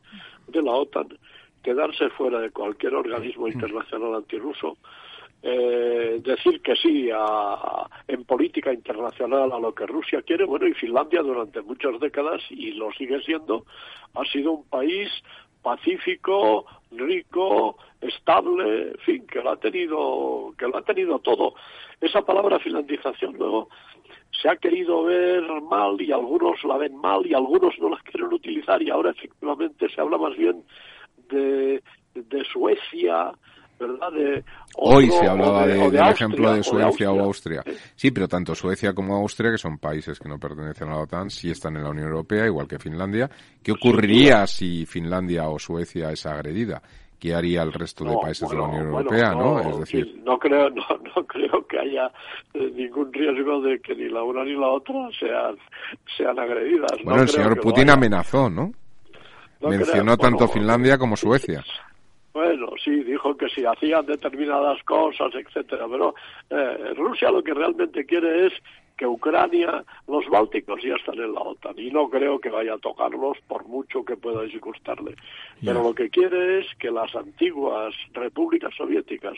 de 0.47 0.61
la 0.61 0.71
OTAN, 0.71 1.17
quedarse 1.63 2.09
fuera 2.09 2.39
de 2.41 2.51
cualquier 2.51 2.95
organismo 2.95 3.47
internacional 3.47 4.15
antirruso, 4.15 4.77
eh, 5.43 6.19
decir 6.23 6.61
que 6.61 6.75
sí 6.75 7.09
a, 7.13 7.87
en 8.07 8.23
política 8.25 8.73
internacional 8.73 9.51
a 9.51 9.59
lo 9.59 9.73
que 9.73 9.85
Rusia 9.85 10.21
quiere. 10.21 10.45
Bueno, 10.45 10.67
y 10.67 10.73
Finlandia 10.73 11.21
durante 11.21 11.61
muchas 11.61 11.99
décadas, 11.99 12.41
y 12.49 12.71
lo 12.71 12.91
sigue 12.93 13.21
siendo, 13.21 13.65
ha 14.15 14.25
sido 14.25 14.51
un 14.53 14.63
país 14.65 15.09
pacífico, 15.61 16.65
rico, 16.91 17.77
estable, 18.01 18.91
en 18.91 18.97
fin, 18.99 19.27
que 19.27 19.41
lo 19.41 19.51
ha 19.51 19.57
tenido, 19.57 20.53
que 20.57 20.67
lo 20.67 20.77
ha 20.77 20.81
tenido 20.81 21.19
todo. 21.19 21.55
Esa 21.99 22.21
palabra 22.21 22.59
finlandización 22.59 23.35
luego 23.37 23.69
se 24.41 24.49
ha 24.49 24.55
querido 24.55 25.03
ver 25.03 25.43
mal 25.63 25.99
y 26.01 26.11
algunos 26.11 26.63
la 26.63 26.77
ven 26.77 26.95
mal 26.95 27.25
y 27.25 27.33
algunos 27.33 27.77
no 27.79 27.89
la 27.89 27.97
quieren 27.97 28.31
utilizar 28.31 28.81
y 28.81 28.89
ahora 28.89 29.11
efectivamente 29.11 29.89
se 29.89 29.99
habla 29.99 30.17
más 30.17 30.35
bien 30.37 30.63
de, 31.29 31.81
de 32.13 32.43
Suecia, 32.45 33.31
Hoy 34.75 35.09
se 35.09 35.27
hablaba 35.27 35.67
de, 35.67 35.91
del 35.91 36.07
ejemplo 36.07 36.53
de 36.53 36.63
Suecia 36.63 37.11
o 37.11 37.19
Austria. 37.23 37.63
Sí, 37.95 38.11
pero 38.11 38.27
tanto 38.27 38.55
Suecia 38.55 38.93
como 38.93 39.15
Austria, 39.15 39.51
que 39.51 39.57
son 39.57 39.77
países 39.77 40.19
que 40.19 40.29
no 40.29 40.39
pertenecen 40.39 40.89
a 40.89 40.95
la 40.95 41.01
OTAN, 41.01 41.29
sí 41.29 41.51
están 41.51 41.75
en 41.77 41.83
la 41.83 41.89
Unión 41.89 42.07
Europea, 42.07 42.45
igual 42.45 42.67
que 42.67 42.79
Finlandia. 42.79 43.29
¿Qué 43.63 43.71
ocurriría 43.71 44.47
si 44.47 44.85
Finlandia 44.85 45.47
o 45.49 45.59
Suecia 45.59 46.11
es 46.11 46.25
agredida? 46.25 46.81
¿Qué 47.19 47.33
haría 47.33 47.63
el 47.63 47.73
resto 47.73 48.05
de 48.05 48.15
países 48.21 48.47
de 48.47 48.55
la 48.55 48.63
Unión 48.63 48.87
Europea, 48.87 49.31
no, 49.31 49.59
Es 49.59 49.79
decir, 49.79 50.21
no 50.23 50.37
creo, 50.37 50.69
no, 50.69 51.25
creo 51.25 51.65
que 51.67 51.79
haya 51.79 52.11
eh, 52.53 52.71
ningún 52.75 53.11
riesgo 53.11 53.59
de 53.61 53.79
que 53.79 53.95
ni 53.95 54.07
la 54.07 54.21
una 54.21 54.43
ni 54.43 54.53
la 54.53 54.67
otra 54.67 55.09
sean, 55.19 55.57
sean 56.15 56.37
agredidas. 56.37 56.91
Bueno, 57.03 57.23
el 57.23 57.29
señor 57.29 57.59
Putin 57.59 57.89
amenazó, 57.89 58.49
¿no? 58.51 58.71
Mencionó 59.61 60.15
tanto 60.17 60.47
Finlandia 60.47 60.99
como 60.99 61.17
Suecia. 61.17 61.63
Bueno, 62.37 62.67
sí, 62.77 62.91
dijo 63.03 63.35
que 63.35 63.49
si 63.49 63.65
hacían 63.65 64.05
determinadas 64.05 64.83
cosas, 64.83 65.33
etcétera, 65.33 65.87
pero 65.89 66.13
eh, 66.51 66.93
Rusia 66.95 67.31
lo 67.31 67.43
que 67.43 67.51
realmente 67.51 68.05
quiere 68.05 68.45
es 68.45 68.53
que 68.97 69.05
Ucrania, 69.05 69.83
los 70.07 70.27
bálticos 70.29 70.81
ya 70.83 70.95
están 70.95 71.15
en 71.15 71.33
la 71.33 71.41
OTAN 71.41 71.77
y 71.77 71.91
no 71.91 72.09
creo 72.09 72.39
que 72.39 72.49
vaya 72.49 72.73
a 72.73 72.77
tocarlos 72.79 73.37
por 73.47 73.65
mucho 73.67 74.03
que 74.03 74.17
pueda 74.17 74.41
disgustarle. 74.41 75.15
Pero 75.63 75.83
lo 75.83 75.93
que 75.93 76.09
quiere 76.09 76.59
es 76.59 76.65
que 76.79 76.89
las 76.91 77.15
antiguas 77.15 77.93
repúblicas 78.13 78.73
soviéticas 78.75 79.37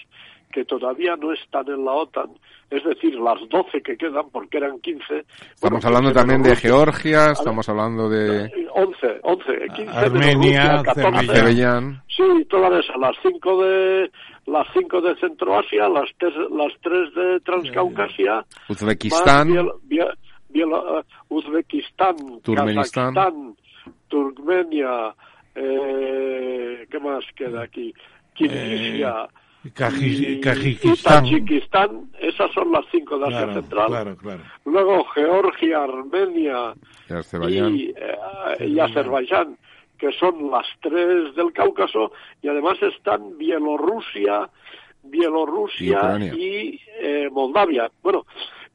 que 0.52 0.66
todavía 0.66 1.16
no 1.16 1.34
están 1.34 1.68
en 1.68 1.86
la 1.86 1.92
OTAN, 1.92 2.32
es 2.72 2.84
decir, 2.84 3.16
las 3.16 3.38
12 3.50 3.82
que 3.82 3.98
quedan, 3.98 4.30
porque 4.32 4.58
eran 4.58 4.80
15. 4.80 5.26
Estamos 5.54 5.86
hablando 5.86 6.12
también 6.12 6.42
de 6.42 6.56
Georgia, 6.56 7.32
estamos 7.32 7.68
hablando 7.70 8.10
de... 8.10 8.52
11, 8.74 9.20
11, 9.24 9.68
15 9.76 9.92
Armenia, 9.92 10.82
Azerbaiyán. 10.86 12.02
Sí, 12.08 12.46
todas 12.50 12.84
esas, 12.84 12.98
las 12.98 13.16
5 13.22 13.64
de 13.64 14.12
las 14.52 14.68
cinco 14.74 15.02
de 15.02 15.16
Centroasia, 15.18 15.88
las 15.90 16.10
tres, 16.18 16.34
las 16.52 16.74
tres 16.82 17.14
de 17.14 17.40
Transcaucasia, 17.42 18.46
Uzbekistán, 18.68 19.50
Uzbekistán, 21.30 22.16
Turkmenistán, 22.42 23.56
Turkmenia, 24.08 25.14
eh, 25.56 26.88
¿qué 26.90 27.00
más 27.00 27.24
queda 27.36 27.64
aquí? 27.64 27.94
Kirguisia. 28.34 29.26
Eh, 29.26 29.70
Kazajistán. 29.74 31.24
Tayikistán, 31.24 32.10
esas 32.18 32.50
son 32.54 32.72
las 32.72 32.86
cinco 32.92 33.20
de 33.20 33.28
Asia 33.28 33.54
Central. 33.54 34.18
Luego 34.64 35.04
Georgia, 35.14 35.84
Armenia 35.84 36.74
y, 37.50 37.94
y 38.66 38.80
Azerbaiyán, 38.80 39.58
que 40.00 40.12
son 40.14 40.50
las 40.50 40.66
tres 40.82 41.36
del 41.36 41.52
Cáucaso, 41.54 42.12
y 42.42 42.48
además 42.48 42.82
están 42.82 43.38
Bielorrusia, 43.38 44.50
Bielorrusia 45.04 46.18
y, 46.34 46.80
eh, 47.00 47.30
Moldavia. 47.32 47.92
Bueno, 48.02 48.26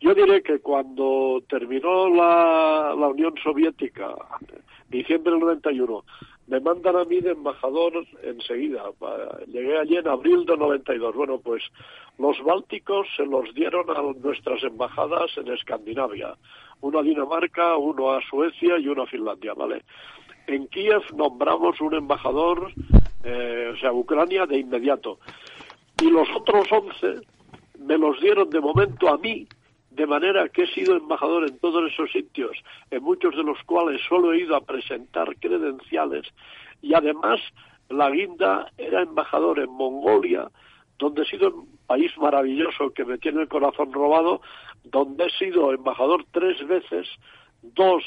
yo 0.00 0.14
diré 0.14 0.42
que 0.42 0.58
cuando 0.60 1.42
terminó 1.48 2.08
la, 2.10 2.94
la 2.98 3.08
Unión 3.08 3.34
Soviética, 3.42 4.14
diciembre 4.88 5.32
del 5.32 5.40
91, 5.40 6.04
me 6.46 6.60
mandan 6.60 6.96
a 6.96 7.04
mí 7.04 7.20
de 7.20 7.30
embajador 7.30 8.06
enseguida. 8.22 8.82
Llegué 9.46 9.78
allí 9.78 9.96
en 9.96 10.08
abril 10.08 10.44
del 10.44 10.58
92. 10.58 11.14
Bueno, 11.14 11.38
pues 11.38 11.62
los 12.18 12.38
bálticos 12.44 13.06
se 13.16 13.24
los 13.24 13.52
dieron 13.54 13.88
a 13.90 14.02
nuestras 14.02 14.62
embajadas 14.62 15.30
en 15.38 15.48
Escandinavia. 15.48 16.34
Uno 16.82 16.98
a 16.98 17.02
Dinamarca, 17.02 17.76
uno 17.76 18.12
a 18.12 18.20
Suecia 18.28 18.78
y 18.78 18.88
uno 18.88 19.02
a 19.04 19.06
Finlandia, 19.06 19.54
¿vale? 19.54 19.84
En 20.46 20.66
Kiev 20.68 21.02
nombramos 21.14 21.80
un 21.80 21.94
embajador, 21.94 22.72
eh, 23.22 23.70
o 23.72 23.76
sea, 23.78 23.92
Ucrania, 23.92 24.46
de 24.46 24.58
inmediato. 24.58 25.18
Y 26.02 26.10
los 26.10 26.28
otros 26.36 26.66
once 26.70 27.20
me 27.78 27.96
los 27.96 28.20
dieron 28.20 28.50
de 28.50 28.60
momento 28.60 29.08
a 29.08 29.18
mí, 29.18 29.46
de 29.90 30.06
manera 30.06 30.48
que 30.48 30.64
he 30.64 30.66
sido 30.74 30.96
embajador 30.96 31.48
en 31.48 31.58
todos 31.58 31.90
esos 31.90 32.10
sitios, 32.10 32.56
en 32.90 33.02
muchos 33.02 33.34
de 33.36 33.42
los 33.42 33.62
cuales 33.64 34.00
solo 34.08 34.32
he 34.32 34.40
ido 34.40 34.56
a 34.56 34.60
presentar 34.60 35.36
credenciales, 35.36 36.26
y 36.82 36.94
además 36.94 37.40
la 37.88 38.10
guinda 38.10 38.70
era 38.76 39.02
embajador 39.02 39.60
en 39.60 39.70
Mongolia, 39.70 40.50
donde 40.98 41.22
he 41.22 41.26
sido 41.26 41.50
un 41.50 41.78
país 41.86 42.16
maravilloso 42.18 42.90
que 42.90 43.04
me 43.04 43.18
tiene 43.18 43.42
el 43.42 43.48
corazón 43.48 43.92
robado, 43.92 44.40
donde 44.84 45.26
he 45.26 45.30
sido 45.30 45.72
embajador 45.72 46.24
tres 46.32 46.66
veces, 46.66 47.08
dos 47.62 48.02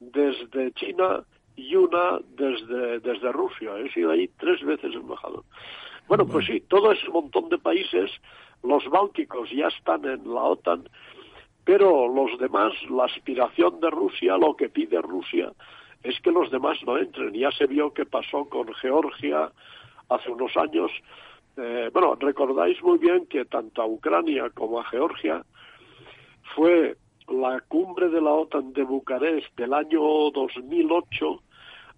desde 0.00 0.72
China 0.72 1.24
y 1.58 1.74
una 1.74 2.20
desde, 2.36 3.00
desde 3.00 3.32
Rusia. 3.32 3.76
He 3.78 3.90
sido 3.92 4.12
ahí 4.12 4.28
tres 4.38 4.62
veces 4.64 4.94
embajador. 4.94 5.44
Bueno, 6.06 6.26
pues 6.26 6.46
sí, 6.46 6.60
todo 6.68 6.92
ese 6.92 7.08
montón 7.08 7.48
de 7.48 7.58
países, 7.58 8.10
los 8.62 8.88
bálticos 8.88 9.50
ya 9.50 9.66
están 9.66 10.04
en 10.04 10.22
la 10.32 10.42
OTAN, 10.42 10.88
pero 11.64 12.08
los 12.08 12.38
demás, 12.38 12.72
la 12.88 13.04
aspiración 13.04 13.80
de 13.80 13.90
Rusia, 13.90 14.38
lo 14.38 14.56
que 14.56 14.70
pide 14.70 15.02
Rusia, 15.02 15.52
es 16.02 16.18
que 16.20 16.30
los 16.30 16.50
demás 16.50 16.78
no 16.86 16.96
entren. 16.96 17.34
Ya 17.34 17.50
se 17.50 17.66
vio 17.66 17.92
que 17.92 18.06
pasó 18.06 18.48
con 18.48 18.72
Georgia 18.74 19.52
hace 20.08 20.30
unos 20.30 20.56
años. 20.56 20.90
Eh, 21.56 21.90
bueno, 21.92 22.14
recordáis 22.14 22.80
muy 22.82 22.98
bien 22.98 23.26
que 23.26 23.44
tanto 23.44 23.82
a 23.82 23.86
Ucrania 23.86 24.48
como 24.50 24.80
a 24.80 24.84
Georgia 24.84 25.44
fue 26.54 26.96
la 27.28 27.60
cumbre 27.68 28.08
de 28.08 28.20
la 28.20 28.30
OTAN 28.30 28.72
de 28.72 28.84
Bucarest 28.84 29.54
del 29.56 29.74
año 29.74 30.00
2008 30.32 31.42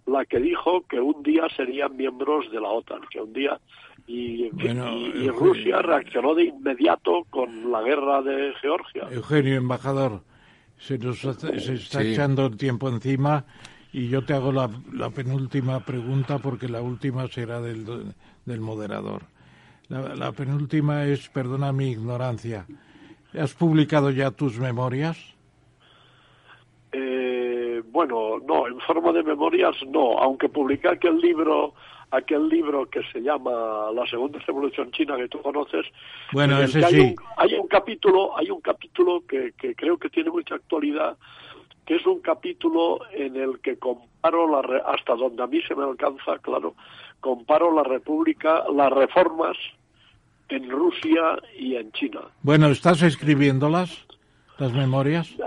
la 0.07 0.25
que 0.25 0.39
dijo 0.39 0.83
que 0.89 1.01
un 1.01 1.23
día 1.23 1.43
serían 1.57 1.97
miembros 1.97 2.51
de 2.51 2.61
la 2.61 2.69
OTAN, 2.69 3.01
que 3.11 3.21
un 3.21 3.33
día 3.33 3.61
y, 4.07 4.51
Rusia 5.31 5.83
reaccionó 5.83 6.35
de 6.35 6.45
inmediato 6.45 7.25
con 7.31 7.71
la 7.71 7.83
guerra 7.83 8.23
de 8.23 8.53
Georgia. 8.61 9.09
Eugenio, 9.11 9.57
embajador, 9.57 10.23
se 10.79 10.99
nos 10.99 11.21
se 11.21 11.75
está 11.75 12.03
echando 12.03 12.47
el 12.47 12.57
tiempo 12.57 12.89
encima 12.89 13.45
y 13.93 14.09
yo 14.09 14.25
te 14.25 14.35
hago 14.35 14.53
la, 14.53 14.69
penúltima 15.11 15.81
pregunta 15.85 16.39
porque 16.39 16.69
la 16.69 16.81
última 16.81 17.27
será 17.29 17.61
del, 17.61 18.15
del 18.45 18.61
moderador. 18.61 19.23
La, 19.89 20.15
la 20.15 20.33
penúltima 20.33 21.05
es, 21.05 21.29
perdona 21.29 21.73
mi 21.73 21.91
ignorancia, 21.91 22.67
¿has 23.39 23.55
publicado 23.55 24.11
ya 24.11 24.31
tus 24.31 24.59
memorias? 24.59 25.35
Eh, 26.93 27.31
bueno, 27.81 28.39
no, 28.47 28.67
en 28.67 28.79
forma 28.81 29.13
de 29.13 29.23
memorias 29.23 29.77
no, 29.89 30.19
aunque 30.19 30.49
publiqué 30.49 30.89
aquel 30.89 31.19
libro 31.21 31.75
aquel 32.13 32.49
libro 32.49 32.87
que 32.87 33.03
se 33.13 33.21
llama 33.21 33.91
La 33.95 34.05
Segunda 34.07 34.39
Revolución 34.41 34.91
China 34.91 35.17
que 35.17 35.29
tú 35.29 35.41
conoces. 35.43 35.87
Bueno, 36.33 36.61
ese 36.61 36.83
sí. 36.83 36.85
Hay 36.85 37.01
un, 37.01 37.15
hay 37.37 37.55
un, 37.55 37.69
capítulo, 37.69 38.37
hay 38.37 38.51
un 38.51 38.61
capítulo 38.61 39.23
que, 39.29 39.53
que 39.57 39.75
creo 39.75 39.97
que 39.97 40.11
tiene 40.11 40.31
mucha 40.31 40.57
actualidad, 40.57 41.17
que 41.87 41.97
es 41.97 42.07
un 42.07 42.21
capítulo 42.21 43.01
en 43.13 43.37
el 43.37 43.61
que 43.61 43.77
comparo 43.77 44.49
la 44.49 44.79
hasta 44.87 45.15
donde 45.15 45.43
a 45.43 45.47
mí 45.47 45.61
se 45.63 45.75
me 45.75 45.85
alcanza, 45.85 46.39
claro, 46.39 46.75
comparo 47.21 47.73
la 47.73 47.85
República, 47.85 48.65
las 48.75 48.91
reformas 48.91 49.57
en 50.49 50.69
Rusia 50.69 51.39
y 51.59 51.77
en 51.77 51.93
China. 51.93 52.21
Bueno, 52.43 52.69
¿estás 52.69 53.03
escribiéndolas, 53.03 54.07
las 54.59 54.73
memorias? 54.73 55.31
Eh, 55.33 55.45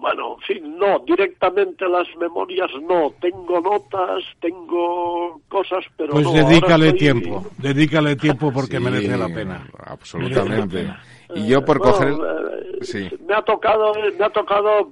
bueno, 0.00 0.36
en 0.36 0.40
fin, 0.40 0.78
no, 0.78 0.98
directamente 1.00 1.86
las 1.86 2.06
memorias 2.18 2.70
no. 2.82 3.12
Tengo 3.20 3.60
notas, 3.60 4.24
tengo 4.40 5.40
cosas, 5.48 5.84
pero 5.96 6.12
pues 6.12 6.32
dedícale 6.32 6.94
tiempo, 6.94 7.44
dedícale 7.58 8.16
tiempo 8.16 8.50
porque 8.52 8.80
merece 8.80 9.16
la 9.16 9.28
pena. 9.28 9.68
Absolutamente. 9.78 10.88
Y 11.34 11.46
yo 11.46 11.64
por 11.64 11.78
coger... 11.78 12.08
Eh, 12.08 12.78
sí. 12.80 13.08
Me 13.26 13.34
ha 13.34 13.42
tocado, 13.42 13.92
me 14.18 14.24
ha 14.24 14.30
tocado 14.30 14.90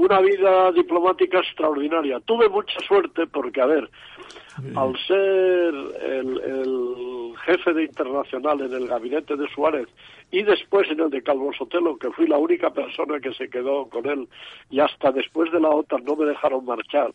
una 0.00 0.18
vida 0.20 0.72
diplomática 0.72 1.40
extraordinaria. 1.40 2.20
Tuve 2.20 2.48
mucha 2.48 2.80
suerte 2.88 3.26
porque, 3.26 3.60
a 3.60 3.66
ver, 3.66 3.90
al 4.74 4.96
ser 5.06 5.74
el, 6.02 7.34
jefe 7.44 7.72
de 7.72 7.84
internacional 7.84 8.60
en 8.60 8.72
el 8.72 8.86
gabinete 8.86 9.36
de 9.36 9.48
Suárez 9.48 9.88
y 10.30 10.42
después 10.42 10.90
en 10.90 11.00
el 11.00 11.10
de 11.10 11.22
Calvo 11.22 11.52
Sotelo, 11.52 11.96
que 11.96 12.10
fui 12.10 12.26
la 12.26 12.38
única 12.38 12.70
persona 12.70 13.18
que 13.20 13.32
se 13.34 13.48
quedó 13.48 13.88
con 13.88 14.06
él 14.06 14.28
y 14.70 14.80
hasta 14.80 15.10
después 15.10 15.50
de 15.52 15.60
la 15.60 15.70
OTAN 15.70 16.04
no 16.04 16.16
me 16.16 16.26
dejaron 16.26 16.64
marchar. 16.64 17.12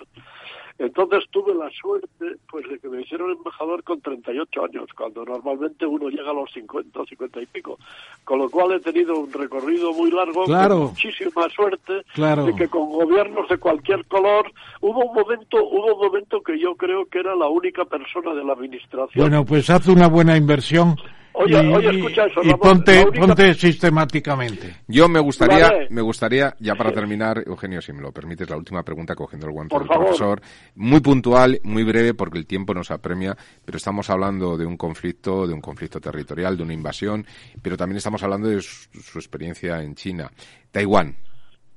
Entonces 0.78 1.24
tuve 1.32 1.54
la 1.54 1.70
suerte 1.70 2.36
pues 2.50 2.68
de 2.70 2.80
que 2.80 2.90
me 2.90 3.02
hicieron 3.02 3.32
embajador 3.32 3.82
con 3.84 4.02
38 4.02 4.66
años, 4.66 4.90
cuando 4.96 5.24
normalmente 5.24 5.86
uno 5.86 6.10
llega 6.10 6.32
a 6.32 6.34
los 6.34 6.52
50 6.52 7.00
o 7.00 7.06
50 7.06 7.42
y 7.42 7.46
pico. 7.46 7.80
Con 8.26 8.40
lo 8.40 8.50
cual 8.50 8.74
he 8.74 8.80
tenido 8.82 9.18
un 9.18 9.32
recorrido 9.32 9.94
muy 9.94 10.12
largo, 10.12 10.44
con 10.44 10.80
muchísima 10.80 11.48
suerte, 11.50 11.94
de 12.16 12.56
que 12.58 12.68
con 12.68 12.90
gobiernos 12.90 13.48
de 13.48 13.58
cualquier 13.58 14.06
color 14.06 14.52
hubo 14.82 15.06
un 15.06 15.16
momento, 15.16 15.64
hubo 15.64 15.96
un 15.96 16.08
momento 16.08 16.42
que 16.42 16.60
yo 16.60 16.76
creo 16.76 17.06
que 17.06 17.20
era 17.20 17.36
la 17.36 17.48
única 17.48 17.86
persona 17.86 18.34
de 18.34 18.44
la 18.44 18.54
administración. 18.54 19.30
Bueno, 19.30 19.46
pues 19.46 19.70
haz 19.70 19.88
una 19.88 20.08
buena 20.08 20.36
inversión 20.36 20.98
Oye, 21.38 21.58
oye, 21.58 21.90
escucha 21.98 22.26
eso, 22.26 22.42
y 22.44 22.54
ponte, 22.54 23.06
ponte 23.08 23.54
sistemáticamente. 23.54 24.78
Yo 24.88 25.10
me 25.10 25.20
gustaría, 25.20 25.70
me 25.90 26.02
gustaría, 26.02 26.56
ya 26.60 26.76
para 26.76 26.92
terminar, 26.92 27.44
Eugenio, 27.46 27.82
si 27.82 27.92
me 27.92 28.02
lo 28.02 28.12
permites, 28.12 28.50
la 28.50 28.58
última 28.58 28.84
pregunta 28.84 29.16
cogiendo 29.16 29.48
el 29.48 29.54
guante 29.54 29.78
del 29.78 29.88
profesor. 29.88 30.42
Muy 30.76 31.02
puntual, 31.02 31.60
muy 31.64 31.84
breve, 31.84 32.14
porque 32.14 32.38
el 32.38 32.46
tiempo 32.46 32.74
nos 32.74 32.90
apremia, 32.92 33.36
pero 33.64 33.78
estamos 33.78 34.10
hablando 34.10 34.58
de 34.58 34.66
un 34.66 34.78
conflicto, 34.78 35.46
de 35.46 35.54
un 35.54 35.62
conflicto 35.62 36.00
territorial, 36.00 36.56
de 36.56 36.64
una 36.64 36.74
invasión, 36.74 37.26
pero 37.62 37.76
también 37.76 37.98
estamos 37.98 38.24
hablando 38.24 38.48
de 38.48 38.62
su 38.62 39.18
experiencia 39.18 39.82
en 39.82 39.96
China. 39.96 40.32
Taiwán, 40.72 41.16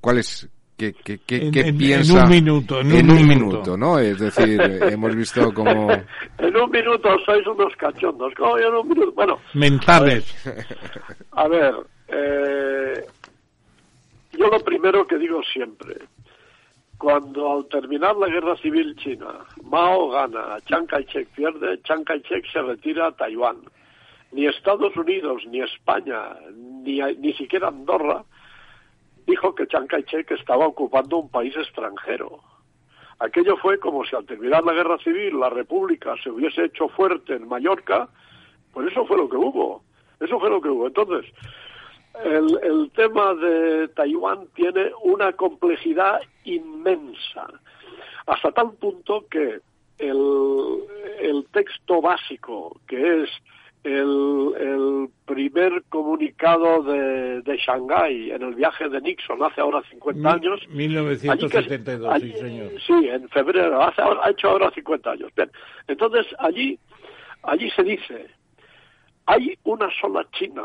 ¿cuál 0.00 0.18
es, 0.18 0.48
¿Qué, 0.78 0.92
qué, 0.92 1.18
qué, 1.26 1.50
en, 1.52 1.76
piensa? 1.76 2.20
En 2.20 2.24
un 2.24 2.30
minuto. 2.30 2.80
En, 2.80 3.10
un, 3.10 3.26
minuto. 3.26 3.76
¿no? 3.76 3.98
Es 3.98 4.20
decir, 4.20 4.60
hemos 4.92 5.16
visto 5.16 5.52
como... 5.52 5.90
en 6.38 6.56
un 6.56 6.70
minuto 6.70 7.08
sois 7.26 7.44
unos 7.48 7.74
cachondos. 7.74 8.32
¿Cómo 8.36 8.56
en 8.58 8.72
un 8.72 8.88
minuto? 8.88 9.10
Bueno. 9.10 9.40
Mentales. 9.54 10.24
A 11.32 11.48
ver, 11.48 11.74
eh, 12.06 13.04
yo 14.34 14.46
lo 14.46 14.60
primero 14.60 15.04
que 15.04 15.18
digo 15.18 15.42
siempre, 15.52 15.96
cuando 16.96 17.54
al 17.54 17.66
terminar 17.66 18.14
la 18.14 18.28
guerra 18.28 18.56
civil 18.58 18.94
china, 19.02 19.46
Mao 19.64 20.10
gana, 20.10 20.58
Chiang 20.64 20.86
Kai-shek 20.86 21.26
pierde, 21.34 21.82
Chiang 21.82 22.04
Kai-shek 22.04 22.46
se 22.52 22.62
retira 22.62 23.08
a 23.08 23.12
Taiwán. 23.12 23.56
Ni 24.30 24.46
Estados 24.46 24.96
Unidos, 24.96 25.42
ni 25.50 25.60
España, 25.60 26.36
ni, 26.54 27.00
ni 27.18 27.32
siquiera 27.32 27.66
Andorra 27.66 28.22
dijo 29.28 29.54
que 29.54 29.66
Chiang 29.66 29.86
Kai-shek 29.86 30.30
estaba 30.30 30.66
ocupando 30.66 31.18
un 31.18 31.28
país 31.28 31.54
extranjero. 31.54 32.40
Aquello 33.18 33.56
fue 33.58 33.78
como 33.78 34.04
si 34.04 34.16
al 34.16 34.24
terminar 34.24 34.64
la 34.64 34.72
guerra 34.72 34.96
civil 34.98 35.38
la 35.38 35.50
República 35.50 36.14
se 36.22 36.30
hubiese 36.30 36.64
hecho 36.64 36.88
fuerte 36.88 37.34
en 37.34 37.46
Mallorca, 37.46 38.08
pues 38.72 38.90
eso 38.90 39.04
fue 39.04 39.18
lo 39.18 39.28
que 39.28 39.36
hubo. 39.36 39.82
Eso 40.18 40.40
fue 40.40 40.48
lo 40.48 40.60
que 40.60 40.70
hubo. 40.70 40.86
Entonces, 40.86 41.30
el, 42.24 42.90
tema 42.94 43.34
de 43.34 43.88
Taiwán 43.88 44.48
tiene 44.54 44.90
una 45.02 45.32
complejidad 45.32 46.20
inmensa, 46.44 47.46
hasta 48.26 48.50
tal 48.52 48.72
punto 48.72 49.26
que 49.30 49.60
el 49.98 51.46
texto 51.52 52.00
básico, 52.00 52.80
que 52.86 53.24
es 53.24 53.30
el, 53.88 55.08
primer 55.26 55.82
comunicado 55.90 56.82
de, 56.82 57.42
de 57.42 57.56
Shanghái 57.58 58.30
en 58.30 58.42
el 58.42 58.54
viaje 58.54 58.88
de 58.88 59.00
Nixon 59.00 59.42
hace 59.42 59.60
ahora 59.60 59.82
50 59.90 60.32
años. 60.32 60.60
1972, 60.70 62.20
sí, 62.20 62.32
señor. 62.32 62.70
Sí, 62.86 63.08
en 63.08 63.28
febrero, 63.28 63.82
hace, 63.82 64.00
ha 64.00 64.30
hecho 64.30 64.48
ahora 64.48 64.70
50 64.70 65.10
años. 65.10 65.30
Bien, 65.36 65.50
entonces 65.86 66.26
allí, 66.38 66.78
allí 67.42 67.70
se 67.70 67.82
dice, 67.84 68.26
hay 69.26 69.58
una 69.64 69.88
sola 70.00 70.26
China, 70.32 70.64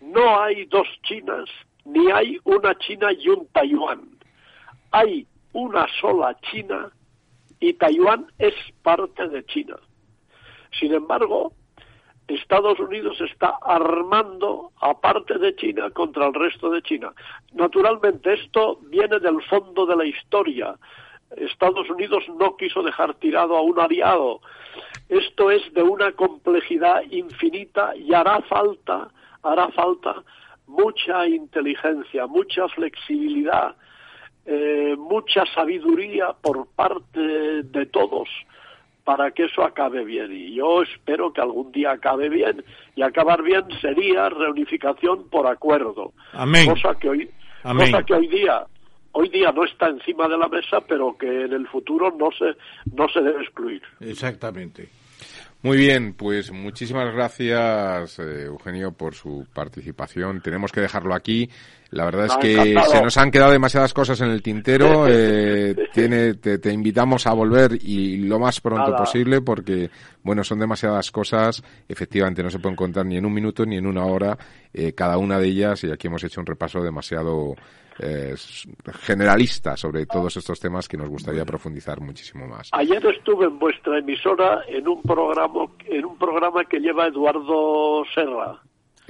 no 0.00 0.40
hay 0.40 0.64
dos 0.66 0.86
Chinas, 1.02 1.48
ni 1.84 2.10
hay 2.10 2.38
una 2.44 2.76
China 2.78 3.12
y 3.12 3.28
un 3.28 3.46
Taiwán. 3.48 4.02
Hay 4.92 5.26
una 5.52 5.86
sola 6.00 6.36
China 6.50 6.90
y 7.58 7.72
Taiwán 7.74 8.26
es 8.38 8.54
parte 8.82 9.28
de 9.28 9.44
China. 9.46 9.76
Sin 10.78 10.94
embargo, 10.94 11.52
Estados 12.30 12.78
Unidos 12.78 13.20
está 13.20 13.58
armando, 13.60 14.70
aparte 14.80 15.38
de 15.38 15.54
China, 15.56 15.90
contra 15.90 16.26
el 16.26 16.34
resto 16.34 16.70
de 16.70 16.80
China. 16.82 17.12
Naturalmente, 17.52 18.34
esto 18.34 18.78
viene 18.82 19.18
del 19.18 19.42
fondo 19.42 19.84
de 19.84 19.96
la 19.96 20.04
historia. 20.04 20.76
Estados 21.36 21.90
Unidos 21.90 22.24
no 22.38 22.56
quiso 22.56 22.82
dejar 22.82 23.14
tirado 23.14 23.56
a 23.56 23.62
un 23.62 23.78
aliado. 23.80 24.40
Esto 25.08 25.50
es 25.50 25.62
de 25.74 25.82
una 25.82 26.12
complejidad 26.12 27.02
infinita 27.10 27.96
y 27.96 28.14
hará 28.14 28.40
falta, 28.42 29.08
hará 29.42 29.68
falta 29.70 30.22
mucha 30.68 31.26
inteligencia, 31.26 32.28
mucha 32.28 32.68
flexibilidad, 32.68 33.74
eh, 34.46 34.94
mucha 34.96 35.44
sabiduría 35.46 36.32
por 36.40 36.68
parte 36.68 37.20
de 37.64 37.86
todos 37.86 38.28
para 39.10 39.32
que 39.32 39.46
eso 39.46 39.64
acabe 39.64 40.04
bien. 40.04 40.30
Y 40.30 40.54
yo 40.54 40.82
espero 40.82 41.32
que 41.32 41.40
algún 41.40 41.72
día 41.72 41.90
acabe 41.90 42.28
bien. 42.28 42.64
Y 42.94 43.02
acabar 43.02 43.42
bien 43.42 43.64
sería 43.80 44.28
reunificación 44.28 45.28
por 45.28 45.48
acuerdo. 45.48 46.12
Amén. 46.32 46.70
Cosa 46.70 46.94
que 46.94 47.08
hoy, 47.08 47.30
Cosa 47.60 48.04
que 48.04 48.14
hoy 48.14 48.28
día 48.28 48.64
hoy 49.10 49.28
día 49.30 49.50
no 49.50 49.64
está 49.64 49.88
encima 49.88 50.28
de 50.28 50.38
la 50.38 50.46
mesa, 50.46 50.80
pero 50.86 51.18
que 51.18 51.26
en 51.26 51.52
el 51.52 51.66
futuro 51.66 52.14
no 52.16 52.30
se, 52.30 52.56
no 52.94 53.08
se 53.08 53.20
debe 53.20 53.42
excluir. 53.42 53.82
Exactamente. 53.98 54.88
Muy 55.62 55.76
bien, 55.76 56.14
pues 56.14 56.52
muchísimas 56.52 57.12
gracias, 57.12 58.20
eh, 58.20 58.44
Eugenio, 58.44 58.92
por 58.92 59.16
su 59.16 59.44
participación. 59.52 60.40
Tenemos 60.40 60.70
que 60.70 60.82
dejarlo 60.82 61.16
aquí. 61.16 61.50
La 61.90 62.04
verdad 62.04 62.26
es 62.26 62.36
que 62.36 62.74
se 62.88 63.02
nos 63.02 63.16
han 63.16 63.32
quedado 63.32 63.50
demasiadas 63.50 63.92
cosas 63.92 64.20
en 64.20 64.30
el 64.30 64.42
tintero. 64.42 65.06
Eh, 65.08 65.74
tiene, 65.92 66.34
te, 66.34 66.72
invitamos 66.72 67.26
a 67.26 67.32
volver 67.32 67.72
y 67.72 68.18
lo 68.18 68.38
más 68.38 68.60
pronto 68.60 68.94
posible 68.94 69.40
porque, 69.40 69.90
bueno, 70.22 70.44
son 70.44 70.60
demasiadas 70.60 71.10
cosas. 71.10 71.62
Efectivamente, 71.88 72.44
no 72.44 72.50
se 72.50 72.60
pueden 72.60 72.76
contar 72.76 73.06
ni 73.06 73.16
en 73.16 73.26
un 73.26 73.34
minuto 73.34 73.66
ni 73.66 73.76
en 73.76 73.86
una 73.86 74.04
hora 74.04 74.38
eh, 74.72 74.92
cada 74.92 75.18
una 75.18 75.38
de 75.38 75.48
ellas 75.48 75.82
y 75.82 75.90
aquí 75.90 76.06
hemos 76.06 76.22
hecho 76.22 76.40
un 76.40 76.46
repaso 76.46 76.80
demasiado 76.80 77.56
eh, 77.98 78.34
generalista 79.00 79.76
sobre 79.76 80.06
todos 80.06 80.36
estos 80.36 80.60
temas 80.60 80.86
que 80.86 80.96
nos 80.96 81.08
gustaría 81.08 81.44
profundizar 81.44 82.00
muchísimo 82.00 82.46
más. 82.46 82.70
Ayer 82.72 83.04
estuve 83.04 83.46
en 83.46 83.58
vuestra 83.58 83.98
emisora 83.98 84.62
en 84.68 84.86
un 84.86 85.02
programa, 85.02 85.66
en 85.86 86.04
un 86.04 86.16
programa 86.16 86.64
que 86.66 86.78
lleva 86.78 87.08
Eduardo 87.08 88.04
Serra 88.14 88.60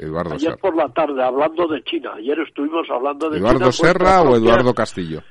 Eduardo 0.01 0.35
Ayer 0.35 0.57
por 0.59 0.75
la 0.75 0.89
tarde, 0.89 1.23
hablando 1.23 1.67
de 1.69 1.83
China. 1.85 2.13
Ayer 2.17 2.39
estuvimos 2.41 2.89
hablando 2.91 3.29
de 3.29 3.39
¿Eduardo 3.39 3.71
Serra 3.73 4.23
o 4.23 4.37
Eduardo 4.37 4.75
Castillo? 4.75 5.23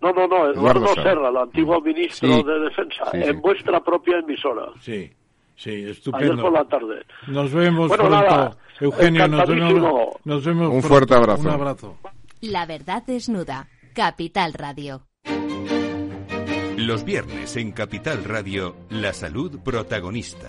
No, 0.00 0.12
no, 0.12 0.26
no, 0.26 0.50
Eduardo, 0.50 0.88
Serra, 0.94 1.30
el 1.30 1.36
antiguo 1.36 1.80
ministro 1.80 2.42
de 2.42 2.60
Defensa, 2.60 3.04
en 3.12 3.40
vuestra 3.40 3.80
propia 3.80 4.18
emisora. 4.18 4.66
Sí, 4.80 5.10
sí, 5.56 5.84
estupendo. 5.88 6.32
Ayer 6.32 6.42
por 6.42 6.52
la 6.52 6.64
tarde. 6.64 7.02
Nos 7.28 7.52
vemos 7.52 7.90
pronto. 7.90 8.56
Eugenio, 8.80 9.26
nos 9.26 9.48
vemos, 9.48 10.08
nos 10.24 10.44
vemos 10.44 10.68
Un 10.72 10.82
fuerte 10.82 11.14
abrazo. 11.14 11.42
Un 11.42 11.48
abrazo. 11.48 11.98
La 12.42 12.66
verdad 12.66 13.02
desnuda. 13.06 13.68
Capital 13.94 14.52
Radio. 14.52 15.06
Los 16.76 17.04
viernes 17.04 17.56
en 17.56 17.72
Capital 17.72 18.22
Radio, 18.24 18.76
la 18.90 19.14
salud 19.14 19.58
protagonista. 19.64 20.48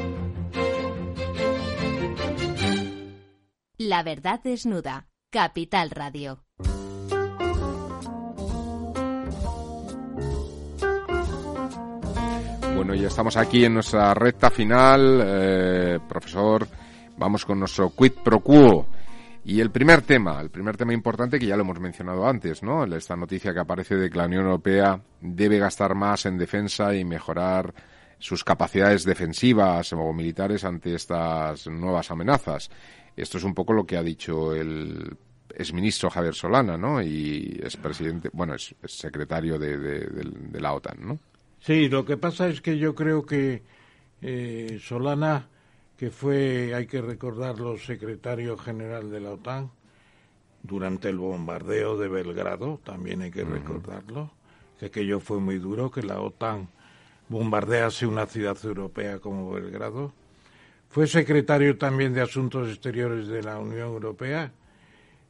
La 3.87 4.03
verdad 4.03 4.39
desnuda. 4.43 5.07
Capital 5.31 5.89
Radio. 5.89 6.43
Bueno, 12.75 12.93
ya 12.93 13.07
estamos 13.07 13.37
aquí 13.37 13.65
en 13.65 13.73
nuestra 13.73 14.13
recta 14.13 14.51
final. 14.51 15.23
Eh, 15.25 15.99
profesor, 16.07 16.67
vamos 17.17 17.43
con 17.43 17.57
nuestro 17.57 17.89
quid 17.89 18.11
pro 18.23 18.41
quo. 18.41 18.85
Y 19.45 19.59
el 19.59 19.71
primer 19.71 20.03
tema, 20.03 20.39
el 20.39 20.51
primer 20.51 20.77
tema 20.77 20.93
importante 20.93 21.39
que 21.39 21.47
ya 21.47 21.55
lo 21.55 21.63
hemos 21.63 21.79
mencionado 21.79 22.27
antes, 22.27 22.61
¿no? 22.61 22.83
Esta 22.83 23.15
noticia 23.15 23.51
que 23.51 23.61
aparece 23.61 23.95
de 23.95 24.11
que 24.11 24.17
la 24.19 24.25
Unión 24.25 24.43
Europea 24.43 25.01
debe 25.21 25.57
gastar 25.57 25.95
más 25.95 26.27
en 26.27 26.37
defensa 26.37 26.93
y 26.93 27.03
mejorar 27.03 27.73
sus 28.19 28.43
capacidades 28.43 29.03
defensivas 29.03 29.91
o 29.93 30.13
militares 30.13 30.63
ante 30.65 30.93
estas 30.93 31.65
nuevas 31.65 32.11
amenazas. 32.11 32.69
Esto 33.15 33.37
es 33.37 33.43
un 33.43 33.53
poco 33.53 33.73
lo 33.73 33.85
que 33.85 33.97
ha 33.97 34.03
dicho 34.03 34.53
el 34.53 35.15
exministro 35.55 36.09
Javier 36.09 36.33
Solana, 36.33 36.77
¿no? 36.77 37.01
Y 37.01 37.59
es 37.63 37.77
presidente, 37.77 38.29
bueno, 38.33 38.55
es, 38.55 38.73
secretario 38.85 39.59
de, 39.59 40.59
la 40.59 40.73
OTAN, 40.73 40.97
¿no? 41.01 41.19
Sí, 41.59 41.89
lo 41.89 42.05
que 42.05 42.17
pasa 42.17 42.47
es 42.47 42.61
que 42.61 42.77
yo 42.77 42.95
creo 42.95 43.25
que 43.25 43.61
eh, 44.21 44.79
Solana, 44.81 45.47
que 45.97 46.09
fue, 46.09 46.73
hay 46.73 46.87
que 46.87 47.01
recordarlo, 47.01 47.77
secretario 47.77 48.57
general 48.57 49.11
de 49.11 49.19
la 49.19 49.31
OTAN, 49.31 49.71
durante 50.63 51.09
el 51.09 51.17
bombardeo 51.17 51.97
de 51.97 52.07
Belgrado, 52.07 52.79
también 52.83 53.21
hay 53.21 53.31
que 53.31 53.43
recordarlo, 53.43 54.31
que 54.79 54.87
aquello 54.87 55.19
fue 55.19 55.39
muy 55.39 55.57
duro, 55.57 55.91
que 55.91 56.03
la 56.03 56.19
OTAN 56.21 56.69
bombardease 57.29 58.05
una 58.05 58.25
ciudad 58.25 58.57
europea 58.63 59.19
como 59.19 59.51
Belgrado, 59.51 60.13
fue 60.91 61.07
secretario 61.07 61.77
también 61.77 62.13
de 62.13 62.19
Asuntos 62.19 62.67
Exteriores 62.67 63.27
de 63.27 63.41
la 63.41 63.57
Unión 63.59 63.87
Europea 63.87 64.51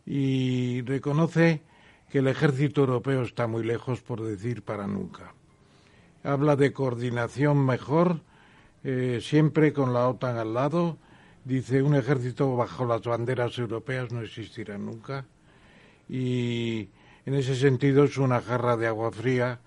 y 0.08 0.82
reconoce 0.82 1.62
que 2.10 2.18
el 2.18 2.28
ejército 2.28 2.82
europeo 2.82 3.22
está 3.22 3.46
muy 3.46 3.64
lejos, 3.64 4.02
por 4.02 4.24
decir 4.24 4.64
para 4.64 4.88
nunca. 4.88 5.36
Habla 6.24 6.56
de 6.56 6.74
coordinación 6.74 7.64
mejor, 7.64 8.22
eh, 8.84 9.20
siempre 9.22 9.72
con 9.72 9.94
la 9.94 10.10
OTAN 10.10 10.38
al 10.38 10.56
lado. 10.56 10.98
Dice, 11.46 11.84
un 11.84 11.96
ejército 11.96 12.56
bajo 12.56 12.86
las 12.86 13.04
banderas 13.04 13.56
europeas 13.60 14.12
no 14.12 14.22
existirá 14.22 14.80
nunca. 14.80 15.26
Y 16.10 16.90
en 17.28 17.36
ese 17.36 17.56
sentido 17.56 18.04
es 18.06 18.18
una 18.18 18.42
jarra 18.42 18.78
de 18.78 18.88
agua 18.88 19.12
fría 19.12 19.60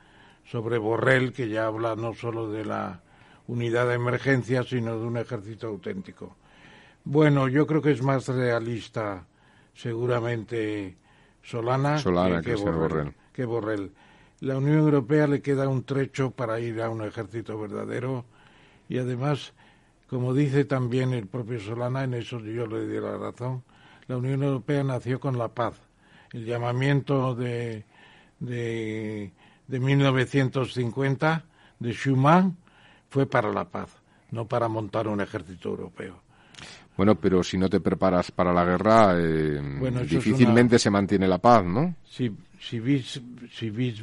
sobre 0.45 0.77
Borrell, 0.77 1.33
que 1.33 1.49
ya 1.49 1.67
habla 1.67 1.95
no 1.95 2.15
solo 2.15 2.51
de 2.51 2.65
la 2.65 3.04
unidad 3.47 3.89
de 3.89 3.95
emergencia, 3.95 4.63
sino 4.63 4.99
de 4.99 5.07
un 5.07 5.17
ejército 5.17 5.69
auténtico. 5.69 6.37
Bueno, 7.05 7.49
yo 7.49 7.67
creo 7.67 7.83
que 7.83 7.91
es 7.91 8.03
más 8.03 8.29
realista 8.29 9.27
seguramente 9.75 10.97
Solana, 11.43 11.97
que, 13.33 13.45
Borrell, 13.45 13.93
La 14.41 14.57
Unión 14.57 14.79
Europea 14.79 15.27
le 15.27 15.43
queda 15.43 15.69
un 15.69 15.85
trecho 15.85 16.31
para 16.31 16.61
ir 16.61 16.81
a 16.81 16.89
un 16.89 17.03
ejército 17.03 17.59
verdadero 17.59 18.25
y 18.89 18.99
además, 18.99 19.53
como 20.09 20.33
dice 20.33 20.65
también 20.65 21.13
el 21.13 21.27
propio 21.27 21.61
Solana, 21.61 22.05
en 22.05 22.15
eso 22.15 22.39
yo 22.41 22.67
le 22.67 22.87
doy 22.87 23.01
la 23.01 23.19
razón, 23.19 23.63
la 24.07 24.17
Unión 24.17 24.43
Europea 24.43 24.83
nació 24.85 25.21
con 25.21 25.37
la 25.37 25.49
paz. 25.49 25.75
El 26.33 26.47
llamamiento 26.47 27.35
de, 27.35 27.85
de, 28.41 29.33
de 29.67 29.81
1950 29.81 31.45
de 31.79 31.93
Schuman 31.93 32.57
fue 33.15 33.27
para 33.27 33.53
la 33.53 33.65
paz, 33.65 33.91
no 34.33 34.49
para 34.49 34.67
montar 34.67 35.07
un 35.07 35.21
ejército 35.21 35.69
europeo. 35.69 36.21
Bueno, 36.97 37.15
pero 37.15 37.45
si 37.45 37.57
no 37.57 37.69
te 37.69 37.79
preparas 37.79 38.33
para 38.33 38.53
la 38.53 38.65
guerra, 38.65 39.15
eh, 39.17 39.63
difícilmente 40.11 40.81
se 40.81 40.91
mantiene 40.91 41.29
la 41.29 41.39
paz, 41.39 41.65
¿no? 41.65 41.95
Si, 42.05 42.33
si, 42.59 42.81
vis, 42.81 43.23
si, 43.53 43.71
vis, 43.71 44.03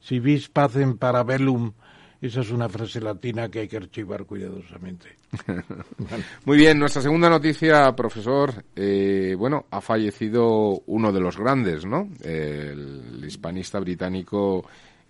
si 0.00 0.20
vis 0.20 0.48
paz 0.48 0.76
en 0.76 0.96
parabellum 0.96 1.70
Esa 2.18 2.40
es 2.40 2.50
una 2.50 2.66
frase 2.66 2.98
latina 2.98 3.50
que 3.50 3.60
hay 3.60 3.68
que 3.68 3.76
archivar 3.76 4.24
cuidadosamente. 4.24 5.16
Muy 6.46 6.56
bien, 6.56 6.78
nuestra 6.78 7.02
segunda 7.02 7.28
noticia, 7.28 7.94
profesor. 7.94 8.64
Eh, 8.74 9.34
bueno, 9.36 9.66
ha 9.70 9.82
fallecido 9.82 10.80
uno 10.86 11.12
de 11.12 11.20
los 11.20 11.36
grandes, 11.36 11.84
¿no? 11.84 12.08
El 12.22 13.22
hispanista 13.22 13.78
británico 13.80 14.64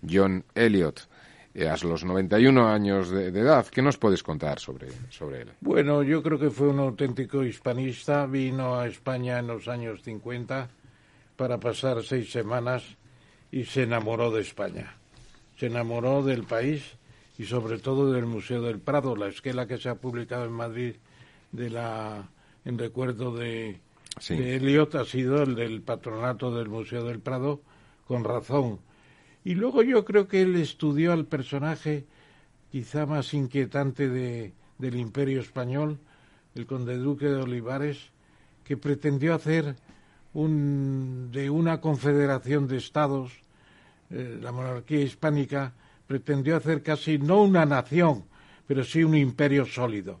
John 0.05 0.43
Eliot. 0.53 1.07
Eh, 1.53 1.67
a 1.67 1.75
los 1.77 2.03
91 2.03 2.67
años 2.67 3.09
de, 3.09 3.27
edad. 3.27 3.65
¿Qué 3.67 3.81
nos 3.81 3.97
puedes 3.97 4.21
contar 4.21 4.59
sobre, 4.59 4.89
sobre 5.09 5.41
él? 5.41 5.51
Bueno, 5.61 6.03
yo 6.03 6.21
creo 6.21 6.37
que 6.37 6.49
fue 6.49 6.67
un 6.67 6.79
auténtico 6.79 7.43
hispanista. 7.43 8.25
Vino 8.25 8.79
a 8.79 8.87
España 8.87 9.39
en 9.39 9.47
los 9.47 9.67
años 9.67 10.03
50 10.03 10.69
para 11.35 11.59
pasar 11.59 12.03
seis 12.03 12.31
semanas 12.31 12.83
y 13.51 13.65
se 13.65 13.83
enamoró 13.83 14.31
de 14.31 14.41
España. 14.41 14.95
Se 15.57 15.67
enamoró 15.67 16.23
del 16.23 16.43
país 16.43 16.83
y 17.37 17.45
sobre 17.45 17.79
todo 17.79 18.11
del 18.11 18.25
Museo 18.25 18.61
del 18.61 18.79
Prado, 18.79 19.15
la 19.15 19.27
esquela 19.27 19.67
que 19.67 19.77
se 19.77 19.89
ha 19.89 19.95
publicado 19.95 20.45
en 20.45 20.51
Madrid 20.51 20.95
de 21.51 21.69
la 21.69 22.29
en 22.65 22.77
recuerdo 22.77 23.33
de, 23.33 23.79
de 24.27 24.55
Eliot 24.57 24.93
ha 24.95 25.05
sido 25.05 25.41
el 25.41 25.55
del 25.55 25.81
patronato 25.81 26.53
del 26.53 26.67
Museo 26.67 27.05
del 27.05 27.19
Prado, 27.19 27.61
con 28.05 28.25
razón 28.25 28.79
y 29.47 29.55
luego 29.55 29.81
yo 29.81 30.03
creo 30.03 30.27
que 30.27 30.41
él 30.41 30.57
estudió 30.57 31.13
al 31.13 31.25
personaje 31.25 32.03
quizá 32.69 33.05
más 33.05 33.33
inquietante 33.33 34.09
de, 34.09 34.51
del 34.77 34.97
imperio 34.97 35.39
español, 35.39 35.99
el 36.53 36.65
conde 36.65 36.97
duque 36.97 37.27
de 37.27 37.43
Olivares, 37.43 38.11
que 38.65 38.75
pretendió 38.75 39.33
hacer 39.33 39.77
un, 40.33 41.29
de 41.31 41.49
una 41.49 41.79
confederación 41.79 42.67
de 42.67 42.75
estados, 42.75 43.31
eh, 44.09 44.37
la 44.41 44.51
monarquía 44.51 44.99
hispánica, 44.99 45.71
pretendió 46.07 46.57
hacer 46.57 46.83
casi 46.83 47.17
no 47.17 47.41
una 47.41 47.65
nación, 47.65 48.25
pero 48.67 48.83
sí 48.83 49.05
un 49.05 49.15
imperio 49.15 49.65
sólido. 49.65 50.19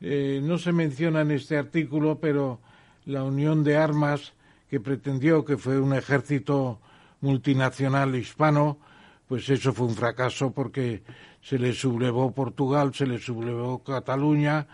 Eh, 0.00 0.40
no 0.42 0.56
se 0.56 0.72
menciona 0.72 1.20
en 1.20 1.32
este 1.32 1.58
artículo, 1.58 2.18
pero 2.18 2.60
la 3.04 3.24
unión 3.24 3.62
de 3.62 3.76
armas 3.76 4.32
que 4.70 4.80
pretendió, 4.80 5.44
que 5.44 5.58
fue 5.58 5.78
un 5.78 5.92
ejército 5.92 6.80
multinacional 7.24 8.14
hispano, 8.14 8.78
pues 9.26 9.48
eso 9.48 9.72
fue 9.72 9.86
un 9.86 9.94
fracaso 9.94 10.52
porque 10.52 11.02
se 11.40 11.58
le 11.58 11.72
sublevó 11.72 12.32
Portugal, 12.32 12.94
se 12.94 13.06
le 13.06 13.18
sublevó 13.18 13.82
Cataluña, 13.82 14.66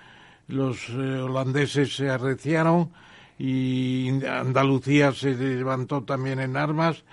los 0.49 0.89
eh, 0.89 1.21
holandeses 1.21 1.95
se 1.95 2.11
arreciaron 2.11 2.91
y 3.39 4.11
Andalucía 4.27 5.13
se 5.13 5.35
levantó 5.35 6.03
también 6.03 6.41
en 6.41 6.57
armas. 6.57 7.05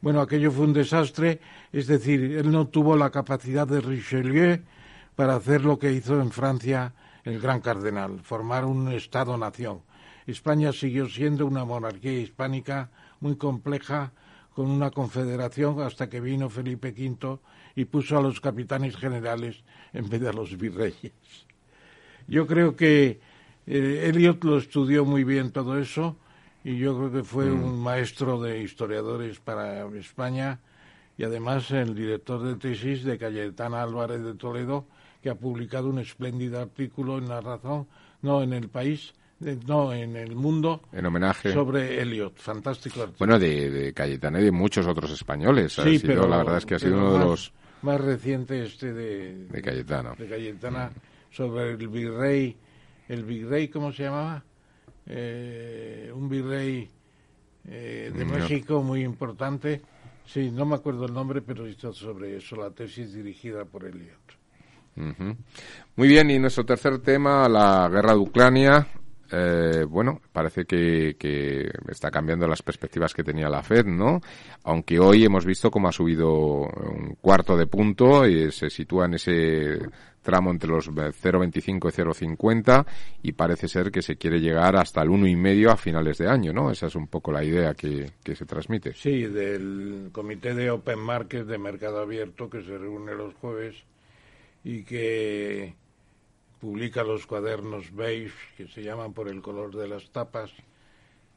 Bueno, 0.00 0.20
aquello 0.20 0.50
fue 0.50 0.64
un 0.64 0.72
desastre, 0.72 1.40
es 1.72 1.86
decir, 1.86 2.36
él 2.38 2.50
no 2.50 2.66
tuvo 2.66 2.96
la 2.96 3.10
capacidad 3.10 3.68
de 3.68 3.80
Richelieu 3.80 4.62
para 5.14 5.36
hacer 5.36 5.64
lo 5.64 5.78
que 5.78 5.92
hizo 5.92 6.20
en 6.20 6.30
Francia 6.30 6.94
el 7.24 7.40
gran 7.40 7.60
cardenal, 7.60 8.20
formar 8.20 8.64
un 8.64 8.92
Estado-nación. 8.92 9.82
España 10.26 10.72
siguió 10.72 11.08
siendo 11.08 11.46
una 11.46 11.64
monarquía 11.64 12.20
hispánica 12.20 12.90
muy 13.20 13.36
compleja, 13.36 14.12
con 14.56 14.70
una 14.70 14.90
confederación 14.90 15.82
hasta 15.82 16.08
que 16.08 16.18
vino 16.18 16.48
Felipe 16.48 16.88
V 16.88 17.38
y 17.74 17.84
puso 17.84 18.16
a 18.16 18.22
los 18.22 18.40
capitanes 18.40 18.96
generales 18.96 19.62
en 19.92 20.08
vez 20.08 20.22
de 20.22 20.30
a 20.30 20.32
los 20.32 20.56
virreyes. 20.56 21.12
Yo 22.26 22.46
creo 22.46 22.74
que 22.74 23.20
eh, 23.66 24.04
Eliot 24.08 24.42
lo 24.44 24.56
estudió 24.56 25.04
muy 25.04 25.24
bien 25.24 25.52
todo 25.52 25.78
eso 25.78 26.16
y 26.64 26.78
yo 26.78 26.96
creo 26.96 27.12
que 27.12 27.22
fue 27.22 27.50
mm. 27.50 27.64
un 27.64 27.82
maestro 27.82 28.40
de 28.40 28.62
historiadores 28.62 29.40
para 29.40 29.86
España 29.94 30.58
y 31.18 31.24
además 31.24 31.70
el 31.70 31.94
director 31.94 32.42
de 32.42 32.54
tesis 32.54 33.04
de 33.04 33.18
Cayetana 33.18 33.82
Álvarez 33.82 34.22
de 34.22 34.32
Toledo 34.36 34.86
que 35.22 35.28
ha 35.28 35.34
publicado 35.34 35.90
un 35.90 35.98
espléndido 35.98 36.62
artículo 36.62 37.18
en 37.18 37.28
La 37.28 37.42
Razón, 37.42 37.88
no 38.22 38.42
en 38.42 38.54
El 38.54 38.70
País, 38.70 39.12
no, 39.40 39.92
en 39.92 40.16
el 40.16 40.34
mundo. 40.34 40.82
En 40.92 41.04
homenaje. 41.04 41.52
Sobre 41.52 42.00
Eliot, 42.00 42.36
fantástico 42.38 43.06
Bueno, 43.18 43.38
de, 43.38 43.70
de 43.70 43.92
Cayetana 43.92 44.40
y 44.40 44.44
de 44.44 44.52
muchos 44.52 44.86
otros 44.86 45.10
españoles. 45.10 45.74
Sí, 45.74 46.00
pero, 46.04 46.26
la 46.26 46.38
verdad 46.38 46.58
es 46.58 46.66
que 46.66 46.76
ha 46.76 46.78
sido 46.78 46.96
uno 46.96 47.12
de 47.12 47.18
los. 47.18 47.52
Más 47.82 48.00
reciente 48.00 48.64
este 48.64 48.92
de. 48.92 49.46
De 49.46 49.62
Cayetana. 49.62 50.14
De 50.16 50.26
Cayetana, 50.26 50.90
sobre 51.30 51.72
el 51.72 51.88
virrey. 51.88 52.56
¿El 53.08 53.24
virrey 53.24 53.68
cómo 53.68 53.92
se 53.92 54.04
llamaba? 54.04 54.42
Eh, 55.06 56.10
un 56.12 56.28
virrey 56.28 56.90
eh, 57.68 58.10
de 58.14 58.24
México 58.24 58.82
muy 58.82 59.04
importante. 59.04 59.82
Sí, 60.24 60.50
no 60.50 60.64
me 60.64 60.74
acuerdo 60.74 61.04
el 61.04 61.12
nombre, 61.12 61.42
pero 61.42 61.68
hizo 61.68 61.92
sobre 61.92 62.36
eso 62.36 62.56
la 62.56 62.70
tesis 62.70 63.12
dirigida 63.12 63.64
por 63.64 63.84
Eliot. 63.84 64.26
Muy 65.94 66.08
bien, 66.08 66.30
y 66.30 66.38
nuestro 66.38 66.64
tercer 66.64 66.98
tema, 67.00 67.48
la 67.48 67.88
guerra 67.92 68.12
de 68.12 68.18
Ucrania. 68.18 68.86
Eh, 69.30 69.84
bueno, 69.88 70.20
parece 70.32 70.64
que, 70.64 71.70
está 71.88 72.10
cambiando 72.10 72.46
las 72.46 72.62
perspectivas 72.62 73.12
que 73.12 73.24
tenía 73.24 73.48
la 73.48 73.62
Fed, 73.62 73.86
¿no? 73.86 74.20
Aunque 74.64 74.98
hoy 74.98 75.24
hemos 75.24 75.44
visto 75.44 75.70
cómo 75.70 75.88
ha 75.88 75.92
subido 75.92 76.32
un 76.32 77.16
cuarto 77.20 77.56
de 77.56 77.66
punto 77.66 78.26
y 78.26 78.50
se 78.52 78.70
sitúa 78.70 79.06
en 79.06 79.14
ese 79.14 79.78
tramo 80.22 80.50
entre 80.50 80.68
los 80.68 80.90
0,25 80.90 81.88
y 81.88 82.26
0,50 82.26 82.86
y 83.22 83.32
parece 83.32 83.68
ser 83.68 83.92
que 83.92 84.02
se 84.02 84.16
quiere 84.16 84.40
llegar 84.40 84.76
hasta 84.76 85.02
el 85.02 85.08
1,5 85.08 85.70
a 85.70 85.76
finales 85.76 86.18
de 86.18 86.28
año, 86.28 86.52
¿no? 86.52 86.70
Esa 86.70 86.86
es 86.86 86.96
un 86.96 87.06
poco 87.06 87.30
la 87.30 87.44
idea 87.44 87.74
que, 87.74 88.10
que 88.24 88.34
se 88.34 88.44
transmite. 88.44 88.92
Sí, 88.94 89.22
del 89.26 90.10
Comité 90.12 90.54
de 90.54 90.70
Open 90.70 90.98
Market 90.98 91.46
de 91.46 91.58
Mercado 91.58 92.00
Abierto 92.00 92.50
que 92.50 92.62
se 92.62 92.76
reúne 92.76 93.14
los 93.14 93.34
jueves 93.34 93.76
y 94.64 94.82
que 94.82 95.76
publica 96.60 97.02
los 97.02 97.26
cuadernos 97.26 97.94
beige, 97.94 98.34
que 98.56 98.68
se 98.68 98.82
llaman 98.82 99.12
por 99.12 99.28
el 99.28 99.42
color 99.42 99.74
de 99.74 99.88
las 99.88 100.10
tapas. 100.10 100.52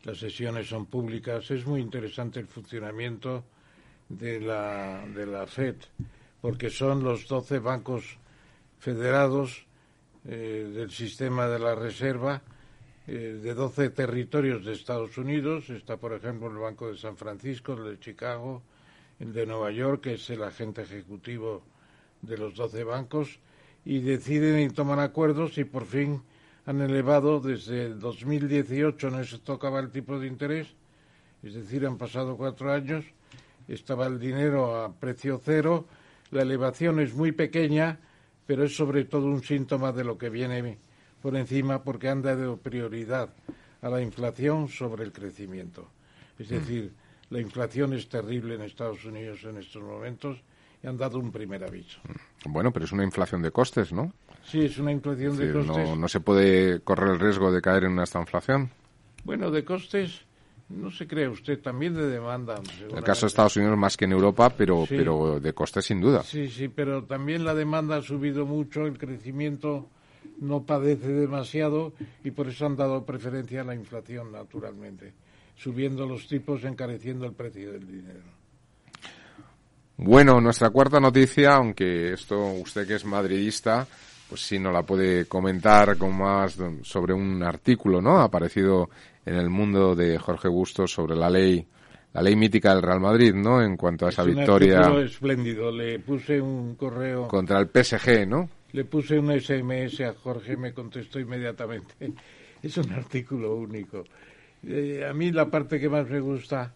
Las 0.03 0.17
sesiones 0.17 0.67
son 0.67 0.85
públicas. 0.85 1.51
Es 1.51 1.65
muy 1.65 1.81
interesante 1.81 2.39
el 2.39 2.47
funcionamiento 2.47 3.43
de 4.07 4.39
la, 4.39 5.05
de 5.07 5.25
la 5.25 5.45
FED, 5.45 5.75
porque 6.41 6.69
son 6.69 7.03
los 7.03 7.27
12 7.27 7.59
bancos 7.59 8.17
federados 8.79 9.65
eh, 10.25 10.71
del 10.73 10.91
sistema 10.91 11.47
de 11.47 11.59
la 11.59 11.75
reserva 11.75 12.41
eh, 13.07 13.39
de 13.41 13.53
12 13.53 13.89
territorios 13.89 14.63
de 14.65 14.73
Estados 14.73 15.17
Unidos. 15.17 15.69
Está, 15.69 15.97
por 15.97 16.13
ejemplo, 16.13 16.47
el 16.47 16.57
Banco 16.57 16.91
de 16.91 16.97
San 16.97 17.17
Francisco, 17.17 17.73
el 17.73 17.83
de 17.83 17.99
Chicago, 17.99 18.61
el 19.19 19.33
de 19.33 19.45
Nueva 19.45 19.71
York, 19.71 20.01
que 20.01 20.13
es 20.13 20.29
el 20.29 20.43
agente 20.43 20.83
ejecutivo 20.83 21.63
de 22.21 22.37
los 22.37 22.55
12 22.55 22.83
bancos, 22.83 23.39
y 23.89 24.01
deciden 24.01 24.59
y 24.59 24.69
toman 24.69 24.99
acuerdos 24.99 25.57
y 25.57 25.63
por 25.63 25.83
fin 25.83 26.21
han 26.67 26.79
elevado 26.79 27.39
desde 27.39 27.89
2018 27.89 29.09
no 29.09 29.23
se 29.23 29.39
tocaba 29.39 29.79
el 29.79 29.89
tipo 29.89 30.19
de 30.19 30.27
interés, 30.27 30.67
es 31.41 31.55
decir, 31.55 31.87
han 31.87 31.97
pasado 31.97 32.37
cuatro 32.37 32.71
años, 32.71 33.03
estaba 33.67 34.05
el 34.05 34.19
dinero 34.19 34.79
a 34.79 34.93
precio 34.93 35.41
cero, 35.43 35.87
la 36.29 36.43
elevación 36.43 36.99
es 36.99 37.15
muy 37.15 37.31
pequeña, 37.31 37.97
pero 38.45 38.63
es 38.63 38.75
sobre 38.75 39.05
todo 39.05 39.25
un 39.25 39.41
síntoma 39.41 39.91
de 39.91 40.03
lo 40.03 40.19
que 40.19 40.29
viene 40.29 40.77
por 41.19 41.35
encima 41.35 41.83
porque 41.83 42.09
han 42.09 42.21
dado 42.21 42.57
prioridad 42.57 43.29
a 43.81 43.89
la 43.89 44.03
inflación 44.03 44.67
sobre 44.67 45.03
el 45.03 45.11
crecimiento. 45.11 45.89
Es 46.37 46.51
mm. 46.51 46.53
decir, 46.53 46.93
la 47.31 47.39
inflación 47.39 47.93
es 47.93 48.07
terrible 48.07 48.53
en 48.53 48.61
Estados 48.61 49.03
Unidos 49.03 49.43
en 49.45 49.57
estos 49.57 49.81
momentos 49.81 50.37
y 50.83 50.87
han 50.87 50.97
dado 50.97 51.19
un 51.19 51.31
primer 51.31 51.63
aviso. 51.63 51.99
Bueno, 52.45 52.71
pero 52.71 52.85
es 52.85 52.91
una 52.91 53.03
inflación 53.03 53.41
de 53.41 53.51
costes, 53.51 53.91
¿no? 53.91 54.13
Sí, 54.43 54.61
es 54.61 54.77
una 54.77 54.91
inflación 54.91 55.37
de 55.37 55.51
costes. 55.51 55.89
No, 55.89 55.95
no 55.95 56.07
se 56.07 56.19
puede 56.19 56.79
correr 56.81 57.11
el 57.11 57.19
riesgo 57.19 57.51
de 57.51 57.61
caer 57.61 57.83
en 57.83 57.93
una 57.93 58.03
esta 58.03 58.19
inflación. 58.19 58.71
Bueno, 59.23 59.51
de 59.51 59.63
costes 59.65 60.25
no 60.69 60.91
se 60.91 61.07
cree 61.07 61.27
usted, 61.27 61.59
también 61.59 61.95
de 61.95 62.07
demanda. 62.07 62.55
En 62.89 62.97
el 62.97 63.03
caso 63.03 63.25
de 63.25 63.27
Estados 63.27 63.57
Unidos 63.57 63.77
más 63.77 63.97
que 63.97 64.05
en 64.05 64.11
Europa, 64.11 64.49
pero, 64.51 64.85
pero 64.87 65.39
de 65.39 65.53
costes 65.53 65.85
sin 65.85 65.99
duda. 65.99 66.23
Sí, 66.23 66.47
sí, 66.47 66.67
pero 66.67 67.03
también 67.03 67.43
la 67.43 67.55
demanda 67.55 67.97
ha 67.97 68.01
subido 68.01 68.45
mucho, 68.45 68.85
el 68.85 68.97
crecimiento 68.97 69.89
no 70.39 70.63
padece 70.63 71.09
demasiado 71.09 71.93
y 72.23 72.31
por 72.31 72.47
eso 72.47 72.65
han 72.65 72.75
dado 72.75 73.05
preferencia 73.05 73.61
a 73.61 73.65
la 73.65 73.75
inflación, 73.75 74.31
naturalmente, 74.31 75.13
subiendo 75.55 76.05
los 76.05 76.27
tipos, 76.27 76.63
encareciendo 76.63 77.25
el 77.25 77.33
precio 77.33 77.73
del 77.73 77.87
dinero. 77.87 78.38
Bueno, 80.01 80.39
nuestra 80.39 80.69
cuarta 80.69 80.97
noticia, 81.01 81.55
aunque 81.55 82.13
esto 82.13 82.53
usted 82.53 82.87
que 82.87 82.95
es 82.95 83.03
madridista, 83.03 83.85
pues 84.29 84.39
sí 84.39 84.57
no 84.57 84.71
la 84.71 84.83
puede 84.83 85.25
comentar 85.25 85.97
con 85.97 86.17
más 86.17 86.57
sobre 86.83 87.13
un 87.13 87.43
artículo, 87.43 88.01
¿no? 88.01 88.19
Ha 88.19 88.23
aparecido 88.23 88.89
en 89.25 89.35
el 89.35 89.49
mundo 89.49 89.97
de 89.97 90.17
Jorge 90.17 90.47
Bustos 90.47 90.93
sobre 90.93 91.17
la 91.17 91.29
ley, 91.29 91.67
la 92.13 92.21
ley 92.21 92.37
mítica 92.37 92.73
del 92.73 92.81
Real 92.81 93.01
Madrid, 93.01 93.33
¿no? 93.33 93.61
En 93.61 93.75
cuanto 93.75 94.05
a 94.05 94.09
esa 94.09 94.23
victoria. 94.23 94.89
Un 94.89 95.03
espléndido. 95.03 95.69
Le 95.69 95.99
puse 95.99 96.39
un 96.39 96.75
correo 96.75 97.27
contra 97.27 97.59
el 97.59 97.67
PSG, 97.67 98.25
¿no? 98.25 98.49
Le 98.71 98.85
puse 98.85 99.19
un 99.19 99.37
SMS 99.37 99.99
a 99.99 100.13
Jorge, 100.13 100.55
me 100.55 100.73
contestó 100.73 101.19
inmediatamente. 101.19 101.93
Es 102.61 102.75
un 102.77 102.91
artículo 102.91 103.55
único. 103.55 104.03
Eh, 104.67 105.05
a 105.09 105.13
mí 105.13 105.31
la 105.31 105.49
parte 105.49 105.79
que 105.79 105.87
más 105.87 106.09
me 106.09 106.19
gusta 106.19 106.73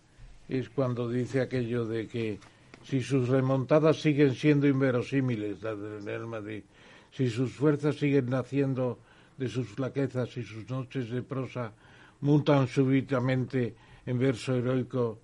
es 0.47 0.69
cuando 0.69 1.09
dice 1.09 1.41
aquello 1.41 1.83
de 1.85 2.07
que 2.07 2.39
si 2.84 3.01
sus 3.01 3.30
remontadas 3.30 4.01
siguen 4.01 4.35
siendo 4.35 4.68
inverosímiles, 4.68 5.61
las 5.61 5.80
del 5.80 6.03
Real 6.03 6.27
Madrid, 6.27 6.64
si 7.11 7.30
sus 7.30 7.51
fuerzas 7.51 7.95
siguen 7.95 8.30
naciendo 8.30 8.99
de 9.38 9.47
sus 9.47 9.68
flaquezas 9.68 10.35
y 10.38 10.43
sus 10.43 10.69
noches 10.69 11.10
de 11.10 11.22
prosa 11.22 11.73
mutan 12.22 12.68
súbitamente 12.68 13.76
en 14.05 14.19
verso 14.19 14.55
heroico 14.55 15.19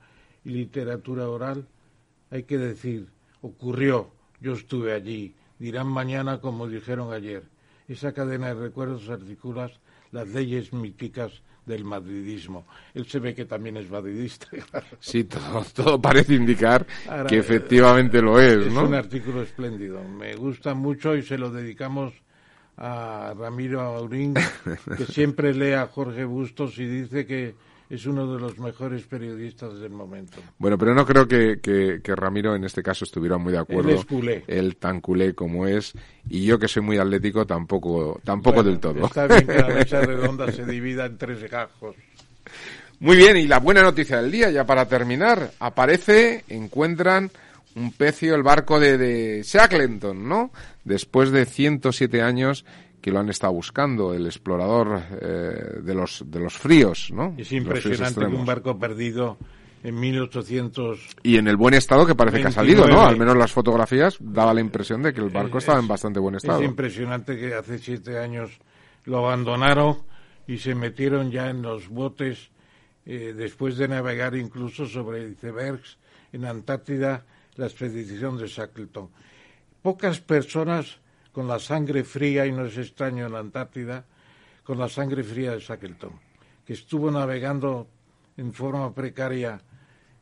y 0.45 0.49
literatura 0.51 1.29
oral, 1.29 1.67
hay 2.31 2.43
que 2.43 2.57
decir, 2.57 3.07
ocurrió, 3.41 4.11
yo 4.39 4.53
estuve 4.53 4.93
allí, 4.93 5.35
dirán 5.57 5.87
mañana 5.87 6.39
como 6.39 6.67
dijeron 6.67 7.13
ayer. 7.13 7.43
Esa 7.87 8.13
cadena 8.13 8.47
de 8.47 8.61
recuerdos 8.61 9.09
articula 9.09 9.71
las 10.11 10.27
leyes 10.29 10.73
míticas 10.73 11.41
del 11.69 11.85
madridismo. 11.85 12.65
Él 12.93 13.05
se 13.05 13.19
ve 13.19 13.33
que 13.33 13.45
también 13.45 13.77
es 13.77 13.89
madridista. 13.89 14.47
Sí, 14.99 15.23
todo, 15.23 16.01
parece 16.01 16.33
indicar 16.33 16.85
que 17.27 17.37
efectivamente 17.37 18.21
lo 18.21 18.39
es, 18.39 18.67
Es 18.67 18.73
un 18.73 18.93
artículo 18.93 19.41
espléndido. 19.41 20.03
Me 20.03 20.35
gusta 20.35 20.73
mucho 20.73 21.15
y 21.15 21.21
se 21.21 21.37
lo 21.37 21.49
dedicamos 21.51 22.13
a 22.77 23.33
Ramiro 23.37 23.81
Aurín, 23.81 24.33
que 24.33 25.05
siempre 25.11 25.53
lee 25.53 25.73
a 25.73 25.87
Jorge 25.87 26.25
Bustos 26.25 26.77
y 26.79 26.85
dice 26.85 27.25
que 27.25 27.55
es 27.89 28.05
uno 28.05 28.31
de 28.31 28.39
los 28.39 28.59
mejores 28.59 29.03
periodistas 29.03 29.79
del 29.79 29.89
momento. 29.89 30.37
Bueno, 30.59 30.77
pero 30.77 30.93
no 30.93 31.05
creo 31.05 31.27
que, 31.27 31.59
que, 31.59 32.15
Ramiro 32.15 32.55
en 32.55 32.63
este 32.63 32.83
caso 32.83 33.03
estuviera 33.03 33.37
muy 33.39 33.51
de 33.51 33.57
acuerdo. 33.57 33.89
Él 33.89 33.95
es 33.95 34.05
culé. 34.05 34.43
Él 34.47 34.75
tan 34.75 35.01
culé 35.01 35.33
como 35.33 35.65
es. 35.65 35.93
Y 36.29 36.45
yo 36.45 36.59
que 36.59 36.67
soy 36.67 36.83
muy 36.83 36.97
atlético 36.97 37.47
tampoco, 37.47 38.21
tampoco 38.23 38.61
del 38.61 38.79
todo. 38.79 39.07
Está 39.07 39.25
bien 39.25 39.47
que 39.47 39.57
la 39.57 39.67
mesa 39.73 40.01
redonda 40.01 40.51
se 40.51 40.65
divida 40.65 41.07
en 41.07 41.17
tres 41.17 41.49
gajos. 41.49 41.95
Muy 42.99 43.17
bien, 43.17 43.37
y 43.37 43.47
la 43.47 43.59
buena 43.59 43.81
noticia 43.81 44.21
del 44.21 44.31
día, 44.31 44.51
ya 44.51 44.65
para 44.65 44.87
terminar, 44.87 45.51
aparece, 45.59 46.43
encuentran 46.49 47.31
un 47.75 47.91
pecio 47.93 48.35
el 48.35 48.43
barco 48.43 48.79
de, 48.79 48.97
de 48.97 49.41
Shackleton, 49.43 50.27
¿no? 50.27 50.51
Después 50.83 51.31
de 51.31 51.45
107 51.45 52.21
años 52.21 52.65
que 53.01 53.11
lo 53.11 53.19
han 53.19 53.29
estado 53.29 53.53
buscando, 53.53 54.13
el 54.13 54.25
explorador 54.25 55.01
eh, 55.21 55.79
de, 55.81 55.93
los, 55.93 56.23
de 56.27 56.39
los 56.39 56.53
fríos, 56.53 57.11
¿no? 57.13 57.33
Es 57.37 57.51
impresionante 57.51 58.19
que 58.19 58.25
un 58.27 58.45
barco 58.45 58.77
perdido 58.77 59.37
en 59.83 59.99
1800... 59.99 61.15
Y 61.23 61.37
en 61.37 61.47
el 61.47 61.55
buen 61.55 61.73
estado 61.73 62.05
que 62.05 62.15
parece 62.15 62.41
que 62.41 62.47
ha 62.47 62.51
salido, 62.51 62.87
¿no? 62.87 63.01
Al 63.01 63.17
menos 63.17 63.37
las 63.37 63.51
fotografías 63.51 64.17
daba 64.19 64.53
la 64.53 64.61
impresión 64.61 65.01
de 65.01 65.13
que 65.13 65.21
el 65.21 65.29
barco 65.29 65.59
estaba 65.59 65.79
en 65.79 65.87
bastante 65.87 66.19
buen 66.19 66.35
estado. 66.35 66.59
Es 66.59 66.65
impresionante 66.65 67.37
que 67.37 67.53
hace 67.53 67.79
siete 67.79 68.17
años 68.19 68.51
lo 69.05 69.19
abandonaron 69.19 69.99
y 70.47 70.57
se 70.57 70.75
metieron 70.75 71.31
ya 71.31 71.49
en 71.49 71.61
los 71.61 71.87
botes 71.87 72.49
eh, 73.05 73.33
después 73.35 73.77
de 73.77 73.87
navegar 73.87 74.35
incluso 74.35 74.85
sobre 74.85 75.29
icebergs 75.29 75.97
en 76.33 76.45
Antártida 76.45 77.25
la 77.55 77.67
expedición 77.67 78.37
de 78.37 78.47
Shackleton. 78.47 79.09
Pocas 79.81 80.19
personas 80.19 80.99
con 81.31 81.47
la 81.47 81.59
sangre 81.59 82.03
fría, 82.03 82.45
y 82.45 82.51
no 82.51 82.65
es 82.65 82.77
extraño 82.77 83.25
en 83.25 83.33
la 83.33 83.39
Antártida, 83.39 84.05
con 84.63 84.77
la 84.77 84.89
sangre 84.89 85.23
fría 85.23 85.51
de 85.51 85.59
Shackleton, 85.59 86.11
que 86.65 86.73
estuvo 86.73 87.09
navegando 87.09 87.87
en 88.37 88.53
forma 88.53 88.93
precaria 88.93 89.61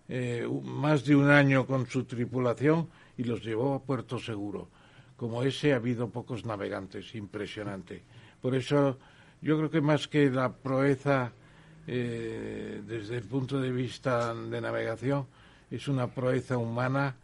eh, 0.10 0.48
más 0.64 1.04
de 1.04 1.16
un 1.16 1.30
año 1.30 1.66
con 1.66 1.86
su 1.88 2.06
tripulación 2.06 2.90
y 3.18 3.24
los 3.24 3.44
llevó 3.44 3.74
a 3.76 3.84
puerto 3.84 4.20
seguro. 4.20 4.70
Como 5.18 5.44
ese 5.44 5.74
ha 5.74 5.78
habido 5.78 6.10
pocos 6.10 6.46
navegantes, 6.46 7.16
impresionante. 7.16 8.04
Por 8.42 8.56
eso 8.56 8.98
yo 9.42 9.58
creo 9.58 9.70
que 9.70 9.82
más 9.82 10.08
que 10.08 10.30
la 10.30 10.54
proeza 10.54 11.32
eh, 11.88 12.82
desde 12.86 13.16
el 13.16 13.24
punto 13.24 13.62
de 13.62 13.72
vista 13.72 14.34
de 14.34 14.60
navegación, 14.60 15.26
es 15.72 15.88
una 15.88 16.08
proeza 16.08 16.58
humana 16.58 17.16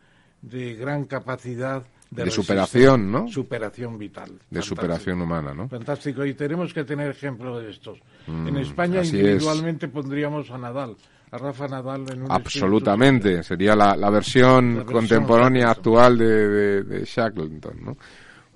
de 0.41 0.76
gran 0.76 1.03
capacidad 1.05 1.84
de, 2.14 2.31
superación, 2.31 3.11
¿no? 3.11 3.27
Superación 3.27 3.98
vital. 3.98 4.31
De 4.49 4.61
superación 4.61 5.22
humana, 5.22 5.53
¿no? 5.53 5.68
Fantástico. 5.68 6.26
Y 6.26 6.34
tenemos 6.34 6.73
que 6.73 6.84
tener 6.84 7.10
ejemplos 7.10 7.61
de 7.61 7.72
estos. 7.72 7.99
Mm, 8.27 8.48
en 8.48 8.57
España 8.57 9.03
individualmente 9.03 9.88
pondríamos 9.88 10.49
a 10.52 10.57
Nadal. 10.57 10.95
A 11.31 11.38
Rafa 11.38 11.68
Nadal 11.68 12.06
en 12.11 12.23
un 12.23 12.31
Absolutamente. 12.31 13.41
Sería 13.44 13.76
la, 13.76 14.10
versión 14.10 14.84
contemporánea 14.85 15.72
actual 15.72 16.18
de, 16.18 16.84
de, 16.84 17.06
Shackleton, 17.06 17.84
¿no? 17.84 17.98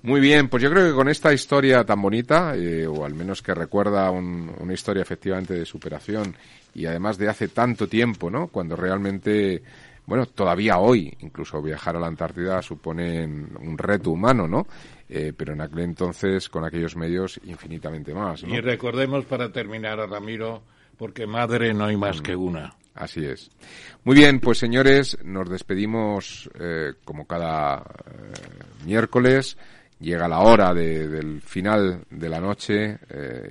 Muy 0.02 0.20
bien, 0.20 0.48
pues 0.48 0.62
yo 0.62 0.70
creo 0.70 0.86
que 0.86 0.94
con 0.94 1.08
esta 1.08 1.32
historia 1.32 1.84
tan 1.84 2.00
bonita, 2.00 2.54
eh, 2.54 2.86
o 2.86 3.04
al 3.04 3.14
menos 3.14 3.42
que 3.42 3.52
recuerda 3.52 4.10
una 4.12 4.72
historia 4.72 5.02
efectivamente 5.02 5.54
de 5.54 5.64
superación 5.64 6.36
y 6.72 6.86
además 6.86 7.18
de 7.18 7.28
hace 7.28 7.48
tanto 7.48 7.88
tiempo, 7.88 8.30
¿no? 8.30 8.46
Cuando 8.46 8.76
realmente 8.76 9.60
bueno, 10.08 10.24
todavía 10.24 10.78
hoy, 10.78 11.14
incluso 11.20 11.60
viajar 11.60 11.94
a 11.94 12.00
la 12.00 12.06
Antártida 12.06 12.62
supone 12.62 13.26
un 13.26 13.76
reto 13.76 14.10
humano, 14.10 14.48
¿no? 14.48 14.66
Eh, 15.06 15.34
pero 15.36 15.52
en 15.52 15.60
aquel 15.60 15.80
entonces, 15.80 16.48
con 16.48 16.64
aquellos 16.64 16.96
medios, 16.96 17.38
infinitamente 17.44 18.14
más. 18.14 18.42
¿no? 18.42 18.54
Y 18.54 18.60
recordemos 18.62 19.26
para 19.26 19.52
terminar 19.52 20.00
a 20.00 20.06
Ramiro, 20.06 20.62
porque 20.96 21.26
madre 21.26 21.74
no 21.74 21.84
hay 21.84 21.98
más 21.98 22.22
que 22.22 22.34
una. 22.34 22.72
Así 22.94 23.22
es. 23.22 23.50
Muy 24.04 24.16
bien, 24.16 24.40
pues 24.40 24.56
señores, 24.56 25.18
nos 25.24 25.50
despedimos 25.50 26.48
eh, 26.58 26.94
como 27.04 27.26
cada 27.26 27.76
eh, 27.76 28.84
miércoles. 28.86 29.58
Llega 30.00 30.26
la 30.26 30.38
hora 30.38 30.72
del 30.72 31.42
final 31.42 32.04
de 32.08 32.28
la 32.30 32.40
noche 32.40 32.98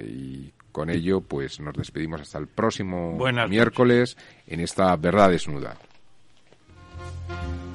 y 0.08 0.52
con 0.72 0.90
ello, 0.90 1.22
pues 1.22 1.60
nos 1.60 1.74
despedimos 1.76 2.22
hasta 2.22 2.40
el 2.40 2.48
próximo 2.48 3.20
miércoles 3.50 4.18
en 4.48 4.62
esta 4.62 4.96
verdad 4.96 5.30
desnuda. 5.30 5.76
thank 7.28 7.42
you 7.62 7.67